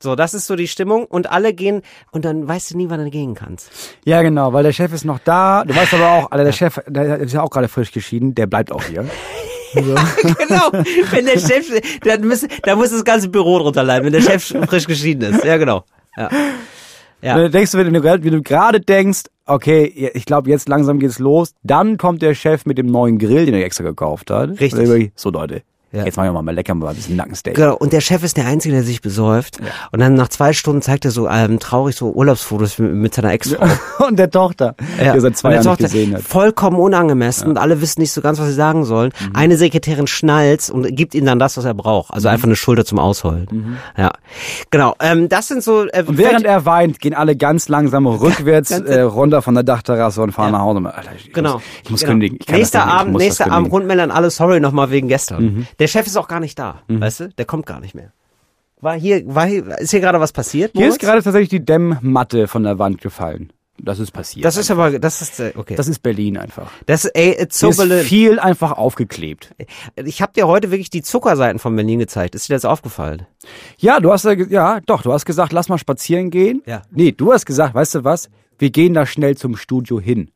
So, 0.00 0.16
das 0.16 0.34
ist 0.34 0.46
so 0.46 0.56
die 0.56 0.68
Stimmung 0.68 1.04
und 1.06 1.30
alle 1.30 1.54
gehen 1.54 1.82
und 2.10 2.24
dann 2.24 2.46
weißt 2.46 2.72
du 2.72 2.76
nie, 2.76 2.90
wann 2.90 3.02
du 3.02 3.10
gehen 3.10 3.34
kannst. 3.34 3.70
Ja, 4.04 4.20
genau, 4.22 4.52
weil 4.52 4.64
der 4.64 4.72
Chef 4.72 4.92
ist 4.92 5.04
noch 5.04 5.20
da. 5.20 5.64
Du 5.64 5.74
weißt 5.74 5.94
aber 5.94 6.10
auch, 6.10 6.30
Alter, 6.32 6.44
der 6.44 6.52
Chef, 6.52 6.80
der 6.86 7.18
ist 7.18 7.32
ja 7.32 7.42
auch 7.42 7.50
gerade 7.50 7.68
frisch 7.68 7.92
geschieden, 7.92 8.34
der 8.34 8.46
bleibt 8.46 8.72
auch 8.72 8.82
hier. 8.82 9.06
genau. 9.74 10.70
Wenn 11.10 11.26
der 11.26 11.38
Chef, 11.38 11.70
dann 12.02 12.26
muss, 12.26 12.46
da 12.62 12.76
muss 12.76 12.90
das 12.90 13.04
ganze 13.04 13.28
Büro 13.28 13.58
drunter 13.58 13.82
leiden, 13.84 14.06
wenn 14.06 14.12
der 14.12 14.22
Chef 14.22 14.44
frisch 14.68 14.86
geschieden 14.86 15.34
ist. 15.34 15.44
Ja, 15.44 15.56
genau. 15.56 15.84
Ja. 16.16 16.28
Ja. 17.22 17.38
Dann 17.38 17.50
denkst 17.50 17.72
du, 17.72 17.78
wenn 17.78 17.92
du, 17.92 18.02
wenn 18.02 18.20
du 18.20 18.42
gerade 18.42 18.80
denkst, 18.80 19.22
okay, 19.46 20.10
ich 20.14 20.24
glaube, 20.24 20.50
jetzt 20.50 20.68
langsam 20.68 20.98
geht's 20.98 21.18
los, 21.18 21.54
dann 21.62 21.96
kommt 21.98 22.22
der 22.22 22.34
Chef 22.34 22.66
mit 22.66 22.78
dem 22.78 22.86
neuen 22.86 23.18
Grill, 23.18 23.46
den 23.46 23.54
er 23.54 23.64
extra 23.64 23.84
gekauft 23.84 24.30
hat. 24.30 24.60
Richtig. 24.60 25.12
So 25.16 25.30
Leute, 25.30 25.62
Ja. 25.94 26.04
jetzt 26.04 26.16
machen 26.16 26.32
wir 26.32 26.42
mal 26.42 26.54
lecker 26.54 26.74
mal 26.74 26.88
ein 26.88 26.96
bisschen 26.96 27.16
Nackensteak. 27.16 27.54
Genau, 27.54 27.76
und 27.76 27.92
der 27.92 28.00
Chef 28.00 28.22
ist 28.22 28.36
der 28.36 28.46
Einzige, 28.46 28.74
der 28.74 28.82
sich 28.84 29.00
besäuft. 29.00 29.58
Und 29.92 30.00
dann 30.00 30.14
nach 30.14 30.28
zwei 30.28 30.52
Stunden 30.52 30.82
zeigt 30.82 31.04
er 31.04 31.10
so 31.10 31.28
ähm, 31.28 31.58
traurig 31.60 31.94
so 31.96 32.10
Urlaubsfotos 32.12 32.78
mit, 32.78 32.92
mit 32.94 33.14
seiner 33.14 33.32
Ex-Frau. 33.32 33.66
Und 34.06 34.18
der 34.18 34.30
Tochter, 34.30 34.74
die 35.00 35.04
er 35.04 35.20
seit 35.20 35.36
zwei 35.36 35.50
der 35.50 35.56
Jahren 35.62 35.64
nicht 35.70 35.78
Tochter, 35.80 35.84
gesehen 35.84 36.14
hat. 36.14 36.22
Vollkommen 36.22 36.76
unangemessen 36.78 37.48
und 37.48 37.58
alle 37.58 37.80
wissen 37.80 38.00
nicht 38.00 38.12
so 38.12 38.20
ganz, 38.20 38.38
was 38.40 38.48
sie 38.48 38.52
sagen 38.54 38.84
sollen. 38.84 39.12
Mhm. 39.20 39.36
Eine 39.36 39.56
Sekretärin 39.56 40.06
schnallt 40.06 40.68
und 40.70 40.94
gibt 40.96 41.14
ihm 41.14 41.24
dann 41.24 41.38
das, 41.38 41.56
was 41.56 41.64
er 41.64 41.74
braucht. 41.74 42.12
Also 42.12 42.28
Mhm. 42.28 42.34
einfach 42.34 42.46
eine 42.46 42.56
Schulter 42.56 42.84
zum 42.84 42.98
Ausheulen. 42.98 43.78
Ja, 43.96 44.10
genau. 44.70 44.94
Ähm, 45.00 45.28
das 45.28 45.48
sind 45.48 45.62
so. 45.62 45.86
Äh, 45.86 46.02
Und 46.06 46.18
während 46.18 46.44
er 46.44 46.66
weint, 46.66 47.00
gehen 47.00 47.14
alle 47.14 47.36
ganz 47.36 47.68
langsam 47.68 48.06
rückwärts 48.24 48.70
äh, 48.72 49.00
runter 49.02 49.42
von 49.42 49.54
der 49.54 49.62
Dachterrasse 49.64 50.22
und 50.22 50.32
fahren 50.32 50.52
nach 50.52 50.60
Hause. 50.60 50.80
Alter, 50.84 51.10
ich 51.16 51.32
Genau. 51.32 51.54
muss, 51.54 51.62
ich 51.84 51.90
muss 51.90 52.00
genau. 52.00 52.10
kündigen. 52.12 52.38
Nächster 52.50 52.84
Abend, 52.86 53.16
nächster 53.16 53.50
Abend. 53.50 53.68
Mhm. 53.68 53.72
Rundmeldern 53.74 54.10
alle 54.10 54.30
sorry 54.30 54.60
nochmal 54.60 54.90
wegen 54.90 55.08
gestern. 55.08 55.66
Der 55.84 55.88
Chef 55.88 56.06
ist 56.06 56.16
auch 56.16 56.28
gar 56.28 56.40
nicht 56.40 56.58
da, 56.58 56.80
weißt 56.88 57.20
du? 57.20 57.28
Der 57.28 57.44
kommt 57.44 57.66
gar 57.66 57.78
nicht 57.78 57.94
mehr. 57.94 58.10
War 58.80 58.98
hier, 58.98 59.22
war 59.26 59.44
hier, 59.44 59.78
ist 59.80 59.90
hier 59.90 60.00
gerade 60.00 60.18
was 60.18 60.32
passiert? 60.32 60.72
Hier 60.72 60.80
Moritz? 60.80 60.94
ist 60.94 60.98
gerade 60.98 61.22
tatsächlich 61.22 61.50
die 61.50 61.62
Dämmmatte 61.62 62.48
von 62.48 62.62
der 62.62 62.78
Wand 62.78 63.02
gefallen. 63.02 63.52
Das 63.76 63.98
ist 63.98 64.10
passiert. 64.10 64.46
Das 64.46 64.56
ist 64.56 64.70
aber, 64.70 64.98
das 64.98 65.20
ist 65.20 65.40
äh, 65.40 65.52
okay. 65.54 65.74
das 65.74 65.86
ist 65.86 65.98
Berlin 65.98 66.38
einfach. 66.38 66.70
Das, 66.86 67.04
ey, 67.04 67.36
it's 67.38 67.60
so 67.60 67.68
ist 67.68 67.82
viel 68.04 68.38
einfach 68.38 68.72
aufgeklebt. 68.72 69.54
Ich 69.96 70.22
habe 70.22 70.32
dir 70.32 70.46
heute 70.46 70.70
wirklich 70.70 70.88
die 70.88 71.02
Zuckerseiten 71.02 71.58
von 71.58 71.76
Berlin 71.76 71.98
gezeigt. 71.98 72.34
Ist 72.34 72.48
dir 72.48 72.54
das 72.54 72.64
aufgefallen? 72.64 73.26
Ja, 73.76 74.00
du 74.00 74.10
hast 74.10 74.24
ja, 74.24 74.80
doch, 74.86 75.02
du 75.02 75.12
hast 75.12 75.26
gesagt, 75.26 75.52
lass 75.52 75.68
mal 75.68 75.76
spazieren 75.76 76.30
gehen. 76.30 76.62
Ja. 76.64 76.80
Nee, 76.92 77.12
du 77.12 77.30
hast 77.30 77.44
gesagt, 77.44 77.74
weißt 77.74 77.96
du 77.96 78.04
was? 78.04 78.30
Wir 78.56 78.70
gehen 78.70 78.94
da 78.94 79.04
schnell 79.04 79.36
zum 79.36 79.54
Studio 79.54 80.00
hin. 80.00 80.30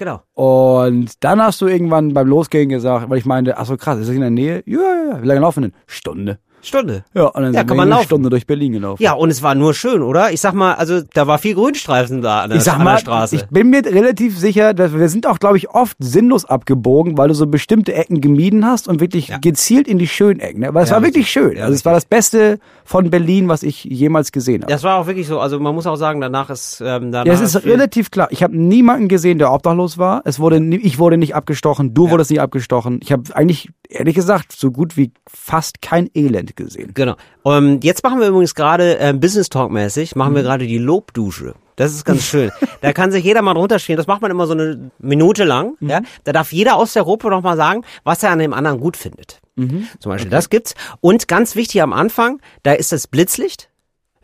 Genau. 0.00 0.22
Und 0.32 1.22
dann 1.22 1.42
hast 1.42 1.60
du 1.60 1.66
irgendwann 1.66 2.14
beim 2.14 2.26
Losgehen 2.26 2.70
gesagt, 2.70 3.10
weil 3.10 3.18
ich 3.18 3.26
meinte, 3.26 3.58
ach 3.58 3.66
so 3.66 3.76
krass, 3.76 3.98
ist 3.98 4.08
das 4.08 4.14
in 4.14 4.22
der 4.22 4.30
Nähe? 4.30 4.62
Ja, 4.64 4.80
ja, 4.80 5.10
ja. 5.10 5.22
Wie 5.22 5.26
lange 5.26 5.40
laufen 5.40 5.60
denn? 5.60 5.72
Stunde. 5.86 6.38
Stunde. 6.62 7.04
Ja, 7.14 7.24
und 7.26 7.34
dann 7.42 7.44
Ja, 7.54 7.60
sind 7.60 7.66
kann 7.68 7.76
wir 7.78 7.84
man 7.86 7.92
eine. 7.92 8.04
Stunde 8.04 8.28
durch 8.30 8.46
Berlin 8.46 8.72
gelaufen. 8.72 9.02
Ja, 9.02 9.12
und 9.14 9.30
es 9.30 9.42
war 9.42 9.54
nur 9.54 9.72
schön, 9.74 10.02
oder? 10.02 10.30
Ich 10.32 10.40
sag 10.40 10.52
mal, 10.54 10.74
also 10.74 11.00
da 11.14 11.26
war 11.26 11.38
viel 11.38 11.54
Grünstreifen 11.54 12.20
da 12.22 12.42
an 12.42 12.50
der, 12.50 12.58
Ich 12.58 12.64
sag 12.64 12.78
mal, 12.78 12.98
Straße. 12.98 13.36
ich 13.36 13.46
bin 13.46 13.70
mir 13.70 13.84
relativ 13.84 14.38
sicher, 14.38 14.74
dass 14.74 14.92
wir 14.92 15.08
sind 15.08 15.26
auch, 15.26 15.38
glaube 15.38 15.56
ich, 15.56 15.70
oft 15.70 15.96
sinnlos 16.00 16.44
abgebogen, 16.44 17.16
weil 17.16 17.28
du 17.28 17.34
so 17.34 17.46
bestimmte 17.46 17.94
Ecken 17.94 18.20
gemieden 18.20 18.66
hast 18.66 18.88
und 18.88 19.00
wirklich 19.00 19.32
gezielt 19.40 19.88
in 19.88 19.98
die 19.98 20.08
schönen 20.08 20.40
Ecken. 20.40 20.60
ne? 20.60 20.68
Aber 20.68 20.82
es 20.82 20.90
Ja, 20.90 20.96
war 20.96 21.02
wirklich 21.02 21.26
richtig. 21.26 21.32
schön. 21.32 21.56
Ja, 21.56 21.64
also 21.64 21.74
es 21.74 21.84
war 21.84 21.94
das 21.94 22.04
Beste 22.04 22.58
von 22.84 23.10
Berlin, 23.10 23.48
was 23.48 23.62
ich 23.62 23.84
jemals 23.84 24.32
gesehen 24.32 24.62
habe. 24.62 24.72
das 24.72 24.82
war 24.82 24.98
auch 24.98 25.06
wirklich 25.06 25.26
so. 25.26 25.40
Also 25.40 25.58
man 25.60 25.74
muss 25.74 25.86
auch 25.86 25.96
sagen, 25.96 26.20
danach 26.20 26.50
ist 26.50 26.80
ähm, 26.84 27.10
danach 27.12 27.26
Ja, 27.26 27.32
es 27.32 27.40
ist 27.40 27.64
relativ 27.64 28.10
klar. 28.10 28.28
Ich 28.30 28.42
habe 28.42 28.56
niemanden 28.56 29.08
gesehen, 29.08 29.38
der 29.38 29.52
obdachlos 29.52 29.96
war. 29.98 30.22
Es 30.24 30.38
wurde, 30.38 30.62
ich 30.76 30.98
wurde 30.98 31.16
nicht 31.16 31.34
abgestochen, 31.34 31.94
du 31.94 32.10
wurdest 32.10 32.30
nicht 32.30 32.40
abgestochen. 32.40 33.00
Ich 33.02 33.12
habe 33.12 33.22
eigentlich, 33.34 33.70
ehrlich 33.88 34.14
gesagt, 34.14 34.52
so 34.52 34.70
gut 34.70 34.96
wie 34.96 35.12
fast 35.28 35.80
kein 35.82 36.08
Elend 36.14 36.49
Wind 36.50 36.56
gesehen. 36.56 36.90
Genau. 36.94 37.16
Ähm, 37.44 37.80
jetzt 37.82 38.02
machen 38.02 38.20
wir 38.20 38.28
übrigens 38.28 38.54
gerade 38.54 38.98
äh, 38.98 39.12
Business 39.12 39.48
Talk 39.48 39.70
mäßig, 39.70 40.16
machen 40.16 40.34
wir 40.34 40.42
gerade 40.42 40.66
die 40.66 40.78
Lobdusche. 40.78 41.54
Das 41.76 41.92
ist 41.92 42.04
ganz 42.04 42.24
schön. 42.24 42.50
da 42.82 42.92
kann 42.92 43.10
sich 43.10 43.24
jeder 43.24 43.42
mal 43.42 43.54
drunter 43.54 43.78
stehen. 43.78 43.96
Das 43.96 44.06
macht 44.06 44.20
man 44.20 44.30
immer 44.30 44.46
so 44.46 44.52
eine 44.52 44.90
Minute 44.98 45.44
lang. 45.44 45.76
Ja? 45.80 46.02
Da 46.24 46.32
darf 46.32 46.52
jeder 46.52 46.76
aus 46.76 46.92
der 46.92 47.04
Gruppe 47.04 47.30
noch 47.30 47.42
mal 47.42 47.56
sagen, 47.56 47.84
was 48.04 48.22
er 48.22 48.30
an 48.30 48.38
dem 48.38 48.52
anderen 48.52 48.80
gut 48.80 48.96
findet. 48.96 49.40
Zum 49.56 50.10
Beispiel 50.10 50.30
das 50.30 50.48
gibt's. 50.48 50.74
Und 51.00 51.28
ganz 51.28 51.54
wichtig 51.54 51.82
am 51.82 51.92
Anfang, 51.92 52.40
da 52.62 52.72
ist 52.72 52.92
das 52.92 53.06
Blitzlicht. 53.06 53.68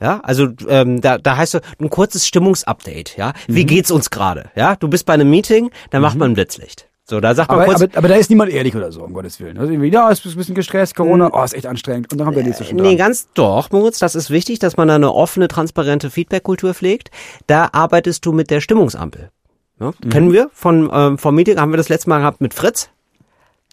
Ja, 0.00 0.20
also 0.20 0.48
ähm, 0.68 1.02
da, 1.02 1.18
da 1.18 1.36
heißt 1.36 1.52
so 1.52 1.60
ein 1.78 1.90
kurzes 1.90 2.26
Stimmungsupdate. 2.26 3.16
Ja, 3.18 3.34
wie 3.46 3.64
geht's 3.66 3.90
uns 3.90 4.08
gerade? 4.08 4.50
Ja, 4.54 4.76
du 4.76 4.88
bist 4.88 5.04
bei 5.04 5.12
einem 5.12 5.28
Meeting, 5.28 5.70
dann 5.90 6.00
macht 6.00 6.16
man 6.16 6.30
ein 6.30 6.34
Blitzlicht. 6.34 6.88
So, 7.08 7.20
da 7.20 7.36
sagt 7.36 7.48
man 7.50 7.60
Aber, 7.60 7.66
kurz. 7.66 7.82
aber, 7.82 7.98
aber 7.98 8.08
da 8.08 8.16
ist 8.16 8.30
niemand 8.30 8.50
ehrlich 8.50 8.74
oder 8.74 8.90
so, 8.90 9.02
um 9.04 9.12
Gottes 9.12 9.38
Willen. 9.38 9.58
Also 9.58 9.70
irgendwie, 9.72 9.92
ja, 9.92 10.10
ist 10.10 10.26
ein 10.26 10.34
bisschen 10.34 10.56
gestresst, 10.56 10.96
Corona, 10.96 11.30
oh, 11.32 11.44
ist 11.44 11.54
echt 11.54 11.66
anstrengend. 11.66 12.10
Und 12.10 12.18
dann 12.18 12.24
kommt 12.26 12.36
der 12.36 12.44
nächste 12.44 12.64
schon 12.64 12.78
dran. 12.78 12.86
Nee, 12.88 12.96
ganz 12.96 13.28
doch, 13.34 13.70
Moritz, 13.70 14.00
das 14.00 14.16
ist 14.16 14.30
wichtig, 14.30 14.58
dass 14.58 14.76
man 14.76 14.88
da 14.88 14.96
eine 14.96 15.12
offene, 15.12 15.46
transparente 15.46 16.10
Feedback-Kultur 16.10 16.74
pflegt. 16.74 17.10
Da 17.46 17.68
arbeitest 17.70 18.26
du 18.26 18.32
mit 18.32 18.50
der 18.50 18.60
Stimmungsampel. 18.60 19.30
Ja, 19.78 19.92
Mhm. 20.02 20.08
Kennen 20.08 20.32
wir 20.32 20.50
von 20.52 20.90
ähm, 20.92 21.18
vom 21.18 21.34
Meeting, 21.34 21.60
haben 21.60 21.70
wir 21.72 21.76
das 21.76 21.88
letzte 21.90 22.08
Mal 22.08 22.18
gehabt 22.18 22.40
mit 22.40 22.54
Fritz. 22.54 22.88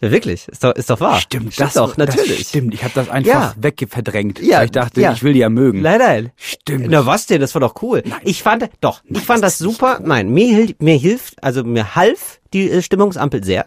Ja, 0.02 0.10
wirklich, 0.10 0.48
ist 0.48 0.64
doch, 0.64 0.74
ist 0.74 0.90
doch 0.90 0.98
wahr. 0.98 1.20
Stimmt, 1.20 1.54
Stimmt 1.54 1.68
das 1.68 1.74
doch, 1.74 1.96
natürlich. 1.96 2.38
Das 2.38 2.48
stimmt, 2.48 2.74
ich 2.74 2.82
habe 2.82 2.92
das 2.94 3.08
einfach 3.08 3.30
Ja. 3.32 3.54
weggeverdrängt. 3.56 4.40
Ja, 4.40 4.58
weil 4.58 4.64
ich 4.66 4.72
dachte, 4.72 5.00
ja. 5.00 5.12
ich 5.12 5.22
will 5.22 5.32
die 5.34 5.38
ja 5.38 5.48
mögen. 5.48 5.82
Nein, 5.82 5.98
nein. 5.98 6.32
Stimmt. 6.36 6.86
Na 6.90 7.06
was 7.06 7.26
denn, 7.26 7.40
das 7.40 7.54
war 7.54 7.60
doch 7.60 7.80
cool. 7.80 8.02
Ich 8.24 8.42
fand, 8.42 8.68
doch, 8.80 9.02
ich 9.08 9.20
fand 9.20 9.44
das, 9.44 9.56
super. 9.56 10.00
Nein, 10.02 10.30
mir, 10.30 10.48
hilft, 10.48 10.82
mir 10.82 10.96
hilft, 10.96 11.42
also 11.44 11.62
mir 11.62 11.94
half 11.94 12.40
die 12.52 12.70
äh, 12.70 12.82
Stimmungsampel 12.82 13.44
sehr, 13.44 13.66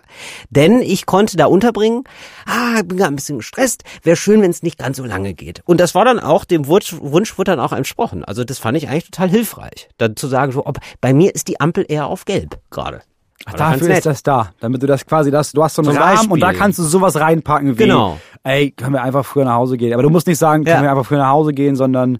denn 0.49 0.81
ich 0.81 1.05
konnte 1.05 1.37
da 1.37 1.45
unterbringen, 1.45 2.03
ah, 2.45 2.75
ich 2.77 2.87
bin 2.87 2.97
gerade 2.97 3.13
ein 3.13 3.15
bisschen 3.15 3.37
gestresst, 3.37 3.83
wäre 4.03 4.15
schön, 4.17 4.41
wenn 4.41 4.51
es 4.51 4.63
nicht 4.63 4.77
ganz 4.77 4.97
so 4.97 5.05
lange 5.05 5.33
geht. 5.33 5.61
Und 5.65 5.79
das 5.79 5.95
war 5.95 6.03
dann 6.05 6.19
auch, 6.19 6.43
dem 6.45 6.67
Wunsch, 6.67 6.93
Wunsch 6.99 7.37
wurde 7.37 7.51
dann 7.51 7.59
auch 7.59 7.73
entsprochen. 7.73 8.23
Also 8.25 8.43
das 8.43 8.59
fand 8.59 8.77
ich 8.77 8.89
eigentlich 8.89 9.05
total 9.11 9.29
hilfreich, 9.29 9.89
dann 9.97 10.15
zu 10.17 10.27
sagen, 10.27 10.51
so, 10.51 10.65
ob, 10.65 10.79
bei 10.99 11.13
mir 11.13 11.33
ist 11.33 11.47
die 11.47 11.59
Ampel 11.61 11.85
eher 11.87 12.07
auf 12.07 12.25
gelb 12.25 12.59
gerade. 12.69 13.01
Ach, 13.45 13.53
dafür 13.53 13.89
ist 13.91 14.05
das 14.05 14.23
da, 14.23 14.49
damit 14.59 14.81
du 14.81 14.87
das 14.87 15.05
quasi, 15.05 15.29
das, 15.31 15.51
du 15.51 15.63
hast 15.63 15.75
so 15.75 15.81
einen 15.83 15.91
Zum 15.93 16.01
Rahmen 16.01 16.31
und 16.31 16.39
da 16.39 16.47
Beispiel. 16.47 16.59
kannst 16.61 16.79
du 16.79 16.83
sowas 16.83 17.15
reinpacken 17.19 17.77
wie, 17.77 17.83
Genau. 17.83 18.17
ey, 18.43 18.71
können 18.71 18.93
wir 18.93 19.03
einfach 19.03 19.25
früher 19.25 19.45
nach 19.45 19.53
Hause 19.55 19.77
gehen. 19.77 19.93
Aber 19.93 20.03
du 20.03 20.09
musst 20.09 20.27
nicht 20.27 20.39
sagen, 20.39 20.63
können 20.63 20.77
Ja. 20.77 20.81
wir 20.83 20.89
einfach 20.89 21.05
früher 21.05 21.19
nach 21.19 21.29
Hause 21.29 21.53
gehen, 21.53 21.75
sondern 21.75 22.17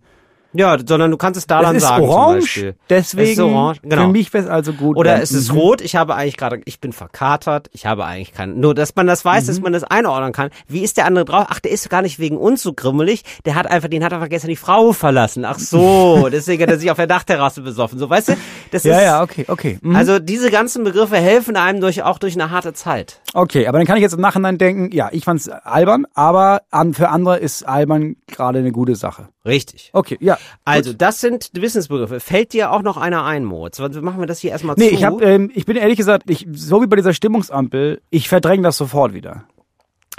Ja, 0.57 0.77
sondern 0.85 1.11
du 1.11 1.17
kannst 1.17 1.37
es 1.37 1.45
da 1.47 1.59
es 1.59 1.65
dann 1.65 1.79
sagen 1.79 2.03
zum 2.03 2.09
orange, 2.09 2.39
Beispiel. 2.41 2.75
deswegen 2.89 3.23
es 3.31 3.37
ist 3.37 3.39
orange, 3.39 3.81
genau. 3.83 4.01
für 4.03 4.07
mich 4.07 4.33
wäre 4.33 4.43
es 4.43 4.49
also 4.49 4.73
gut. 4.73 4.97
Oder 4.97 5.21
es 5.21 5.31
ist 5.31 5.51
Mhm. 5.51 5.57
rot, 5.59 5.81
ich 5.81 5.95
habe 5.95 6.15
eigentlich 6.15 6.37
gerade, 6.37 6.61
ich 6.65 6.79
bin 6.81 6.93
verkatert, 6.93 7.69
ich 7.73 7.85
habe 7.85 8.05
eigentlich 8.05 8.33
keinen, 8.33 8.59
nur 8.59 8.73
dass 8.75 8.95
man 8.95 9.07
das 9.07 9.23
weiß, 9.23 9.43
Mhm. 9.43 9.47
dass 9.47 9.61
man 9.61 9.73
das 9.73 9.83
einordnen 9.83 10.33
kann. 10.33 10.49
Wie 10.67 10.81
ist 10.83 10.97
der 10.97 11.05
andere 11.05 11.25
drauf? 11.25 11.45
Ach, 11.49 11.59
der 11.59 11.71
ist 11.71 11.89
gar 11.89 12.01
nicht 12.01 12.19
wegen 12.19 12.37
uns 12.37 12.61
so 12.63 12.73
grimmelig, 12.73 13.23
der 13.45 13.55
hat 13.55 13.67
einfach, 13.67 13.89
den 13.89 14.03
hat 14.03 14.13
einfach 14.13 14.29
gestern 14.29 14.49
die 14.49 14.55
Frau 14.55 14.93
verlassen. 14.93 15.45
Ach 15.45 15.59
so, 15.59 16.27
deswegen 16.31 16.63
hat 16.63 16.69
er 16.69 16.79
sich 16.79 16.89
auf 16.91 16.97
der 16.97 17.07
Dachterrasse 17.07 17.61
besoffen. 17.61 17.99
So, 17.99 18.09
weißt 18.09 18.29
du? 18.29 18.33
Das 18.71 18.83
Ja, 18.83 18.97
ist, 18.97 19.03
ja, 19.03 19.21
okay, 19.23 19.45
okay. 19.47 19.77
Mhm. 19.81 19.95
Also 19.95 20.19
diese 20.19 20.49
ganzen 20.51 20.83
Begriffe 20.83 21.17
helfen 21.17 21.55
einem 21.55 21.81
durch, 21.81 22.03
auch 22.03 22.19
durch 22.19 22.33
eine 22.33 22.49
harte 22.51 22.73
Zeit. 22.73 23.21
Okay, 23.33 23.67
aber 23.67 23.77
dann 23.77 23.87
kann 23.87 23.97
ich 23.97 24.01
jetzt 24.01 24.13
im 24.13 24.21
Nachhinein 24.21 24.57
denken, 24.57 24.89
ja, 24.95 25.09
ich 25.11 25.23
fand's 25.23 25.47
albern, 25.49 26.05
aber 26.13 26.61
an, 26.71 26.93
für 26.93 27.09
andere 27.09 27.37
ist 27.37 27.63
albern 27.67 28.15
gerade 28.27 28.59
eine 28.59 28.71
gute 28.71 28.95
Sache. 28.95 29.27
Richtig. 29.45 29.91
Okay, 29.93 30.17
ja. 30.19 30.37
Also, 30.65 30.93
das 30.93 31.21
sind 31.21 31.55
die 31.55 31.61
Wissensbegriffe. 31.61 32.19
Fällt 32.19 32.53
dir 32.53 32.71
auch 32.71 32.81
noch 32.81 32.97
einer 32.97 33.23
ein, 33.25 33.43
Moritz? 33.45 33.79
Machen 33.79 34.19
wir 34.19 34.25
das 34.27 34.39
hier 34.39 34.51
erstmal 34.51 34.75
Nee, 34.77 34.89
zu. 34.89 34.93
ich 34.95 35.03
hab, 35.03 35.21
ähm, 35.21 35.51
ich 35.53 35.65
bin 35.65 35.75
ehrlich 35.77 35.97
gesagt, 35.97 36.29
ich, 36.29 36.47
so 36.53 36.81
wie 36.81 36.87
bei 36.87 36.95
dieser 36.95 37.13
Stimmungsampel, 37.13 38.01
ich 38.09 38.29
verdränge 38.29 38.63
das 38.63 38.77
sofort 38.77 39.13
wieder. 39.13 39.43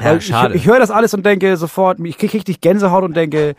ja, 0.00 0.20
schade. 0.20 0.54
Ich, 0.54 0.62
ich 0.62 0.66
höre 0.68 0.78
das 0.78 0.90
alles 0.90 1.12
und 1.14 1.24
denke 1.26 1.56
sofort, 1.56 1.98
ich 2.00 2.18
krieg 2.18 2.32
richtig 2.32 2.60
Gänsehaut 2.60 3.04
und 3.04 3.16
denke, 3.16 3.54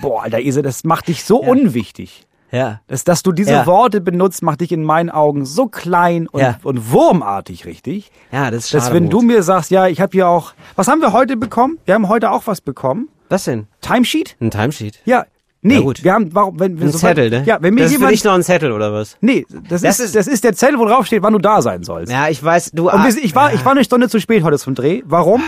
boah, 0.00 0.22
Alter 0.22 0.40
Ise, 0.40 0.62
das 0.62 0.84
macht 0.84 1.08
dich 1.08 1.24
so 1.24 1.38
unwichtig. 1.38 2.26
ja. 2.50 2.80
Dass, 2.88 3.04
dass 3.04 3.22
du 3.22 3.30
diese 3.32 3.52
Ja. 3.52 3.66
Worte 3.66 4.00
benutzt, 4.00 4.42
macht 4.42 4.60
dich 4.60 4.72
in 4.72 4.82
meinen 4.82 5.10
Augen 5.10 5.44
so 5.44 5.66
klein 5.68 6.26
und, 6.28 6.40
Ja. 6.40 6.58
und 6.64 6.90
wurmartig, 6.90 7.64
richtig? 7.66 8.10
Ja, 8.32 8.50
das 8.50 8.64
ist 8.64 8.70
schade. 8.70 8.84
Dass 8.84 8.92
wenn 8.92 9.08
du 9.10 9.18
Moritz. 9.20 9.36
mir 9.36 9.42
sagst, 9.42 9.70
ja, 9.70 9.86
ich 9.86 10.00
habe 10.00 10.12
hier 10.12 10.28
auch, 10.28 10.52
was 10.76 10.88
haben 10.88 11.00
wir 11.00 11.12
heute 11.12 11.36
bekommen? 11.36 11.78
Wir 11.84 11.94
haben 11.94 12.08
heute 12.08 12.30
auch 12.30 12.46
was 12.46 12.60
bekommen. 12.60 13.08
Was 13.28 13.44
denn? 13.44 13.68
Timesheet? 13.80 14.36
Ein 14.40 14.50
Timesheet. 14.50 14.98
Ja. 15.04 15.26
Nee, 15.62 15.74
Ja, 15.74 15.80
gut. 15.80 16.02
wir 16.02 16.12
haben, 16.14 16.34
warum, 16.34 16.58
wenn 16.58 16.78
wir 16.78 16.86
Ein 16.86 16.92
so 16.92 16.98
Zettel, 16.98 17.28
ne? 17.28 17.42
Ja, 17.44 17.58
wenn 17.60 17.74
mir 17.74 17.80
das 17.82 17.90
ist 17.90 17.96
für 17.96 18.00
jemand, 18.00 18.14
dich 18.14 18.24
noch 18.24 18.32
ein 18.32 18.42
Zettel, 18.42 18.72
oder 18.72 18.92
was? 18.94 19.16
nee, 19.20 19.44
das, 19.68 19.82
Das 19.82 19.98
ist, 20.00 20.06
ist- 20.06 20.16
das 20.16 20.26
ist 20.26 20.42
der 20.44 20.54
Zettel, 20.54 20.78
wo 20.78 20.86
drauf 20.86 21.04
steht, 21.06 21.22
wann 21.22 21.34
du 21.34 21.38
da 21.38 21.60
sein 21.60 21.82
sollst. 21.84 22.10
Ja, 22.10 22.28
ich 22.28 22.42
weiß, 22.42 22.70
du. 22.72 22.88
Und 22.88 22.94
ah, 22.94 23.08
ich 23.08 23.34
war, 23.34 23.52
ich 23.52 23.62
war 23.64 23.72
eine 23.72 23.84
Stunde 23.84 24.08
zu 24.08 24.18
spät 24.20 24.42
heute 24.42 24.58
zum 24.58 24.74
Dreh. 24.74 25.02
Warum? 25.04 25.42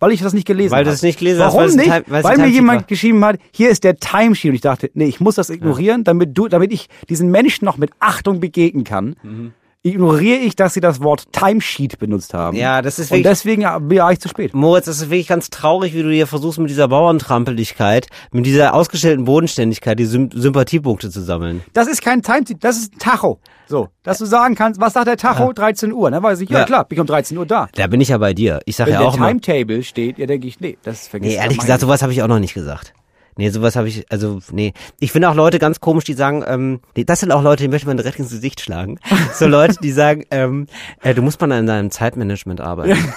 Weil 0.00 0.10
ich 0.12 0.20
das 0.22 0.32
nicht 0.32 0.46
gelesen 0.46 0.72
Weil 0.72 0.78
habe. 0.80 0.88
du 0.90 0.94
es 0.94 1.02
nicht 1.02 1.18
gelesen 1.18 1.40
hast, 1.42 1.48
Warum 1.54 1.60
weil 1.60 1.66
es 1.68 1.72
ein 1.74 1.78
nicht? 1.78 1.90
Time- 1.92 2.04
weil 2.08 2.24
weil 2.24 2.38
mir 2.38 2.46
jemand 2.48 2.80
war. 2.80 2.86
geschrieben 2.88 3.24
hat, 3.24 3.36
hier 3.52 3.68
ist 3.70 3.84
der 3.84 3.96
Timesheet. 3.98 4.48
Und 4.50 4.54
ich 4.56 4.60
dachte, 4.62 4.90
nee, 4.94 5.04
ich 5.04 5.20
muss 5.20 5.34
das 5.36 5.48
ignorieren, 5.50 6.02
damit 6.02 6.30
du, 6.36 6.48
damit 6.48 6.72
ich 6.72 6.88
diesen 7.08 7.30
Menschen 7.30 7.64
noch 7.66 7.76
mit 7.76 7.90
Achtung 8.00 8.40
begegnen 8.40 8.84
kann. 8.84 9.14
Mhm. 9.22 9.52
Ignoriere 9.84 10.38
ich, 10.38 10.54
dass 10.54 10.74
sie 10.74 10.80
das 10.80 11.02
Wort 11.02 11.24
Timesheet 11.32 11.98
benutzt 11.98 12.34
haben. 12.34 12.56
Ja, 12.56 12.82
das 12.82 13.00
ist 13.00 13.10
Und 13.10 13.18
wirklich- 13.18 13.32
deswegen 13.32 13.62
war 13.64 14.12
ich 14.12 14.20
zu 14.20 14.28
spät. 14.28 14.54
Moritz, 14.54 14.84
das 14.84 14.98
ist 14.98 15.10
wirklich 15.10 15.26
ganz 15.26 15.50
traurig, 15.50 15.92
wie 15.92 16.02
du 16.04 16.08
dir 16.10 16.28
versuchst, 16.28 16.60
mit 16.60 16.70
dieser 16.70 16.86
Bauerntrampeligkeit, 16.86 18.06
mit 18.30 18.46
dieser 18.46 18.74
ausgestellten 18.74 19.24
Bodenständigkeit 19.24 19.98
die 19.98 20.04
Sym 20.04 20.30
Sympathiepunkte 20.32 21.10
zu 21.10 21.20
sammeln. 21.20 21.62
Das 21.72 21.88
ist 21.88 22.00
kein 22.00 22.22
Timesheet, 22.22 22.62
das 22.62 22.76
ist 22.78 22.94
ein 22.94 22.98
Tacho. 23.00 23.40
So, 23.66 23.88
dass 24.04 24.18
du 24.18 24.24
sagen 24.24 24.54
kannst, 24.54 24.80
was 24.80 24.92
sagt 24.92 25.08
der 25.08 25.16
Tacho? 25.16 25.52
13 25.52 25.92
Uhr. 25.92 26.12
Dann 26.12 26.22
weiß 26.22 26.40
ich, 26.42 26.48
ja, 26.50 26.60
Ja. 26.60 26.64
klar, 26.64 26.84
bin 26.84 26.96
ich 26.96 27.00
um 27.00 27.06
13 27.08 27.36
Uhr 27.36 27.46
da. 27.46 27.68
Da 27.74 27.86
bin 27.88 28.00
ich 28.00 28.08
ja 28.08 28.18
bei 28.18 28.34
dir. 28.34 28.60
Ich 28.66 28.76
sage 28.76 28.88
Wenn 28.90 28.94
ja 28.94 29.00
der 29.00 29.08
auch 29.08 29.16
mal. 29.16 29.28
Timetable 29.36 29.82
steht, 29.82 30.16
ja, 30.18 30.26
denke 30.26 30.46
ich, 30.46 30.60
nee, 30.60 30.78
das 30.84 31.08
vergisst 31.08 31.30
Nee, 31.30 31.36
ja 31.38 31.42
ehrlich 31.42 31.58
gesagt, 31.58 31.80
sowas 31.80 32.02
habe 32.02 32.12
ich 32.12 32.22
auch 32.22 32.28
noch 32.28 32.38
nicht 32.38 32.54
gesagt. 32.54 32.92
Nee, 33.36 33.48
sowas 33.50 33.76
habe 33.76 33.88
ich, 33.88 34.10
also, 34.10 34.40
nee. 34.50 34.74
Ich 35.00 35.12
finde 35.12 35.30
auch 35.30 35.34
Leute 35.34 35.58
ganz 35.58 35.80
komisch, 35.80 36.04
die 36.04 36.12
sagen, 36.12 36.44
ähm, 36.46 36.80
nee, 36.96 37.04
das 37.04 37.20
sind 37.20 37.32
auch 37.32 37.42
Leute, 37.42 37.62
die 37.62 37.68
möchte 37.68 37.86
man 37.86 37.96
direkt 37.96 38.18
ins 38.18 38.30
Gesicht 38.30 38.60
schlagen. 38.60 38.98
So 39.34 39.46
Leute, 39.46 39.76
die 39.82 39.92
sagen, 39.92 40.24
ähm, 40.30 40.66
äh, 41.00 41.14
du 41.14 41.22
musst 41.22 41.40
mal 41.40 41.50
an 41.52 41.66
deinem 41.66 41.90
Zeitmanagement 41.90 42.60
arbeiten. 42.60 42.96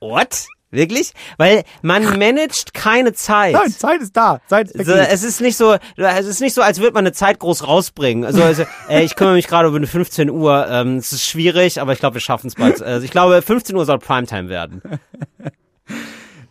What? 0.00 0.46
Wirklich? 0.72 1.12
Weil 1.36 1.64
man 1.82 2.18
managt 2.18 2.72
keine 2.72 3.12
Zeit. 3.12 3.52
Nein, 3.52 3.70
Zeit 3.70 4.00
ist 4.00 4.16
da. 4.16 4.40
Zeit 4.46 4.70
ist 4.70 4.86
So, 4.86 4.92
es 4.94 5.22
ist 5.22 5.40
nicht 5.42 5.56
so, 5.58 5.76
es 5.96 6.26
ist 6.26 6.40
nicht 6.40 6.54
so, 6.54 6.62
als 6.62 6.80
würde 6.80 6.94
man 6.94 7.04
eine 7.04 7.12
Zeit 7.12 7.38
groß 7.38 7.66
rausbringen. 7.68 8.24
Also, 8.24 8.42
also 8.42 8.64
äh, 8.88 9.02
ich 9.04 9.14
kümmere 9.14 9.34
mich 9.34 9.48
gerade 9.48 9.68
eine 9.68 9.86
15 9.86 10.30
Uhr. 10.30 10.66
Ähm, 10.70 10.96
es 10.96 11.12
ist 11.12 11.26
schwierig, 11.26 11.80
aber 11.80 11.92
ich 11.92 11.98
glaube, 11.98 12.14
wir 12.14 12.20
schaffen 12.22 12.46
es 12.46 12.54
bald. 12.54 12.82
Also 12.82 13.04
ich 13.04 13.10
glaube, 13.10 13.42
15 13.42 13.76
Uhr 13.76 13.84
soll 13.84 13.98
Primetime 13.98 14.48
werden. 14.48 14.82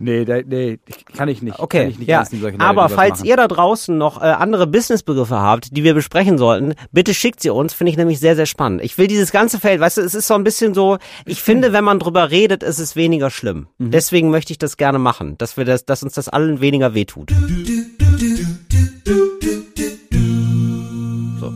Nee, 0.02 0.26
da, 0.26 0.40
nee, 0.44 0.80
kann 1.16 1.30
ich 1.30 1.42
nicht. 1.42 1.60
Okay, 1.60 1.82
kann 1.82 1.92
ich 1.92 2.00
nicht 2.00 2.08
ja. 2.10 2.24
Leute, 2.32 2.60
Aber 2.60 2.90
falls 2.90 3.20
machen. 3.20 3.30
ihr 3.30 3.38
da 3.38 3.48
draußen 3.48 3.96
noch 3.96 4.20
äh, 4.22 4.26
andere 4.26 4.66
Businessbegriffe 4.66 5.40
habt, 5.40 5.76
die 5.76 5.84
wir 5.84 5.94
besprechen 5.94 6.38
sollten, 6.38 6.74
bitte 6.92 7.14
schickt 7.14 7.42
sie 7.42 7.52
uns. 7.52 7.74
Finde 7.74 7.92
ich 7.92 7.98
nämlich 7.98 8.20
sehr, 8.20 8.36
sehr 8.36 8.48
spannend. 8.48 8.82
Ich 8.84 8.98
will 8.98 9.08
dieses 9.08 9.32
ganze 9.32 9.60
Feld, 9.60 9.80
weißt 9.80 9.98
du, 9.98 10.02
es 10.02 10.16
ist 10.16 10.28
so 10.28 10.34
ein 10.34 10.44
bisschen 10.44 10.74
so, 10.74 10.98
ich 11.26 11.42
finde, 11.42 11.72
wenn 11.72 11.84
man 11.84 12.00
drüber 12.00 12.32
redet, 12.32 12.64
ist 12.64 12.80
es 12.80 12.96
weniger 12.96 13.30
schlimm. 13.30 13.68
Mhm. 13.78 13.92
Deswegen 13.92 14.32
möchte 14.32 14.54
ich 14.54 14.58
das 14.58 14.78
gerne 14.78 15.00
machen, 15.00 15.38
dass 15.38 15.58
wir 15.58 15.66
das, 15.66 15.86
dass 15.86 16.02
uns 16.04 16.14
das 16.14 16.30
allen 16.30 16.62
weniger 16.62 16.94
wehtut. 16.96 17.32
So. 21.40 21.54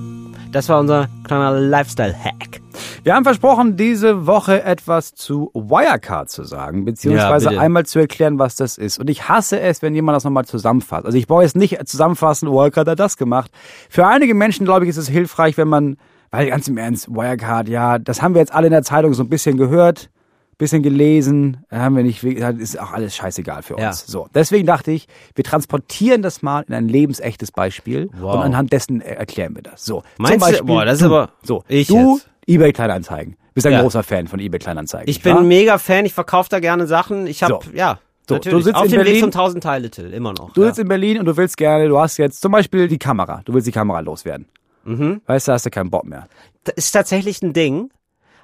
Das 0.51 0.69
war 0.69 0.79
unser 0.79 1.10
kleiner 1.23 1.51
Lifestyle-Hack. 1.60 2.64
Wir 3.03 3.15
haben 3.15 3.23
versprochen, 3.23 3.77
diese 3.77 4.25
Woche 4.27 4.63
etwas 4.63 5.13
zu 5.13 5.51
Wirecard 5.53 6.29
zu 6.29 6.43
sagen, 6.43 6.85
beziehungsweise 6.85 7.53
Ja, 7.53 7.59
einmal 7.59 7.85
zu 7.85 7.99
erklären, 7.99 8.39
was 8.39 8.55
das 8.55 8.77
ist. 8.77 8.97
Und 8.99 9.09
ich 9.09 9.27
hasse 9.29 9.59
es, 9.59 9.81
wenn 9.81 9.93
jemand 9.95 10.15
das 10.15 10.23
nochmal 10.23 10.45
zusammenfasst. 10.45 11.05
Also 11.05 11.17
ich 11.17 11.27
brauche 11.27 11.43
jetzt 11.43 11.55
nicht 11.55 11.77
zusammenfassen, 11.88 12.49
Wirecard 12.49 12.88
hat 12.88 12.99
das 12.99 13.17
gemacht. 13.17 13.51
Für 13.89 14.07
einige 14.07 14.33
Menschen, 14.33 14.65
glaube 14.65 14.85
ich, 14.85 14.89
ist 14.89 14.97
es 14.97 15.07
hilfreich, 15.07 15.57
wenn 15.57 15.67
man, 15.67 15.97
weil 16.31 16.47
ganz 16.49 16.67
im 16.67 16.77
Ernst, 16.77 17.09
Wirecard, 17.09 17.69
ja, 17.69 17.99
das 17.99 18.21
haben 18.21 18.33
wir 18.33 18.39
jetzt 18.41 18.53
alle 18.53 18.67
in 18.67 18.73
der 18.73 18.83
Zeitung 18.83 19.13
so 19.13 19.23
ein 19.23 19.29
bisschen 19.29 19.57
gehört, 19.57 20.09
bisschen 20.57 20.83
gelesen, 20.83 21.65
haben 21.69 21.97
wir 21.97 22.03
nicht, 22.03 22.23
ist 22.23 22.79
auch 22.79 22.93
alles 22.93 23.13
scheißegal 23.13 23.61
für 23.61 23.73
uns. 23.75 23.81
Ja. 23.83 23.91
So, 23.93 24.27
deswegen 24.33 24.65
dachte 24.65 24.89
ich, 24.91 25.07
wir 25.35 25.43
transportieren 25.43 26.21
das 26.21 26.41
mal 26.43 26.63
in 26.65 26.73
ein 26.73 26.88
lebensechtes 26.88 27.51
Beispiel 27.51 28.09
Wow. 28.17 28.35
und 28.35 28.41
anhand 28.41 28.71
dessen 28.71 29.01
äh, 29.01 29.15
erklären 29.15 29.53
wir 29.53 29.63
das. 29.63 29.83
So, 29.83 30.03
Meinst 30.17 30.31
zum 30.31 30.39
du- 30.39 30.45
Beispiel, 30.45 30.65
boah, 30.65 30.85
das 30.85 30.93
ist 30.95 31.01
du, 31.01 31.05
aber- 31.07 31.29
so, 31.43 31.63
ich 31.67 31.88
du 31.88 32.13
jetzt. 32.15 32.29
eBay 32.47 32.71
Kleinanzeigen. 32.73 33.36
Bist 33.53 33.65
ein 33.67 33.73
Ja. 33.73 33.81
großer 33.81 34.03
Fan 34.03 34.27
von 34.27 34.39
eBay 34.39 34.60
Kleinanzeigen. 34.60 35.10
Ich 35.10 35.21
bin 35.21 35.36
wahr? 35.36 35.41
mega 35.43 35.77
Fan, 35.77 36.05
ich 36.05 36.13
verkaufe 36.13 36.49
da 36.49 36.60
gerne 36.60 36.88
Sachen. 36.88 37.25
Ich 37.27 37.41
habe, 37.43 37.60
So. 37.63 37.71
ja, 37.73 37.99
So, 38.27 38.36
natürlich. 38.36 38.58
du 38.60 38.63
sitzt 38.63 38.75
Auf 38.75 38.86
in 38.86 38.91
dem 38.91 38.99
Weg 38.99 39.05
Berlin- 39.05 39.21
zum 39.21 39.31
1000 39.31 39.63
Teile 39.63 39.89
Till, 39.89 40.13
immer 40.13 40.34
noch. 40.34 40.51
Du 40.53 40.62
ja. 40.62 40.67
sitzt 40.67 40.79
in 40.79 40.88
Berlin 40.88 41.19
und 41.19 41.25
du 41.25 41.38
willst 41.38 41.58
gerne, 41.58 41.88
du 41.88 41.97
hast 41.99 42.17
jetzt 42.17 42.41
zum 42.41 42.51
Beispiel 42.51 42.88
die 42.88 42.97
Kamera. 42.99 43.41
Du 43.45 43.53
willst 43.53 43.67
die 43.67 43.71
Kamera 43.71 43.99
loswerden. 44.01 44.47
Mhm. 44.84 45.21
Weißt 45.25 45.47
du, 45.47 45.51
hast 45.53 45.65
du 45.65 45.69
keinen 45.69 45.89
Bock 45.89 46.05
mehr. 46.05 46.27
Das 46.65 46.75
ist 46.75 46.91
tatsächlich 46.91 47.41
ein 47.41 47.53
Ding. 47.53 47.89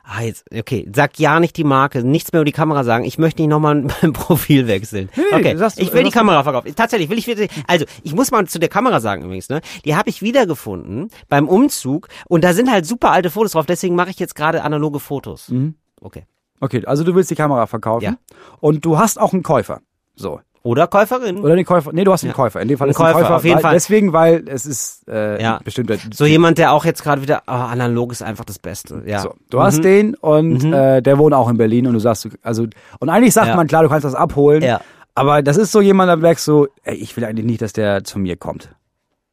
Ah, 0.04 0.22
jetzt, 0.24 0.46
okay, 0.54 0.90
sag 0.94 1.20
ja 1.20 1.40
nicht 1.40 1.56
die 1.58 1.64
Marke, 1.64 2.04
nichts 2.04 2.32
mehr 2.34 2.42
über 2.42 2.46
die 2.46 2.52
Kamera 2.52 2.84
sagen. 2.84 3.04
Ich 3.06 3.18
möchte 3.18 3.42
nicht 3.42 3.50
nochmal 3.50 3.76
mein 4.02 4.14
Profil 4.14 4.68
wechseln. 4.68 5.10
nee, 5.16 5.24
okay, 5.32 5.56
sagst- 5.58 5.80
ich 5.80 5.94
will 5.94 6.04
die 6.04 6.10
Kamera 6.12 6.44
verkaufen. 6.44 6.74
Tatsächlich, 6.76 7.10
will 7.10 7.18
ich 7.18 7.28
wieder, 7.28 7.46
also, 7.68 7.86
ich 8.04 8.14
muss 8.16 8.32
mal 8.32 8.46
zu 8.48 8.60
der 8.60 8.70
Kamera 8.70 9.00
sagen 9.00 9.24
übrigens, 9.24 9.50
ne, 9.50 9.62
die 9.86 9.96
habe 9.96 10.10
ich 10.10 10.22
wiedergefunden 10.22 11.10
beim 11.30 11.48
Umzug 11.48 12.08
und 12.28 12.44
da 12.44 12.54
sind 12.54 12.72
halt 12.72 12.86
super 12.86 13.12
alte 13.12 13.30
Fotos 13.30 13.52
drauf, 13.54 13.66
deswegen 13.66 13.96
mache 13.96 14.10
ich 14.10 14.20
jetzt 14.20 14.36
gerade 14.36 14.64
analoge 14.64 15.00
Fotos. 15.00 15.50
Mhm. 15.50 15.76
Okay. 16.02 16.26
Okay, 16.60 16.86
also 16.86 17.04
du 17.04 17.16
willst 17.16 17.32
die 17.32 17.36
Kamera 17.36 17.66
verkaufen 17.68 18.04
Ja. 18.04 18.16
und 18.60 18.84
du 18.86 18.98
hast 19.00 19.20
auch 19.20 19.34
einen 19.34 19.44
Käufer. 19.44 19.82
So. 20.16 20.42
Oder 20.64 20.86
Käuferin. 20.88 21.40
Oder 21.40 21.56
den 21.56 21.66
Käufer. 21.66 21.92
Nee, 21.92 22.04
du 22.04 22.12
hast 22.12 22.24
einen 22.24 22.34
Käufer. 22.34 22.62
In 22.62 22.68
dem 22.68 22.78
Fall 22.78 22.88
Ein 22.88 22.92
ist 22.92 22.98
ein 23.00 23.06
Käufer, 23.06 23.20
Käufer. 23.22 23.36
auf 23.38 23.44
jeden 23.44 23.56
weil, 23.56 23.62
Fall. 23.64 23.74
Deswegen, 23.74 24.14
weil 24.14 24.44
es 24.48 24.66
ist 24.68 25.08
äh, 25.10 25.42
Ja. 25.42 25.60
bestimmt. 25.64 25.92
so 26.14 26.26
jemand, 26.26 26.58
der 26.60 26.72
auch 26.74 26.86
jetzt 26.86 27.02
gerade 27.04 27.22
wieder, 27.24 27.42
oh, 27.48 27.52
analog 27.52 28.12
ist 28.12 28.22
einfach 28.22 28.46
das 28.46 28.60
Beste. 28.60 29.02
Ja. 29.08 29.20
So, 29.22 29.34
du 29.50 29.60
hast 29.62 29.84
den 29.84 30.14
und 30.16 30.64
äh, 30.72 31.02
der 31.02 31.18
wohnt 31.18 31.34
auch 31.34 31.50
in 31.50 31.58
Berlin 31.58 31.88
und 31.88 31.94
du 31.94 32.00
sagst, 32.00 32.26
du- 32.26 32.30
also 32.44 32.68
und 33.00 33.10
eigentlich 33.10 33.34
sagt 33.34 33.48
Ja. 33.48 33.56
man 33.56 33.66
klar, 33.68 33.82
du 33.84 33.90
kannst 33.90 34.06
das 34.06 34.14
abholen, 34.14 34.62
Ja. 34.62 34.82
aber 35.16 35.42
das 35.42 35.58
ist 35.58 35.72
so 35.72 35.82
jemand, 35.82 36.10
da 36.10 36.16
merkst 36.16 36.48
du, 36.48 36.68
ey, 36.84 36.96
ich 36.96 37.18
will 37.18 37.26
eigentlich 37.26 37.46
nicht, 37.48 37.62
dass 37.64 37.74
der 37.74 38.04
zu 38.04 38.20
mir 38.20 38.36
kommt. 38.36 38.70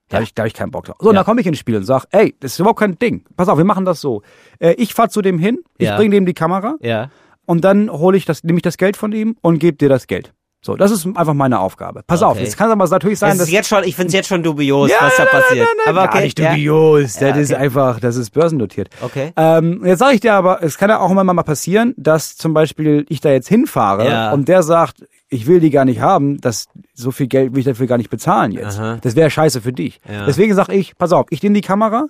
Da 0.08 0.16
habe 0.16 0.24
ich, 0.24 0.32
da 0.32 0.44
hab 0.44 0.46
ich 0.46 0.54
keinen 0.54 0.70
Bock 0.70 0.86
drauf. 0.86 0.96
So, 0.98 1.10
und 1.10 1.14
Ja. 1.14 1.18
dann 1.20 1.26
komme 1.26 1.42
ich 1.42 1.46
ins 1.46 1.58
Spiel 1.58 1.76
und 1.76 1.84
sag, 1.84 2.06
ey, 2.12 2.34
das 2.40 2.52
ist 2.52 2.58
überhaupt 2.60 2.80
kein 2.80 2.98
Ding. 2.98 3.24
Pass 3.36 3.48
auf, 3.50 3.58
wir 3.58 3.66
machen 3.66 3.84
das 3.84 4.00
so. 4.00 4.22
Äh, 4.58 4.72
ich 4.78 4.94
fahr 4.94 5.10
zu 5.10 5.20
dem 5.20 5.38
hin, 5.38 5.58
ich 5.76 5.88
Ja. 5.88 5.96
bring 5.96 6.10
dem 6.10 6.24
die 6.24 6.32
Kamera 6.32 6.76
Ja. 6.80 7.10
und 7.44 7.62
dann 7.64 7.90
hole 7.90 8.16
ich 8.16 8.24
das, 8.24 8.42
nehme 8.44 8.56
ich 8.56 8.62
das 8.62 8.78
Geld 8.78 8.96
von 8.96 9.12
ihm 9.12 9.36
und 9.42 9.58
gebe 9.58 9.76
dir 9.76 9.90
das 9.90 10.06
Geld. 10.06 10.32
So, 10.68 10.76
das 10.76 10.90
ist 10.90 11.06
einfach 11.06 11.32
meine 11.32 11.60
Aufgabe. 11.60 12.02
Pass 12.06 12.22
auf, 12.22 12.32
Okay. 12.32 12.42
jetzt 12.44 12.58
kann 12.58 12.70
aber 12.70 12.86
natürlich 12.86 13.18
sein, 13.18 13.30
Das 13.30 13.38
dass 13.38 13.46
ist 13.48 13.54
jetzt 13.54 13.68
schon, 13.70 13.84
ich 13.84 13.96
finde 13.96 14.08
es 14.08 14.12
jetzt 14.12 14.28
schon 14.28 14.42
dubios, 14.42 14.90
Ja, 14.90 14.96
was 15.00 15.16
da 15.16 15.24
nein, 15.24 15.28
nein, 15.32 15.42
passiert. 15.42 15.66
nein, 15.66 15.74
nein, 15.86 15.96
Aber 15.96 16.04
okay. 16.04 16.12
gar 16.18 16.20
nicht 16.24 16.38
dubios. 16.38 17.20
Ja, 17.20 17.28
Das 17.30 17.38
ist 17.38 17.52
okay. 17.52 17.60
einfach, 17.62 18.00
das 18.00 18.16
ist 18.16 18.30
börsennotiert. 18.34 18.90
Okay. 19.00 19.32
Ähm, 19.38 19.80
jetzt 19.82 20.00
sage 20.00 20.14
ich 20.16 20.20
dir 20.20 20.34
aber, 20.34 20.62
es 20.62 20.76
kann 20.76 20.90
ja 20.90 21.00
auch 21.00 21.10
immer 21.10 21.24
mal 21.24 21.42
passieren, 21.42 21.94
dass 21.96 22.36
zum 22.36 22.52
Beispiel 22.52 23.06
ich 23.08 23.22
da 23.22 23.30
jetzt 23.30 23.48
hinfahre 23.48 24.06
Ja. 24.10 24.32
und 24.34 24.46
der 24.46 24.62
sagt, 24.62 25.06
ich 25.30 25.46
will 25.46 25.60
die 25.60 25.70
gar 25.70 25.86
nicht 25.86 26.00
haben, 26.00 26.38
das 26.42 26.66
so 26.92 27.12
viel 27.12 27.28
Geld 27.28 27.52
will 27.54 27.60
ich 27.60 27.64
dafür 27.64 27.86
gar 27.86 27.96
nicht 27.96 28.10
bezahlen 28.10 28.52
jetzt. 28.52 28.78
Aha. 28.78 28.98
Das 29.00 29.16
wäre 29.16 29.30
scheiße 29.30 29.62
für 29.62 29.72
dich. 29.72 30.00
Ja. 30.06 30.26
Deswegen 30.26 30.54
sage 30.54 30.74
ich, 30.74 30.98
pass 30.98 31.12
auf, 31.12 31.24
ich 31.30 31.42
nehme 31.42 31.54
die 31.54 31.62
Kamera 31.62 32.08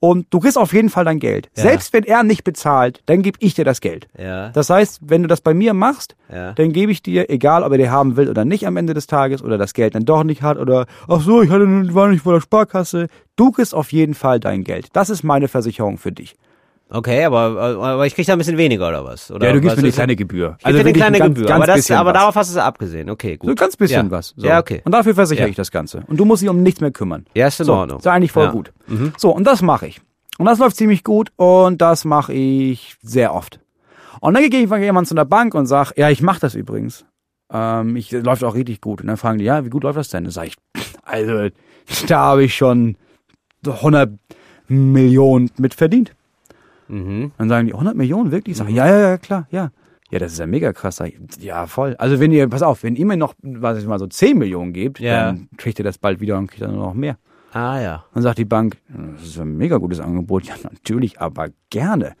und 0.00 0.26
du 0.30 0.40
kriegst 0.40 0.58
auf 0.58 0.72
jeden 0.72 0.90
Fall 0.90 1.04
dein 1.04 1.18
Geld. 1.18 1.48
Ja. 1.56 1.62
Selbst 1.64 1.92
wenn 1.92 2.04
er 2.04 2.22
nicht 2.22 2.44
bezahlt, 2.44 3.02
dann 3.06 3.22
gebe 3.22 3.38
ich 3.40 3.54
dir 3.54 3.64
das 3.64 3.80
Geld. 3.80 4.08
Ja. 4.18 4.50
Das 4.50 4.68
heißt, 4.70 5.00
wenn 5.02 5.22
du 5.22 5.28
das 5.28 5.40
bei 5.40 5.54
mir 5.54 5.72
machst, 5.74 6.16
Ja. 6.32 6.52
dann 6.52 6.72
gebe 6.72 6.92
ich 6.92 7.02
dir, 7.02 7.30
egal 7.30 7.62
ob 7.62 7.72
er 7.72 7.78
die 7.78 7.88
haben 7.90 8.16
will 8.16 8.28
oder 8.28 8.44
nicht 8.44 8.66
am 8.66 8.76
Ende 8.76 8.94
des 8.94 9.06
Tages 9.06 9.42
oder 9.42 9.58
das 9.58 9.72
Geld 9.74 9.94
dann 9.94 10.04
doch 10.04 10.22
nicht 10.24 10.42
hat 10.42 10.58
oder 10.58 10.86
ach 11.08 11.20
so, 11.20 11.42
ich 11.42 11.50
hatte 11.50 11.66
war 11.94 12.08
nicht 12.08 12.22
vor 12.22 12.34
der 12.34 12.40
Sparkasse, 12.40 13.08
du 13.36 13.50
kriegst 13.52 13.74
auf 13.74 13.92
jeden 13.92 14.14
Fall 14.14 14.38
dein 14.40 14.64
Geld. 14.64 14.88
Das 14.92 15.08
ist 15.10 15.22
meine 15.22 15.48
Versicherung 15.48 15.98
für 15.98 16.12
dich. 16.12 16.36
Okay, 16.88 17.24
aber, 17.24 17.60
aber 17.60 18.06
ich 18.06 18.14
krieg 18.14 18.26
da 18.26 18.34
ein 18.34 18.38
bisschen 18.38 18.58
weniger 18.58 18.88
oder 18.88 19.04
was? 19.04 19.30
Oder 19.32 19.48
Ja, 19.48 19.52
du 19.52 19.60
gibst 19.60 19.76
mir 19.76 19.82
eine 19.82 19.92
kleine 19.92 20.14
Gebühr. 20.14 20.56
Ich 20.60 20.66
also 20.66 20.78
eine 20.78 20.92
kleine 20.92 21.20
ein 21.20 21.34
Gebühr, 21.34 21.46
Ganz 21.46 21.64
aber, 21.64 21.74
das, 21.74 21.90
aber 21.90 22.12
darauf 22.12 22.36
hast 22.36 22.54
du 22.54 22.58
es 22.58 22.64
abgesehen. 22.64 23.10
Okay, 23.10 23.36
gut. 23.36 23.48
So 23.48 23.52
ein 23.52 23.56
ganz 23.56 23.76
bisschen 23.76 24.06
ja. 24.06 24.10
was. 24.10 24.34
So. 24.36 24.46
Ja, 24.46 24.60
okay. 24.60 24.82
Und 24.84 24.92
dafür 24.92 25.14
versichere 25.14 25.46
Ja. 25.46 25.50
ich 25.50 25.56
das 25.56 25.72
Ganze. 25.72 26.04
Und 26.06 26.18
du 26.18 26.24
musst 26.24 26.42
dich 26.42 26.48
um 26.48 26.62
nichts 26.62 26.80
mehr 26.80 26.92
kümmern. 26.92 27.26
Ja, 27.34 27.48
ist 27.48 27.58
in 27.58 27.66
so, 27.66 27.74
Ordnung. 27.74 27.98
Ist 27.98 28.06
eigentlich 28.06 28.30
voll 28.30 28.44
Ja. 28.44 28.50
Mhm. 28.50 28.54
gut. 28.54 28.72
So, 29.16 29.30
und 29.30 29.44
das 29.44 29.62
mache 29.62 29.88
ich. 29.88 30.00
Und 30.38 30.46
das 30.46 30.58
läuft 30.60 30.76
ziemlich 30.76 31.02
gut 31.02 31.32
und 31.36 31.80
das 31.80 32.04
mache 32.04 32.32
ich 32.32 32.96
sehr 33.02 33.34
oft. 33.34 33.58
Und 34.20 34.34
dann 34.34 34.48
gehe 34.48 34.62
ich 34.62 34.70
jemand 34.70 35.08
zu 35.08 35.14
einer 35.14 35.24
Bank 35.24 35.54
und 35.54 35.66
sage, 35.66 35.92
ja, 35.96 36.10
ich 36.10 36.22
mache 36.22 36.40
das 36.40 36.54
übrigens. 36.54 37.04
Ähm, 37.52 37.96
ich, 37.96 38.10
das 38.10 38.22
läuft 38.22 38.44
auch 38.44 38.54
richtig 38.54 38.80
gut. 38.80 39.00
Und 39.00 39.08
dann 39.08 39.16
fragen 39.16 39.38
die, 39.38 39.44
ja, 39.44 39.64
wie 39.64 39.70
gut 39.70 39.82
läuft 39.82 39.98
das 39.98 40.08
denn? 40.08 40.24
Dann 40.24 40.32
sage 40.32 40.48
ich, 40.48 40.56
also, 41.02 41.48
da 42.06 42.18
habe 42.20 42.44
ich 42.44 42.54
schon 42.54 42.96
100 43.66 44.10
Millionen 44.68 45.50
mit 45.58 45.74
verdient. 45.74 46.12
Mhm. 46.88 47.32
Dann 47.38 47.48
sagen 47.48 47.66
die, 47.66 47.72
100 47.74 47.96
Millionen 47.96 48.30
wirklich? 48.32 48.52
Ich 48.52 48.58
sage, 48.58 48.72
ja, 48.72 48.86
ja, 48.86 48.98
ja, 48.98 49.18
klar, 49.18 49.46
ja. 49.50 49.70
Ja, 50.10 50.20
das 50.20 50.32
ist 50.32 50.38
ja 50.38 50.46
mega 50.46 50.72
krass. 50.72 50.96
Sag 50.96 51.08
ich, 51.08 51.18
ja, 51.42 51.66
voll. 51.66 51.96
Also 51.98 52.20
wenn 52.20 52.30
ihr, 52.30 52.48
pass 52.48 52.62
auf, 52.62 52.84
wenn 52.84 52.94
ihr 52.94 53.04
mir 53.06 53.16
noch, 53.16 53.34
was 53.42 53.78
ich 53.78 53.86
mal 53.86 53.98
so 53.98 54.06
10 54.06 54.38
Millionen 54.38 54.72
gebt, 54.72 55.00
Ja. 55.00 55.26
dann 55.26 55.48
kriegt 55.56 55.78
ihr 55.80 55.84
das 55.84 55.98
bald 55.98 56.20
wieder 56.20 56.38
und 56.38 56.46
kriegt 56.46 56.62
dann 56.62 56.76
noch 56.76 56.94
mehr. 56.94 57.16
Ah 57.52 57.80
ja. 57.80 58.04
Dann 58.14 58.22
sagt 58.22 58.38
die 58.38 58.44
Bank, 58.44 58.76
das 59.16 59.26
ist 59.26 59.38
ein 59.40 59.56
mega 59.56 59.78
gutes 59.78 59.98
Angebot. 59.98 60.44
Ja, 60.44 60.54
natürlich, 60.62 61.20
aber 61.20 61.48
gerne. 61.70 62.12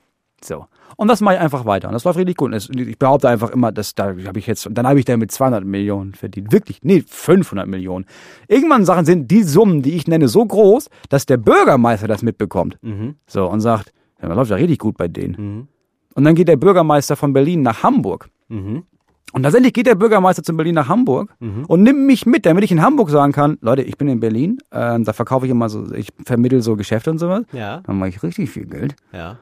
So. 0.42 0.66
Und 0.96 1.08
das 1.08 1.20
mache 1.20 1.34
ich 1.36 1.40
einfach 1.40 1.64
weiter. 1.64 1.88
Und 1.88 1.94
das 1.94 2.04
läuft 2.04 2.18
richtig 2.18 2.36
gut. 2.36 2.52
Und 2.52 2.76
Ich 2.80 2.98
behaupte 2.98 3.28
einfach 3.28 3.50
immer, 3.50 3.70
dass 3.70 3.94
da 3.94 4.06
habe 4.26 4.38
ich 4.38 4.46
jetzt, 4.46 4.66
dann 4.70 4.86
habe 4.86 4.98
ich 4.98 5.04
damit 5.04 5.30
200 5.30 5.64
Millionen 5.64 6.14
verdient. 6.14 6.52
Wirklich, 6.52 6.80
nee, 6.82 7.04
500 7.06 7.66
Millionen. 7.68 8.06
Irgendwann 8.48 8.84
Sachen 8.84 9.04
sind 9.04 9.30
die 9.30 9.42
Summen, 9.42 9.82
die 9.82 9.92
ich 9.94 10.06
nenne, 10.08 10.26
so 10.28 10.44
groß, 10.44 10.88
dass 11.08 11.26
der 11.26 11.36
Bürgermeister 11.36 12.08
das 12.08 12.22
mitbekommt. 12.22 12.78
Mhm. 12.82 13.16
So, 13.26 13.46
und 13.48 13.60
sagt, 13.60 13.92
ja, 14.20 14.28
das 14.28 14.36
läuft 14.36 14.50
ja 14.50 14.56
richtig 14.56 14.78
gut 14.78 14.96
bei 14.96 15.08
denen. 15.08 15.68
Und 16.14 16.24
dann 16.24 16.34
geht 16.34 16.48
der 16.48 16.56
Bürgermeister 16.56 17.16
von 17.16 17.32
Berlin 17.32 17.62
nach 17.62 17.82
Hamburg. 17.82 18.28
Mhm. 18.48 18.84
Und 19.32 19.42
tatsächlich 19.42 19.74
geht 19.74 19.86
der 19.86 19.96
Bürgermeister 19.96 20.42
zu 20.42 20.56
Berlin 20.56 20.76
nach 20.76 20.88
Hamburg 20.88 21.34
und 21.68 21.82
nimmt 21.82 22.06
mich 22.06 22.24
mit, 22.26 22.46
damit 22.46 22.64
ich 22.64 22.72
in 22.72 22.80
Hamburg 22.80 23.10
sagen 23.10 23.32
kann, 23.32 23.58
Leute, 23.60 23.82
ich 23.82 23.98
bin 23.98 24.08
in 24.08 24.20
Berlin, 24.20 24.58
äh, 24.70 24.98
da 25.00 25.12
verkaufe 25.12 25.44
ich 25.46 25.50
immer 25.50 25.68
so, 25.68 25.92
ich 25.92 26.08
vermittel 26.24 26.62
so 26.62 26.76
Geschäfte 26.76 27.10
und 27.10 27.18
sowas. 27.18 27.44
Ja. 27.52 27.80
Dann 27.80 27.98
mache 27.98 28.08
ich 28.10 28.22
richtig 28.22 28.50
viel 28.50 28.66
Geld. 28.66 28.94
Ja. 29.12 29.36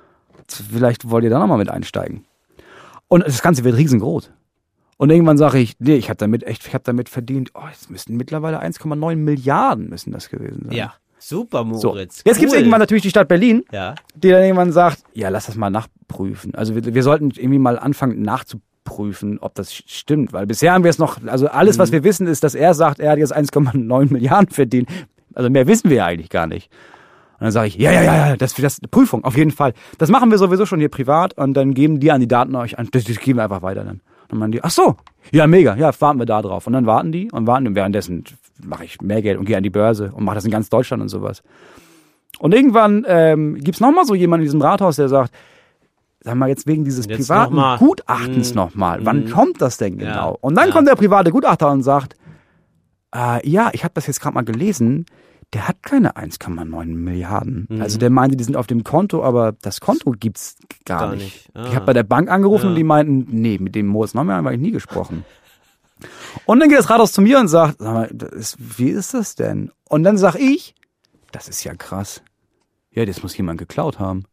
Vielleicht 0.49 1.09
wollt 1.11 1.25
ihr 1.25 1.31
da 1.31 1.39
nochmal 1.39 1.59
mit 1.59 1.69
einsteigen. 1.69 2.25
Und 3.09 3.25
das 3.25 3.43
Ganze 3.43 3.63
wird 3.63 3.77
riesengroß. 3.77 4.31
Und 4.97 5.11
irgendwann 5.11 5.39
sage 5.39 5.59
ich, 5.59 5.77
nee, 5.79 5.97
ich 5.97 6.09
habe 6.09 6.17
damit 6.17 6.45
echt, 6.45 6.67
ich 6.67 6.75
habe 6.75 6.85
damit 6.85 7.09
verdient, 7.09 7.51
oh, 7.55 7.63
es 7.71 7.91
müssten 7.91 8.17
mittlerweile 8.17 8.63
1,9 8.63 9.17
Milliarden 9.17 9.91
müssen 9.91 10.13
das 10.13 10.29
gewesen 10.29 10.65
sein. 10.65 10.73
Ja. 10.73 10.95
Super, 11.27 11.65
So. 11.75 11.89
Moritz. 11.89 12.23
Jetzt 12.25 12.39
gibt's 12.39 12.53
Cool. 12.55 12.61
irgendwann 12.61 12.81
natürlich 12.81 13.03
die 13.03 13.11
Stadt 13.11 13.29
Berlin, 13.29 13.65
Ja. 13.73 13.95
die 14.15 14.29
dann 14.29 14.43
irgendwann 14.43 14.73
sagt, 14.73 15.03
ja, 15.15 15.29
lass 15.31 15.47
das 15.47 15.57
mal 15.57 15.71
nachprüfen. 15.71 16.55
Also 16.55 16.75
wir, 16.75 16.95
wir 16.95 17.03
sollten 17.03 17.31
irgendwie 17.31 17.59
mal 17.59 17.79
anfangen 17.79 18.21
nachzuprüfen, 18.23 19.39
ob 19.41 19.55
das 19.55 19.73
stimmt, 19.75 20.33
weil 20.33 20.47
bisher 20.47 20.73
haben 20.75 20.85
wir 20.85 20.91
es 20.91 20.99
noch, 20.99 21.19
also 21.27 21.49
alles, 21.49 21.77
Mhm. 21.77 21.81
was 21.83 21.93
wir 21.93 22.05
wissen, 22.05 22.27
ist, 22.27 22.45
dass 22.45 22.55
er 22.55 22.75
sagt, 22.75 23.01
er 23.01 23.13
hat 23.13 23.19
jetzt 23.19 23.35
1,9 23.35 24.09
Milliarden 24.13 24.51
verdient. 24.51 24.89
Also 25.35 25.49
mehr 25.51 25.67
wissen 25.67 25.89
wir 25.91 25.97
ja 25.99 26.07
eigentlich 26.07 26.29
gar 26.31 26.47
nicht. 26.47 26.71
Und 27.39 27.45
dann 27.47 27.53
sage 27.53 27.69
ich, 27.69 27.77
ja, 27.77 27.91
ja, 27.91 28.03
ja, 28.03 28.29
ja, 28.29 28.37
das 28.37 28.55
das 28.55 28.81
Prüfung, 28.91 29.25
auf 29.25 29.37
jeden 29.37 29.51
Fall. 29.51 29.73
Das 29.99 30.09
machen 30.11 30.31
wir 30.31 30.39
sowieso 30.39 30.67
schon 30.67 30.79
hier 30.79 30.89
privat 30.89 31.37
und 31.37 31.55
dann 31.55 31.75
geben 31.75 31.99
die 32.01 32.13
an 32.13 32.21
die 32.21 32.29
Daten 32.29 32.55
euch 32.55 32.79
an. 32.79 32.89
Das, 32.93 33.05
das 33.05 33.19
geben 33.19 33.39
wir 33.39 33.45
einfach 33.45 33.63
weiter 33.63 33.83
dann. 33.83 33.97
Und 34.23 34.31
dann 34.31 34.39
meinen 34.39 34.53
die, 34.53 34.63
ach 34.63 34.71
so, 34.71 34.97
ja, 35.33 35.47
mega, 35.47 35.75
ja, 35.77 35.91
warten 36.01 36.19
wir 36.21 36.27
da 36.27 36.41
drauf. 36.43 36.67
Und 36.67 36.75
dann 36.75 36.87
warten 36.87 37.11
die 37.13 37.31
und 37.33 37.47
warten 37.47 37.67
und 37.67 37.75
währenddessen 37.75 38.25
mache 38.63 38.85
ich 38.85 39.01
mehr 39.01 39.23
Geld 39.23 39.39
und 39.39 39.45
gehe 39.47 39.57
an 39.57 39.63
die 39.63 39.71
Börse 39.71 40.13
und 40.15 40.25
mache 40.25 40.37
das 40.37 40.45
in 40.45 40.51
ganz 40.51 40.69
Deutschland 40.69 41.03
und 41.03 41.09
sowas. 41.09 41.43
Und 42.39 42.55
irgendwann 42.55 43.05
ähm, 43.09 43.55
gibt's 43.57 43.81
noch 43.81 43.93
mal 43.93 44.05
so 44.05 44.15
jemanden 44.15 44.43
in 44.43 44.47
diesem 44.47 44.63
Rathaus, 44.63 44.97
der 44.97 45.09
sagt, 45.09 45.33
sag 46.21 46.35
mal 46.37 46.49
jetzt 46.49 46.67
wegen 46.67 46.85
dieses 46.85 47.07
Jetzt 47.07 47.19
privaten 47.29 47.55
noch 47.55 47.63
mal. 47.63 47.79
Gutachtens 47.79 48.55
Mm. 48.55 48.57
nochmal, 48.57 49.01
wann 49.05 49.25
Mm. 49.25 49.31
kommt 49.31 49.61
das 49.63 49.77
denn 49.77 49.99
genau? 49.99 50.33
Ja. 50.33 50.39
Und 50.41 50.55
dann 50.57 50.69
Ja. 50.69 50.75
kommt 50.75 50.89
der 50.89 50.95
private 50.97 51.31
Gutachter 51.31 51.71
und 51.71 51.83
sagt, 51.83 52.17
äh, 53.15 53.47
ja, 53.49 53.71
ich 53.73 53.85
habe 53.85 53.95
das 53.95 54.07
jetzt 54.07 54.21
gerade 54.21 54.35
mal 54.35 54.43
gelesen, 54.45 55.07
der 55.53 55.69
hat 55.69 55.83
keine 55.83 56.17
1,9 56.17 56.95
Milliarden. 56.97 57.67
Mhm. 57.71 57.81
Also 57.83 57.99
der 57.99 58.11
meinte, 58.11 58.37
die 58.37 58.43
sind 58.43 58.57
auf 58.57 58.67
dem 58.67 58.83
Konto, 58.83 59.23
aber 59.23 59.53
das 59.63 59.81
Konto 59.81 60.13
gibt's 60.19 60.57
gar, 60.85 61.01
Gar 61.01 61.11
nicht. 61.13 61.23
nicht. 61.23 61.51
Ah. 61.55 61.67
Ich 61.69 61.77
habe 61.77 61.87
bei 61.87 61.93
der 61.93 62.03
Bank 62.03 62.29
angerufen 62.31 62.65
Ja. 62.65 62.71
und 62.71 62.77
die 62.77 62.83
meinten, 62.85 63.27
nee, 63.31 63.59
mit 63.61 63.75
dem 63.77 63.87
Moritz 63.87 64.15
Neumann 64.15 64.45
habe 64.45 64.55
ich 64.55 64.61
nie 64.61 64.73
gesprochen. 64.73 65.25
Und 66.47 66.61
dann 66.61 66.69
geht 66.69 66.79
das 66.79 66.91
Rathaus 66.91 67.13
zu 67.13 67.23
mir 67.23 67.39
und 67.39 67.49
sagt, 67.49 67.79
sag 67.79 67.93
mal, 67.95 68.05
ist, 68.35 68.57
wie 68.79 68.91
ist 68.91 69.15
das 69.15 69.35
denn? 69.35 69.71
Und 69.89 70.05
dann 70.05 70.19
sag 70.19 70.35
ich, 70.37 70.75
das 71.33 71.49
ist 71.49 71.65
ja 71.65 71.75
krass. 71.75 72.23
Ja, 72.91 73.05
das 73.05 73.23
muss 73.23 73.37
jemand 73.37 73.59
geklaut 73.59 73.99
haben. 73.99 74.25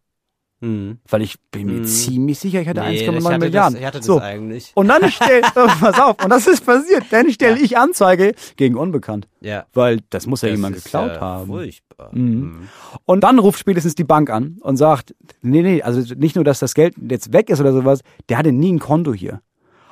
Mhm. 0.63 0.99
Weil 1.09 1.24
ich 1.24 1.39
bin 1.49 1.65
mir 1.65 1.80
Mhm. 1.80 1.86
ziemlich 1.86 2.38
sicher, 2.39 2.61
ich 2.61 2.67
hatte 2.67 2.82
Nee, 2.82 2.93
ich 2.97 3.09
1,9 3.09 3.26
hatte 3.26 3.39
Milliarden. 3.39 3.74
Das, 3.74 3.80
ich 3.82 3.88
hatte 3.88 3.97
das 3.97 4.05
so. 4.05 4.19
eigentlich. 4.19 4.72
Und 4.76 4.88
dann 4.89 5.09
stell, 5.09 5.41
pass 5.55 5.99
auf, 5.99 6.24
und 6.24 6.30
das 6.30 6.45
ist 6.45 6.63
passiert, 6.63 7.05
dann 7.09 7.32
stelle 7.32 7.57
ich 7.59 7.80
Anzeige 7.80 8.36
gegen 8.57 8.76
Unbekannt. 8.78 9.28
Ja. 9.39 9.65
Weil 9.74 10.01
das 10.11 10.28
muss 10.28 10.43
ja 10.43 10.49
Das 10.49 10.57
jemand 10.57 10.76
geklaut 10.76 11.13
ja 11.15 11.19
haben. 11.19 11.47
Furchtbar. 11.47 12.09
Mhm. 12.15 12.69
Und 13.05 13.24
dann 13.24 13.39
ruft 13.39 13.57
spätestens 13.59 13.95
die 13.95 14.03
Bank 14.03 14.30
an 14.30 14.57
und 14.61 14.78
sagt, 14.78 15.15
nee, 15.41 15.63
nee, 15.63 15.82
also 15.82 16.13
nicht 16.13 16.36
nur, 16.36 16.43
dass 16.45 16.59
das 16.59 16.76
Geld 16.76 16.93
jetzt 17.09 17.34
weg 17.34 17.49
ist 17.49 17.59
oder 17.59 17.74
sowas, 17.74 18.01
der 18.30 18.38
hatte 18.38 18.51
nie 18.51 18.72
ein 18.72 18.78
Konto 18.80 19.15
hier. 19.15 19.41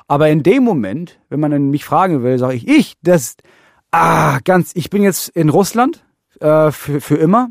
Aber 0.10 0.28
in 0.30 0.44
dem 0.44 0.64
Moment, 0.64 1.20
wenn 1.30 1.40
man 1.40 1.52
dann 1.52 1.70
mich 1.70 1.86
fragen 1.86 2.24
will, 2.24 2.38
sage 2.40 2.56
ich, 2.56 2.68
ich, 2.68 2.96
das, 3.02 3.36
ah, 3.92 4.40
ganz, 4.44 4.72
ich 4.76 4.90
bin 4.90 5.04
jetzt 5.04 5.30
in 5.30 5.48
Russland 5.50 6.04
äh, 6.42 6.72
für, 6.72 7.00
für 7.00 7.16
immer, 7.16 7.50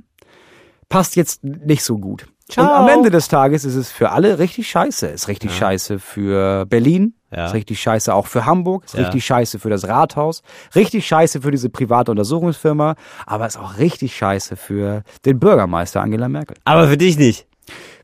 passt 0.91 1.17
jetzt 1.17 1.45
nicht 1.45 1.83
so 1.85 1.99
gut. 1.99 2.27
Ciao. 2.51 2.65
Und 2.67 2.73
am 2.73 2.89
Ende 2.89 3.11
des 3.11 3.29
Tages 3.29 3.65
ist 3.65 3.75
es 3.75 3.91
für 3.93 4.11
alle 4.11 4.39
richtig 4.39 4.69
scheiße. 4.71 5.07
Ist 5.09 5.29
richtig 5.29 5.55
scheiße 5.55 5.99
für 5.99 6.65
Berlin, 6.67 7.15
Ja. 7.31 7.47
ist 7.47 7.53
richtig 7.55 7.79
scheiße 7.81 8.13
auch 8.15 8.27
für 8.27 8.47
Hamburg, 8.47 8.85
ist 8.87 8.95
Ja. 8.95 9.01
richtig 9.03 9.25
scheiße 9.27 9.59
für 9.59 9.69
das 9.69 9.87
Rathaus, 9.87 10.43
richtig 10.75 11.07
scheiße 11.07 11.43
für 11.43 11.51
diese 11.51 11.69
private 11.69 12.11
Untersuchungsfirma, 12.11 12.95
aber 13.27 13.47
ist 13.47 13.59
auch 13.59 13.77
richtig 13.79 14.17
scheiße 14.17 14.57
für 14.57 15.03
den 15.27 15.39
Bürgermeister 15.39 16.01
Angela 16.01 16.29
Merkel. 16.31 16.57
Aber 16.65 16.89
für 16.89 16.97
dich 16.97 17.19
nicht. 17.19 17.47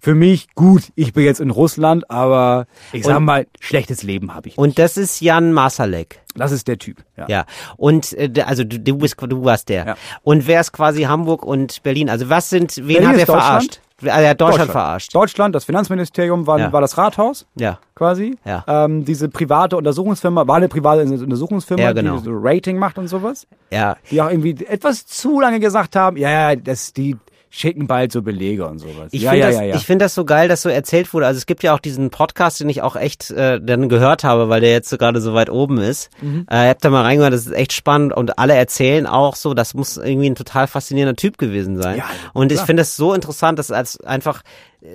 Für 0.01 0.15
mich 0.15 0.55
gut, 0.55 0.83
ich 0.97 1.13
bin 1.15 1.25
jetzt 1.25 1.41
in 1.41 1.51
Russland, 1.51 2.11
aber 2.11 2.67
ich 2.93 3.05
sag 3.05 3.17
Und- 3.19 3.25
mal, 3.25 3.47
schlechtes 3.61 4.03
Leben 4.03 4.35
habe 4.35 4.49
ich. 4.49 4.59
Und 4.59 4.79
das 4.79 4.97
ist 4.97 5.21
Jan 5.21 5.53
Masalek. 5.53 6.21
Das 6.37 6.53
ist 6.53 6.69
der 6.69 6.79
Typ. 6.79 6.99
Ja. 7.17 7.27
Ja. 7.29 7.45
Und 7.77 8.13
äh, 8.15 8.31
also 8.45 8.65
du, 8.65 8.79
du 8.81 8.99
bist 8.99 9.17
du 9.21 9.45
warst 9.45 9.69
der. 9.69 9.87
Ja. 9.87 9.97
Und 10.23 10.47
wer 10.47 10.61
ist 10.61 10.73
quasi 10.73 11.03
Hamburg 11.05 11.45
und 11.45 11.83
Berlin? 11.83 12.11
Also 12.11 12.29
was 12.29 12.51
sind 12.51 12.77
wen 12.77 12.87
Berlin 12.87 13.09
hat 13.09 13.15
er 13.17 13.27
Deutschland. 13.27 13.43
verarscht? 13.45 13.81
Ah, 14.03 14.21
er 14.21 14.31
hat 14.31 14.41
Deutschland, 14.41 14.71
verarscht. 14.73 15.15
Deutschland, 15.15 15.55
das 15.55 15.65
Finanzministerium 15.65 16.47
war, 16.47 16.59
Ja. 16.59 16.73
war 16.73 16.81
das 16.81 16.99
Rathaus 16.99 17.47
Ja. 17.55 17.79
quasi. 17.95 18.37
Ja. 18.45 18.65
Ähm, 18.67 19.05
diese 19.05 19.29
private 19.29 19.77
Untersuchungsfirma 19.79 20.47
war 20.47 20.57
eine 20.57 20.69
private 20.69 21.05
Untersuchungsfirma, 21.05 21.83
Ja, 21.83 21.93
genau. 21.93 22.19
die 22.19 22.25
so 22.25 22.31
Rating 22.35 22.77
macht 22.77 22.99
und 22.99 23.07
sowas. 23.09 23.47
Ja. 23.71 23.97
Die 24.11 24.21
auch 24.21 24.29
irgendwie 24.29 24.67
etwas 24.67 25.07
zu 25.07 25.41
lange 25.41 25.61
gesagt 25.61 25.95
haben, 25.97 26.17
ja, 26.19 26.51
ja, 26.51 26.57
das, 26.57 26.93
die 26.93 27.17
schicken 27.57 27.87
bald 27.87 28.11
so 28.11 28.23
Belege 28.23 28.67
und 28.67 28.79
sowas. 28.81 29.09
Ich 29.13 29.23
ja, 29.23 29.31
finde 29.31 29.47
ja, 29.47 29.53
das, 29.53 29.61
ja, 29.61 29.77
ich 29.77 29.87
finde 29.87 30.05
das 30.05 30.15
so 30.15 30.25
geil, 30.25 30.49
dass 30.49 30.63
so 30.63 30.69
erzählt 30.69 31.13
wurde. 31.15 31.27
Also 31.27 31.39
es 31.39 31.47
gibt 31.47 31.63
ja 31.63 31.73
auch 31.75 31.79
diesen 31.79 32.11
Podcast, 32.11 32.59
den 32.59 32.69
ich 32.69 32.83
auch 32.83 32.97
echt 32.97 33.31
äh, 33.31 33.61
dann 33.61 33.89
gehört 33.89 34.25
habe, 34.25 34.49
weil 34.49 34.61
der 34.61 34.73
jetzt 34.73 34.91
so 34.91 34.99
gerade 34.99 35.21
so 35.21 35.35
weit 35.35 35.51
oben 35.51 35.79
ist. 35.79 36.11
Mhm. 36.21 36.47
Äh, 36.51 36.69
habt 36.69 36.85
da 36.85 36.91
mal 36.91 37.03
reingehört, 37.03 37.33
das 37.33 37.47
ist 37.47 37.53
echt 37.53 37.73
spannend 37.73 38.13
und 38.13 38.39
alle 38.39 38.55
erzählen 38.55 39.07
auch 39.07 39.37
so, 39.37 39.55
das 39.55 39.73
muss 39.75 39.97
irgendwie 39.97 40.31
ein 40.31 40.35
total 40.35 40.67
faszinierender 40.67 41.17
Typ 41.17 41.39
gewesen 41.39 41.81
sein. 41.81 41.99
Ja, 41.99 42.05
und 42.33 42.51
ich 42.51 42.61
finde 42.61 42.83
es 42.83 42.97
so 42.97 43.15
interessant, 43.15 43.59
dass 43.59 43.71
als 43.71 44.01
einfach 44.01 44.43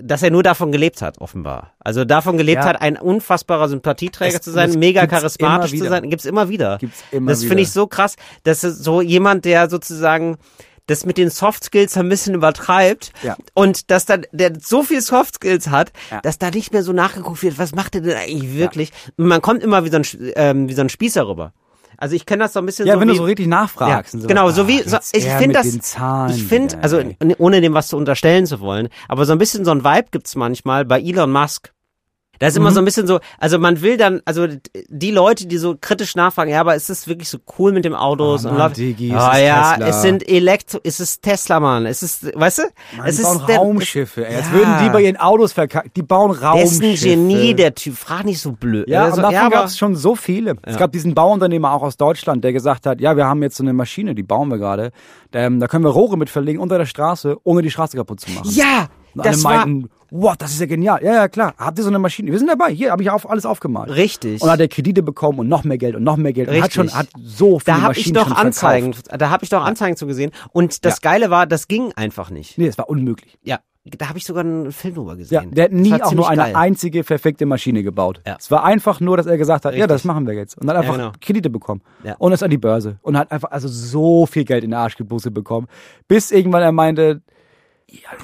dass 0.03 0.21
er 0.21 0.29
nur 0.29 0.43
davon 0.43 0.71
gelebt 0.71 1.01
hat, 1.01 1.19
offenbar. 1.19 1.73
Also 1.79 2.05
davon 2.05 2.37
gelebt 2.37 2.61
Ja. 2.61 2.69
hat, 2.69 2.79
ein 2.81 2.95
unfassbarer 2.95 3.67
Sympathieträger 3.69 4.35
Es- 4.35 4.41
zu 4.41 4.51
sein, 4.51 4.67
das 4.69 4.77
mega 4.77 5.07
charismatisch 5.07 5.71
zu 5.71 5.87
sein, 5.89 6.07
gibt's 6.11 6.25
immer 6.25 6.47
wieder. 6.47 6.77
Gibt's 6.77 7.03
immer 7.11 7.31
das 7.31 7.43
finde 7.43 7.63
ich 7.63 7.71
so 7.71 7.87
krass, 7.87 8.15
dass 8.43 8.61
so 8.61 9.01
jemand, 9.01 9.45
der 9.45 9.67
sozusagen 9.67 10.37
das 10.89 11.05
mit 11.05 11.17
den 11.17 11.29
Soft 11.29 11.63
Skills 11.63 11.95
ein 11.97 12.09
bisschen 12.09 12.33
übertreibt 12.35 13.11
Ja. 13.23 13.35
und 13.53 13.91
dass 13.91 14.05
dann 14.05 14.25
der 14.31 14.53
so 14.59 14.83
viel 14.83 15.01
Soft 15.01 15.35
Skills 15.35 15.69
hat, 15.69 15.91
Ja. 16.11 16.21
dass 16.21 16.37
da 16.37 16.49
nicht 16.51 16.73
mehr 16.73 16.83
so 16.83 16.93
nachgeguckt 16.93 17.43
wird, 17.43 17.57
was 17.57 17.73
macht 17.73 17.95
er 17.95 18.01
denn 18.01 18.17
eigentlich 18.17 18.55
wirklich? 18.55 18.91
Und 19.17 19.27
man 19.27 19.41
kommt 19.41 19.63
immer 19.63 19.83
wie 19.85 19.89
so 19.89 19.97
ein, 19.97 20.31
ähm, 20.35 20.69
wie 20.69 20.73
so 20.73 20.81
ein 20.81 20.89
Spießer 20.89 21.27
rüber. 21.27 21.53
Also 21.97 22.15
ich 22.15 22.25
kenne 22.25 22.43
das 22.43 22.53
so 22.53 22.59
ein 22.59 22.65
bisschen 22.65 22.87
ja, 22.87 22.93
so 22.93 23.01
wenn 23.01 23.09
wie, 23.09 23.13
du 23.13 23.17
so 23.17 23.23
richtig 23.25 23.47
nachfragst. 23.47 24.13
ja, 24.13 24.19
so, 24.21 24.27
genau, 24.27 24.49
so 24.51 24.61
ah, 24.63 24.67
wie 24.69 24.81
so, 24.83 24.97
ich 25.11 25.25
finde 25.25 25.53
das 25.55 25.65
ich 26.33 26.43
finde 26.45 26.77
also 26.81 27.01
ohne 27.39 27.59
dem 27.59 27.73
was 27.73 27.89
zu 27.89 27.97
unterstellen 27.97 28.45
zu 28.45 28.61
wollen, 28.61 28.87
aber 29.09 29.25
so 29.25 29.33
ein 29.33 29.37
bisschen 29.37 29.65
so 29.65 29.71
ein 29.71 29.83
Vibe 29.83 30.07
gibt's 30.11 30.35
manchmal 30.35 30.85
bei 30.85 31.01
Elon 31.01 31.29
Musk. 31.29 31.73
Da 32.39 32.47
ist 32.47 32.55
Mhm. 32.55 32.61
immer 32.61 32.71
so 32.71 32.79
ein 32.79 32.85
bisschen 32.85 33.05
so, 33.05 33.19
also 33.37 33.59
man 33.59 33.81
will 33.81 33.97
dann, 33.97 34.21
also 34.25 34.47
die 34.87 35.11
Leute, 35.11 35.45
die 35.45 35.57
so 35.57 35.75
kritisch 35.79 36.15
nachfragen, 36.15 36.49
ja, 36.51 36.61
aber 36.61 36.73
ist 36.75 36.89
es 36.89 37.07
wirklich 37.07 37.29
so 37.29 37.37
cool 37.59 37.71
mit 37.73 37.83
dem 37.85 37.93
Autos 37.93 38.45
und 38.45 38.51
Mann, 38.51 38.59
läuft- 38.69 38.77
Digi, 38.77 39.09
es 39.11 39.15
Ah 39.15 39.37
ja, 39.37 39.71
Tesla. 39.73 39.87
es 39.87 40.01
sind 40.01 40.27
Elektro, 40.29 40.79
es 40.83 40.99
ist 40.99 41.21
Tesla, 41.21 41.59
Mann, 41.59 41.85
es 41.85 42.01
ist, 42.01 42.33
weißt 42.35 42.59
du, 42.59 42.63
Mann, 42.97 43.07
es 43.07 43.17
die 43.17 43.21
ist 43.23 43.27
bauen 43.27 43.43
der- 43.47 43.57
Raumschiffe, 43.57 44.25
ey. 44.25 44.39
Ja. 44.39 44.51
würden 44.51 44.73
die 44.83 44.89
bei 44.89 45.01
ihren 45.01 45.17
Autos 45.17 45.51
verkacken. 45.53 45.91
Die 45.95 46.01
bauen 46.01 46.31
Der 46.31 46.49
Raumschiffe. 46.49 46.85
ist 46.87 47.03
ein 47.05 47.09
Genie, 47.27 47.53
der 47.53 47.75
Typ. 47.75 47.95
Frag 47.97 48.23
nicht 48.25 48.39
so 48.39 48.53
blöd. 48.53 48.87
Ja, 48.87 49.03
Also, 49.03 49.17
und 49.17 49.23
davon 49.23 49.37
aber- 49.37 49.49
gab 49.55 49.65
es 49.65 49.77
schon 49.77 49.95
so 49.95 50.15
viele. 50.15 50.55
Es 50.63 50.77
gab 50.77 50.91
diesen 50.93 51.13
Bauunternehmer 51.13 51.71
auch 51.73 51.81
aus 51.83 51.97
Deutschland, 51.97 52.43
der 52.43 52.53
gesagt 52.53 52.85
hat, 52.85 53.01
ja, 53.01 53.17
wir 53.17 53.25
haben 53.25 53.43
jetzt 53.43 53.57
so 53.57 53.63
eine 53.63 53.73
Maschine, 53.73 54.15
die 54.15 54.23
bauen 54.23 54.47
wir 54.49 54.57
gerade. 54.57 54.91
Ähm, 55.33 55.59
da 55.59 55.67
können 55.67 55.83
wir 55.83 55.91
Rohre 55.91 56.17
mit 56.17 56.29
verlegen 56.29 56.59
unter 56.59 56.77
der 56.77 56.85
Straße, 56.85 57.35
ohne 57.43 57.61
die 57.61 57.69
Straße 57.69 57.97
kaputt 57.97 58.21
zu 58.21 58.31
machen. 58.31 58.49
Ja, 58.51 58.87
Und 59.13 59.25
das 59.25 59.43
war 59.43 59.65
meinten, 59.65 59.89
wow, 60.11 60.35
das 60.37 60.51
ist 60.51 60.59
ja 60.59 60.65
genial. 60.65 61.03
Ja, 61.03 61.13
ja, 61.13 61.27
klar. 61.27 61.53
Habt 61.57 61.77
ihr 61.77 61.83
so 61.83 61.89
eine 61.89 61.99
Maschine? 61.99 62.31
Wir 62.31 62.39
sind 62.39 62.47
dabei. 62.47 62.71
Hier 62.71 62.91
habe 62.91 63.01
ich 63.03 63.09
auf, 63.09 63.29
alles 63.29 63.45
aufgemalt. 63.45 63.89
richtig. 63.91 64.41
Und 64.41 64.49
hat 64.49 64.59
er 64.59 64.67
Kredite 64.67 65.03
bekommen 65.03 65.39
und 65.39 65.47
noch 65.47 65.63
mehr 65.63 65.77
Geld 65.77 65.95
und 65.95 66.03
noch 66.03 66.17
mehr 66.17 66.33
Geld. 66.33 66.49
Und 66.49 66.55
hat 66.55 66.63
Richtig. 66.65 66.75
schon, 66.91 66.93
hat 66.93 67.07
so 67.23 67.59
viele 67.59 67.77
da 67.77 67.81
habe 67.81 67.97
ich 67.97 68.11
doch 68.13 68.31
Anzeigen, 68.31 68.93
Verkauft. 68.93 69.21
da 69.21 69.29
habe 69.29 69.43
ich 69.43 69.49
doch 69.49 69.63
Anzeigen 69.63 69.97
zu 69.97 70.07
gesehen. 70.07 70.31
Und 70.51 70.85
das 70.85 71.01
Geile 71.01 71.29
war, 71.29 71.45
das 71.47 71.67
ging 71.67 71.91
einfach 71.95 72.29
nicht. 72.29 72.57
Nee, 72.57 72.67
das 72.67 72.77
war 72.77 72.89
unmöglich. 72.89 73.37
Ja, 73.43 73.59
da 73.97 74.09
habe 74.09 74.17
ich 74.17 74.25
sogar 74.25 74.43
einen 74.43 74.71
Film 74.71 74.93
drüber 74.95 75.11
Ja, 75.11 75.17
gesehen. 75.17 75.51
der 75.51 75.65
hat 75.65 75.71
nie 75.71 75.93
auch 75.93 75.99
nur 75.99 76.07
ziemlich 76.09 76.27
eine 76.27 76.41
geil. 76.43 76.55
einzige 76.55 77.03
perfekte 77.03 77.45
Maschine 77.45 77.81
gebaut. 77.81 78.21
Ja. 78.27 78.35
Es 78.37 78.51
war 78.51 78.63
einfach 78.63 78.99
nur, 78.99 79.17
dass 79.17 79.25
er 79.25 79.37
gesagt 79.37 79.65
hat, 79.65 79.73
ja, 79.73 79.87
das 79.87 79.95
Richtig. 79.95 80.07
machen 80.07 80.27
wir 80.27 80.33
jetzt. 80.33 80.57
Und 80.57 80.67
dann 80.67 80.77
einfach 80.77 80.95
genau. 80.95 81.11
Kredite 81.21 81.49
bekommen. 81.49 81.81
Ja. 82.03 82.15
Und 82.19 82.31
ist 82.33 82.43
an 82.43 82.49
die 82.51 82.57
Börse. 82.57 82.99
Und 83.01 83.17
hat 83.17 83.31
einfach 83.31 83.51
also 83.51 83.67
so 83.67 84.25
viel 84.25 84.43
Geld 84.43 84.63
in 84.63 84.71
der 84.71 84.79
Arschgebusse 84.79 85.31
bekommen. 85.31 85.67
Bis 86.07 86.29
irgendwann 86.31 86.61
er 86.61 86.71
meinte, 86.71 87.21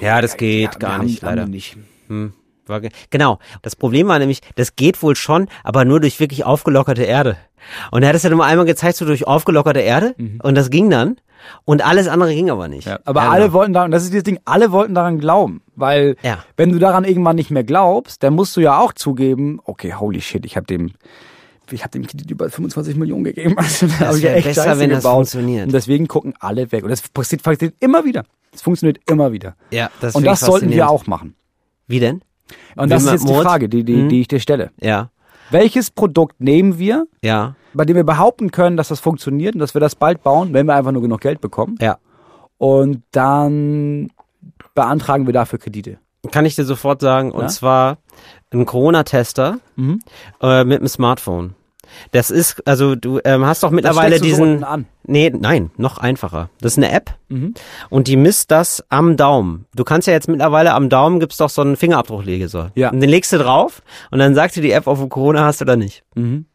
Ja, 0.02 0.22
das 0.22 0.38
geht 0.38 0.80
gar 0.80 1.02
nicht, 1.04 1.24
haben 1.24 1.36
leider. 1.36 1.48
nicht. 1.48 1.78
Hm, 2.08 2.34
ge- 2.68 2.90
genau. 3.10 3.40
Das 3.62 3.76
Problem 3.76 4.08
war 4.08 4.20
nämlich, 4.20 4.42
das 4.56 4.76
geht 4.76 5.02
wohl 5.02 5.16
schon, 5.16 5.48
aber 5.64 5.86
nur 5.86 6.00
durch 6.00 6.20
wirklich 6.20 6.44
aufgelockerte 6.46 7.04
Erde. 7.04 7.38
Und 7.92 8.04
er 8.04 8.10
hat 8.10 8.16
es 8.16 8.24
ja 8.24 8.30
nur 8.30 8.46
einmal 8.46 8.66
gezeigt, 8.66 8.98
so 8.98 9.06
durch 9.06 9.26
aufgelockerte 9.26 9.80
Erde. 9.80 10.14
Und 10.44 10.56
das 10.56 10.70
ging 10.70 10.90
dann. 10.90 11.18
Und 11.64 11.86
alles 11.86 12.08
andere 12.08 12.34
ging 12.34 12.50
aber 12.50 12.68
nicht. 12.68 12.86
Mhm. 12.88 12.92
Ja, 12.94 13.00
aber 13.06 13.24
Ja, 13.24 13.30
alle 13.30 13.42
genau. 13.44 13.54
wollten 13.54 13.74
da, 13.74 13.86
und 13.86 13.92
das 13.92 14.04
ist 14.04 14.14
das 14.16 14.24
Ding, 14.24 14.40
alle 14.46 14.72
wollten 14.72 14.96
daran 14.96 15.20
glauben. 15.20 15.62
Weil, 15.76 16.16
Ja. 16.24 16.40
wenn 16.58 16.72
du 16.72 16.80
daran 16.80 17.04
irgendwann 17.04 17.36
nicht 17.36 17.52
mehr 17.52 17.64
glaubst, 17.64 18.24
dann 18.24 18.34
musst 18.34 18.56
du 18.58 18.62
ja 18.62 18.80
auch 18.80 18.94
zugeben, 18.94 19.60
okay, 19.64 19.94
holy 19.94 20.22
shit, 20.22 20.44
ich 20.46 20.56
habe 20.58 20.66
dem, 20.66 20.94
ich 21.72 21.82
habe 21.84 21.92
dem 21.92 22.06
Kredit 22.08 22.30
über 22.32 22.50
25 22.50 22.96
Millionen 22.96 23.24
gegeben. 23.24 23.56
Also, 23.58 23.88
da 23.88 24.08
hab 24.08 24.16
ich 24.16 24.24
ja 24.24 24.34
besser, 24.34 24.64
Scheiße 24.64 24.80
wenn 24.80 24.90
das 24.90 25.00
gebaut. 25.04 25.16
funktioniert. 25.16 25.66
Und 25.68 25.74
deswegen 25.74 26.08
gucken 26.08 26.34
alle 26.40 26.72
weg. 26.72 26.84
Und 26.84 26.90
das 26.90 27.02
passiert, 27.10 27.44
passiert 27.44 27.76
immer 27.80 28.06
wieder. 28.06 28.24
Es 28.54 28.62
funktioniert 28.62 29.00
immer 29.10 29.32
wieder. 29.32 29.56
Ja, 29.72 29.90
das 30.02 30.16
Und 30.16 30.26
das 30.26 30.40
sollten 30.42 30.70
wir 30.70 30.90
auch 30.90 31.08
machen. 31.08 31.36
Wie 31.88 32.00
denn? 32.00 32.22
Und 32.76 32.90
das 32.92 33.04
Wie 33.04 33.08
ist 33.08 33.12
jetzt 33.14 33.28
die 33.28 33.34
Mord? 33.34 33.44
Frage, 33.46 33.70
die, 33.70 33.84
die, 33.84 33.96
Mhm. 33.96 34.10
die 34.10 34.22
ich 34.22 34.28
dir 34.28 34.40
stelle. 34.40 34.72
Ja, 34.82 35.10
Welches 35.52 35.92
Produkt 35.92 36.42
nehmen 36.42 36.80
wir, 36.80 37.06
ja, 37.22 37.56
bei 37.74 37.86
dem 37.86 37.96
wir 37.96 38.04
behaupten 38.04 38.50
können, 38.52 38.78
dass 38.78 38.88
das 38.88 39.00
funktioniert 39.00 39.54
und 39.54 39.60
dass 39.60 39.74
wir 39.76 39.82
das 39.82 39.96
bald 39.96 40.24
bauen, 40.24 40.54
wenn 40.54 40.66
wir 40.66 40.76
einfach 40.76 40.92
nur 40.92 41.02
genug 41.02 41.22
Geld 41.22 41.42
bekommen? 41.42 41.76
ja. 41.82 41.98
Und 42.58 43.04
dann 43.12 44.10
beantragen 44.74 45.26
wir 45.26 45.34
dafür 45.34 45.60
Kredite. 45.60 45.98
Kann 46.32 46.46
ich 46.46 46.56
dir 46.56 46.66
sofort 46.66 47.02
sagen. 47.02 47.32
Und 47.32 47.44
Ja? 47.44 47.48
zwar 47.48 47.98
ein 48.54 48.66
Corona-Tester 48.66 49.60
Mhm. 49.76 50.00
äh, 50.42 50.64
mit 50.64 50.80
dem 50.80 50.88
Smartphone. 50.88 51.56
Das 52.12 52.32
ist, 52.32 52.68
also 52.68 52.96
du 52.96 53.20
ähm, 53.24 53.46
hast 53.46 53.64
doch 53.64 53.70
mittlerweile 53.70 54.18
so 54.18 54.24
diesen. 54.24 54.42
unten 54.44 54.64
an. 54.64 54.86
Nee, 55.06 55.30
nein, 55.38 55.70
noch 55.78 55.98
einfacher. 55.98 56.50
Das 56.60 56.74
ist 56.74 56.78
eine 56.78 56.92
App 56.92 57.12
Mhm. 57.30 57.54
und 57.90 58.08
die 58.08 58.18
misst 58.18 58.50
das 58.52 58.84
am 58.90 59.18
Daumen. 59.18 59.66
Du 59.76 59.84
kannst 59.84 60.08
ja 60.08 60.14
jetzt 60.14 60.28
mittlerweile 60.28 60.74
am 60.74 60.90
Daumen 60.90 61.20
gibt's 61.20 61.38
doch 61.38 61.50
so 61.50 61.62
einen 61.62 61.76
Fingerabdruckleser. 61.78 62.72
Ja. 62.76 62.90
Und 62.90 63.00
den 63.02 63.10
legst 63.10 63.32
du 63.34 63.38
drauf 63.38 63.82
und 64.12 64.20
dann 64.20 64.34
sagt 64.36 64.56
dir 64.56 64.62
die 64.62 64.72
App, 64.72 64.88
ob 64.88 64.98
du 64.98 65.08
Corona 65.08 65.46
hast 65.46 65.62
oder 65.62 65.76
nicht. 65.78 66.04
Mhm. 66.16 66.46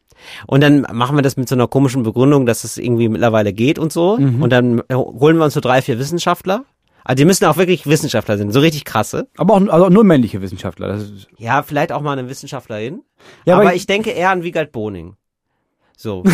Und 0.47 0.63
dann 0.63 0.83
machen 0.93 1.17
wir 1.17 1.23
das 1.23 1.37
mit 1.39 1.49
so 1.49 1.55
einer 1.55 1.69
komischen 1.69 2.03
Begründung, 2.03 2.45
dass 2.45 2.65
es 2.65 2.77
irgendwie 2.77 3.09
mittlerweile 3.09 3.53
geht 3.55 3.79
und 3.79 3.93
so. 3.93 4.19
Mhm. 4.19 4.43
Und 4.43 4.51
dann 4.51 4.83
holen 4.93 5.39
wir 5.39 5.45
uns 5.45 5.55
so 5.55 5.61
drei, 5.61 5.81
vier 5.81 5.99
Wissenschaftler. 5.99 6.65
Also 7.05 7.17
die 7.17 7.25
müssen 7.25 7.45
auch 7.47 7.57
wirklich 7.57 7.87
Wissenschaftler 7.87 8.37
sein, 8.39 8.51
so 8.51 8.61
richtig 8.61 8.85
krasse. 8.85 9.29
Aber 9.37 9.55
auch 9.55 9.61
also 9.69 9.89
nur 9.89 10.05
männliche 10.05 10.41
Wissenschaftler. 10.43 10.89
Das 10.89 11.03
ist, 11.03 11.29
Ja, 11.39 11.63
vielleicht 11.63 11.93
auch 11.93 12.03
mal 12.03 12.13
eine 12.19 12.29
Wissenschaftlerin. 12.29 13.03
Ja, 13.45 13.55
aber, 13.55 13.65
aber 13.65 13.75
ich, 13.75 13.87
denke 13.87 14.11
eher 14.11 14.31
an 14.31 14.43
Wiegald 14.43 14.73
Boning. 14.73 15.15
So. 15.97 16.23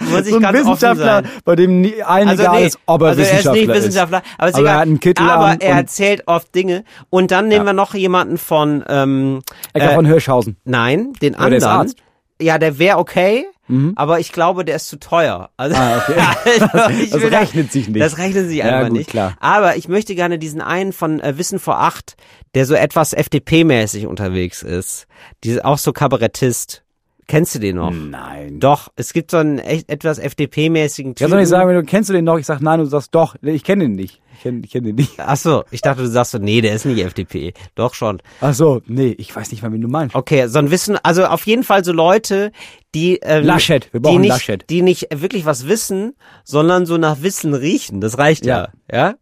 Muss 0.00 0.20
ich 0.22 0.30
so 0.30 0.36
ein 0.36 0.42
ganz 0.42 0.58
Wissenschaftler, 0.58 1.22
bei 1.44 1.56
dem 1.56 1.82
nie 1.82 2.02
allen 2.02 2.28
egal 2.30 2.62
ist, 2.62 2.78
ob 2.86 3.02
er 3.02 3.08
also 3.08 3.20
er 3.20 3.24
ist 3.26 3.32
Wissenschaftler 3.32 3.62
nicht 3.66 3.74
Wissenschaftler, 3.74 4.22
aber, 4.38 4.48
ist 4.48 4.54
Aber 4.54 4.64
er 4.64 4.70
egal. 4.70 4.74
hat 4.80 4.86
einen 4.86 5.00
Kittel 5.00 5.28
aber 5.28 5.60
er 5.60 5.76
erzählt 5.76 6.22
oft 6.26 6.54
Dinge. 6.54 6.84
Und 7.10 7.30
dann 7.30 7.48
nehmen 7.48 7.66
Ja. 7.66 7.72
wir 7.72 7.72
noch 7.74 7.94
jemanden 7.94 8.38
von, 8.38 8.82
ähm, 8.88 9.42
Ecker 9.74 9.92
äh, 9.92 9.94
von 9.94 10.06
Hirschhausen. 10.06 10.56
nein, 10.64 11.12
den 11.20 11.34
Aber 11.34 11.50
der 11.50 11.58
ist 11.58 11.64
anderen. 11.64 11.94
Ja, 12.40 12.58
der 12.58 12.78
wäre 12.78 12.98
okay, 12.98 13.46
Mhm. 13.68 13.94
aber 13.96 14.20
ich 14.20 14.30
glaube, 14.30 14.64
der 14.64 14.76
ist 14.76 14.88
zu 14.88 14.98
teuer. 14.98 15.50
Also, 15.56 15.74
Ah, 15.76 15.98
okay. 15.98 16.14
also 16.72 16.90
ich 17.02 17.10
Das 17.10 17.20
will 17.22 17.30
da- 17.30 17.38
rechnet 17.40 17.72
sich 17.72 17.88
nicht. 17.88 18.00
Das 18.00 18.18
rechnet 18.18 18.46
sich 18.48 18.58
Ja, 18.58 18.66
einfach 18.66 18.88
gut, 18.88 18.98
nicht. 18.98 19.10
klar. 19.10 19.36
Aber 19.40 19.76
ich 19.76 19.88
möchte 19.88 20.14
gerne 20.14 20.38
diesen 20.38 20.60
einen 20.60 20.92
von 20.92 21.18
äh, 21.20 21.36
Wissen 21.38 21.58
vor 21.58 21.80
acht, 21.80 22.16
der 22.54 22.64
so 22.66 22.74
etwas 22.74 23.12
FDP-mäßig 23.12 24.06
unterwegs 24.06 24.62
ist. 24.62 25.06
Die, 25.44 25.64
auch 25.64 25.78
so 25.78 25.92
Kabarettist. 25.92 26.82
Kennst 27.28 27.56
du 27.56 27.58
den 27.58 27.76
noch? 27.76 27.90
Nein. 27.92 28.60
Doch, 28.60 28.88
es 28.94 29.12
gibt 29.12 29.32
so 29.32 29.38
einen 29.38 29.58
echt, 29.58 29.90
etwas 29.90 30.20
FDP-mäßigen 30.20 31.16
Typen. 31.16 31.30
doch 31.32 31.38
nicht 31.38 31.48
sagen, 31.48 31.68
wenn 31.68 31.74
du 31.74 31.82
kennst 31.82 32.08
du 32.08 32.12
den 32.12 32.24
noch, 32.24 32.38
ich 32.38 32.46
sag 32.46 32.60
nein, 32.60 32.78
du 32.78 32.84
sagst 32.84 33.12
doch, 33.16 33.34
ich 33.42 33.64
kenne 33.64 33.84
den 33.84 33.92
nicht. 33.96 34.20
Ich 34.36 34.42
kenne 34.42 34.60
ich 34.64 34.70
kenn 34.70 34.84
den 34.84 34.94
nicht. 34.94 35.14
Ach 35.18 35.36
so, 35.36 35.64
ich 35.72 35.80
dachte, 35.80 36.02
du 36.02 36.08
sagst 36.08 36.32
so, 36.32 36.38
nee, 36.38 36.60
der 36.60 36.74
ist 36.74 36.84
nicht 36.84 37.04
FDP. 37.04 37.52
Doch 37.74 37.94
schon. 37.94 38.22
Ach 38.40 38.54
so, 38.54 38.80
nee, 38.86 39.14
ich 39.18 39.34
weiß 39.34 39.50
nicht 39.50 39.62
mal, 39.62 39.72
wen 39.72 39.80
du 39.80 39.88
meinst. 39.88 40.14
Okay, 40.14 40.46
so 40.46 40.60
ein 40.60 40.70
Wissen, 40.70 40.98
also 41.02 41.24
auf 41.24 41.44
jeden 41.46 41.64
Fall 41.64 41.84
so 41.84 41.92
Leute, 41.92 42.52
die 42.94 43.16
ähm, 43.22 43.44
Laschet, 43.44 43.92
wir 43.92 43.98
die 44.00 44.04
brauchen 44.04 44.20
nicht, 44.20 44.28
Laschet. 44.30 44.64
die 44.70 44.82
nicht 44.82 45.08
wirklich 45.12 45.44
was 45.46 45.66
wissen, 45.66 46.14
sondern 46.44 46.86
so 46.86 46.96
nach 46.96 47.22
Wissen 47.22 47.54
riechen. 47.54 48.00
Das 48.00 48.18
reicht 48.18 48.46
ja, 48.46 48.68
ja. 48.92 49.14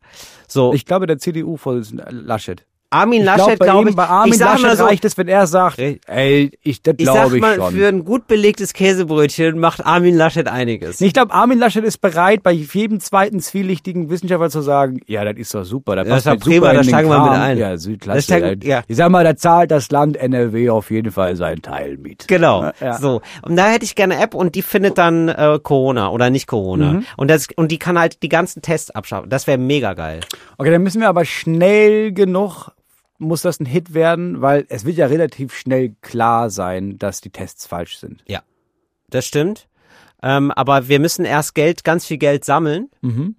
So, 0.46 0.74
Ich 0.74 0.84
glaube, 0.84 1.06
der 1.06 1.16
CDU-Vorsitzende 1.18 2.06
Laschet. 2.10 2.66
Armin 2.94 3.20
Ich 3.20 3.26
Laschet, 3.26 3.44
glaube, 3.58 3.64
glaube 3.64 3.90
ich, 3.90 3.96
bei 3.96 4.06
Armin 4.06 4.32
ich 4.32 4.38
sag 4.38 4.52
Laschet 4.52 4.66
mal 4.66 4.76
so, 4.76 4.84
reicht 4.84 5.04
es, 5.04 5.16
wenn 5.18 5.28
er 5.28 5.46
sagt, 5.46 5.78
ey, 5.78 6.50
ich, 6.62 6.82
das 6.82 6.94
ich 6.98 7.06
sag 7.06 7.14
glaube 7.14 7.36
ich 7.36 7.40
mal, 7.42 7.56
schon. 7.56 7.72
für 7.74 7.88
ein 7.88 8.04
gut 8.04 8.26
belegtes 8.26 8.72
Käsebrötchen 8.72 9.58
macht 9.58 9.84
Armin 9.84 10.16
Laschet 10.16 10.46
einiges. 10.48 11.00
Ich 11.00 11.12
glaube, 11.12 11.32
Armin 11.34 11.58
Laschet 11.58 11.84
ist 11.84 11.98
bereit, 12.00 12.42
bei 12.42 12.52
jedem 12.52 13.00
zweiten 13.00 13.40
zwielichtigen 13.40 14.10
Wissenschaftler 14.10 14.50
zu 14.50 14.60
sagen, 14.62 15.00
ja, 15.06 15.24
das 15.24 15.36
ist 15.36 15.54
doch 15.54 15.64
super, 15.64 15.96
passt 15.96 16.08
das 16.08 16.24
mir 16.26 16.32
ist 16.34 16.40
doch 16.42 16.44
prima, 16.44 16.54
super 16.56 16.66
da 16.66 16.70
in 16.72 16.76
den 16.78 16.88
steigen 16.88 17.08
wir 17.08 17.22
mit 17.24 17.32
ein. 17.32 17.58
Ja, 17.58 17.76
Südklasse. 17.76 18.22
steigen- 18.22 18.60
ja. 18.62 18.82
Ich 18.86 18.96
sag 18.96 19.10
mal, 19.10 19.24
da 19.24 19.36
zahlt 19.36 19.70
das 19.70 19.90
Land 19.90 20.16
NRW 20.16 20.70
auf 20.70 20.90
jeden 20.90 21.10
Fall 21.10 21.36
seinen 21.36 21.62
Teil 21.62 21.96
mit. 21.98 22.28
Genau. 22.28 22.70
Ja. 22.80 22.98
So. 22.98 23.20
Und 23.42 23.56
da 23.56 23.66
hätte 23.68 23.84
ich 23.84 23.94
gerne 23.94 24.14
eine 24.14 24.22
App 24.24 24.34
und 24.34 24.54
die 24.54 24.62
findet 24.62 24.98
dann 24.98 25.28
äh, 25.28 25.58
Corona 25.62 26.10
oder 26.10 26.30
nicht 26.30 26.46
Corona. 26.46 26.92
Mhm. 26.94 27.06
Und 27.16 27.28
das 27.30 27.48
und 27.56 27.70
die 27.72 27.78
kann 27.78 27.98
halt 27.98 28.22
die 28.22 28.28
ganzen 28.28 28.62
Tests 28.62 28.90
abschaffen. 28.90 29.28
Das 29.30 29.46
wäre 29.46 29.58
mega 29.58 29.94
geil. 29.94 30.20
Okay, 30.58 30.70
dann 30.70 30.82
müssen 30.82 31.00
wir 31.00 31.08
aber 31.08 31.24
schnell 31.24 32.12
genug, 32.12 32.68
muss 33.18 33.42
das 33.42 33.60
ein 33.60 33.66
Hit 33.66 33.94
werden, 33.94 34.40
weil 34.42 34.66
es 34.68 34.84
wird 34.84 34.96
ja 34.96 35.06
relativ 35.06 35.54
schnell 35.56 35.94
klar 36.02 36.50
sein, 36.50 36.98
dass 36.98 37.20
die 37.20 37.30
Tests 37.30 37.66
falsch 37.66 37.98
sind. 37.98 38.22
Ja. 38.26 38.40
Das 39.10 39.24
stimmt. 39.26 39.68
Ähm, 40.22 40.50
aber 40.52 40.88
wir 40.88 41.00
müssen 41.00 41.26
erst 41.26 41.54
Geld, 41.54 41.84
ganz 41.84 42.06
viel 42.06 42.16
Geld 42.16 42.46
sammeln. 42.46 42.88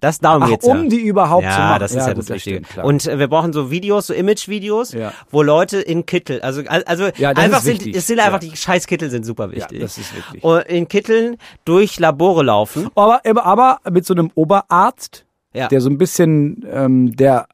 Das 0.00 0.20
darum 0.20 0.44
Ach, 0.44 0.48
geht's 0.48 0.64
um 0.64 0.84
ja. 0.84 0.88
die 0.88 1.00
überhaupt 1.00 1.42
ja, 1.42 1.50
zu 1.50 1.58
machen. 1.58 1.80
das 1.80 1.90
ist 1.90 2.06
ja, 2.06 2.12
gut, 2.12 2.30
das 2.30 2.40
stimmt, 2.40 2.68
klar. 2.68 2.86
und 2.86 3.04
äh, 3.08 3.18
wir 3.18 3.26
brauchen 3.26 3.52
so 3.52 3.72
Videos, 3.72 4.06
so 4.06 4.14
Image-Videos, 4.14 4.92
Ja. 4.92 5.12
wo 5.32 5.42
Leute 5.42 5.78
in 5.80 6.06
Kittel, 6.06 6.40
also 6.42 6.62
also 6.68 7.08
Ja, 7.16 7.30
einfach 7.30 7.60
sind, 7.62 7.84
es 7.88 8.06
sind 8.06 8.20
einfach 8.20 8.38
die 8.38 8.56
Scheißkittel 8.56 9.10
sind 9.10 9.26
super 9.26 9.50
wichtig. 9.50 9.78
Ja, 9.78 9.84
das 9.84 9.98
ist 9.98 10.14
wichtig. 10.16 10.44
Und 10.44 10.60
in 10.66 10.86
Kitteln 10.86 11.38
durch 11.64 11.98
Labore 11.98 12.44
laufen. 12.44 12.88
aber, 12.94 13.20
aber, 13.26 13.44
aber 13.44 13.80
mit 13.90 14.06
so 14.06 14.14
einem 14.14 14.30
Oberarzt, 14.36 15.26
Ja. 15.54 15.66
der 15.66 15.80
so 15.80 15.90
ein 15.90 15.98
bisschen, 15.98 16.64
ähm, 16.70 17.16
der 17.16 17.48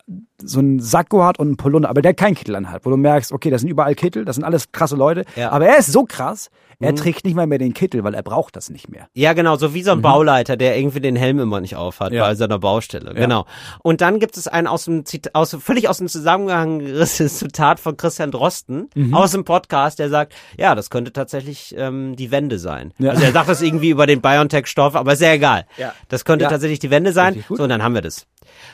so 0.45 0.59
einen 0.59 0.81
Sakko 0.81 1.25
hat 1.25 1.39
und 1.39 1.47
einen 1.49 1.57
Polunder, 1.57 1.89
aber 1.91 2.03
der 2.03 2.15
keinen 2.15 2.35
Kittel 2.35 2.55
anhat, 2.57 2.85
wo 2.85 2.91
du 2.91 2.97
merkst, 2.97 3.33
okay, 3.33 3.51
das 3.51 3.61
sind 3.63 3.71
überall 3.71 3.95
Kittel, 3.95 4.25
das 4.25 4.37
sind 4.37 4.45
alles 4.45 4.73
krasse 4.73 4.97
Leute, 4.97 5.25
Ja. 5.37 5.51
aber 5.51 5.67
er 5.67 5.79
ist 5.79 5.93
so 5.93 6.05
krass, 6.05 6.51
er 6.81 6.91
Mhm. 6.93 6.97
trägt 6.97 7.25
nicht 7.25 7.35
mal 7.37 7.47
mehr 7.47 7.59
den 7.59 7.75
Kittel, 7.75 8.03
weil 8.03 8.15
er 8.15 8.23
braucht 8.25 8.57
das 8.57 8.69
nicht 8.69 8.89
mehr. 8.89 9.07
Ja, 9.15 9.35
genau, 9.35 9.55
so 9.57 9.73
wie 9.73 9.83
so 9.85 9.93
ein 9.93 10.03
Bauleiter, 10.03 10.57
der 10.57 10.77
irgendwie 10.77 11.01
den 11.01 11.15
Helm 11.15 11.39
immer 11.39 11.61
nicht 11.61 11.77
aufhat 11.77 12.11
Mhm. 12.11 12.17
Ja. 12.17 12.25
bei 12.27 12.35
seiner 12.35 12.59
Baustelle. 12.59 13.15
Genau. 13.15 13.47
Und 13.85 14.01
dann 14.01 14.19
gibt 14.19 14.37
es 14.37 14.49
ein 14.49 14.67
aus 14.67 14.87
dem 14.87 15.05
Zit 15.05 15.35
aus, 15.35 15.57
völlig 15.61 15.89
aus 15.89 15.99
dem 15.99 16.09
Zusammenhang 16.09 16.81
gerissenes 16.81 17.39
Zitat 17.39 17.79
von 17.79 17.97
Christian 17.97 18.31
Drosten 18.33 18.89
Mhm. 18.97 19.15
aus 19.15 19.31
dem 19.31 19.45
Podcast, 19.45 19.99
der 20.01 20.09
sagt, 20.09 20.33
ja, 20.59 20.75
das 20.75 20.91
könnte 20.91 21.13
tatsächlich 21.13 21.73
ähm, 21.79 22.17
die 22.17 22.31
Wende 22.33 22.59
sein. 22.59 22.93
Ja. 22.99 23.11
Also 23.11 23.23
er 23.23 23.33
sagt 23.33 23.49
das 23.49 23.63
irgendwie 23.63 23.91
über 23.91 24.07
den 24.07 24.21
BioNTech-Stoff, 24.21 24.97
aber 24.97 25.13
ist 25.13 25.23
ja 25.23 25.33
egal. 25.35 25.67
Ja. 25.77 25.93
Das 26.09 26.25
könnte 26.25 26.45
Ja. 26.45 26.49
tatsächlich 26.51 26.81
die 26.81 26.91
Wende 26.91 27.13
sein. 27.13 27.45
So, 27.49 27.63
und 27.63 27.69
dann 27.69 27.83
haben 27.83 27.95
wir 27.95 28.03
das. 28.03 28.27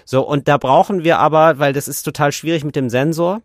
So, 0.05 0.27
und 0.27 0.49
da 0.49 0.57
brauchen 0.59 1.05
wir 1.05 1.19
aber, 1.19 1.59
weil 1.59 1.73
das 1.73 1.89
ist 1.89 2.03
total 2.03 2.33
schwierig 2.33 2.65
mit 2.65 2.77
dem 2.77 2.89
Sensor, 2.91 3.41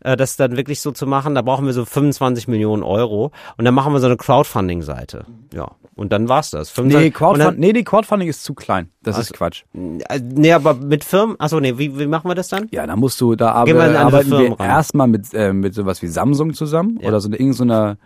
äh, 0.00 0.16
das 0.16 0.36
dann 0.36 0.56
wirklich 0.56 0.80
so 0.80 0.92
zu 0.92 1.06
machen, 1.06 1.34
da 1.34 1.42
brauchen 1.42 1.66
wir 1.66 1.72
so 1.72 1.84
25 1.84 2.48
Millionen 2.48 2.82
Euro 2.82 3.32
und 3.56 3.64
dann 3.64 3.74
machen 3.74 3.92
wir 3.92 4.00
so 4.00 4.06
eine 4.06 4.16
Crowdfunding-Seite. 4.16 5.26
Ja, 5.54 5.70
und 5.94 6.12
dann 6.12 6.28
war's 6.28 6.50
das. 6.50 6.70
25 6.70 7.00
Nee, 7.00 7.06
und 7.06 7.14
Crowdfunding, 7.14 7.46
dann, 7.46 7.58
nee, 7.60 7.72
nee, 7.72 7.82
Crowdfunding 7.82 8.28
ist 8.28 8.44
zu 8.44 8.54
klein. 8.54 8.90
Das 9.02 9.18
ist 9.18 9.32
Quatsch. 9.32 9.64
äh, 9.74 10.20
nee, 10.22 10.52
aber 10.52 10.74
mit 10.74 11.04
Firmen, 11.04 11.36
achso, 11.38 11.60
nee, 11.60 11.78
wie, 11.78 11.98
wie 11.98 12.06
machen 12.06 12.28
wir 12.28 12.34
das 12.34 12.48
dann? 12.48 12.68
Ja, 12.70 12.86
da 12.86 12.96
musst 12.96 13.20
du, 13.20 13.34
da 13.36 13.46
wir 13.46 13.54
arbe 13.54 13.82
andere 13.82 13.98
arbeiten 14.00 14.28
Firmen 14.28 14.50
wir 14.50 14.60
rein. 14.60 14.70
erstmal 14.70 15.06
mit, 15.08 15.32
äh, 15.32 15.52
mit 15.52 15.74
sowas 15.74 16.02
wie 16.02 16.08
Samsung 16.08 16.52
zusammen 16.54 16.98
oder 17.02 17.20
so 17.20 17.28
eine, 17.28 17.36
irgend 17.36 17.56
so 17.56 17.64
ja, 17.64 17.96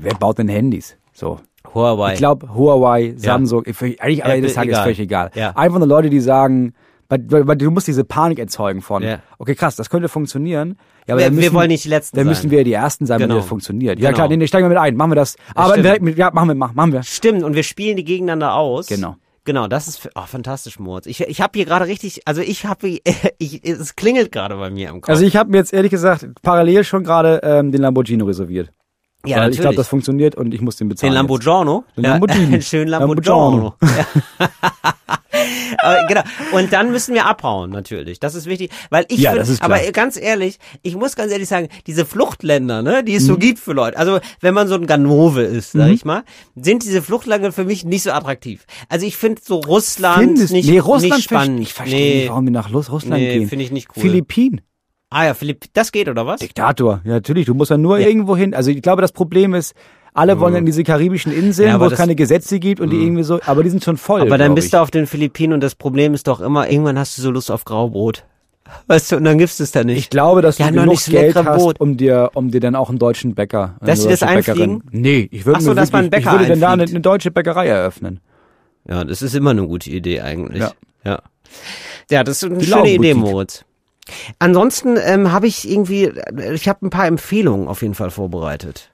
wer 0.00 0.14
baut 0.14 0.38
denn 0.38 0.48
Handys? 0.48 0.96
So. 1.12 1.40
Huawei. 1.72 2.12
Ich 2.12 2.18
glaube, 2.18 2.54
Huawei, 2.54 3.14
Samsung, 3.16 3.64
ich- 3.66 3.80
eigentlich 4.02 4.24
am 4.24 4.30
Ende 4.32 4.42
des 4.48 4.56
Apple, 4.56 4.72
Tages 4.72 4.72
egal. 4.72 4.82
völlig 4.84 4.98
egal. 5.00 5.30
Ja. 5.34 5.50
Einfach 5.56 5.78
nur 5.78 5.88
Leute, 5.88 6.10
die 6.10 6.20
sagen, 6.20 6.74
weil, 7.08 7.46
weil, 7.46 7.56
du 7.56 7.70
musst 7.70 7.86
diese 7.86 8.04
Panik 8.04 8.38
erzeugen 8.38 8.80
von, 8.82 9.02
Ja. 9.02 9.18
okay, 9.38 9.54
krass, 9.54 9.76
das 9.76 9.90
könnte 9.90 10.08
funktionieren. 10.08 10.76
Ja, 11.06 11.14
aber 11.14 11.20
Wir- 11.20 11.26
dann 11.26 11.36
wir 11.36 11.42
müssen, 11.42 11.54
wollen 11.54 11.68
nicht 11.68 11.84
die 11.84 11.88
Letzten 11.88 12.16
Dann 12.16 12.24
sein. 12.26 12.30
müssen 12.30 12.50
wir 12.50 12.64
die 12.64 12.72
Ersten 12.72 13.06
sein, 13.06 13.18
Genau. 13.18 13.34
wenn 13.34 13.40
das 13.40 13.46
funktioniert. 13.48 13.98
Ja 13.98 14.10
Genau. 14.10 14.26
klar, 14.26 14.36
nee, 14.36 14.46
steigen 14.46 14.64
wir 14.64 14.68
mit 14.70 14.78
ein, 14.78 14.96
machen 14.96 15.10
wir 15.12 15.16
das. 15.16 15.36
Aber 15.54 15.76
mit, 15.76 16.16
ja, 16.18 16.30
machen 16.32 16.48
wir, 16.48 16.54
machen, 16.54 16.92
wir. 16.92 17.02
Stimmt, 17.02 17.42
und 17.42 17.54
wir 17.54 17.62
spielen 17.62 17.96
die 17.96 18.04
gegeneinander 18.04 18.54
aus. 18.54 18.86
Genau. 18.86 19.16
Genau, 19.46 19.66
das 19.68 19.88
ist 19.88 20.08
oh, 20.14 20.22
fantastisch, 20.26 20.78
Moritz. 20.78 21.04
Ich, 21.06 21.20
ich 21.20 21.42
habe 21.42 21.50
hier 21.54 21.66
gerade 21.66 21.86
richtig, 21.86 22.22
also 22.26 22.40
ich 22.40 22.64
habe, 22.64 22.98
ich, 23.38 23.62
es 23.62 23.94
klingelt 23.94 24.32
gerade 24.32 24.56
bei 24.56 24.70
mir 24.70 24.88
im 24.88 25.02
Kopf. 25.02 25.10
Also 25.10 25.26
ich 25.26 25.36
habe 25.36 25.50
mir 25.50 25.58
jetzt 25.58 25.74
ehrlich 25.74 25.90
gesagt 25.90 26.26
parallel 26.40 26.82
schon 26.84 27.04
gerade 27.04 27.40
ähm, 27.42 27.70
den 27.70 27.82
Lamborghini 27.82 28.22
reserviert. 28.22 28.70
Ja, 29.26 29.38
weil 29.38 29.52
ich 29.52 29.60
glaube, 29.60 29.76
das 29.76 29.88
funktioniert 29.88 30.34
und 30.34 30.52
ich 30.54 30.60
muss 30.60 30.76
den 30.76 30.88
bezahlen. 30.88 31.12
Den. 31.12 31.14
Lamborghini? 31.16 31.80
Den 31.96 32.02
Lamborghini. 32.04 32.52
Ja, 32.56 32.60
schön 32.60 32.88
Lamborghini. 32.88 33.70
Ja. 33.82 34.06
aber, 35.78 36.06
genau. 36.08 36.22
Und 36.52 36.72
dann 36.72 36.90
müssen 36.92 37.14
wir 37.14 37.26
abhauen, 37.26 37.70
natürlich. 37.70 38.20
Das 38.20 38.34
ist 38.34 38.46
wichtig. 38.46 38.70
Weil 38.90 39.04
ich 39.08 39.18
Ja, 39.18 39.32
find- 39.32 39.62
aber 39.62 39.78
ganz 39.92 40.16
ehrlich, 40.16 40.58
ich 40.82 40.96
muss 40.96 41.16
ganz 41.16 41.32
ehrlich 41.32 41.48
sagen, 41.48 41.68
diese 41.86 42.04
Fluchtländer, 42.06 42.82
ne, 42.82 43.02
die 43.04 43.12
Mhm. 43.12 43.18
es 43.18 43.26
so 43.26 43.36
gibt 43.36 43.58
für 43.58 43.72
Leute, 43.72 43.98
also 43.98 44.20
wenn 44.40 44.54
man 44.54 44.68
so 44.68 44.74
ein 44.76 44.86
Ganove 44.86 45.42
ist, 45.42 45.72
sag 45.72 45.90
ich 45.90 46.04
mal, 46.04 46.22
sind 46.54 46.84
diese 46.84 47.02
Fluchtländer 47.02 47.52
für 47.52 47.64
mich 47.64 47.84
nicht 47.84 48.02
so 48.02 48.12
attraktiv. 48.12 48.64
Also 48.88 49.06
ich 49.06 49.16
finde 49.16 49.42
so 49.44 49.56
Russland 49.60 50.18
Findest, 50.18 50.52
nicht, 50.52 50.68
nee, 50.68 50.78
Russland 50.78 51.14
nicht 51.16 51.24
spannend. 51.24 51.60
Ich 51.60 51.74
verstehe 51.74 51.98
nee. 52.14 52.20
nicht, 52.20 52.28
warum 52.30 52.44
wir 52.44 52.52
nach 52.52 52.72
Russ- 52.72 52.90
Russland 52.90 53.20
Nee, 53.22 53.38
gehen. 53.38 53.48
finde 53.48 53.64
ich 53.64 53.72
nicht 53.72 53.88
cool. 53.96 54.02
Philippinen. 54.02 54.60
Ah 55.16 55.26
ja, 55.26 55.34
Philipp, 55.34 55.66
das 55.74 55.92
geht 55.92 56.08
oder 56.08 56.26
was? 56.26 56.40
Diktator. 56.40 57.00
Ja, 57.04 57.12
natürlich. 57.12 57.46
Du 57.46 57.54
musst 57.54 57.70
ja 57.70 57.78
nur 57.78 57.98
irgendwo 58.00 58.36
hin. 58.36 58.52
Also 58.52 58.72
ich 58.72 58.82
glaube, 58.82 59.00
das 59.00 59.12
Problem 59.12 59.54
ist, 59.54 59.72
alle 60.12 60.40
wollen 60.40 60.56
in 60.56 60.66
diese 60.66 60.82
karibischen 60.82 61.32
Inseln, 61.32 61.68
Ja, 61.68 61.78
wo 61.80 61.84
es 61.84 61.94
keine 61.94 62.16
Gesetze 62.16 62.58
gibt 62.58 62.80
und 62.80 62.90
die 62.90 62.96
irgendwie 63.00 63.22
so, 63.22 63.38
aber 63.46 63.62
die 63.62 63.70
sind 63.70 63.84
schon 63.84 63.96
voll. 63.96 64.22
Aber 64.22 64.38
dann 64.38 64.56
bist 64.56 64.66
ich. 64.66 64.70
du 64.72 64.80
auf 64.80 64.90
den 64.90 65.06
Philippinen 65.06 65.52
und 65.52 65.60
das 65.60 65.76
Problem 65.76 66.14
ist 66.14 66.26
doch 66.26 66.40
immer, 66.40 66.68
irgendwann 66.68 66.98
hast 66.98 67.16
du 67.16 67.22
so 67.22 67.30
Lust 67.30 67.52
auf 67.52 67.64
Graubrot. 67.64 68.24
Weißt 68.88 69.12
du, 69.12 69.16
und 69.18 69.24
dann 69.24 69.38
gibst 69.38 69.60
du 69.60 69.62
es 69.62 69.70
da 69.70 69.84
nicht. 69.84 69.98
Ich 69.98 70.10
glaube, 70.10 70.42
dass 70.42 70.58
Ja, 70.58 70.66
du 70.66 70.72
noch 70.74 70.82
genug 70.82 70.94
nicht 70.94 71.04
so 71.04 71.12
Geld 71.12 71.36
hast, 71.36 71.58
Brot. 71.58 71.78
um 71.80 71.96
dir, 71.96 72.30
um 72.34 72.50
dir 72.50 72.58
dann 72.60 72.74
auch 72.74 72.88
einen 72.88 72.98
deutschen 72.98 73.36
Bäcker, 73.36 73.76
eine 73.78 73.90
Dass 73.90 74.00
die 74.02 74.08
das 74.08 74.18
deutsche 74.18 74.34
Bäckerin-? 74.34 74.82
Nee, 74.90 75.28
ich 75.30 75.46
würde 75.46 75.58
Ach 75.58 75.60
so, 75.62 75.70
mir 75.70 75.74
dass 75.76 75.92
man 75.92 76.04
einen 76.06 76.12
wirklich, 76.12 76.24
ich 76.24 76.30
Bäcker 76.32 76.38
würde 76.40 76.48
dann 76.50 76.60
da 76.60 76.66
eine, 76.72 76.82
einfliegt. 76.82 76.94
eine 76.96 77.02
deutsche 77.02 77.30
Bäckerei 77.30 77.66
eröffnen. 77.68 78.18
Ja, 78.88 79.04
das 79.04 79.22
ist 79.22 79.34
immer 79.36 79.50
eine 79.50 79.64
gute 79.66 79.90
Idee 79.90 80.22
eigentlich. 80.22 80.60
Ja. 80.60 80.72
Ja, 81.04 81.22
ja 82.10 82.24
das 82.24 82.42
ist 82.42 82.50
eine 82.50 82.58
Die 82.58 82.66
schöne 82.66 82.90
Idee. 82.94 83.14
Moritz. 83.14 83.64
Ansonsten 84.38 84.96
ähm, 85.02 85.32
habe 85.32 85.46
ich 85.46 85.68
irgendwie, 85.68 86.04
äh, 86.04 86.54
ich 86.54 86.68
habe 86.68 86.86
ein 86.86 86.90
paar 86.90 87.06
Empfehlungen 87.06 87.68
auf 87.68 87.82
jeden 87.82 87.94
Fall 87.94 88.10
vorbereitet. 88.10 88.90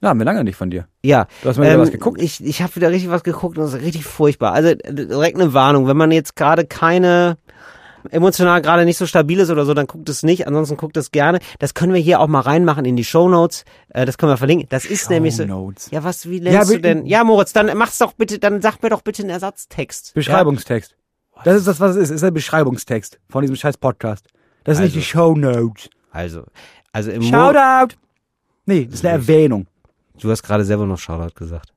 Ja, 0.00 0.08
haben 0.08 0.18
wir 0.18 0.24
lange 0.24 0.42
nicht 0.42 0.56
von 0.56 0.70
dir. 0.70 0.88
Ja. 1.04 1.26
Du 1.42 1.48
hast 1.48 1.58
mal 1.58 1.66
wieder 1.66 1.78
was 1.78 1.92
geguckt? 1.92 2.20
Ich, 2.20 2.44
ich 2.44 2.60
habe 2.60 2.74
wieder 2.74 2.90
richtig 2.90 3.10
was 3.10 3.22
geguckt 3.22 3.56
und 3.56 3.64
das 3.64 3.74
ist 3.74 3.82
richtig 3.82 4.04
furchtbar. 4.04 4.52
Also 4.52 4.70
äh, 4.70 4.92
direkt 4.92 5.40
eine 5.40 5.54
Warnung, 5.54 5.86
wenn 5.86 5.96
man 5.96 6.10
jetzt 6.10 6.34
gerade 6.34 6.66
keine 6.66 7.36
emotional 8.10 8.60
gerade 8.62 8.84
nicht 8.84 8.96
so 8.96 9.06
stabil 9.06 9.38
ist 9.38 9.50
oder 9.50 9.64
so, 9.64 9.74
dann 9.74 9.86
guckt 9.86 10.08
es 10.08 10.24
nicht. 10.24 10.48
Ansonsten 10.48 10.76
guckt 10.76 10.96
es 10.96 11.12
gerne. 11.12 11.38
Das 11.60 11.74
können 11.74 11.94
wir 11.94 12.00
hier 12.00 12.18
auch 12.18 12.26
mal 12.26 12.40
reinmachen 12.40 12.84
in 12.84 12.96
die 12.96 13.04
Shownotes. 13.04 13.64
Äh, 13.90 14.04
das 14.06 14.18
können 14.18 14.32
wir 14.32 14.36
verlinken. 14.36 14.66
Das 14.70 14.84
ist 14.84 15.08
nämlich 15.08 15.36
so. 15.36 15.44
Shownotes. 15.44 15.90
Ja, 15.92 16.02
was, 16.02 16.28
wie 16.28 16.40
nennst 16.40 16.70
Ja, 16.70 16.76
du 16.76 16.80
denn? 16.80 17.06
Ja, 17.06 17.22
Moritz, 17.22 17.52
dann 17.52 17.70
mach's 17.76 17.98
doch 17.98 18.12
bitte, 18.14 18.40
dann 18.40 18.60
sag 18.60 18.82
mir 18.82 18.90
doch 18.90 19.02
bitte 19.02 19.22
einen 19.22 19.30
Ersatztext. 19.30 20.14
Beschreibungstext. 20.14 20.96
Das 21.44 21.56
ist 21.56 21.66
das, 21.66 21.80
was 21.80 21.92
es 21.92 22.04
ist. 22.04 22.10
Es 22.10 22.14
ist 22.16 22.22
der 22.22 22.30
Beschreibungstext 22.30 23.18
von 23.28 23.42
diesem 23.42 23.56
scheiß 23.56 23.76
Podcast. 23.78 24.26
Das 24.64 24.78
ist 24.78 24.84
nicht 24.84 24.94
die 24.96 25.02
Show 25.02 25.34
Notes. 25.34 25.90
Also, 26.10 26.44
also 26.92 27.10
im 27.10 27.22
Shoutout! 27.22 27.96
Nee, 28.66 28.84
das 28.84 28.94
ist 28.96 29.04
eine 29.04 29.14
Erwähnung. 29.14 29.66
Du 30.20 30.30
hast 30.30 30.42
gerade 30.42 30.64
selber 30.64 30.86
noch 30.86 30.98
Shoutout 30.98 31.34
gesagt. 31.34 31.72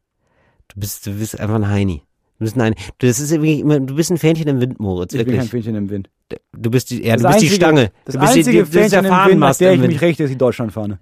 Du 0.68 0.80
bist, 0.80 1.06
du 1.08 1.12
bist 1.14 1.40
einfach 1.40 1.56
ein 1.56 1.68
Heini. 1.70 2.04
Du 2.38 2.44
bist 2.46 2.60
ein 2.60 2.76
das 3.00 3.20
ist 3.20 3.32
immer, 3.32 3.80
du 3.80 3.96
bist 3.96 4.12
ein 4.12 4.18
Fähnchen 4.18 4.48
im 4.48 4.60
Wind, 4.62 4.80
Moritz. 4.80 5.14
Ich 5.14 5.20
bin 5.20 5.28
kein 5.28 5.36
Wirklich. 5.46 5.52
Fähnchen 5.52 5.76
im 5.76 5.90
Wind. 5.90 6.10
Du 6.52 6.70
bist 6.70 6.90
die, 6.90 7.04
ja, 7.04 7.14
Das 7.16 7.22
du 7.22 7.28
bist 7.30 7.42
die 7.42 7.46
einzige- 7.48 7.56
Stange. 7.56 7.92
Das 8.04 8.14
du 8.14 8.20
bist 8.20 8.34
einzige 8.34 8.52
die, 8.52 8.72
du 8.72 8.80
bist 8.80 8.94
der 8.94 9.04
Fähnchen 9.04 9.20
im 9.24 9.30
Wind, 9.32 9.40
nach 9.40 9.56
der 9.56 9.74
ich 9.74 9.82
Wind. 9.82 9.94
mich 9.94 10.02
richte, 10.02 10.24
ist 10.24 10.30
die 10.32 10.38
Deutschlandfahne. 10.38 11.00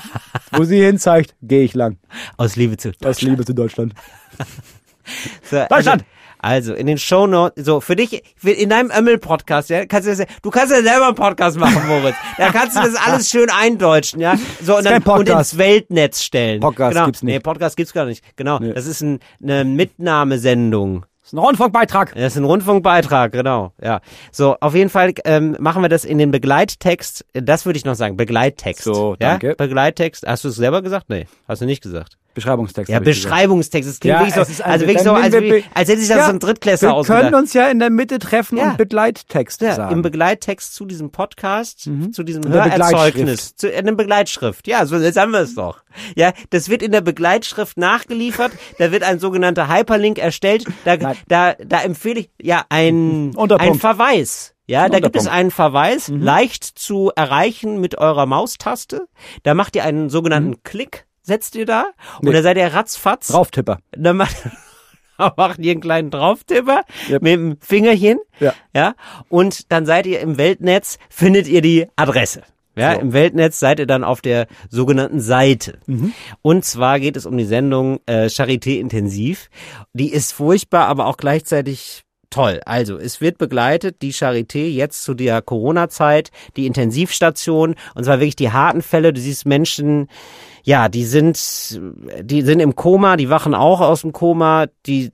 Wo 0.52 0.64
sie 0.64 0.80
hin 0.82 0.98
zeigt, 0.98 1.34
gehe 1.42 1.64
ich 1.64 1.74
lang. 1.74 1.98
Aus 2.36 2.56
Liebe 2.56 2.76
zu 2.76 2.92
Aus 3.04 3.20
Liebe 3.20 3.44
zu 3.44 3.54
Deutschland. 3.54 3.94
So, 5.48 5.56
Deutschland! 5.68 5.70
Also, 5.70 6.04
also 6.46 6.74
in 6.74 6.86
den 6.86 6.96
Shownotes, 6.96 7.64
so 7.66 7.80
für 7.80 7.96
dich, 7.96 8.22
in 8.44 8.70
deinem 8.70 8.92
Ömmel-Podcast, 8.96 9.68
ja, 9.68 9.84
kannst 9.84 10.06
du 10.06 10.14
das, 10.14 10.26
du 10.42 10.50
kannst 10.50 10.72
ja 10.72 10.80
selber 10.80 11.08
einen 11.08 11.16
Podcast 11.16 11.58
machen, 11.58 11.88
Moritz. 11.88 12.14
Da 12.38 12.52
kannst 12.52 12.76
du 12.76 12.82
das 12.82 12.94
alles 12.94 13.28
schön 13.30 13.50
eindeutschen, 13.50 14.20
ja, 14.20 14.36
so 14.62 14.76
und 14.76 14.86
dann 14.86 15.02
und 15.02 15.28
ins 15.28 15.58
Weltnetz 15.58 16.22
stellen. 16.22 16.60
Podcast 16.60 16.92
genau. 16.92 17.06
gibt's 17.06 17.22
nicht. 17.24 17.34
Nee, 17.34 17.40
Podcast 17.40 17.76
gibt's 17.76 17.92
gar 17.92 18.04
nicht. 18.04 18.22
Genau, 18.36 18.60
Nee. 18.60 18.72
das 18.72 18.86
ist 18.86 19.00
ein, 19.00 19.18
eine 19.42 19.64
Mitnahmesendung. 19.64 21.04
Das 21.20 21.30
ist 21.30 21.32
ein 21.32 21.38
Rundfunkbeitrag. 21.38 22.14
Das 22.14 22.34
ist 22.34 22.36
ein 22.36 22.44
Rundfunkbeitrag, 22.44 23.32
genau. 23.32 23.72
Ja. 23.82 24.00
So, 24.30 24.56
auf 24.60 24.76
jeden 24.76 24.90
Fall 24.90 25.12
ähm, 25.24 25.56
machen 25.58 25.82
wir 25.82 25.88
das 25.88 26.04
in 26.04 26.18
den 26.18 26.30
Begleittext. 26.30 27.24
Das 27.32 27.66
würde 27.66 27.76
ich 27.76 27.84
noch 27.84 27.96
sagen, 27.96 28.16
Begleittext. 28.16 28.84
So, 28.84 29.16
ja? 29.20 29.30
danke. 29.30 29.56
Begleittext. 29.56 30.24
Hast 30.24 30.44
du 30.44 30.48
es 30.48 30.54
selber 30.54 30.82
gesagt? 30.82 31.06
Nee, 31.08 31.26
hast 31.48 31.60
du 31.62 31.66
nicht 31.66 31.82
gesagt. 31.82 32.16
Beschreibungstext. 32.36 32.92
Ja. 32.92 33.00
Beschreibungstext. 33.00 33.88
Das 33.88 33.98
klingt 33.98 34.12
Ja, 34.14 34.20
wirklich 34.26 34.36
es 34.36 34.58
so, 34.58 34.62
also 34.62 34.86
wirklich 34.86 35.02
so, 35.02 35.12
als, 35.12 35.32
wir 35.32 35.62
als 35.74 35.88
hätte 35.88 36.00
sich 36.00 36.08
das 36.08 36.18
Ja, 36.18 36.24
so 36.26 36.30
ein 36.32 36.38
Drittklässler 36.38 36.90
Wir 36.90 36.94
ausgedacht. 36.94 37.22
können 37.22 37.34
uns 37.34 37.52
ja 37.54 37.66
in 37.68 37.78
der 37.78 37.88
Mitte 37.90 38.18
treffen 38.18 38.58
Ja. 38.58 38.70
und 38.70 38.76
Begleittext 38.76 39.62
ja, 39.62 39.74
sagen. 39.74 39.94
im 39.94 40.02
Begleittext 40.02 40.74
zu 40.74 40.84
diesem 40.84 41.10
Podcast, 41.10 41.88
zu 42.12 42.22
diesem 42.22 42.46
Hörerzeugnis, 42.46 43.56
zu 43.56 43.68
in 43.70 43.86
der 43.86 43.92
Begleitschrift. 43.92 44.66
Ja, 44.68 44.84
so 44.86 44.96
jetzt 44.96 45.18
haben 45.18 45.32
wir 45.32 45.40
es 45.40 45.54
doch. 45.54 45.82
Ja, 46.14 46.32
das 46.50 46.68
wird 46.68 46.82
in 46.82 46.92
der 46.92 47.00
Begleitschrift 47.00 47.78
nachgeliefert. 47.78 48.52
da 48.78 48.92
wird 48.92 49.02
ein 49.02 49.18
sogenannter 49.18 49.68
Hyperlink 49.68 50.18
erstellt. 50.18 50.66
Da, 50.84 50.96
Nein. 50.98 51.16
da, 51.28 51.54
da 51.54 51.80
empfehle 51.80 52.20
ich 52.20 52.30
ja 52.40 52.64
ein, 52.68 53.34
Unterpunkt. 53.34 53.74
ein 53.74 53.80
Verweis. 53.80 54.52
Ja, 54.68 54.88
da 54.88 54.98
gibt 54.98 55.14
es 55.14 55.28
einen 55.28 55.52
Verweis, 55.52 56.08
leicht 56.08 56.64
zu 56.64 57.12
erreichen 57.14 57.80
mit 57.80 57.98
eurer 57.98 58.26
Maustaste. 58.26 59.06
Da 59.44 59.54
macht 59.54 59.76
ihr 59.76 59.84
einen 59.84 60.10
sogenannten 60.10 60.62
Klick, 60.64 61.05
setzt 61.26 61.54
ihr 61.56 61.66
da 61.66 61.86
Nee. 62.22 62.32
da 62.32 62.42
seid 62.42 62.56
ihr 62.56 62.66
ratzfatz. 62.72 63.28
Drauftipper. 63.28 63.78
Dann 63.92 64.16
macht, 64.16 64.36
macht 65.36 65.58
ihr 65.60 65.72
einen 65.72 65.80
kleinen 65.80 66.10
Drauftipper 66.10 66.82
Yep. 67.10 67.22
mit 67.22 67.32
dem 67.32 67.56
Fingerchen. 67.60 68.18
Ja. 68.40 68.54
Ja. 68.74 68.94
Und 69.28 69.72
dann 69.72 69.86
seid 69.86 70.06
ihr 70.06 70.20
im 70.20 70.38
Weltnetz, 70.38 70.98
findet 71.10 71.48
ihr 71.48 71.62
die 71.62 71.86
Adresse. 71.96 72.42
Ja, 72.78 72.94
So. 72.94 73.00
im 73.00 73.12
Weltnetz 73.14 73.58
seid 73.58 73.78
ihr 73.80 73.86
dann 73.86 74.04
auf 74.04 74.20
der 74.20 74.46
sogenannten 74.68 75.20
Seite. 75.20 75.78
Mhm. 75.86 76.12
Und 76.42 76.64
zwar 76.66 77.00
geht 77.00 77.16
es 77.16 77.24
um 77.24 77.36
die 77.38 77.46
Sendung 77.46 78.00
äh, 78.06 78.26
Charité 78.26 78.78
Intensiv. 78.78 79.48
Die 79.94 80.12
ist 80.12 80.32
furchtbar, 80.32 80.86
aber 80.86 81.06
auch 81.06 81.16
gleichzeitig 81.16 82.02
toll. 82.28 82.60
Also, 82.66 82.98
es 82.98 83.22
wird 83.22 83.38
begleitet, 83.38 84.02
die 84.02 84.12
Charité 84.12 84.66
jetzt 84.68 85.04
zu 85.04 85.14
der 85.14 85.40
Corona-Zeit, 85.40 86.30
die 86.56 86.66
Intensivstation, 86.66 87.76
und 87.94 88.04
zwar 88.04 88.20
wirklich 88.20 88.36
die 88.36 88.52
harten 88.52 88.82
Fälle. 88.82 89.14
Du 89.14 89.20
siehst 89.22 89.46
Menschen, 89.46 90.08
ja, 90.66 90.88
die 90.88 91.04
sind, 91.04 91.80
die 92.22 92.42
sind 92.42 92.58
im 92.58 92.74
Koma, 92.74 93.16
die 93.16 93.30
wachen 93.30 93.54
auch 93.54 93.80
aus 93.80 94.00
dem 94.00 94.12
Koma, 94.12 94.66
die, 94.84 95.12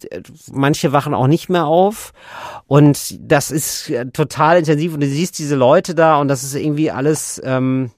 manche 0.51 0.93
wachen 0.93 1.13
auch 1.13 1.27
nicht 1.27 1.51
mehr 1.51 1.67
auf. 1.67 2.15
Und 2.67 3.19
das 3.21 3.51
ist 3.51 3.91
äh, 3.91 4.07
total 4.07 4.61
intensiv 4.61 4.95
und 4.95 5.01
du 5.01 5.07
siehst 5.07 5.39
diese 5.39 5.55
Leute 5.55 5.95
da 5.95 6.19
und 6.19 6.29
das 6.29 6.43
ist 6.43 6.55
irgendwie 6.55 6.91
alles, 6.91 7.39
ähm, 7.45 7.91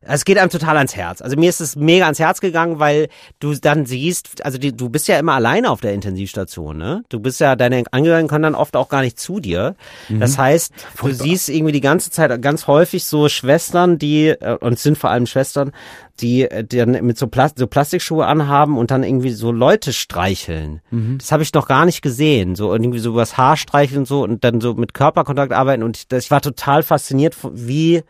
Es 0.00 0.24
geht 0.24 0.38
einem 0.38 0.50
total 0.50 0.76
ans 0.76 0.94
Herz. 0.94 1.20
Also 1.20 1.36
mir 1.36 1.50
ist 1.50 1.60
es 1.60 1.74
mega 1.74 2.04
ans 2.04 2.20
Herz 2.20 2.40
gegangen, 2.40 2.78
weil 2.78 3.08
du 3.40 3.54
dann 3.54 3.84
siehst, 3.84 4.44
also 4.44 4.56
die, 4.56 4.76
du 4.76 4.88
bist 4.90 5.08
ja 5.08 5.18
immer 5.18 5.32
alleine 5.32 5.70
auf 5.70 5.80
der 5.80 5.92
Intensivstation, 5.92 6.78
ne? 6.78 7.02
Du 7.08 7.18
bist 7.18 7.40
ja, 7.40 7.56
deine 7.56 7.82
Angehörigen 7.90 8.28
können 8.28 8.44
dann 8.44 8.54
oft 8.54 8.76
auch 8.76 8.88
gar 8.88 9.02
nicht 9.02 9.18
zu 9.18 9.40
dir. 9.40 9.74
Das 10.20 10.38
heißt, 10.38 10.72
du 11.00 11.12
siehst 11.12 11.48
irgendwie 11.48 11.72
die 11.72 11.80
ganze 11.80 12.10
Zeit 12.10 12.40
ganz 12.40 12.66
häufig 12.68 13.04
so 13.04 13.28
Schwestern, 13.28 13.98
die, 13.98 14.28
äh, 14.28 14.56
und 14.60 14.74
es 14.74 14.82
sind 14.82 14.96
vor 14.98 15.10
allem 15.10 15.26
Schwestern, 15.26 15.72
die, 16.20 16.42
äh, 16.42 16.64
die 16.64 16.76
dann 16.76 16.92
mit 17.04 17.18
so, 17.18 17.26
Plas 17.26 17.52
so 17.56 17.66
Plastikschuhe 17.66 18.24
anhaben 18.24 18.78
und 18.78 18.90
dann 18.92 19.02
irgendwie 19.02 19.30
so 19.30 19.50
Leute 19.50 19.92
streicheln. 19.92 20.80
Das 21.18 21.32
habe 21.32 21.42
ich 21.42 21.52
noch 21.52 21.66
gar 21.66 21.84
nicht 21.84 22.02
gesehen. 22.02 22.54
So 22.54 22.72
irgendwie 22.72 23.00
so 23.00 23.10
übers 23.10 23.36
Haar 23.36 23.56
streicheln 23.56 24.00
und 24.00 24.08
so 24.08 24.22
und 24.22 24.44
dann 24.44 24.60
so 24.60 24.74
mit 24.74 24.94
Körperkontakt 24.94 25.52
arbeiten. 25.52 25.82
Und 25.82 25.96
ich, 25.96 26.08
das, 26.08 26.24
ich 26.24 26.30
war 26.30 26.40
total 26.40 26.82
fasziniert, 26.82 27.36
wie 27.52 28.02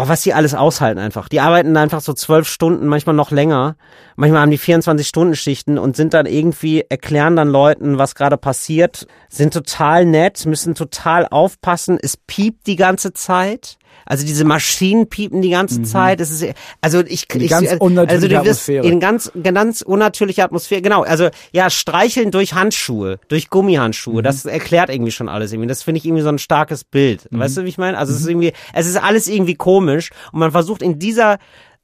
Oh, 0.00 0.06
was 0.06 0.22
die 0.22 0.32
alles 0.32 0.54
aushalten 0.54 1.00
einfach. 1.00 1.28
Die 1.28 1.40
arbeiten 1.40 1.76
einfach 1.76 2.00
so 2.00 2.12
zwölf 2.12 2.48
Stunden, 2.48 2.86
manchmal 2.86 3.16
noch 3.16 3.32
länger. 3.32 3.76
Manchmal 4.14 4.42
haben 4.42 4.52
die 4.52 4.58
24-Stunden-Schichten 4.58 5.76
und 5.76 5.96
sind 5.96 6.14
dann 6.14 6.26
irgendwie, 6.26 6.84
erklären 6.88 7.34
dann 7.34 7.48
Leuten, 7.48 7.98
was 7.98 8.14
gerade 8.14 8.36
passiert, 8.36 9.08
sind 9.28 9.52
total 9.52 10.06
nett, 10.06 10.46
müssen 10.46 10.76
total 10.76 11.26
aufpassen. 11.26 11.98
Es 12.00 12.16
piept 12.16 12.68
die 12.68 12.76
ganze 12.76 13.12
Zeit. 13.12 13.76
Also 14.06 14.24
diese 14.24 14.44
Maschinen 14.44 15.08
piepen 15.08 15.42
die 15.42 15.50
ganze 15.50 15.82
Zeit. 15.82 16.20
Es 16.20 16.30
ist, 16.30 16.54
also 16.80 17.00
ich, 17.00 17.26
Eine 17.30 17.44
ich 17.44 17.50
ganz 17.50 17.68
also 17.68 17.84
unnatürliche 17.84 18.28
du 18.28 18.34
wirst 18.36 18.68
Atmosphäre. 18.68 18.86
in 18.86 19.00
ganz, 19.00 19.30
ganz 19.42 19.82
unnatürliche 19.82 20.44
Atmosphäre. 20.44 20.80
Genau. 20.80 21.02
Also 21.02 21.28
ja, 21.52 21.68
streicheln 21.68 22.30
durch 22.30 22.54
Handschuhe, 22.54 23.18
durch 23.28 23.50
Gummihandschuhe. 23.50 24.22
Das 24.22 24.46
erklärt 24.46 24.88
irgendwie 24.88 25.12
schon 25.12 25.28
alles 25.28 25.52
irgendwie. 25.52 25.68
Das 25.68 25.82
finde 25.82 25.98
ich 25.98 26.06
irgendwie 26.06 26.22
so 26.22 26.30
ein 26.30 26.38
starkes 26.38 26.84
Bild. 26.84 27.28
Weißt 27.30 27.58
du, 27.58 27.64
wie 27.64 27.68
ich 27.68 27.78
meine? 27.78 27.98
Also 27.98 28.14
es 28.14 28.20
ist 28.20 28.28
irgendwie, 28.28 28.52
es 28.72 28.86
ist 28.86 28.96
alles 28.96 29.28
irgendwie 29.28 29.56
komisch 29.56 30.10
und 30.32 30.40
man 30.40 30.52
versucht 30.52 30.80
in 30.82 30.98
dieser 30.98 31.38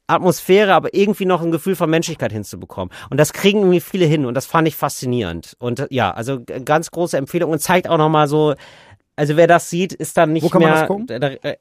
Atmosphäre, 0.07 0.75
aber 0.75 0.95
irgendwie 0.95 1.25
noch 1.25 1.43
ein 1.43 1.51
Gefühl 1.51 1.77
von 1.77 1.89
Menschlichkeit 1.89 2.33
hinzubekommen. 2.33 2.93
Und 3.11 3.19
das 3.19 3.33
kriegen 3.33 3.61
irgendwie 3.61 3.81
viele 3.81 4.05
hin 4.05 4.27
und 4.27 4.35
das 4.35 4.47
fand 4.47 4.69
ich 4.69 4.77
faszinierend. 4.77 5.57
Und 5.59 5.81
äh, 5.81 5.87
ja, 5.91 6.11
also 6.11 6.41
ganz 6.65 6.91
große 6.91 7.17
Empfehlung 7.17 7.51
und 7.51 7.61
zeigt 7.61 7.89
auch 7.89 7.99
nochmal 7.99 8.29
so, 8.29 8.55
also 9.17 9.37
wer 9.37 9.47
das 9.47 9.71
sieht, 9.71 9.93
ist 9.93 10.17
dann 10.17 10.33
nicht 10.33 10.45
Wo 10.45 10.49
kann 10.49 10.63
man 10.63 10.71
mehr 10.71 10.81
das 10.81 10.89
gucken? 10.89 11.07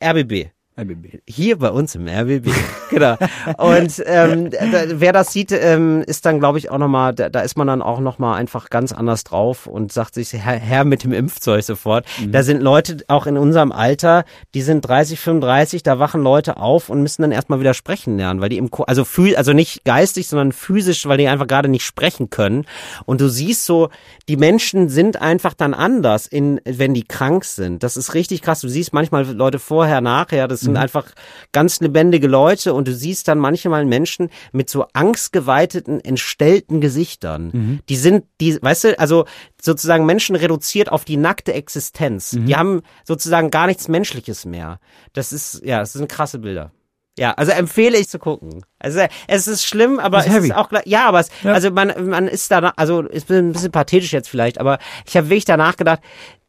RBB. 0.04 0.50
RBB. 0.80 1.20
Hier 1.28 1.60
bei 1.60 1.70
uns 1.70 1.94
im 1.96 2.08
RBB. 2.08 2.50
genau. 2.90 3.16
Und 3.58 4.02
ähm, 4.06 4.50
da, 4.50 4.84
wer 4.96 5.14
das 5.14 5.32
sieht, 5.32 5.52
ähm, 5.52 6.04
ist 6.08 6.26
dann, 6.26 6.40
glaube 6.40 6.58
ich, 6.58 6.72
auch 6.72 6.80
nochmal, 6.80 7.14
da, 7.14 7.30
da 7.30 7.42
ist 7.42 7.56
man 7.58 7.68
dann 7.68 7.82
auch 7.84 8.00
nochmal 8.00 8.40
einfach 8.40 8.70
ganz 8.72 8.92
anders 8.92 9.24
drauf 9.24 9.68
und 9.68 9.92
sagt 9.92 10.16
sich, 10.16 10.34
Herr, 10.34 10.58
Herr 10.58 10.84
mit 10.84 11.04
dem 11.04 11.14
Impfzeug 11.14 11.64
sofort. 11.64 12.06
Da 12.28 12.42
sind 12.42 12.62
Leute 12.62 12.98
auch 13.08 13.28
in 13.28 13.38
unserem 13.38 13.72
Alter, 13.72 14.26
die 14.56 14.64
sind 14.64 14.82
30, 14.82 15.20
35, 15.20 15.84
da 15.84 16.00
wachen 16.00 16.24
Leute 16.24 16.58
auf 16.58 16.90
und 16.90 17.02
müssen 17.04 17.22
dann 17.22 17.32
erstmal 17.32 17.60
wieder 17.60 17.74
sprechen 17.76 18.18
lernen, 18.18 18.42
weil 18.42 18.50
die 18.50 18.58
im, 18.58 18.72
Ko- 18.72 18.84
also 18.84 19.06
also 19.36 19.54
nicht 19.54 19.86
geistig, 19.86 20.28
sondern 20.28 20.52
physisch, 20.52 21.06
weil 21.08 21.18
die 21.20 21.28
einfach 21.28 21.48
gerade 21.48 21.70
nicht 21.70 21.86
sprechen 21.86 22.32
können. 22.32 22.66
Und 23.06 23.22
du 23.22 23.30
siehst 23.30 23.66
so, 23.66 23.90
die 24.28 24.38
Menschen 24.38 24.90
sind 24.90 25.22
einfach 25.22 25.54
dann 25.54 25.74
anders, 25.76 26.26
in, 26.26 26.60
wenn 26.66 26.94
die 26.96 27.04
krank 27.04 27.46
sind. 27.46 27.84
Das 27.84 27.96
ist 27.96 28.16
richtig 28.16 28.42
krass. 28.42 28.62
Du 28.62 28.70
siehst 28.70 28.92
manchmal 28.92 29.26
Leute 29.32 29.60
vorher, 29.60 30.02
nachher, 30.02 30.48
das 30.48 30.63
sind 30.64 30.78
einfach 30.78 31.06
ganz 31.52 31.80
lebendige 31.80 32.28
Leute 32.28 32.74
und 32.74 32.88
du 32.88 32.94
siehst 32.94 33.28
dann 33.28 33.40
manchmal 33.40 33.86
Menschen 33.86 34.30
mit 34.52 34.70
so 34.70 34.86
angstgeweiteten, 34.94 36.00
entstellten 36.00 36.82
Gesichtern. 36.82 37.52
Die 37.90 37.96
sind, 37.96 38.26
die, 38.42 38.58
weißt 38.62 38.84
du, 38.86 39.00
also 39.00 39.26
sozusagen 39.62 40.06
Menschen 40.06 40.36
reduziert 40.36 40.92
auf 40.92 41.06
die 41.06 41.18
nackte 41.18 41.54
Existenz. 41.54 42.32
Die 42.48 42.56
haben 42.56 42.82
sozusagen 43.06 43.50
gar 43.52 43.68
nichts 43.68 43.88
Menschliches 43.88 44.46
mehr. 44.46 44.80
Das 45.14 45.32
ist, 45.32 45.62
ja, 45.64 45.80
das 45.80 45.94
sind 45.94 46.10
krasse 46.10 46.40
Bilder. 46.40 46.72
Ja, 47.18 47.32
also 47.34 47.52
empfehle 47.52 47.98
ich 47.98 48.10
zu 48.10 48.18
gucken. 48.18 48.66
Also 48.80 49.02
es 49.28 49.48
ist 49.48 49.66
schlimm, 49.66 50.00
aber 50.00 50.20
Ist 50.20 50.28
es 50.28 50.34
heavy. 50.34 50.48
ist 50.48 50.56
auch 50.56 50.68
gleich- 50.70 50.88
ja, 50.88 51.08
aber 51.08 51.20
es, 51.20 51.30
Ja. 51.44 51.54
also 51.54 51.70
man 51.70 51.94
man 52.10 52.28
ist 52.28 52.50
da 52.50 52.74
also 52.76 53.02
ist 53.02 53.30
ein 53.32 53.52
bisschen 53.54 53.72
pathetisch 53.72 54.12
jetzt 54.14 54.28
vielleicht, 54.30 54.60
aber 54.60 54.80
ich 55.08 55.16
habe 55.16 55.30
wirklich 55.30 55.46
danach 55.46 55.78
gedacht, 55.78 56.00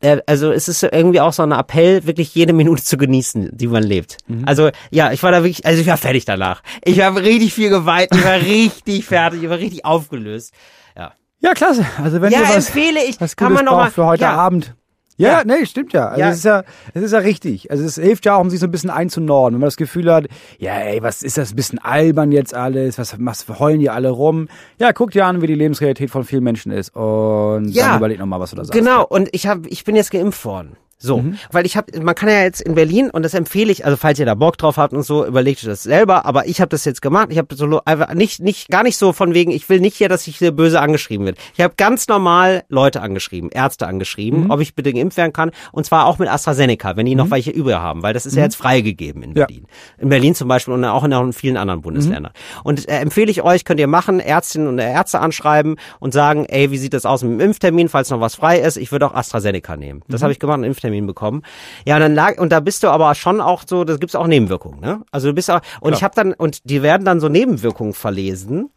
äh, 0.01 0.23
also 0.27 0.53
es 0.53 0.67
ist 0.69 0.83
irgendwie 0.83 1.21
auch 1.21 1.35
so 1.35 1.43
ein 1.43 1.53
Appell, 1.53 2.07
wirklich 2.07 2.35
jede 2.35 2.55
Minute 2.55 2.83
zu 2.83 2.97
genießen, 2.97 3.51
die 3.53 3.67
man 3.67 3.83
lebt. 3.83 4.17
Mhm. 4.27 4.45
Also 4.47 4.71
ja, 4.91 5.12
ich 5.12 5.23
war 5.23 5.33
da 5.33 5.45
wirklich, 5.45 5.67
also 5.67 5.81
ich 5.83 5.87
war 5.87 5.99
fertig 5.99 6.25
danach. 6.25 6.62
Ich 6.83 7.01
habe 7.03 7.23
richtig 7.23 7.53
viel 7.53 7.69
geweint, 7.69 8.09
ich 8.15 8.25
war 8.25 8.37
richtig 8.41 9.05
fertig, 9.05 9.43
ich 9.43 9.51
war 9.51 9.59
richtig 9.59 9.85
aufgelöst. 9.85 10.55
Ja. 10.97 11.12
Ja, 11.41 11.53
klasse. 11.53 11.85
Also 12.03 12.23
wenn 12.23 12.33
Ja, 12.33 12.41
ihr 12.41 12.49
was, 12.49 12.69
empfehle 12.69 13.05
ich. 13.05 13.21
was 13.21 13.37
Kann 13.37 13.53
man 13.53 13.67
noch 13.67 13.77
mal- 13.77 13.91
für 13.91 14.07
heute 14.07 14.23
ja. 14.23 14.33
Abend. 14.35 14.75
Ja, 15.17 15.29
Ja. 15.39 15.43
nee, 15.45 15.65
stimmt 15.65 15.93
ja. 15.93 16.09
Also 16.09 16.21
Ja. 16.21 16.29
es 16.31 16.37
ist 16.39 16.45
ja, 16.45 16.62
es 16.93 17.03
ist 17.03 17.12
ja 17.12 17.19
richtig. 17.19 17.71
Also 17.71 17.85
es 17.85 17.95
hilft 17.95 18.27
ja 18.27 18.37
auch, 18.37 18.41
um 18.41 18.51
sich 18.51 18.59
so 18.61 18.67
ein 18.67 18.71
bisschen 18.73 18.91
einzunorden. 18.91 19.55
Wenn 19.55 19.61
man 19.61 19.69
das 19.69 19.77
Gefühl 19.77 20.12
hat, 20.12 20.27
ja, 20.59 20.75
ey, 20.77 21.03
was 21.03 21.23
ist 21.23 21.39
das 21.39 21.53
ein 21.53 21.57
bisschen 21.57 21.79
albern 21.79 22.33
jetzt 22.33 22.55
alles? 22.55 22.99
Was, 22.99 23.15
was 23.19 23.47
heulen 23.61 23.79
die 23.81 23.91
alle 23.91 24.11
rum? 24.11 24.49
Ja, 24.79 24.93
guck 24.93 25.12
dir 25.12 25.27
an, 25.27 25.41
wie 25.43 25.47
die 25.47 25.55
Lebensrealität 25.55 26.11
von 26.11 26.25
vielen 26.25 26.43
Menschen 26.43 26.73
ist 26.73 26.95
und 26.97 27.69
Ja. 27.69 27.89
dann 27.89 27.99
überleg 27.99 28.19
nochmal, 28.19 28.41
was 28.41 28.51
du 28.51 28.57
da 28.57 28.65
sagst. 28.65 28.79
Genau, 28.79 29.05
und 29.05 29.29
ich 29.33 29.47
habe, 29.47 29.69
ich 29.69 29.85
bin 29.85 29.95
jetzt 29.97 30.11
geimpft 30.11 30.45
worden. 30.45 30.77
So, 30.99 31.18
Mhm. 31.18 31.38
weil 31.53 31.66
ich 31.66 31.76
habe, 31.76 32.01
man 32.01 32.14
kann 32.14 32.28
ja 32.28 32.42
jetzt 32.42 32.61
in 32.61 32.74
Berlin 32.74 33.11
und 33.11 33.22
das 33.24 33.34
empfehle 33.34 33.70
ich, 33.72 33.84
also 33.84 33.97
falls 33.97 34.18
ihr 34.18 34.26
da 34.26 34.34
Bock 34.34 34.57
drauf 34.57 34.76
habt 34.76 34.92
und 34.95 35.03
so, 35.03 35.26
überlegt 35.26 35.59
euch 35.61 35.66
das 35.68 35.82
selber. 35.82 36.24
Aber 36.26 36.47
ich 36.47 36.61
habe 36.61 36.68
das 36.70 36.84
jetzt 36.84 37.03
gemacht. 37.03 37.28
Ich 37.30 37.38
habe 37.38 37.55
so 37.55 37.80
einfach 37.84 38.14
nicht, 38.14 38.40
nicht, 38.40 38.68
gar 38.70 38.82
nicht 38.82 38.97
so 38.97 39.12
von 39.12 39.34
wegen, 39.34 39.51
ich 39.51 39.68
will 39.68 39.80
nicht 39.80 39.97
hier, 39.97 40.09
dass 40.09 40.26
ich 40.26 40.38
hier 40.38 40.53
böse 40.53 40.80
angeschrieben 40.80 41.26
wird. 41.26 41.38
Ich 41.55 41.61
habe 41.62 41.74
ganz 41.76 42.09
normal 42.09 42.64
Leute 42.68 43.03
angeschrieben, 43.03 43.51
Ärzte 43.51 43.86
angeschrieben, 43.86 44.45
Mhm. 44.45 44.51
ob 44.51 44.61
ich 44.61 44.74
bitte 44.74 44.92
geimpft 44.92 45.16
werden 45.16 45.32
kann 45.32 45.51
und 45.72 45.84
zwar 45.84 46.07
auch 46.07 46.18
mit 46.18 46.28
AstraZeneca, 46.28 46.97
wenn 46.97 47.07
die 47.07 47.14
noch 47.14 47.30
welche 47.30 47.51
übrig 47.51 47.74
haben, 47.76 48.03
weil 48.03 48.14
das 48.14 48.24
ist 48.26 48.36
ja 48.36 48.42
jetzt 48.42 48.57
freigegeben 48.57 49.22
in 49.22 49.30
Mhm. 49.30 49.36
Ja. 49.36 49.47
Berlin. 49.47 49.66
In 49.99 50.09
Berlin 50.09 50.34
zum 50.34 50.49
Beispiel 50.49 50.74
und 50.74 50.84
auch 50.84 51.05
in 51.05 51.32
vielen 51.32 51.57
anderen 51.57 51.80
Bundesländern. 51.82 52.32
Und 52.62 52.88
äh, 52.88 52.99
empfehle 53.01 53.30
ich 53.30 53.42
euch, 53.42 53.64
könnt 53.64 53.80
ihr 53.80 53.86
machen, 53.88 54.20
Ärztinnen 54.20 54.68
und 54.68 54.78
Ärzte 54.78 55.20
anschreiben 55.20 55.76
und 56.01 56.12
sagen, 56.14 56.47
ey, 56.47 56.70
wie 56.70 56.78
sieht 56.78 56.95
das 56.95 57.05
aus 57.07 57.22
mit 57.22 57.32
dem 57.32 57.40
Impftermin, 57.40 57.88
falls 57.88 58.11
noch 58.11 58.20
was 58.20 58.34
frei 58.36 58.59
ist? 58.61 58.76
Ich 58.76 58.92
würde 58.92 59.07
auch 59.07 59.14
AstraZeneca 59.14 59.76
nehmen. 59.76 60.03
Das 60.09 60.22
habe 60.22 60.32
ich 60.32 60.38
gemacht, 60.38 60.55
einen 60.55 60.64
Impftermin 60.85 61.07
bekommen. 61.07 61.43
Ja, 61.87 61.97
und 61.97 62.03
dann 62.03 62.14
lag, 62.14 62.39
und 62.39 62.51
da 62.51 62.61
bist 62.61 62.82
du 62.82 62.89
aber 62.89 63.14
schon 63.14 63.41
auch 63.41 63.62
so, 63.66 63.85
da 63.85 63.97
gibt's 63.97 64.14
auch 64.14 64.26
Nebenwirkungen, 64.26 64.80
ne? 64.80 65.03
Also 65.11 65.28
du 65.28 65.35
bist 65.35 65.51
auch, 65.51 65.61
und 65.80 65.95
ich 65.95 66.03
habe 66.03 66.14
dann, 66.14 66.35
und 66.35 66.68
die 66.68 66.82
werden 66.82 67.05
dann 67.05 67.20
so 67.20 67.28
Nebenwirkungen 67.28 67.95
verlesen 67.95 68.70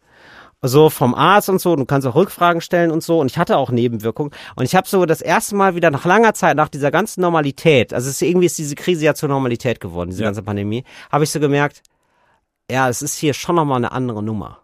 so 0.60 0.90
vom 0.90 1.14
Arzt 1.14 1.48
und 1.48 1.60
so, 1.60 1.76
du 1.76 1.84
kannst 1.84 2.04
auch 2.04 2.16
Rückfragen 2.16 2.60
stellen 2.60 2.90
und 2.90 3.00
so 3.00 3.20
und 3.20 3.30
ich 3.30 3.38
hatte 3.38 3.56
auch 3.56 3.70
Nebenwirkungen 3.70 4.32
und 4.56 4.64
ich 4.64 4.74
habe 4.74 4.88
so 4.88 5.06
das 5.06 5.20
erste 5.20 5.54
Mal 5.54 5.76
wieder 5.76 5.92
nach 5.92 6.04
langer 6.04 6.34
Zeit, 6.34 6.56
nach 6.56 6.68
dieser 6.68 6.90
ganzen 6.90 7.20
Normalität, 7.20 7.94
also 7.94 8.08
es 8.08 8.16
ist, 8.16 8.22
irgendwie 8.22 8.46
ist 8.46 8.58
diese 8.58 8.74
Krise 8.74 9.04
ja 9.04 9.14
zur 9.14 9.28
Normalität 9.28 9.78
geworden, 9.78 10.10
diese 10.10 10.24
ganze 10.24 10.42
Pandemie, 10.42 10.82
habe 11.12 11.22
ich 11.22 11.30
so 11.30 11.38
gemerkt, 11.38 11.82
ja, 12.68 12.88
es 12.88 13.02
ist 13.02 13.14
hier 13.14 13.34
schon 13.34 13.54
nochmal 13.54 13.76
eine 13.76 13.92
andere 13.92 14.20
Nummer. 14.20 14.58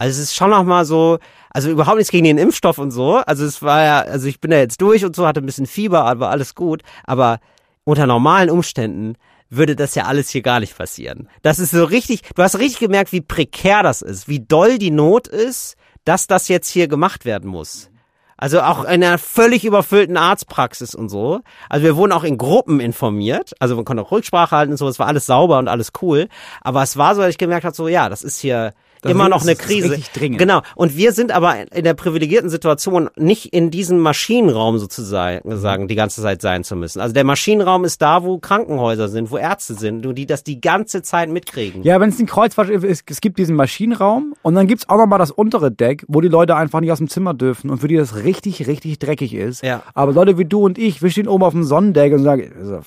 Also 0.00 0.12
es 0.12 0.30
ist 0.30 0.34
schon 0.34 0.48
nochmal 0.48 0.86
so, 0.86 1.18
also 1.50 1.68
überhaupt 1.68 1.98
nichts 1.98 2.10
gegen 2.10 2.24
den 2.24 2.38
Impfstoff 2.38 2.78
und 2.78 2.90
so, 2.90 3.16
also 3.18 3.44
es 3.44 3.60
war 3.60 3.84
ja, 3.84 3.98
also 3.98 4.28
ich 4.28 4.40
bin 4.40 4.50
da 4.50 4.56
jetzt 4.56 4.80
durch 4.80 5.04
und 5.04 5.14
so, 5.14 5.26
hatte 5.26 5.42
ein 5.42 5.46
bisschen 5.46 5.66
Fieber, 5.66 6.06
aber 6.06 6.30
alles 6.30 6.54
gut, 6.54 6.80
aber 7.04 7.38
unter 7.84 8.06
normalen 8.06 8.48
Umständen 8.48 9.16
würde 9.50 9.76
das 9.76 9.94
ja 9.94 10.04
alles 10.04 10.30
hier 10.30 10.40
gar 10.40 10.60
nicht 10.60 10.78
passieren. 10.78 11.28
Das 11.42 11.58
ist 11.58 11.72
so 11.72 11.84
richtig, 11.84 12.22
du 12.34 12.42
hast 12.42 12.58
richtig 12.58 12.78
gemerkt, 12.78 13.12
wie 13.12 13.20
prekär 13.20 13.82
das 13.82 14.00
ist, 14.00 14.26
wie 14.26 14.40
doll 14.40 14.78
die 14.78 14.90
Not 14.90 15.28
ist, 15.28 15.76
dass 16.06 16.26
das 16.26 16.48
jetzt 16.48 16.70
hier 16.70 16.88
gemacht 16.88 17.26
werden 17.26 17.50
muss. 17.50 17.90
Also 18.38 18.62
auch 18.62 18.84
in 18.84 19.04
einer 19.04 19.18
völlig 19.18 19.66
überfüllten 19.66 20.16
Arztpraxis 20.16 20.94
und 20.94 21.10
so. 21.10 21.40
Also 21.68 21.84
wir 21.84 21.96
wurden 21.96 22.12
auch 22.12 22.24
in 22.24 22.38
Gruppen 22.38 22.80
informiert. 22.80 23.52
Also 23.58 23.76
man 23.76 23.84
konnte 23.84 24.02
auch 24.02 24.12
Rücksprache 24.12 24.56
halten 24.56 24.72
und 24.72 24.78
so. 24.78 24.88
Es 24.88 24.98
war 24.98 25.08
alles 25.08 25.26
sauber 25.26 25.58
und 25.58 25.68
alles 25.68 25.92
cool. 26.00 26.26
Aber 26.62 26.82
es 26.82 26.96
war 26.96 27.14
so, 27.14 27.20
dass 27.20 27.28
ich 27.28 27.36
gemerkt 27.36 27.66
habe, 27.66 27.76
so 27.76 27.86
ja, 27.86 28.08
das 28.08 28.22
ist 28.22 28.40
hier 28.40 28.72
Das 29.02 29.12
immer 29.12 29.28
noch 29.28 29.42
eine 29.42 29.54
das 29.54 29.60
ist 29.60 29.66
Krise. 29.66 29.90
richtig 29.90 30.10
dringend. 30.12 30.38
Genau. 30.38 30.62
Und 30.74 30.96
wir 30.96 31.12
sind 31.12 31.32
aber 31.32 31.72
in 31.72 31.84
der 31.84 31.94
privilegierten 31.94 32.50
Situation, 32.50 33.08
nicht 33.16 33.52
in 33.52 33.70
diesem 33.70 33.98
Maschinenraum 33.98 34.78
sozusagen 34.78 35.56
sagen, 35.56 35.88
die 35.88 35.94
ganze 35.94 36.22
Zeit 36.22 36.42
sein 36.42 36.64
zu 36.64 36.76
müssen. 36.76 37.00
Also 37.00 37.14
der 37.14 37.24
Maschinenraum 37.24 37.84
ist 37.84 38.02
da, 38.02 38.24
wo 38.24 38.38
Krankenhäuser 38.38 39.08
sind, 39.08 39.30
wo 39.30 39.38
Ärzte 39.38 39.74
sind, 39.74 40.04
und 40.06 40.14
die 40.16 40.26
das 40.26 40.44
die 40.44 40.60
ganze 40.60 41.02
Zeit 41.02 41.30
mitkriegen. 41.30 41.82
Ja, 41.82 42.00
wenn 42.00 42.10
es 42.10 42.18
ein 42.18 42.26
Kreuzfahrt 42.26 42.70
ist, 42.70 43.04
es 43.08 43.20
gibt 43.20 43.38
diesen 43.38 43.56
Maschinenraum 43.56 44.34
und 44.42 44.54
dann 44.54 44.66
gibt's 44.66 44.88
auch 44.88 44.98
noch 44.98 45.06
mal 45.06 45.18
das 45.18 45.30
untere 45.30 45.70
Deck, 45.70 46.04
wo 46.08 46.20
die 46.20 46.28
Leute 46.28 46.56
einfach 46.56 46.80
nicht 46.80 46.92
aus 46.92 46.98
dem 46.98 47.08
Zimmer 47.08 47.34
dürfen 47.34 47.70
und 47.70 47.78
für 47.78 47.88
die 47.88 47.96
das 47.96 48.16
richtig, 48.16 48.66
richtig 48.66 48.98
dreckig 48.98 49.34
ist. 49.34 49.62
Ja. 49.62 49.82
Aber 49.94 50.12
Leute 50.12 50.38
wie 50.38 50.44
du 50.44 50.64
und 50.64 50.78
ich, 50.78 51.02
wir 51.02 51.10
stehen 51.10 51.28
oben 51.28 51.44
auf 51.44 51.52
dem 51.52 51.64
Sonnendeck 51.64 52.12
und 52.12 52.22
sagen, 52.22 52.52
also, 52.58 52.80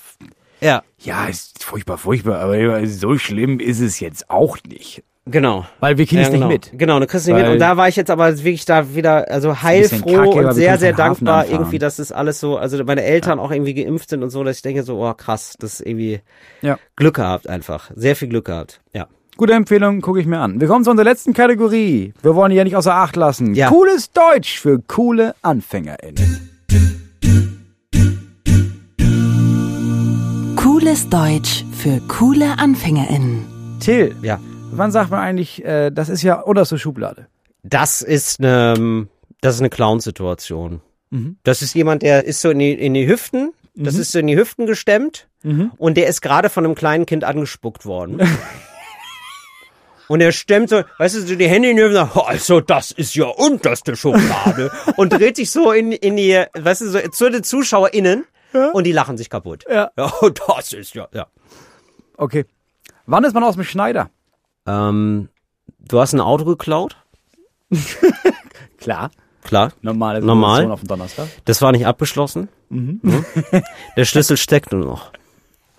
Ja, 0.61 0.83
ja, 0.99 1.25
ist 1.25 1.63
furchtbar, 1.63 1.97
furchtbar, 1.97 2.39
aber 2.39 2.85
so 2.87 3.17
schlimm 3.17 3.59
ist 3.59 3.79
es 3.79 3.99
jetzt 3.99 4.29
auch 4.29 4.57
nicht. 4.67 5.03
Genau. 5.25 5.65
Weil 5.79 5.97
wir 5.97 6.05
kriegen 6.05 6.21
Ja, 6.21 6.27
es 6.27 6.33
genau. 6.33 6.47
nicht 6.47 6.71
mit. 6.73 6.79
Genau, 6.79 6.99
du 6.99 7.07
kriegst 7.07 7.27
nicht 7.27 7.35
Weil- 7.35 7.43
mit. 7.43 7.51
Und 7.53 7.59
da 7.59 7.77
war 7.77 7.87
ich 7.87 7.95
jetzt 7.95 8.11
aber 8.11 8.29
wirklich 8.37 8.65
da 8.65 8.93
wieder, 8.95 9.29
also 9.29 9.61
heilfroh 9.61 10.11
kacke, 10.31 10.47
und 10.47 10.53
sehr, 10.53 10.77
sehr 10.77 10.93
dankbar 10.93 11.47
irgendwie, 11.47 11.79
dass 11.79 11.97
das 11.97 12.11
alles 12.11 12.39
so, 12.39 12.57
also 12.57 12.83
meine 12.83 13.03
Eltern 13.03 13.39
auch 13.39 13.51
irgendwie 13.51 13.73
geimpft 13.73 14.09
sind 14.09 14.23
und 14.23 14.29
so, 14.29 14.43
dass 14.43 14.57
ich 14.57 14.61
denke 14.61 14.83
so, 14.83 14.97
oh 15.03 15.13
krass, 15.13 15.55
das 15.59 15.79
ist 15.79 15.87
irgendwie 15.87 16.21
Ja. 16.61 16.77
Glück 16.95 17.15
gehabt 17.15 17.47
einfach. 17.47 17.91
Sehr 17.95 18.15
viel 18.15 18.27
Glück 18.29 18.45
gehabt. 18.45 18.81
Ja. 18.93 19.07
Gute 19.35 19.53
Empfehlung, 19.53 20.01
gucke 20.01 20.19
ich 20.19 20.27
mir 20.27 20.37
an. 20.39 20.61
Wir 20.61 20.67
kommen 20.67 20.83
zu 20.83 20.91
unserer 20.91 21.05
letzten 21.05 21.33
Kategorie. 21.33 22.13
Wir 22.21 22.35
wollen 22.35 22.51
die 22.51 22.55
ja 22.57 22.63
nicht 22.63 22.75
außer 22.75 22.93
Acht 22.93 23.15
lassen. 23.15 23.55
Ja. 23.55 23.69
Cooles 23.69 24.11
Deutsch 24.11 24.59
für 24.59 24.79
coole 24.87 25.33
AnfängerInnen. 25.41 26.49
Cooles 30.55 31.09
Deutsch 31.09 31.65
für 31.71 31.99
coole 32.07 32.57
AnfängerInnen. 32.59 33.45
Till, 33.79 34.15
Ja. 34.21 34.39
Wann 34.77 34.91
sagt 34.91 35.11
man 35.11 35.19
eigentlich, 35.19 35.63
äh, 35.63 35.91
das 35.91 36.09
ist 36.09 36.21
ja 36.23 36.39
unterste 36.39 36.77
Schublade? 36.77 37.27
Das 37.63 38.01
ist 38.01 38.39
eine, 38.39 39.07
das 39.41 39.55
ist 39.55 39.61
eine 39.61 39.69
Clown-Situation. 39.69 40.81
Mhm. 41.09 41.37
Das 41.43 41.61
ist 41.61 41.73
jemand, 41.75 42.01
der 42.01 42.25
ist 42.25 42.41
so 42.41 42.49
in 42.49 42.59
die, 42.59 42.73
in 42.73 42.93
die 42.93 43.07
Hüften, 43.07 43.53
das 43.75 43.95
ist 43.95 44.11
so 44.11 44.19
in 44.19 44.27
die 44.27 44.37
Hüften 44.37 44.65
gestemmt 44.65 45.27
Mhm. 45.45 45.71
und 45.77 45.97
der 45.97 46.07
ist 46.07 46.21
gerade 46.21 46.49
von 46.49 46.63
einem 46.63 46.73
kleinen 46.73 47.05
Kind 47.05 47.25
angespuckt 47.25 47.85
worden. 47.85 48.21
Und 50.09 50.19
er 50.21 50.31
stemmt 50.33 50.69
so, 50.69 50.83
weißt 50.97 51.15
du, 51.15 51.21
so 51.21 51.35
die 51.35 51.47
Hände 51.47 51.69
in 51.69 51.77
die 51.77 51.83
und 51.83 51.93
sagt, 51.93 52.17
also 52.17 52.59
das 52.59 52.91
ist 52.91 53.15
ja 53.15 53.25
unterste 53.25 53.95
Schublade. 53.95 54.69
und 54.97 55.13
dreht 55.13 55.37
sich 55.37 55.49
so 55.49 55.71
in, 55.71 55.91
in 55.93 56.17
die, 56.17 56.43
weißt 56.53 56.81
du, 56.81 56.89
so 56.89 56.99
zu 57.09 57.29
den 57.31 57.43
ZuschauerInnen 57.43 58.25
und 58.73 58.83
die 58.83 58.91
lachen 58.91 59.17
sich 59.17 59.29
kaputt. 59.29 59.63
Ja. 59.69 59.91
Ja, 59.97 60.11
das 60.47 60.73
ist 60.73 60.93
ja, 60.93 61.07
ja. 61.13 61.27
Okay. 62.17 62.45
Wann 63.05 63.23
ist 63.23 63.33
man 63.33 63.43
aus 63.43 63.55
dem 63.55 63.63
Schneider? 63.63 64.09
Ähm, 64.65 65.29
du 65.79 65.99
hast 65.99 66.13
ein 66.13 66.21
Auto 66.21 66.45
geklaut? 66.45 66.97
Klar. 68.77 69.11
Klar. 69.43 69.73
Normale 69.81 70.21
Normal. 70.21 70.71
Auf 70.71 70.81
dem 70.81 70.87
Donnerstag. 70.87 71.27
Das 71.45 71.61
war 71.61 71.71
nicht 71.71 71.85
abgeschlossen. 71.85 72.47
Mhm. 72.69 72.99
Ne? 73.03 73.25
Der 73.97 74.05
Schlüssel 74.05 74.37
steckt 74.37 74.71
nur 74.71 74.85
noch. 74.85 75.11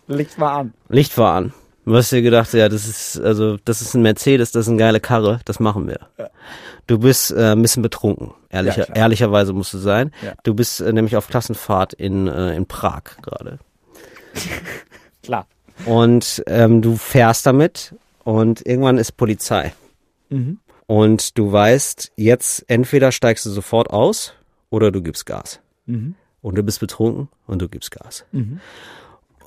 Licht 0.07 0.39
mal 0.39 0.55
an. 0.61 0.75
Licht 0.89 1.17
war 1.17 1.35
an. 1.35 1.53
Du 1.87 1.95
hast 1.95 2.13
dir 2.13 2.23
gedacht, 2.23 2.53
ja, 2.55 2.69
das 2.69 2.87
ist, 2.87 3.21
also, 3.21 3.59
das 3.65 3.83
ist 3.83 3.95
ein 3.95 4.01
Mercedes, 4.01 4.53
das 4.53 4.63
ist 4.63 4.69
eine 4.69 4.79
geile 4.79 5.01
Karre, 5.01 5.41
das 5.45 5.61
machen 5.61 5.87
wir. 5.87 6.01
Du 6.87 6.99
bist 6.99 7.31
äh, 7.31 7.53
ein 7.53 7.61
bisschen 7.61 7.83
betrunken, 7.83 8.33
ehrlicher, 8.49 8.89
Ja, 8.89 8.95
ehrlicherweise 8.95 9.53
musst 9.53 9.75
du 9.75 9.79
sein. 9.79 10.11
Ja. 10.23 10.33
Du 10.45 10.55
bist 10.55 10.81
äh, 10.81 10.93
nämlich 10.93 11.15
auf 11.17 11.29
Klassenfahrt 11.29 11.93
in, 11.93 12.27
äh, 12.27 12.57
in 12.57 12.65
Prag 12.67 13.03
gerade. 13.21 13.59
Klar. 15.23 15.47
Und 15.85 16.43
ähm, 16.47 16.81
du 16.81 16.97
fährst 16.97 17.45
damit 17.45 17.95
und 18.25 18.67
irgendwann 18.67 18.99
ist 18.99 19.13
Polizei. 19.13 19.73
Mhm. 20.31 20.59
Und 20.87 21.39
du 21.39 21.51
weißt, 21.51 22.13
jetzt 22.17 22.65
entweder 22.69 23.13
steigst 23.13 23.47
du 23.47 23.51
sofort 23.51 23.91
aus 23.91 24.35
oder 24.71 24.91
du 24.91 25.03
gibst 25.03 25.27
Gas. 25.27 25.61
Mhm. 25.87 26.15
Und 26.43 26.57
du 26.57 26.63
bist 26.63 26.81
betrunken 26.81 27.29
und 27.47 27.63
du 27.63 27.69
gibst 27.69 27.91
Gas. 27.91 28.27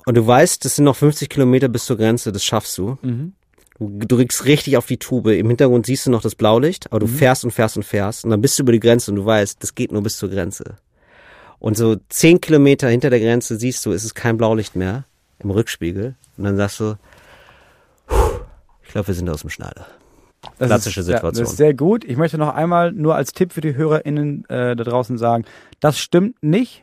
Und 0.06 0.16
du 0.16 0.26
weißt, 0.26 0.64
es 0.64 0.76
sind 0.76 0.84
noch 0.84 0.96
50 0.96 1.28
Kilometer 1.28 1.68
bis 1.68 1.84
zur 1.84 1.96
Grenze, 1.96 2.32
das 2.32 2.44
schaffst 2.44 2.76
du. 2.78 2.98
Mhm. 3.02 3.34
Du 3.78 4.06
drückst 4.08 4.44
richtig 4.46 4.76
auf 4.76 4.86
die 4.86 4.96
Tube. 4.96 5.28
Im 5.28 5.46
Hintergrund 5.46 5.86
siehst 5.86 6.06
du 6.06 6.10
noch 6.10 6.22
das 6.22 6.34
Blaulicht, 6.34 6.86
aber 6.90 6.98
du 6.98 7.06
fährst 7.06 7.44
und 7.44 7.52
fährst 7.52 7.76
und 7.76 7.84
fährst. 7.84 8.24
Und 8.24 8.30
dann 8.30 8.40
bist 8.40 8.58
du 8.58 8.64
über 8.64 8.72
die 8.72 8.80
Grenze 8.80 9.12
und 9.12 9.16
du 9.18 9.24
weißt, 9.24 9.62
das 9.62 9.76
geht 9.76 9.92
nur 9.92 10.02
bis 10.02 10.16
zur 10.16 10.30
Grenze. 10.30 10.76
Und 11.60 11.76
so 11.76 11.96
10 12.08 12.40
Kilometer 12.40 12.88
hinter 12.88 13.10
der 13.10 13.20
Grenze 13.20 13.56
siehst 13.56 13.86
du, 13.86 13.92
es 13.92 14.04
ist 14.04 14.14
kein 14.14 14.36
Blaulicht 14.36 14.74
mehr 14.74 15.04
im 15.38 15.50
Rückspiegel. 15.50 16.16
Und 16.36 16.44
dann 16.44 16.56
sagst 16.56 16.80
du, 16.80 16.96
"Puh, 18.06 18.40
ich 18.88 18.92
glaube, 18.92 19.08
wir 19.08 19.14
sind 19.14 19.28
aus 19.30 19.42
dem 19.42 19.50
Schneider. 19.50 19.86
Das 20.58 20.68
Klassische 20.68 21.00
ist, 21.00 21.08
Ja, 21.08 21.16
Situation. 21.16 21.44
das 21.44 21.52
ist 21.52 21.58
sehr 21.58 21.74
gut. 21.74 22.04
Ich 22.04 22.16
möchte 22.16 22.38
noch 22.38 22.54
einmal 22.54 22.90
nur 22.92 23.14
als 23.16 23.32
Tipp 23.32 23.52
für 23.52 23.60
die 23.60 23.74
HörerInnen 23.74 24.44
äh, 24.48 24.74
da 24.76 24.84
draußen 24.84 25.18
sagen, 25.18 25.44
das 25.80 25.98
stimmt 25.98 26.42
nicht. 26.42 26.82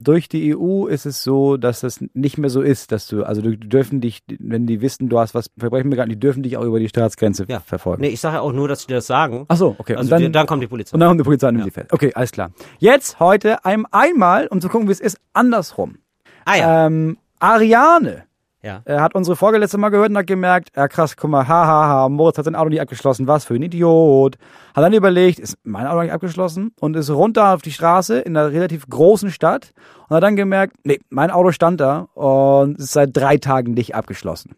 Durch 0.00 0.28
die 0.28 0.56
EU 0.56 0.86
ist 0.86 1.04
es 1.06 1.22
so, 1.22 1.56
dass 1.56 1.80
das 1.80 2.02
nicht 2.14 2.36
mehr 2.38 2.50
so 2.50 2.60
ist, 2.60 2.90
dass 2.90 3.06
du, 3.06 3.22
also 3.22 3.40
die 3.42 3.56
dürfen 3.56 4.00
dich, 4.00 4.20
wenn 4.40 4.66
die 4.66 4.80
wissen, 4.80 5.08
du 5.08 5.18
hast 5.20 5.32
was 5.34 5.48
Verbrechen 5.56 5.90
begangen, 5.90 6.08
die 6.10 6.18
dürfen 6.18 6.42
dich 6.42 6.56
auch 6.56 6.64
über 6.64 6.80
die 6.80 6.88
Staatsgrenze 6.88 7.44
Ja. 7.48 7.60
verfolgen. 7.60 8.02
Nee, 8.02 8.08
ich 8.08 8.20
sage 8.20 8.36
ja 8.36 8.40
auch 8.40 8.52
nur, 8.52 8.66
dass 8.66 8.86
die 8.86 8.92
das 8.94 9.06
sagen. 9.06 9.44
Ach 9.48 9.56
so, 9.56 9.76
okay. 9.78 9.94
Also 9.94 10.06
und 10.06 10.10
dann, 10.10 10.22
wir- 10.22 10.30
dann 10.30 10.46
kommt 10.46 10.62
die 10.62 10.66
Polizei. 10.66 10.94
und 10.94 11.00
dann 11.00 11.10
kommt 11.10 11.20
die 11.20 11.24
Polizei 11.24 11.48
und 11.48 11.54
nimmt 11.54 11.66
die 11.66 11.70
fest. 11.70 11.92
Okay, 11.92 12.12
alles 12.14 12.32
klar. 12.32 12.50
Jetzt 12.78 13.20
heute 13.20 13.64
ein, 13.64 13.84
einmal, 13.92 14.46
um 14.48 14.60
zu 14.60 14.68
gucken, 14.68 14.88
wie 14.88 14.92
es 14.92 15.00
ist, 15.00 15.18
andersrum. 15.34 15.98
ah 16.46 16.56
ja. 16.56 16.86
Ähm, 16.86 17.18
Ariane 17.38 18.24
ja. 18.62 18.82
er 18.84 19.00
hat 19.00 19.14
unsere 19.14 19.36
Folge 19.36 19.58
letzte 19.58 19.78
Mal 19.78 19.88
gehört 19.88 20.10
und 20.10 20.16
hat 20.16 20.26
gemerkt, 20.26 20.70
ja 20.76 20.88
krass, 20.88 21.16
guck 21.16 21.30
mal, 21.30 21.46
hahaha, 21.46 21.66
ha, 21.66 21.88
ha, 21.88 22.08
Moritz 22.08 22.38
hat 22.38 22.44
sein 22.44 22.54
Auto 22.54 22.68
nicht 22.68 22.80
abgeschlossen, 22.80 23.26
was 23.26 23.44
für 23.44 23.54
ein 23.54 23.62
Idiot. 23.62 24.38
Hat 24.74 24.84
dann 24.84 24.92
überlegt, 24.92 25.38
ist 25.38 25.58
mein 25.64 25.86
Auto 25.86 26.02
nicht 26.02 26.12
abgeschlossen 26.12 26.72
und 26.80 26.96
ist 26.96 27.10
runter 27.10 27.54
auf 27.54 27.62
die 27.62 27.72
Straße 27.72 28.20
in 28.20 28.36
einer 28.36 28.52
relativ 28.52 28.88
großen 28.88 29.30
Stadt 29.30 29.72
und 30.08 30.16
hat 30.16 30.22
dann 30.22 30.36
gemerkt, 30.36 30.76
nee, 30.84 31.00
mein 31.10 31.30
Auto 31.30 31.52
stand 31.52 31.80
da 31.80 32.08
und 32.14 32.78
ist 32.78 32.92
seit 32.92 33.16
drei 33.16 33.36
Tagen 33.36 33.74
nicht 33.74 33.94
abgeschlossen. 33.94 34.54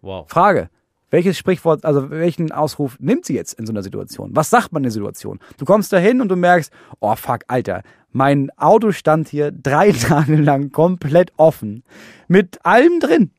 Wow. 0.00 0.28
Frage. 0.28 0.70
Welches 1.10 1.36
Sprichwort, 1.36 1.84
also 1.84 2.10
welchen 2.10 2.52
Ausruf 2.52 2.96
nimmt 3.00 3.24
sie 3.24 3.34
jetzt 3.34 3.54
in 3.54 3.66
so 3.66 3.72
einer 3.72 3.82
Situation? 3.82 4.30
Was 4.32 4.48
sagt 4.48 4.72
man 4.72 4.80
in 4.80 4.84
der 4.84 4.92
Situation? 4.92 5.40
Du 5.58 5.64
kommst 5.64 5.92
da 5.92 5.98
hin 5.98 6.20
und 6.20 6.28
du 6.28 6.36
merkst, 6.36 6.72
oh 7.00 7.16
fuck, 7.16 7.40
Alter, 7.48 7.82
mein 8.12 8.50
Auto 8.56 8.92
stand 8.92 9.28
hier 9.28 9.50
drei 9.50 9.90
Tage 10.08 10.36
lang 10.36 10.70
komplett 10.70 11.32
offen. 11.36 11.82
Mit 12.28 12.64
allem 12.64 13.00
drin. 13.00 13.32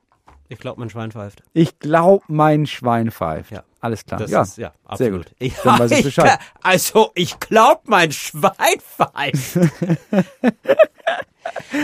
Ich 0.52 0.60
glaube, 0.60 0.82
mein 0.82 0.90
Schwein 0.90 1.14
pfeift. 1.14 1.44
Ich 1.54 1.80
glaube, 1.80 2.26
mein 2.28 2.66
Schwein 2.66 3.10
pfeift. 3.10 3.52
Ja. 3.52 3.64
Alles 3.80 4.04
klar. 4.04 4.20
Das 4.20 4.30
ja. 4.30 4.42
ist, 4.42 4.58
ja, 4.58 4.74
Sehr 4.74 5.08
absolut. 5.08 5.28
gut. 5.28 5.36
Ich, 5.40 5.56
Dann 5.64 5.80
weiß 5.80 5.92
ich 5.92 6.04
Bescheid. 6.04 6.40
also, 6.62 7.12
ich 7.16 7.40
glaube, 7.40 7.84
mein 7.86 8.12
Schwein 8.12 8.82
pfeift. 8.82 9.56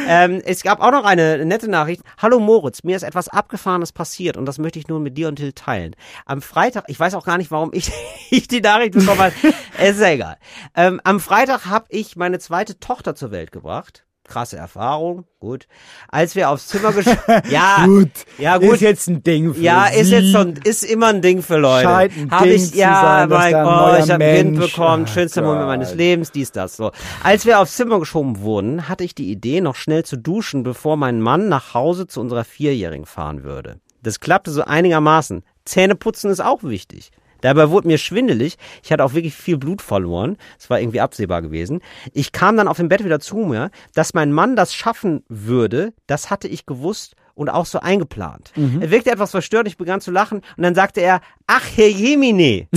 ähm, 0.10 0.42
es 0.44 0.64
gab 0.64 0.82
auch 0.82 0.92
noch 0.92 1.06
eine 1.06 1.46
nette 1.46 1.70
Nachricht. 1.70 2.02
Hallo 2.18 2.42
Moritz, 2.42 2.84
mir 2.84 2.98
ist 2.98 3.04
etwas 3.04 3.30
Abgefahrenes 3.30 3.94
passiert 3.94 4.36
und 4.36 4.46
das 4.46 4.58
möchte 4.58 4.80
ich 4.80 4.90
nun 4.90 5.02
mit 5.02 5.18
dir 5.18 5.30
und 5.30 5.38
Till 5.38 5.54
teilen. 5.54 5.96
Am 6.26 6.42
Freitag, 6.42 6.84
ich 6.88 7.00
weiß 7.00 7.14
auch 7.14 7.24
gar 7.24 7.38
nicht, 7.38 7.52
warum 7.52 7.70
ich, 7.72 7.90
ich 8.32 8.50
die 8.50 8.60
Nachricht 8.60 8.96
bekommen 8.96 9.22
habe. 9.22 9.34
es 9.78 9.96
ist 9.96 10.02
ja 10.02 10.10
egal. 10.10 10.38
Ähm, 10.76 11.00
am 11.06 11.22
Freitag 11.22 11.68
habe 11.68 11.86
ich 11.88 12.18
meine 12.18 12.40
zweite 12.40 12.82
Tochter 12.82 13.16
zur 13.16 13.32
Welt 13.32 13.54
gebracht. 13.54 14.04
Krasse 14.28 14.58
Erfahrung, 14.58 15.24
gut. 15.40 15.68
Als 16.10 16.36
wir 16.36 16.50
aufs 16.50 16.68
Zimmer 16.68 16.92
geschaut, 16.92 17.18
ja, 17.50 17.86
Gut. 17.86 18.12
ja 18.38 18.58
gut, 18.58 18.74
Ist 18.74 18.82
jetzt 18.82 19.08
ein 19.08 19.24
Ding 19.24 19.54
für 19.54 19.62
ja, 19.62 19.86
ist 19.88 20.08
Sie. 20.08 20.16
jetzt 20.16 20.32
so, 20.34 20.40
ein- 20.40 20.60
ist 20.64 20.84
immer 20.84 21.08
ein 21.08 21.22
Ding 21.22 21.42
für 21.42 21.58
Leute. 21.58 21.88
Scheint 21.88 22.14
ein 22.18 22.32
Hab 22.32 22.44
Ding 22.44 22.52
ich, 22.54 22.76
ja, 22.76 23.26
sein, 23.28 23.30
mein 23.30 23.54
Gott, 23.64 24.00
ich 24.06 24.12
habe 24.12 24.24
ein 24.26 24.36
Kind 24.36 24.60
bekommen, 24.60 25.06
Ach 25.08 25.14
schönster 25.14 25.42
Moment 25.42 25.62
Gott. 25.62 25.68
meines 25.70 25.96
Lebens, 25.96 26.32
dies, 26.32 26.52
das, 26.52 26.76
so. 26.76 26.92
Als 27.24 27.46
wir 27.46 27.60
aufs 27.60 27.76
Zimmer 27.78 28.00
geschoben 28.00 28.40
wurden, 28.42 28.90
hatte 28.90 29.04
ich 29.06 29.16
die 29.16 29.32
Idee, 29.32 29.62
noch 29.62 29.76
schnell 29.76 30.04
zu 30.04 30.18
duschen, 30.18 30.64
bevor 30.64 30.98
mein 30.98 31.22
Mann 31.22 31.48
nach 31.48 31.74
Hause 31.74 32.06
zu 32.08 32.20
unserer 32.20 32.44
Vierjährigen 32.44 33.06
fahren 33.06 33.44
würde. 33.44 33.80
Das 34.04 34.20
klappte 34.20 34.52
so 34.52 34.64
einigermaßen. 34.64 35.44
Zähneputzen 35.66 36.30
ist 36.32 36.42
auch 36.42 36.64
wichtig. 36.64 37.12
Dabei 37.42 37.70
wurde 37.70 37.88
mir 37.88 37.98
schwindelig. 37.98 38.58
Ich 38.84 38.92
hatte 38.92 39.04
auch 39.04 39.14
wirklich 39.14 39.36
viel 39.36 39.58
Blut 39.58 39.82
verloren. 39.82 40.38
Es 40.60 40.70
war 40.70 40.80
irgendwie 40.80 41.02
absehbar 41.02 41.42
gewesen. 41.42 41.82
Ich 42.14 42.32
kam 42.32 42.58
dann 42.58 42.68
auf 42.68 42.78
dem 42.78 42.90
Bett 42.90 43.04
wieder 43.04 43.20
zu 43.20 43.38
mir. 43.38 43.70
Dass 43.94 44.14
mein 44.14 44.32
Mann 44.32 44.56
das 44.56 44.74
schaffen 44.74 45.24
würde, 45.30 45.94
das 46.08 46.30
hatte 46.30 46.48
ich 46.48 46.66
gewusst 46.66 47.16
und 47.36 47.50
auch 47.50 47.66
so 47.66 47.80
eingeplant. 47.80 48.52
Er 48.82 48.90
wirkte 48.92 49.12
etwas 49.12 49.32
verstört. 49.32 49.68
Ich 49.68 49.78
begann 49.78 50.02
zu 50.02 50.12
lachen 50.12 50.42
und 50.58 50.64
dann 50.64 50.74
sagte 50.76 51.02
er, 51.02 51.22
ach, 51.46 51.64
Herr 51.76 51.88
Jemine, 51.90 52.68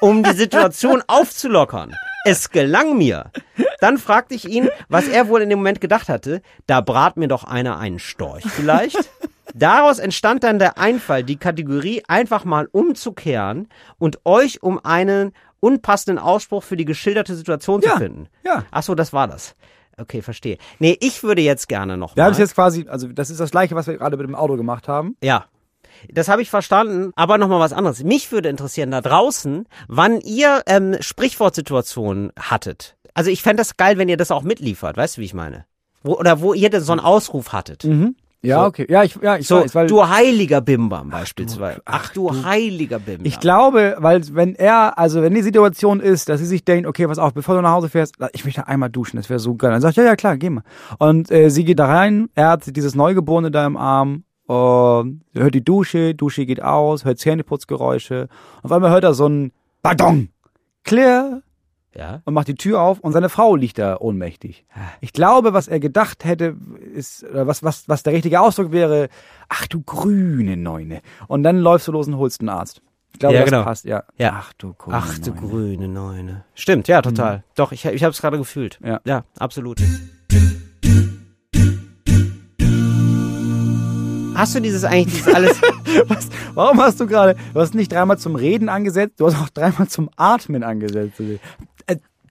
um 0.00 0.22
die 0.22 0.32
Situation 0.34 1.02
aufzulockern. 1.06 1.94
Es 2.28 2.50
gelang 2.50 2.98
mir. 2.98 3.30
Dann 3.80 3.98
fragte 3.98 4.34
ich 4.34 4.48
ihn, 4.48 4.68
was 4.88 5.06
er 5.06 5.28
wohl 5.28 5.42
in 5.42 5.48
dem 5.48 5.60
Moment 5.60 5.80
gedacht 5.80 6.08
hatte. 6.08 6.42
Da 6.66 6.80
brat 6.80 7.16
mir 7.16 7.28
doch 7.28 7.44
einer 7.44 7.78
einen 7.78 8.00
Storch 8.00 8.44
vielleicht. 8.44 8.98
Daraus 9.58 9.98
entstand 9.98 10.44
dann 10.44 10.58
der 10.58 10.78
Einfall, 10.78 11.24
die 11.24 11.36
Kategorie 11.36 12.02
einfach 12.08 12.44
mal 12.44 12.68
umzukehren 12.72 13.68
und 13.98 14.18
euch 14.24 14.62
um 14.62 14.78
einen 14.84 15.32
unpassenden 15.60 16.22
Ausspruch 16.22 16.62
für 16.62 16.76
die 16.76 16.84
geschilderte 16.84 17.34
Situation 17.34 17.80
Ja, 17.82 17.92
zu 17.92 17.98
finden. 17.98 18.28
ja. 18.44 18.64
Ach 18.70 18.82
so, 18.82 18.94
das 18.94 19.12
war 19.12 19.26
das. 19.28 19.54
Okay, 19.98 20.20
verstehe. 20.20 20.58
Nee, 20.78 20.98
ich 21.00 21.22
würde 21.22 21.40
jetzt 21.40 21.68
gerne 21.68 21.96
noch 21.96 22.16
Wir 22.16 22.24
haben 22.24 22.32
es 22.32 22.38
jetzt 22.38 22.54
quasi, 22.54 22.84
also 22.86 23.08
das 23.08 23.30
ist 23.30 23.40
das 23.40 23.50
gleiche, 23.50 23.74
was 23.74 23.86
wir 23.86 23.96
gerade 23.96 24.18
mit 24.18 24.26
dem 24.26 24.34
Auto 24.34 24.56
gemacht 24.56 24.88
haben. 24.88 25.16
Ja. 25.22 25.46
Das 26.10 26.28
habe 26.28 26.42
ich 26.42 26.50
verstanden, 26.50 27.12
aber 27.16 27.38
nochmal 27.38 27.58
was 27.60 27.72
anderes. 27.72 28.04
Mich 28.04 28.30
würde 28.30 28.50
interessieren 28.50 28.90
da 28.90 29.00
draußen, 29.00 29.66
wann 29.88 30.20
ihr 30.20 30.62
ähm, 30.66 30.96
Sprichwortsituationen 31.00 32.32
hattet. 32.38 32.96
Also 33.14 33.30
ich 33.30 33.40
fände 33.42 33.62
das 33.62 33.78
geil, 33.78 33.96
wenn 33.96 34.10
ihr 34.10 34.18
das 34.18 34.30
auch 34.30 34.42
mitliefert, 34.42 34.98
weißt 34.98 35.16
du, 35.16 35.22
wie 35.22 35.24
ich 35.24 35.32
meine? 35.34 35.64
Wo, 36.02 36.14
oder 36.18 36.40
wo 36.42 36.52
ihr 36.52 36.68
denn 36.68 36.82
so 36.82 36.92
einen 36.92 37.00
Ausruf 37.00 37.52
hattet. 37.54 37.84
Ja, 38.46 38.60
So. 38.60 38.66
okay. 38.66 38.86
Ja, 38.88 39.02
ich, 39.02 39.16
ja, 39.22 39.36
ich 39.36 39.46
So, 39.46 39.56
weiß, 39.56 39.74
weil 39.74 39.86
du 39.86 40.08
heiliger 40.08 40.60
Bimbam 40.60 41.10
beispielsweise. 41.10 41.80
Ach 41.84 42.12
du, 42.12 42.30
heiliger 42.44 42.98
Bimbam. 42.98 43.26
ich 43.26 43.38
glaube, 43.40 43.96
weil 43.98 44.22
wenn 44.34 44.54
er, 44.54 44.98
also 44.98 45.22
wenn 45.22 45.34
die 45.34 45.42
Situation 45.42 46.00
ist, 46.00 46.28
dass 46.28 46.40
sie 46.40 46.46
sich 46.46 46.64
denkt, 46.64 46.88
okay, 46.88 47.06
pass 47.06 47.18
auf, 47.18 47.34
bevor 47.34 47.56
du 47.56 47.62
nach 47.62 47.72
Hause 47.72 47.88
fährst, 47.88 48.14
ich 48.32 48.44
möchte 48.44 48.66
einmal 48.66 48.90
duschen, 48.90 49.16
das 49.16 49.28
wäre 49.28 49.38
so 49.40 49.54
geil. 49.56 49.70
Dann 49.72 49.80
sagt, 49.80 49.96
ja, 49.96 50.04
ja, 50.04 50.16
klar, 50.16 50.36
geh 50.36 50.50
mal. 50.50 50.62
Und 50.98 51.30
äh, 51.30 51.50
sie 51.50 51.64
geht 51.64 51.78
da 51.78 51.86
rein, 51.86 52.28
er 52.34 52.48
hat 52.50 52.74
dieses 52.76 52.94
Neugeborene 52.94 53.50
da 53.50 53.66
im 53.66 53.76
Arm, 53.76 54.22
und 54.46 55.22
hört 55.34 55.54
die 55.56 55.64
Dusche, 55.64 56.14
Dusche 56.14 56.46
geht 56.46 56.62
aus, 56.62 57.04
hört 57.04 57.18
Zähneputzgeräusche. 57.18 58.28
Auf 58.62 58.70
einmal 58.70 58.90
hört 58.92 59.02
er 59.02 59.12
so 59.12 59.26
ein 59.28 59.50
Badong, 59.82 60.28
clear, 60.84 61.42
ja. 61.96 62.20
und 62.24 62.34
macht 62.34 62.48
die 62.48 62.54
Tür 62.54 62.80
auf 62.80 63.00
und 63.00 63.12
seine 63.12 63.28
Frau 63.28 63.56
liegt 63.56 63.78
da 63.78 63.96
ohnmächtig. 63.98 64.64
Ich 65.00 65.12
glaube, 65.12 65.52
was 65.52 65.68
er 65.68 65.80
gedacht 65.80 66.24
hätte, 66.24 66.56
ist, 66.94 67.24
oder 67.24 67.46
was, 67.46 67.62
was, 67.62 67.88
was 67.88 68.02
der 68.02 68.12
richtige 68.12 68.40
Ausdruck 68.40 68.72
wäre, 68.72 69.08
ach 69.48 69.66
du 69.66 69.82
grüne 69.82 70.56
Neune. 70.56 71.00
Und 71.28 71.42
dann 71.42 71.58
läufst 71.58 71.88
du 71.88 71.92
los 71.92 72.06
und 72.06 72.16
holst 72.16 72.40
einen 72.40 72.48
Arzt. 72.48 72.82
Ich 73.12 73.18
glaube, 73.20 73.34
Ja, 73.34 73.40
das 73.40 73.50
genau. 73.50 73.64
passt, 73.64 73.84
ja. 73.86 74.04
Ja. 74.18 74.32
Ach 74.36 74.52
du 74.54 74.74
grüne 74.74 74.96
Ach 74.96 75.18
du 75.18 75.30
Neune. 75.30 75.40
grüne 75.48 75.88
Neune. 75.88 76.44
Stimmt, 76.54 76.88
ja, 76.88 77.00
total. 77.02 77.44
Doch, 77.54 77.72
ich, 77.72 77.84
ich 77.84 78.04
habe 78.04 78.12
es 78.12 78.20
gerade 78.20 78.36
gefühlt. 78.38 78.78
Ja. 78.84 79.00
Ja, 79.04 79.24
absolut. 79.38 79.80
hast 84.36 84.54
du 84.54 84.60
dieses 84.60 84.84
eigentlich 84.84 85.14
dieses 85.14 85.34
alles? 85.34 85.60
Was, 86.08 86.28
warum 86.54 86.80
hast 86.80 87.00
du 87.00 87.06
gerade, 87.06 87.36
du 87.54 87.60
hast 87.60 87.74
nicht 87.74 87.90
dreimal 87.92 88.18
zum 88.18 88.34
Reden 88.36 88.68
angesetzt, 88.68 89.18
du 89.20 89.26
hast 89.26 89.36
auch 89.40 89.48
dreimal 89.48 89.88
zum 89.88 90.10
Atmen 90.16 90.62
angesetzt. 90.62 91.20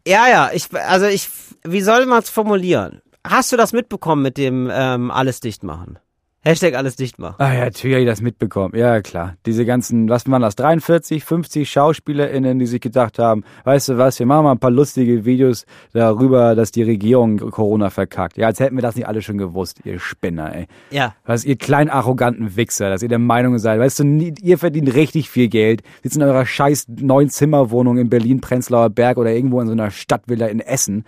Ja, 0.08 0.28
ja, 0.28 0.52
ich, 0.54 0.72
also 0.74 1.08
ich, 1.08 1.30
wie 1.64 1.82
soll 1.82 2.06
man 2.06 2.20
es 2.20 2.30
formulieren? 2.30 3.02
Hast 3.26 3.52
du 3.52 3.58
das 3.58 3.74
mitbekommen 3.74 4.22
mit 4.22 4.38
dem 4.38 4.70
ähm, 4.72 5.10
alles 5.10 5.40
dicht 5.40 5.64
machen? 5.64 5.98
Hashtag 6.46 6.76
alles 6.76 6.96
dicht 6.96 7.18
machen. 7.18 7.38
Ah 7.40 7.54
ja, 7.54 7.66
natürlich 7.66 7.96
hab 7.96 8.02
ich 8.02 8.08
das 8.08 8.22
mitbekommen. 8.22 8.76
Ja, 8.76 9.02
klar. 9.02 9.36
Diese 9.48 9.66
ganzen, 9.66 10.10
was 10.10 10.30
waren 10.30 10.44
das, 10.44 10.56
43, 10.56 11.24
50 11.24 11.68
SchauspielerInnen, 11.68 12.60
die 12.60 12.68
sich 12.68 12.82
gedacht 12.82 13.18
haben, 13.18 13.44
weißt 13.64 13.90
du 13.90 13.98
was, 13.98 14.20
wir 14.20 14.28
machen 14.28 14.44
mal 14.44 14.52
ein 14.52 14.60
paar 14.60 14.70
lustige 14.70 15.26
Videos 15.26 15.66
darüber, 15.94 16.54
dass 16.54 16.72
die 16.72 16.84
Regierung 16.84 17.38
Corona 17.38 17.90
verkackt. 17.90 18.38
Ja, 18.38 18.46
als 18.46 18.60
hätten 18.60 18.76
wir 18.76 18.84
das 18.84 18.96
nicht 18.96 19.08
alle 19.08 19.24
schon 19.24 19.40
gewusst, 19.40 19.80
ihr 19.86 19.98
Spinner, 19.98 20.56
ey. 20.56 20.68
Ja. 20.92 21.16
Was 21.26 21.46
ihr 21.46 21.56
kleinen 21.56 21.90
arroganten 21.90 22.56
Wichser, 22.56 22.92
dass 22.92 23.02
ihr 23.02 23.10
der 23.10 23.18
Meinung 23.18 23.58
seid, 23.58 23.80
weißt 23.80 24.02
du, 24.02 24.04
ihr 24.40 24.60
verdient 24.60 24.94
richtig 24.94 25.32
viel 25.32 25.48
Geld, 25.48 25.82
sitzt 26.04 26.16
in 26.16 26.22
eurer 26.22 26.46
scheiß 26.46 26.86
neun 26.90 27.30
Zimmerwohnung 27.30 27.98
in 27.98 28.10
Berlin, 28.10 28.40
Prenzlauer 28.40 28.92
Berg 28.92 29.18
oder 29.18 29.32
irgendwo 29.32 29.62
in 29.62 29.68
so 29.68 29.74
einer 29.74 29.90
Stadtvilla 29.90 30.46
in 30.46 30.60
Essen 30.60 31.06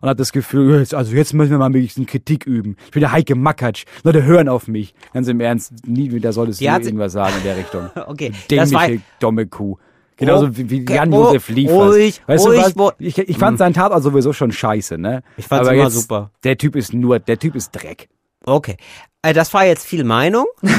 und 0.00 0.08
hat 0.08 0.20
das 0.20 0.32
Gefühl, 0.32 0.78
jetzt, 0.78 0.94
also 0.94 1.14
jetzt 1.14 1.34
müssen 1.34 1.50
wir 1.50 1.58
mal 1.58 1.66
ein 1.66 1.72
bisschen 1.72 2.06
Kritik 2.06 2.46
üben. 2.46 2.76
Ich 2.86 2.90
bin 2.92 3.00
der 3.00 3.12
Heike 3.12 3.34
Makatsch. 3.34 3.84
Leute 4.02 4.22
hören 4.24 4.48
auf 4.48 4.68
mich. 4.68 4.94
Ganz 5.12 5.28
im 5.28 5.40
Ernst, 5.40 5.72
nie 5.86 6.10
wieder 6.12 6.32
solltest 6.32 6.60
du 6.60 6.64
irgendwas 6.64 7.12
sagen 7.12 7.34
in 7.38 7.44
der 7.44 7.56
Richtung. 7.56 7.90
Okay, 8.10 8.32
das 8.48 8.72
war, 8.72 8.86
Dämliche, 8.86 9.04
dumme 9.20 9.46
Kuh. 9.46 9.76
Genauso 10.16 10.56
wie, 10.56 10.68
wie 10.68 10.84
Jan-Josef 10.84 11.48
oh, 11.48 11.52
Liefers. 11.52 11.94
ruhig, 11.94 12.22
weißt 12.26 12.46
ruhig, 12.46 12.74
du 12.74 12.78
was? 12.78 12.92
Ich, 12.98 13.18
ich 13.18 13.38
fand 13.38 13.58
seinen 13.58 13.72
Tatort 13.72 14.02
sowieso 14.02 14.32
schon 14.32 14.52
scheiße, 14.52 14.98
ne? 14.98 15.22
Ich 15.36 15.46
fand's 15.46 15.66
Aber 15.66 15.74
immer 15.74 15.84
jetzt, 15.84 15.94
super. 15.94 16.30
Der 16.44 16.58
Typ 16.58 16.76
ist 16.76 16.92
nur, 16.92 17.18
der 17.20 17.38
Typ 17.38 17.54
ist 17.54 17.70
Dreck. 17.72 18.08
okay. 18.44 18.76
Äh, 19.22 19.32
das 19.32 19.52
war 19.54 19.64
jetzt 19.64 19.86
viel 19.86 20.04
Meinung. 20.04 20.46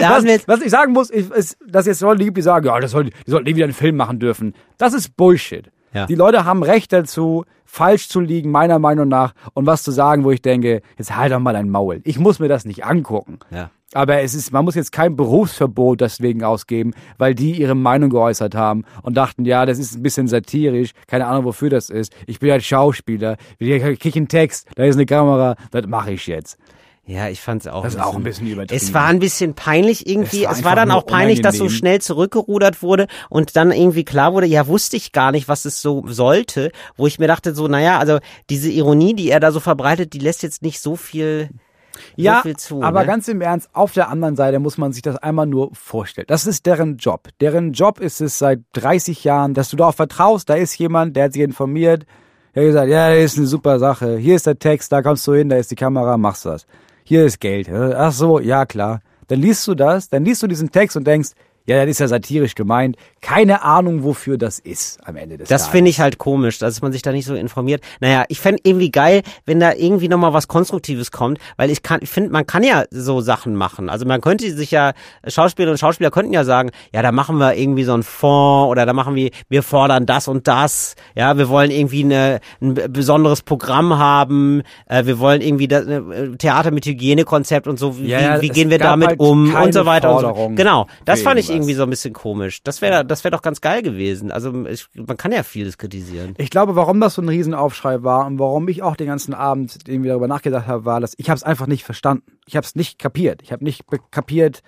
Was, 0.00 0.24
was 0.48 0.60
ich 0.62 0.70
sagen 0.70 0.92
muss, 0.92 1.10
ist, 1.10 1.30
ist 1.30 1.56
dass 1.64 1.86
jetzt 1.86 2.00
Leute 2.00 2.24
gibt, 2.24 2.36
die 2.36 2.42
sagen, 2.42 2.66
ja, 2.66 2.80
das 2.80 2.90
soll, 2.90 3.04
die 3.04 3.30
sollten 3.30 3.48
nie 3.48 3.54
wieder 3.54 3.66
einen 3.66 3.74
Film 3.74 3.94
machen 3.96 4.18
dürfen. 4.18 4.54
Das 4.76 4.94
ist 4.94 5.16
Bullshit. 5.16 5.70
Ja. 5.92 6.06
Die 6.06 6.14
Leute 6.14 6.44
haben 6.44 6.62
Recht 6.62 6.92
dazu, 6.92 7.44
falsch 7.64 8.08
zu 8.08 8.20
liegen, 8.20 8.50
meiner 8.50 8.78
Meinung 8.78 9.08
nach, 9.08 9.34
und 9.54 9.66
was 9.66 9.82
zu 9.82 9.90
sagen, 9.90 10.24
wo 10.24 10.30
ich 10.30 10.42
denke, 10.42 10.82
jetzt 10.98 11.16
halt 11.16 11.32
doch 11.32 11.40
mal 11.40 11.52
dein 11.52 11.70
Maul. 11.70 12.00
Ich 12.04 12.18
muss 12.18 12.38
mir 12.38 12.48
das 12.48 12.64
nicht 12.64 12.84
angucken. 12.84 13.38
Ja. 13.50 13.70
Aber 13.94 14.22
es 14.22 14.34
ist, 14.34 14.52
man 14.52 14.64
muss 14.64 14.74
jetzt 14.74 14.90
kein 14.90 15.16
Berufsverbot 15.16 16.00
deswegen 16.00 16.44
ausgeben, 16.44 16.94
weil 17.18 17.34
die 17.34 17.52
ihre 17.52 17.74
Meinung 17.74 18.08
geäußert 18.08 18.54
haben 18.54 18.84
und 19.02 19.16
dachten, 19.16 19.44
ja, 19.44 19.66
das 19.66 19.78
ist 19.78 19.94
ein 19.94 20.02
bisschen 20.02 20.28
satirisch, 20.28 20.92
keine 21.06 21.26
Ahnung, 21.26 21.44
wofür 21.44 21.68
das 21.68 21.90
ist. 21.90 22.14
Ich 22.26 22.40
bin 22.40 22.50
halt 22.50 22.64
Schauspieler, 22.64 23.36
ich 23.58 24.00
krieg 24.00 24.16
einen 24.16 24.28
Text, 24.28 24.68
da 24.76 24.84
ist 24.84 24.96
eine 24.96 25.04
Kamera, 25.04 25.56
das 25.70 25.86
mache 25.86 26.12
ich 26.12 26.26
jetzt. 26.26 26.58
Ja, 27.04 27.28
ich 27.28 27.40
fand's 27.40 27.66
auch. 27.66 27.82
Das 27.82 27.94
ist 27.94 28.00
auch 28.00 28.14
ein 28.14 28.22
bisschen 28.22 28.46
übertrieben. 28.46 28.80
Es 28.80 28.94
war 28.94 29.06
ein 29.06 29.18
bisschen 29.18 29.54
peinlich 29.54 30.06
irgendwie. 30.06 30.44
Es 30.44 30.46
war 30.46 30.52
Es 30.52 30.64
war, 30.64 30.76
dann 30.76 30.90
auch 30.92 31.04
peinlich, 31.04 31.42
dass 31.42 31.56
so 31.56 31.64
unangenehm. 31.64 31.78
schnell 31.78 32.00
zurückgerudert 32.00 32.80
wurde 32.82 33.06
und 33.28 33.56
dann 33.56 33.72
irgendwie 33.72 34.04
klar 34.04 34.32
wurde, 34.32 34.46
ja, 34.46 34.66
wusste 34.68 34.96
ich 34.96 35.10
gar 35.12 35.32
nicht, 35.32 35.48
was 35.48 35.64
es 35.64 35.82
so 35.82 36.04
sollte, 36.06 36.70
wo 36.96 37.06
ich 37.08 37.18
mir 37.18 37.26
dachte 37.26 37.54
so, 37.54 37.66
naja, 37.66 37.98
also 37.98 38.18
diese 38.50 38.70
Ironie, 38.70 39.14
die 39.14 39.30
er 39.30 39.40
da 39.40 39.50
so 39.50 39.58
verbreitet, 39.60 40.12
die 40.12 40.20
lässt 40.20 40.42
jetzt 40.44 40.62
nicht 40.62 40.78
so 40.80 40.94
viel, 40.94 41.50
Ja, 42.14 42.36
so 42.36 42.42
viel 42.42 42.56
zu. 42.56 42.82
aber 42.84 43.00
ne? 43.00 43.06
ganz 43.06 43.26
im 43.26 43.40
Ernst, 43.40 43.68
auf 43.72 43.92
der 43.92 44.08
anderen 44.08 44.36
Seite 44.36 44.60
muss 44.60 44.78
man 44.78 44.92
sich 44.92 45.02
das 45.02 45.16
einmal 45.16 45.46
nur 45.46 45.70
vorstellen. 45.74 46.26
Das 46.28 46.46
ist 46.46 46.66
deren 46.66 46.98
Job. 46.98 47.28
Deren 47.40 47.72
Job 47.72 47.98
ist 47.98 48.20
es 48.20 48.38
seit 48.38 48.60
30 48.74 49.24
Jahren, 49.24 49.54
dass 49.54 49.70
du 49.70 49.76
darauf 49.76 49.96
vertraust, 49.96 50.48
da 50.48 50.54
ist 50.54 50.78
jemand, 50.78 51.16
der 51.16 51.24
hat 51.24 51.32
sich 51.32 51.42
informiert, 51.42 52.06
der 52.54 52.62
hat 52.62 52.68
gesagt, 52.68 52.88
ja, 52.90 53.10
das 53.12 53.24
ist 53.32 53.38
eine 53.38 53.46
super 53.48 53.78
Sache. 53.80 54.18
Hier 54.18 54.36
ist 54.36 54.46
der 54.46 54.58
Text, 54.58 54.92
da 54.92 55.02
kommst 55.02 55.26
du 55.26 55.34
hin, 55.34 55.48
da 55.48 55.56
ist 55.56 55.70
die 55.72 55.74
Kamera, 55.74 56.16
machst 56.16 56.44
das. 56.46 56.64
Hier 57.12 57.26
ist 57.26 57.40
Geld. 57.40 57.68
Ach 57.70 58.10
so, 58.10 58.40
ja 58.40 58.64
klar. 58.64 59.02
Dann 59.28 59.38
liest 59.38 59.68
du 59.68 59.74
das, 59.74 60.08
dann 60.08 60.24
liest 60.24 60.42
du 60.42 60.46
diesen 60.46 60.70
Text 60.70 60.96
und 60.96 61.06
denkst, 61.06 61.32
ja, 61.66 61.80
das 61.80 61.90
ist 61.90 62.00
ja 62.00 62.08
satirisch 62.08 62.54
gemeint. 62.54 62.96
Keine 63.20 63.62
Ahnung, 63.62 64.02
wofür 64.02 64.36
das 64.36 64.58
ist 64.58 64.98
am 65.06 65.16
Ende 65.16 65.38
des 65.38 65.48
Das 65.48 65.62
Tages. 65.62 65.72
finde 65.72 65.90
ich 65.90 66.00
halt 66.00 66.18
komisch, 66.18 66.58
dass 66.58 66.82
man 66.82 66.92
sich 66.92 67.02
da 67.02 67.12
nicht 67.12 67.24
so 67.24 67.34
informiert. 67.34 67.82
Naja, 68.00 68.24
ich 68.28 68.40
fände 68.40 68.60
irgendwie 68.64 68.90
geil, 68.90 69.22
wenn 69.46 69.60
da 69.60 69.72
irgendwie 69.72 70.08
nochmal 70.08 70.32
was 70.32 70.48
Konstruktives 70.48 71.12
kommt, 71.12 71.38
weil 71.56 71.70
ich 71.70 71.82
kann, 71.82 72.00
ich 72.02 72.10
finde, 72.10 72.30
man 72.30 72.46
kann 72.46 72.64
ja 72.64 72.84
so 72.90 73.20
Sachen 73.20 73.54
machen. 73.54 73.88
Also 73.90 74.06
man 74.06 74.20
könnte 74.20 74.50
sich 74.52 74.72
ja, 74.72 74.92
Schauspielerinnen 75.26 75.74
und 75.74 75.78
Schauspieler 75.78 76.10
könnten 76.10 76.32
ja 76.32 76.42
sagen, 76.44 76.70
ja, 76.92 77.02
da 77.02 77.12
machen 77.12 77.36
wir 77.38 77.54
irgendwie 77.54 77.84
so 77.84 77.94
einen 77.94 78.02
Fonds 78.02 78.70
oder 78.70 78.84
da 78.86 78.92
machen 78.92 79.14
wir, 79.14 79.30
wir 79.48 79.62
fordern 79.62 80.04
das 80.06 80.26
und 80.26 80.48
das. 80.48 80.96
Ja, 81.14 81.38
wir 81.38 81.48
wollen 81.48 81.70
irgendwie 81.70 82.02
eine, 82.04 82.40
ein 82.60 82.74
besonderes 82.74 83.42
Programm 83.42 83.98
haben, 83.98 84.62
äh, 84.86 85.04
wir 85.06 85.18
wollen 85.20 85.40
irgendwie 85.40 85.68
das, 85.68 85.86
äh, 85.86 86.00
Theater 86.38 86.72
mit 86.72 86.86
Hygienekonzept 86.86 87.68
und 87.68 87.78
so, 87.78 87.98
wie, 87.98 88.08
Ja, 88.08 88.40
wie 88.42 88.48
es 88.48 88.54
gehen 88.54 88.70
wir 88.70 88.78
damit 88.78 89.08
halt 89.10 89.20
um 89.20 89.54
und 89.54 89.72
so 89.72 89.86
weiter 89.86 90.14
und 90.16 90.20
so. 90.22 90.50
Genau, 90.56 90.86
das 91.04 91.22
fand 91.22 91.38
ich. 91.38 91.51
Irgendwie 91.52 91.74
so 91.74 91.82
ein 91.82 91.90
bisschen 91.90 92.12
komisch. 92.12 92.62
Das 92.62 92.82
wäre 92.82 93.04
das 93.04 93.24
wäre 93.24 93.32
doch 93.32 93.42
ganz 93.42 93.60
geil 93.60 93.82
gewesen. 93.82 94.30
Also 94.30 94.66
ich, 94.66 94.86
man 94.94 95.16
kann 95.16 95.32
ja 95.32 95.42
vieles 95.42 95.78
kritisieren. 95.78 96.34
Ich 96.38 96.50
glaube, 96.50 96.76
warum 96.76 97.00
das 97.00 97.14
so 97.14 97.22
ein 97.22 97.28
Riesenaufschrei 97.28 98.02
war 98.02 98.26
und 98.26 98.38
warum 98.38 98.68
ich 98.68 98.82
auch 98.82 98.96
den 98.96 99.06
ganzen 99.06 99.34
Abend 99.34 99.78
irgendwie 99.86 100.08
darüber 100.08 100.28
nachgedacht 100.28 100.66
habe, 100.66 100.84
war, 100.84 101.00
dass 101.00 101.14
ich 101.16 101.30
habe 101.30 101.36
es 101.36 101.42
einfach 101.42 101.66
nicht 101.66 101.84
verstanden. 101.84 102.38
Ich 102.46 102.56
habe 102.56 102.64
es 102.64 102.74
nicht 102.74 102.98
kapiert. 102.98 103.42
Ich 103.42 103.52
habe 103.52 103.64
nicht 103.64 103.84
kapiert, 104.10 104.62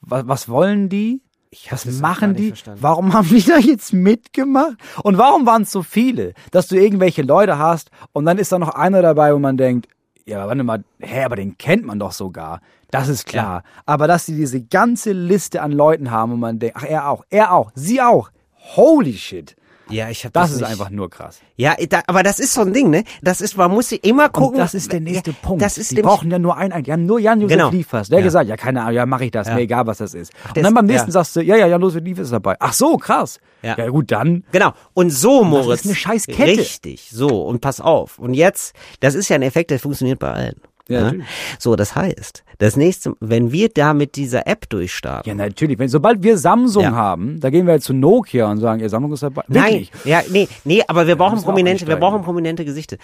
was, 0.00 0.26
was 0.26 0.48
wollen 0.48 0.88
die? 0.88 1.22
Was 1.70 1.84
das 1.84 1.96
auch 1.96 2.00
machen 2.00 2.34
die? 2.34 2.48
verstanden. 2.48 2.82
Warum 2.82 3.12
haben 3.12 3.28
die 3.28 3.42
da 3.46 3.58
jetzt 3.58 3.92
mitgemacht? 3.92 4.76
Und 5.02 5.18
warum 5.18 5.46
waren 5.46 5.62
es 5.62 5.70
so 5.70 5.82
viele? 5.82 6.34
Dass 6.50 6.68
du 6.68 6.76
irgendwelche 6.76 7.22
Leute 7.22 7.58
hast 7.58 7.90
und 8.12 8.24
dann 8.24 8.38
ist 8.38 8.52
da 8.52 8.58
noch 8.58 8.70
einer 8.70 9.02
dabei, 9.02 9.34
wo 9.34 9.38
man 9.38 9.56
denkt, 9.56 9.88
ja, 10.24 10.46
warte 10.46 10.62
mal, 10.62 10.84
hä, 11.00 11.24
aber 11.24 11.36
den 11.36 11.58
kennt 11.58 11.84
man 11.84 11.98
doch 11.98 12.12
sogar. 12.12 12.60
Das 12.92 13.08
ist 13.08 13.26
klar. 13.26 13.64
Aber 13.86 14.06
dass 14.06 14.26
sie 14.26 14.36
diese 14.36 14.60
ganze 14.60 15.10
Liste 15.12 15.62
an 15.62 15.72
Leuten 15.72 16.10
haben 16.12 16.32
und 16.34 16.40
man 16.40 16.58
denkt, 16.60 16.76
ach, 16.78 16.84
er 16.84 17.08
auch, 17.08 17.24
er 17.30 17.52
auch, 17.52 17.72
sie 17.74 18.00
auch. 18.00 18.30
Holy 18.76 19.14
shit. 19.14 19.56
Ja, 19.88 20.08
ich 20.08 20.24
habe 20.24 20.32
Das, 20.32 20.52
ist 20.52 20.62
einfach 20.62 20.88
nur 20.88 21.10
krass. 21.10 21.40
Ja, 21.56 21.74
da, 21.88 22.00
aber 22.06 22.22
das 22.22 22.38
ist 22.38 22.54
so 22.54 22.62
ein 22.62 22.72
Ding, 22.72 22.88
ne? 22.88 23.04
Das 23.20 23.40
ist, 23.42 23.56
man 23.58 23.70
muss 23.70 23.92
immer 23.92 24.28
gucken. 24.30 24.54
Und 24.54 24.58
das 24.60 24.72
ist 24.72 24.90
der 24.92 25.00
nächste 25.00 25.32
ja, 25.32 25.36
Punkt. 25.42 25.60
Das 25.60 25.76
ist 25.76 25.90
die 25.90 26.00
brauchen 26.00 26.30
ja 26.30 26.38
nur 26.38 26.56
einen, 26.56 26.82
die 26.84 26.92
haben 26.92 27.04
nur 27.04 27.18
Jan-Josef 27.18 27.56
Genau. 27.58 27.70
Liefers. 27.70 28.08
Der 28.08 28.16
hat 28.18 28.20
Ja. 28.22 28.26
gesagt, 28.26 28.48
ja, 28.48 28.56
keine 28.56 28.82
Ahnung, 28.82 28.94
ja, 28.94 29.04
mache 29.04 29.24
ich 29.26 29.32
das, 29.32 29.48
Ja. 29.48 29.54
mir 29.54 29.62
egal, 29.62 29.86
was 29.86 29.98
das 29.98 30.14
ist. 30.14 30.32
und 30.48 30.56
dann 30.56 30.64
ist- 30.66 30.74
beim 30.74 30.86
nächsten 30.86 31.08
ja. 31.08 31.12
sagst 31.12 31.36
du, 31.36 31.40
ja, 31.42 31.56
ja, 31.56 31.66
Jan-Josef 31.66 32.02
Liefers 32.02 32.26
ist 32.26 32.32
dabei. 32.32 32.56
Ach 32.60 32.72
so, 32.72 32.96
krass. 32.96 33.38
Ja. 33.60 33.76
Ja, 33.76 33.88
gut, 33.88 34.10
dann. 34.12 34.44
Genau. 34.52 34.72
Und 34.94 35.10
so, 35.10 35.44
Moritz. 35.44 35.80
ist 35.80 35.86
eine 35.86 35.94
scheiß 35.94 36.26
Kette. 36.26 36.58
Richtig. 36.60 37.10
So. 37.12 37.42
Und 37.44 37.60
pass 37.60 37.80
auf. 37.80 38.18
Und 38.18 38.32
jetzt, 38.34 38.74
das 39.00 39.14
ist 39.14 39.28
ja 39.28 39.36
ein 39.36 39.42
Effekt, 39.42 39.70
der 39.72 39.78
funktioniert 39.78 40.18
bei 40.20 40.30
allen. 40.32 40.56
Ja, 40.88 40.98
ne? 40.98 41.04
natürlich. 41.06 41.26
So, 41.58 41.76
das 41.76 41.94
heißt, 41.94 42.44
das 42.58 42.76
nächste, 42.76 43.14
wenn 43.20 43.52
wir 43.52 43.68
da 43.68 43.94
mit 43.94 44.16
dieser 44.16 44.46
App 44.46 44.68
durchstarten. 44.68 45.28
Ja, 45.28 45.34
natürlich. 45.34 45.78
Wenn, 45.78 45.88
sobald 45.88 46.22
wir 46.22 46.38
Samsung 46.38 46.82
Ja. 46.82 46.92
haben, 46.92 47.40
da 47.40 47.50
gehen 47.50 47.66
wir 47.66 47.74
jetzt 47.74 47.84
zu 47.84 47.92
Nokia 47.94 48.50
und 48.50 48.58
sagen, 48.58 48.80
ja, 48.80 48.88
Samsung 48.88 49.12
ist 49.12 49.22
dabei. 49.22 49.42
Nein, 49.48 49.88
ja, 50.04 50.22
nee, 50.30 50.48
nee, 50.64 50.82
aber 50.86 51.06
wir 51.06 51.16
brauchen 51.16 51.40
prominente, 51.42 51.86
wir 51.86 51.96
brauchen 51.96 52.22
prominente 52.22 52.64
Gesichter. 52.64 52.96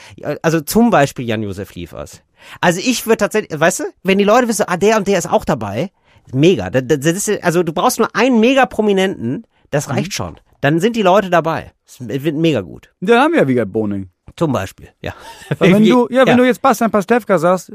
Also 0.42 0.60
zum 0.60 0.90
Beispiel 0.90 1.24
Jan-Josef 1.26 1.74
Liefers. 1.74 2.22
Also 2.60 2.80
ich 2.84 3.06
würde 3.06 3.18
tatsächlich, 3.18 3.58
weißt 3.58 3.80
du, 3.80 3.84
wenn 4.02 4.18
die 4.18 4.24
Leute 4.24 4.48
wissen, 4.48 4.64
ah, 4.68 4.76
der 4.76 4.96
und 4.96 5.06
der 5.08 5.18
ist 5.18 5.30
auch 5.30 5.44
dabei, 5.44 5.90
mega. 6.32 6.70
Das, 6.70 6.82
das 6.86 7.28
ist, 7.28 7.42
also 7.44 7.62
du 7.62 7.72
brauchst 7.72 7.98
nur 7.98 8.14
einen 8.14 8.40
mega 8.40 8.66
Prominenten, 8.66 9.32
Mhm. 9.32 9.44
das 9.70 9.88
reicht 9.90 10.12
schon. 10.14 10.36
Dann 10.60 10.80
sind 10.80 10.96
die 10.96 11.02
Leute 11.02 11.30
dabei. 11.30 11.72
Es 11.86 12.00
wird 12.00 12.34
mega 12.36 12.60
gut. 12.62 12.90
Dann 13.00 13.18
haben 13.20 13.32
wir 13.32 13.40
ja 13.42 13.48
Wiegald 13.48 13.72
Boning. 13.72 14.08
Zum 14.36 14.52
Beispiel, 14.52 14.88
ja. 15.00 15.12
Weil 15.58 15.72
wenn 15.74 15.84
du, 15.88 16.08
ja, 16.10 16.26
wenn 16.26 16.36
du 16.38 16.44
jetzt 16.44 16.60
Bastian 16.62 16.90
Pastewka 16.90 17.38
sagst, 17.38 17.72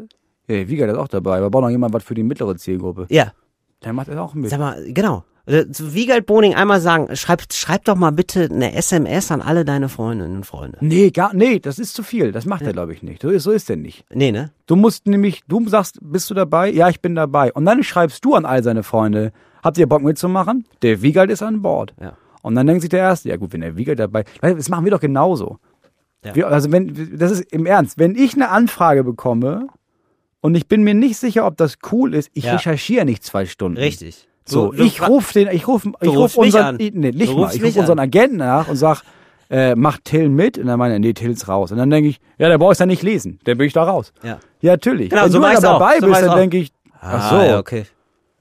ja, 0.47 0.67
Wiegald 0.67 0.91
ist 0.91 0.97
auch 0.97 1.07
dabei, 1.07 1.37
aber 1.37 1.49
braucht 1.49 1.63
noch 1.63 1.69
jemand 1.69 1.93
was 1.93 2.03
für 2.03 2.13
die 2.15 2.23
mittlere 2.23 2.55
Zielgruppe. 2.55 3.05
Ja, 3.09 3.31
Der 3.83 3.93
macht 3.93 4.07
das 4.09 4.17
auch 4.17 4.33
mit. 4.33 4.49
sag 4.49 4.59
mal, 4.59 4.83
genau. 4.93 5.23
Zu 5.45 5.93
Wiegald 5.93 6.25
Boning 6.25 6.55
einmal 6.55 6.79
sagen, 6.79 7.13
schreib, 7.17 7.43
schreib 7.51 7.83
doch 7.83 7.95
mal 7.95 8.11
bitte 8.11 8.45
eine 8.49 8.73
SMS 8.75 9.29
an 9.29 9.41
alle 9.41 9.65
deine 9.65 9.89
Freundinnen 9.89 10.37
und 10.37 10.45
Freunde. 10.45 10.77
Nee, 10.79 11.11
gar, 11.11 11.33
nee, 11.33 11.59
das 11.59 11.79
ist 11.79 11.95
zu 11.95 12.01
viel. 12.01 12.31
Das 12.31 12.45
macht 12.45 12.61
er, 12.61 12.71
glaube 12.71 12.93
ich, 12.93 13.03
nicht. 13.03 13.21
So 13.21 13.29
ist, 13.29 13.43
so 13.43 13.51
ist 13.51 13.69
er 13.69 13.75
nicht. 13.75 14.05
Nee, 14.09 14.31
ne? 14.31 14.51
Du 14.67 14.77
musst 14.77 15.05
nämlich, 15.05 15.41
du 15.49 15.67
sagst, 15.67 15.99
bist 16.01 16.29
du 16.29 16.33
dabei? 16.33 16.71
Ja, 16.71 16.87
ich 16.87 17.01
bin 17.01 17.13
dabei. 17.15 17.51
Und 17.51 17.65
dann 17.65 17.83
schreibst 17.83 18.23
du 18.23 18.35
an 18.35 18.45
all 18.45 18.63
seine 18.63 18.83
Freunde, 18.83 19.33
habt 19.61 19.77
ihr 19.77 19.85
Bock 19.87 20.01
mitzumachen? 20.01 20.65
Der 20.81 21.01
Wiegald 21.01 21.29
ist 21.29 21.41
an 21.43 21.61
Bord. 21.61 21.93
Ja. 22.01 22.13
Und 22.41 22.55
dann 22.55 22.65
denkt 22.65 22.79
sich 22.81 22.89
der 22.89 22.99
Erste, 23.01 23.27
ja 23.27 23.35
gut, 23.35 23.51
wenn 23.51 23.59
der 23.61 23.75
Wiegald 23.75 23.99
dabei, 23.99 24.23
das 24.41 24.69
machen 24.69 24.85
wir 24.85 24.91
doch 24.91 25.01
genauso. 25.01 25.59
Ja. 26.24 26.36
Wir, 26.36 26.47
also 26.47 26.71
wenn, 26.71 27.17
das 27.17 27.32
ist 27.32 27.51
im 27.51 27.65
Ernst, 27.65 27.97
wenn 27.97 28.15
ich 28.15 28.34
eine 28.36 28.49
Anfrage 28.49 29.03
bekomme 29.03 29.67
und 30.41 30.55
ich 30.55 30.67
bin 30.67 30.84
mir 30.84 30.93
nicht 30.93 31.17
sicher, 31.17 31.45
ob 31.45 31.57
das 31.57 31.78
cool 31.91 32.13
ist, 32.13 32.30
ich 32.34 32.45
Ja. 32.45 32.53
recherchiere 32.53 33.05
nicht 33.05 33.24
zwei 33.24 33.45
Stunden. 33.45 33.78
Richtig. 33.78 34.28
So, 34.45 34.71
Du- 34.71 34.78
du 34.78 34.84
ich 34.84 35.07
rufe 35.07 35.34
den, 35.34 35.47
ich 35.53 35.67
rufe, 35.67 35.91
ich 36.01 36.09
rufe 36.09 36.39
unseren, 36.39 36.76
nee, 36.78 36.89
nicht 36.91 37.32
Du 37.32 37.38
mal, 37.39 37.53
ich 37.55 37.63
rufe 37.63 37.80
unseren. 37.80 37.99
Agenten 37.99 38.38
nach 38.38 38.67
und 38.67 38.76
sag, 38.76 39.01
äh, 39.49 39.76
macht 39.76 40.05
Till 40.05 40.30
mit? 40.30 40.57
Und 40.57 40.67
dann 40.67 40.80
meine 40.80 40.95
er, 40.95 40.99
nee, 40.99 41.13
Till 41.13 41.32
ist 41.32 41.47
raus. 41.47 41.71
Und 41.71 41.78
dann 41.78 41.89
denke 41.89 42.09
ich, 42.09 42.19
ja, 42.38 42.49
der 42.49 42.57
brauchst 42.57 42.80
ja 42.80 42.86
nicht 42.86 43.03
lesen, 43.03 43.39
dann 43.45 43.57
bin 43.57 43.67
ich 43.67 43.74
da 43.74 43.84
raus. 43.84 44.11
Ja. 44.24 44.39
Ja, 44.61 44.71
natürlich. 44.74 45.09
Genau, 45.11 45.24
Wenn 45.26 45.32
so 45.32 45.39
du 45.39 45.45
auch. 45.45 45.59
dabei 45.61 45.99
So 45.99 46.07
mach 46.07 46.07
bist, 46.07 46.09
ich's 46.09 46.19
dann 46.21 46.30
auch. 46.30 46.36
denke 46.36 46.57
ich, 46.57 46.71
ach 46.99 47.30
so. 47.30 47.36
Ah, 47.38 47.45
ja, 47.45 47.59
okay. 47.59 47.86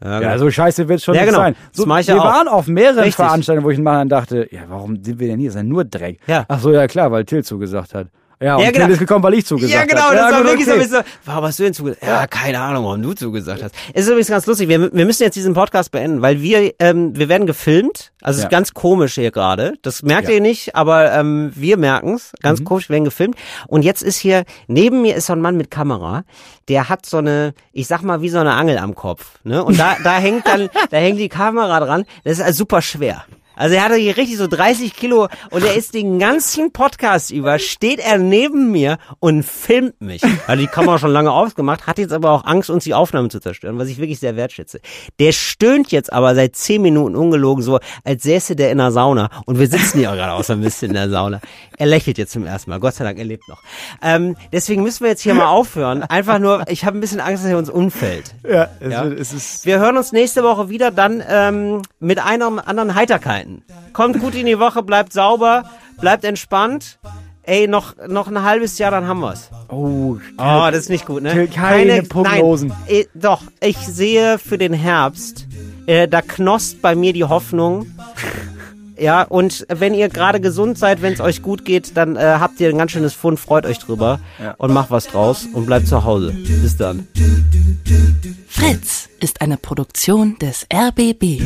Ja, 0.03 0.21
Ja, 0.21 0.31
gut. 0.33 0.41
so 0.41 0.51
scheiße 0.51 0.89
wird's 0.89 1.05
schon 1.05 1.15
Ja, 1.15 1.23
nicht 1.23 1.31
genau. 1.31 1.43
sein. 1.43 1.57
So, 1.73 1.87
wir 1.87 2.21
auch. 2.21 2.25
waren 2.25 2.49
auf 2.49 2.67
mehreren 2.67 2.99
Richtig. 2.99 3.15
Veranstaltungen, 3.17 3.67
wo 3.67 3.71
ich 3.71 3.79
mal 3.79 3.99
dann 3.99 4.09
dachte, 4.09 4.49
ja, 4.51 4.63
warum 4.69 5.03
sind 5.03 5.19
wir 5.21 5.29
denn 5.29 5.39
hier? 5.39 5.49
Das 5.51 5.57
ist 5.57 5.63
ja 5.63 5.69
nur 5.69 5.85
Dreck. 5.85 6.19
Ja. 6.27 6.45
Ach 6.49 6.59
so, 6.61 6.73
ja 6.73 6.87
klar, 6.89 7.11
weil 7.13 7.25
Till 7.25 7.45
zugesagt 7.45 7.95
hat. 7.95 8.09
Ja, 8.43 8.57
und 8.57 8.61
Ja, 8.63 8.67
ja, 8.67 8.71
genau. 8.73 8.89
Ist 8.89 8.99
gekommen, 8.99 9.23
weil 9.23 9.35
ich 9.35 9.47
zugesagt 9.47 9.73
Ja, 9.73 9.85
genau, 9.85 10.03
habe. 10.07 10.17
das 10.17 10.33
war 10.33 10.39
gut, 10.43 10.51
wirklich 10.51 10.67
okay. 10.69 10.71
so, 10.71 10.73
ein 10.73 10.79
bisschen 11.03 11.05
so, 11.05 11.11
warum 11.27 11.45
hast 11.45 11.59
du 11.59 11.63
denn 11.63 11.75
zugesagt? 11.75 12.03
Ja, 12.03 12.27
keine 12.27 12.61
Ahnung, 12.61 12.85
warum 12.85 13.03
du 13.03 13.13
zugesagt 13.15 13.63
hast. 13.63 13.75
Es 13.95 14.03
ist 14.03 14.09
übrigens 14.09 14.29
ganz 14.29 14.47
lustig, 14.47 14.69
wir, 14.69 14.93
wir 14.93 15.07
müssen 15.07 15.23
jetzt 15.23 15.37
diesen 15.37 15.55
Podcast 15.55 15.91
beenden, 15.93 16.23
weil 16.23 16.43
wir, 16.43 16.73
ähm, 16.81 17.17
wir 17.17 17.29
werden 17.29 17.47
gefilmt, 17.47 18.13
also 18.21 18.39
es 18.39 18.43
Ja. 18.43 18.49
ist 18.49 18.51
ganz 18.51 18.75
komisch 18.75 19.15
hier 19.15 19.31
gerade, 19.31 19.75
das 19.83 20.03
merkt 20.03 20.29
Ja. 20.29 20.35
ihr 20.35 20.41
nicht, 20.41 20.75
aber 20.75 21.13
ähm, 21.13 21.53
wir 21.55 21.77
merken's. 21.77 22.33
ganz 22.43 22.65
komisch, 22.65 22.89
wir 22.89 22.95
werden 22.95 23.05
gefilmt 23.05 23.37
und 23.69 23.83
jetzt 23.83 24.03
ist 24.03 24.19
hier, 24.19 24.45
neben 24.67 25.03
mir 25.03 25.15
ist 25.15 25.27
so 25.27 25.33
ein 25.35 25.41
Mann 25.41 25.57
mit 25.57 25.71
Kamera, 25.71 26.25
der 26.69 26.89
hat 26.89 27.07
so 27.07 27.19
eine, 27.19 27.55
ich 27.73 27.87
sag 27.87 28.03
mal, 28.03 28.23
wie 28.23 28.29
so 28.29 28.39
eine 28.39 28.53
Angel 28.53 28.79
am 28.79 28.95
Kopf, 28.95 29.39
ne, 29.45 29.63
und 29.65 29.79
da, 29.79 29.97
da 30.03 30.19
hängt 30.19 30.47
dann, 30.47 30.69
da 30.91 30.97
hängt 30.97 31.19
die 31.21 31.29
Kamera 31.29 31.79
dran, 31.81 32.05
das 32.25 32.35
ist 32.35 32.41
also 32.45 32.59
super 32.59 32.83
schwer. 32.83 33.25
Also 33.63 33.77
er 33.77 33.85
hatte 33.85 33.95
hier 33.95 34.17
richtig 34.17 34.39
so 34.39 34.49
30 34.49 34.93
Kilo 34.93 35.29
und 35.51 35.65
er 35.65 35.77
ist 35.77 35.95
den 35.95 36.19
ganzen 36.19 36.73
Podcast 36.73 37.31
über, 37.31 37.61
steht 37.61 38.01
er 38.01 38.19
neben 38.19 38.73
mir 38.73 38.99
und 39.21 39.45
filmt 39.45 40.01
mich. 40.01 40.21
Hat 40.49 40.59
die 40.59 40.67
Kamera 40.67 40.99
schon 40.99 41.13
lange 41.13 41.31
aufgemacht, 41.31 41.87
hat 41.87 41.99
jetzt 41.99 42.13
aber 42.13 42.33
auch 42.33 42.45
Angst, 42.45 42.71
uns 42.71 42.83
die 42.83 42.93
Aufnahmen 42.93 43.31
zu 43.31 43.39
zerstören, 43.39 43.79
was 43.79 43.87
ich 43.87 43.99
wirklich 43.99 44.19
sehr 44.19 44.35
wertschätze. 44.35 44.81
Der 45.21 45.31
stöhnt 45.31 45.93
jetzt 45.93 46.13
aber 46.13 46.35
seit 46.35 46.57
10 46.57 46.83
Minuten 46.83 47.15
ungelogen 47.15 47.63
so, 47.63 47.79
als 48.03 48.25
säße 48.25 48.57
der 48.57 48.73
in 48.73 48.79
der 48.79 48.91
Sauna 48.91 49.31
und 49.47 49.61
wir 49.61 49.69
sitzen 49.69 50.01
ja 50.01 50.13
gerade 50.13 50.33
auch 50.33 50.43
so 50.43 50.55
ein 50.55 50.61
bisschen 50.61 50.89
in 50.89 50.95
der 50.95 51.11
Sauna. 51.11 51.41
Er 51.83 51.89
lächelt 51.89 52.17
jetzt 52.17 52.31
zum 52.31 52.47
ersten 52.47 52.71
Mal, 52.71 52.79
Gott 52.79 52.95
sei 52.95 53.03
Dank, 53.03 53.19
er 53.19 53.25
lebt 53.25 53.49
noch. 53.49 53.61
Ähm, 54.03 54.37
deswegen 54.53 54.85
müssen 54.85 55.03
wir 55.03 55.11
jetzt 55.11 55.23
hier 55.23 55.35
mal 55.35 55.49
aufhören. 55.49 56.03
Einfach 56.09 56.39
nur, 56.39 56.63
ich 56.69 56.85
habe 56.85 56.97
ein 56.97 57.01
bisschen 57.01 57.19
Angst, 57.19 57.43
dass 57.43 57.51
er 57.51 57.59
uns 57.59 57.69
umfällt. 57.69 58.37
Ja, 58.49 58.69
es, 58.79 58.93
Ja. 58.93 59.05
es 59.07 59.33
ist. 59.33 59.67
Wir 59.67 59.81
hören 59.81 59.97
uns 59.97 60.13
nächste 60.13 60.45
Woche 60.45 60.69
wieder 60.69 60.93
dann 60.93 61.21
ähm, 61.29 61.83
mit 61.99 62.21
einer 62.25 62.69
anderen 62.69 62.95
Heiterkeiten. 62.95 63.65
Kommt 63.95 64.21
gut 64.21 64.37
in 64.37 64.47
die 64.47 64.61
Woche, 64.61 64.85
bleibt 64.85 65.13
sauber, 65.13 65.65
bleibt 66.01 66.25
entspannt. 66.25 67.01
Ey, 67.43 67.67
noch, 67.67 67.97
noch 68.07 68.29
ein 68.29 68.41
halbes 68.45 68.79
Jahr, 68.79 68.93
dann 68.93 69.09
haben 69.09 69.19
wir's. 69.19 69.51
Oh, 69.69 70.19
Oh, 70.39 70.69
das 70.71 70.77
ist 70.77 70.89
nicht 70.89 71.05
gut, 71.07 71.25
ne? 71.25 71.49
Keine 71.49 72.05
Prognosen. 72.05 72.69
Nein, 72.69 72.79
eh, 72.87 73.07
doch, 73.13 73.43
ich 73.61 73.77
sehe 73.79 74.39
für 74.39 74.57
den 74.57 74.73
Herbst, 74.73 75.49
äh, 75.87 76.07
da 76.07 76.23
knosst 76.23 76.81
bei 76.81 76.95
mir 76.95 77.13
die 77.13 77.25
Hoffnung. 77.25 77.87
Ja, 79.03 79.23
und 79.25 79.67
wenn 79.69 79.95
ihr 79.95 80.09
gerade 80.09 80.41
gesund 80.41 80.79
seid, 80.79 81.03
wenn 81.03 81.13
es 81.13 81.21
euch 81.21 81.43
gut 81.43 81.65
geht, 81.65 81.97
dann 81.97 82.15
äh, 82.15 82.21
habt 82.39 82.61
ihr 82.61 82.69
ein 82.69 82.79
ganz 82.79 82.93
schönes 82.93 83.15
Fund, 83.15 83.41
freut 83.41 83.67
euch 83.67 83.81
drüber 83.81 84.21
Ja. 84.41 84.55
und 84.59 84.73
macht 84.73 84.93
was 84.93 85.09
draus 85.09 85.45
und 85.53 85.67
bleibt 85.67 85.89
zu 85.89 86.05
Hause. 86.05 86.31
Bis 86.63 86.77
dann. 86.77 87.09
Fritz 88.49 89.09
ist 89.21 89.41
eine 89.41 89.57
Produktion 89.57 90.37
des 90.39 90.67
RBB. 90.73 91.41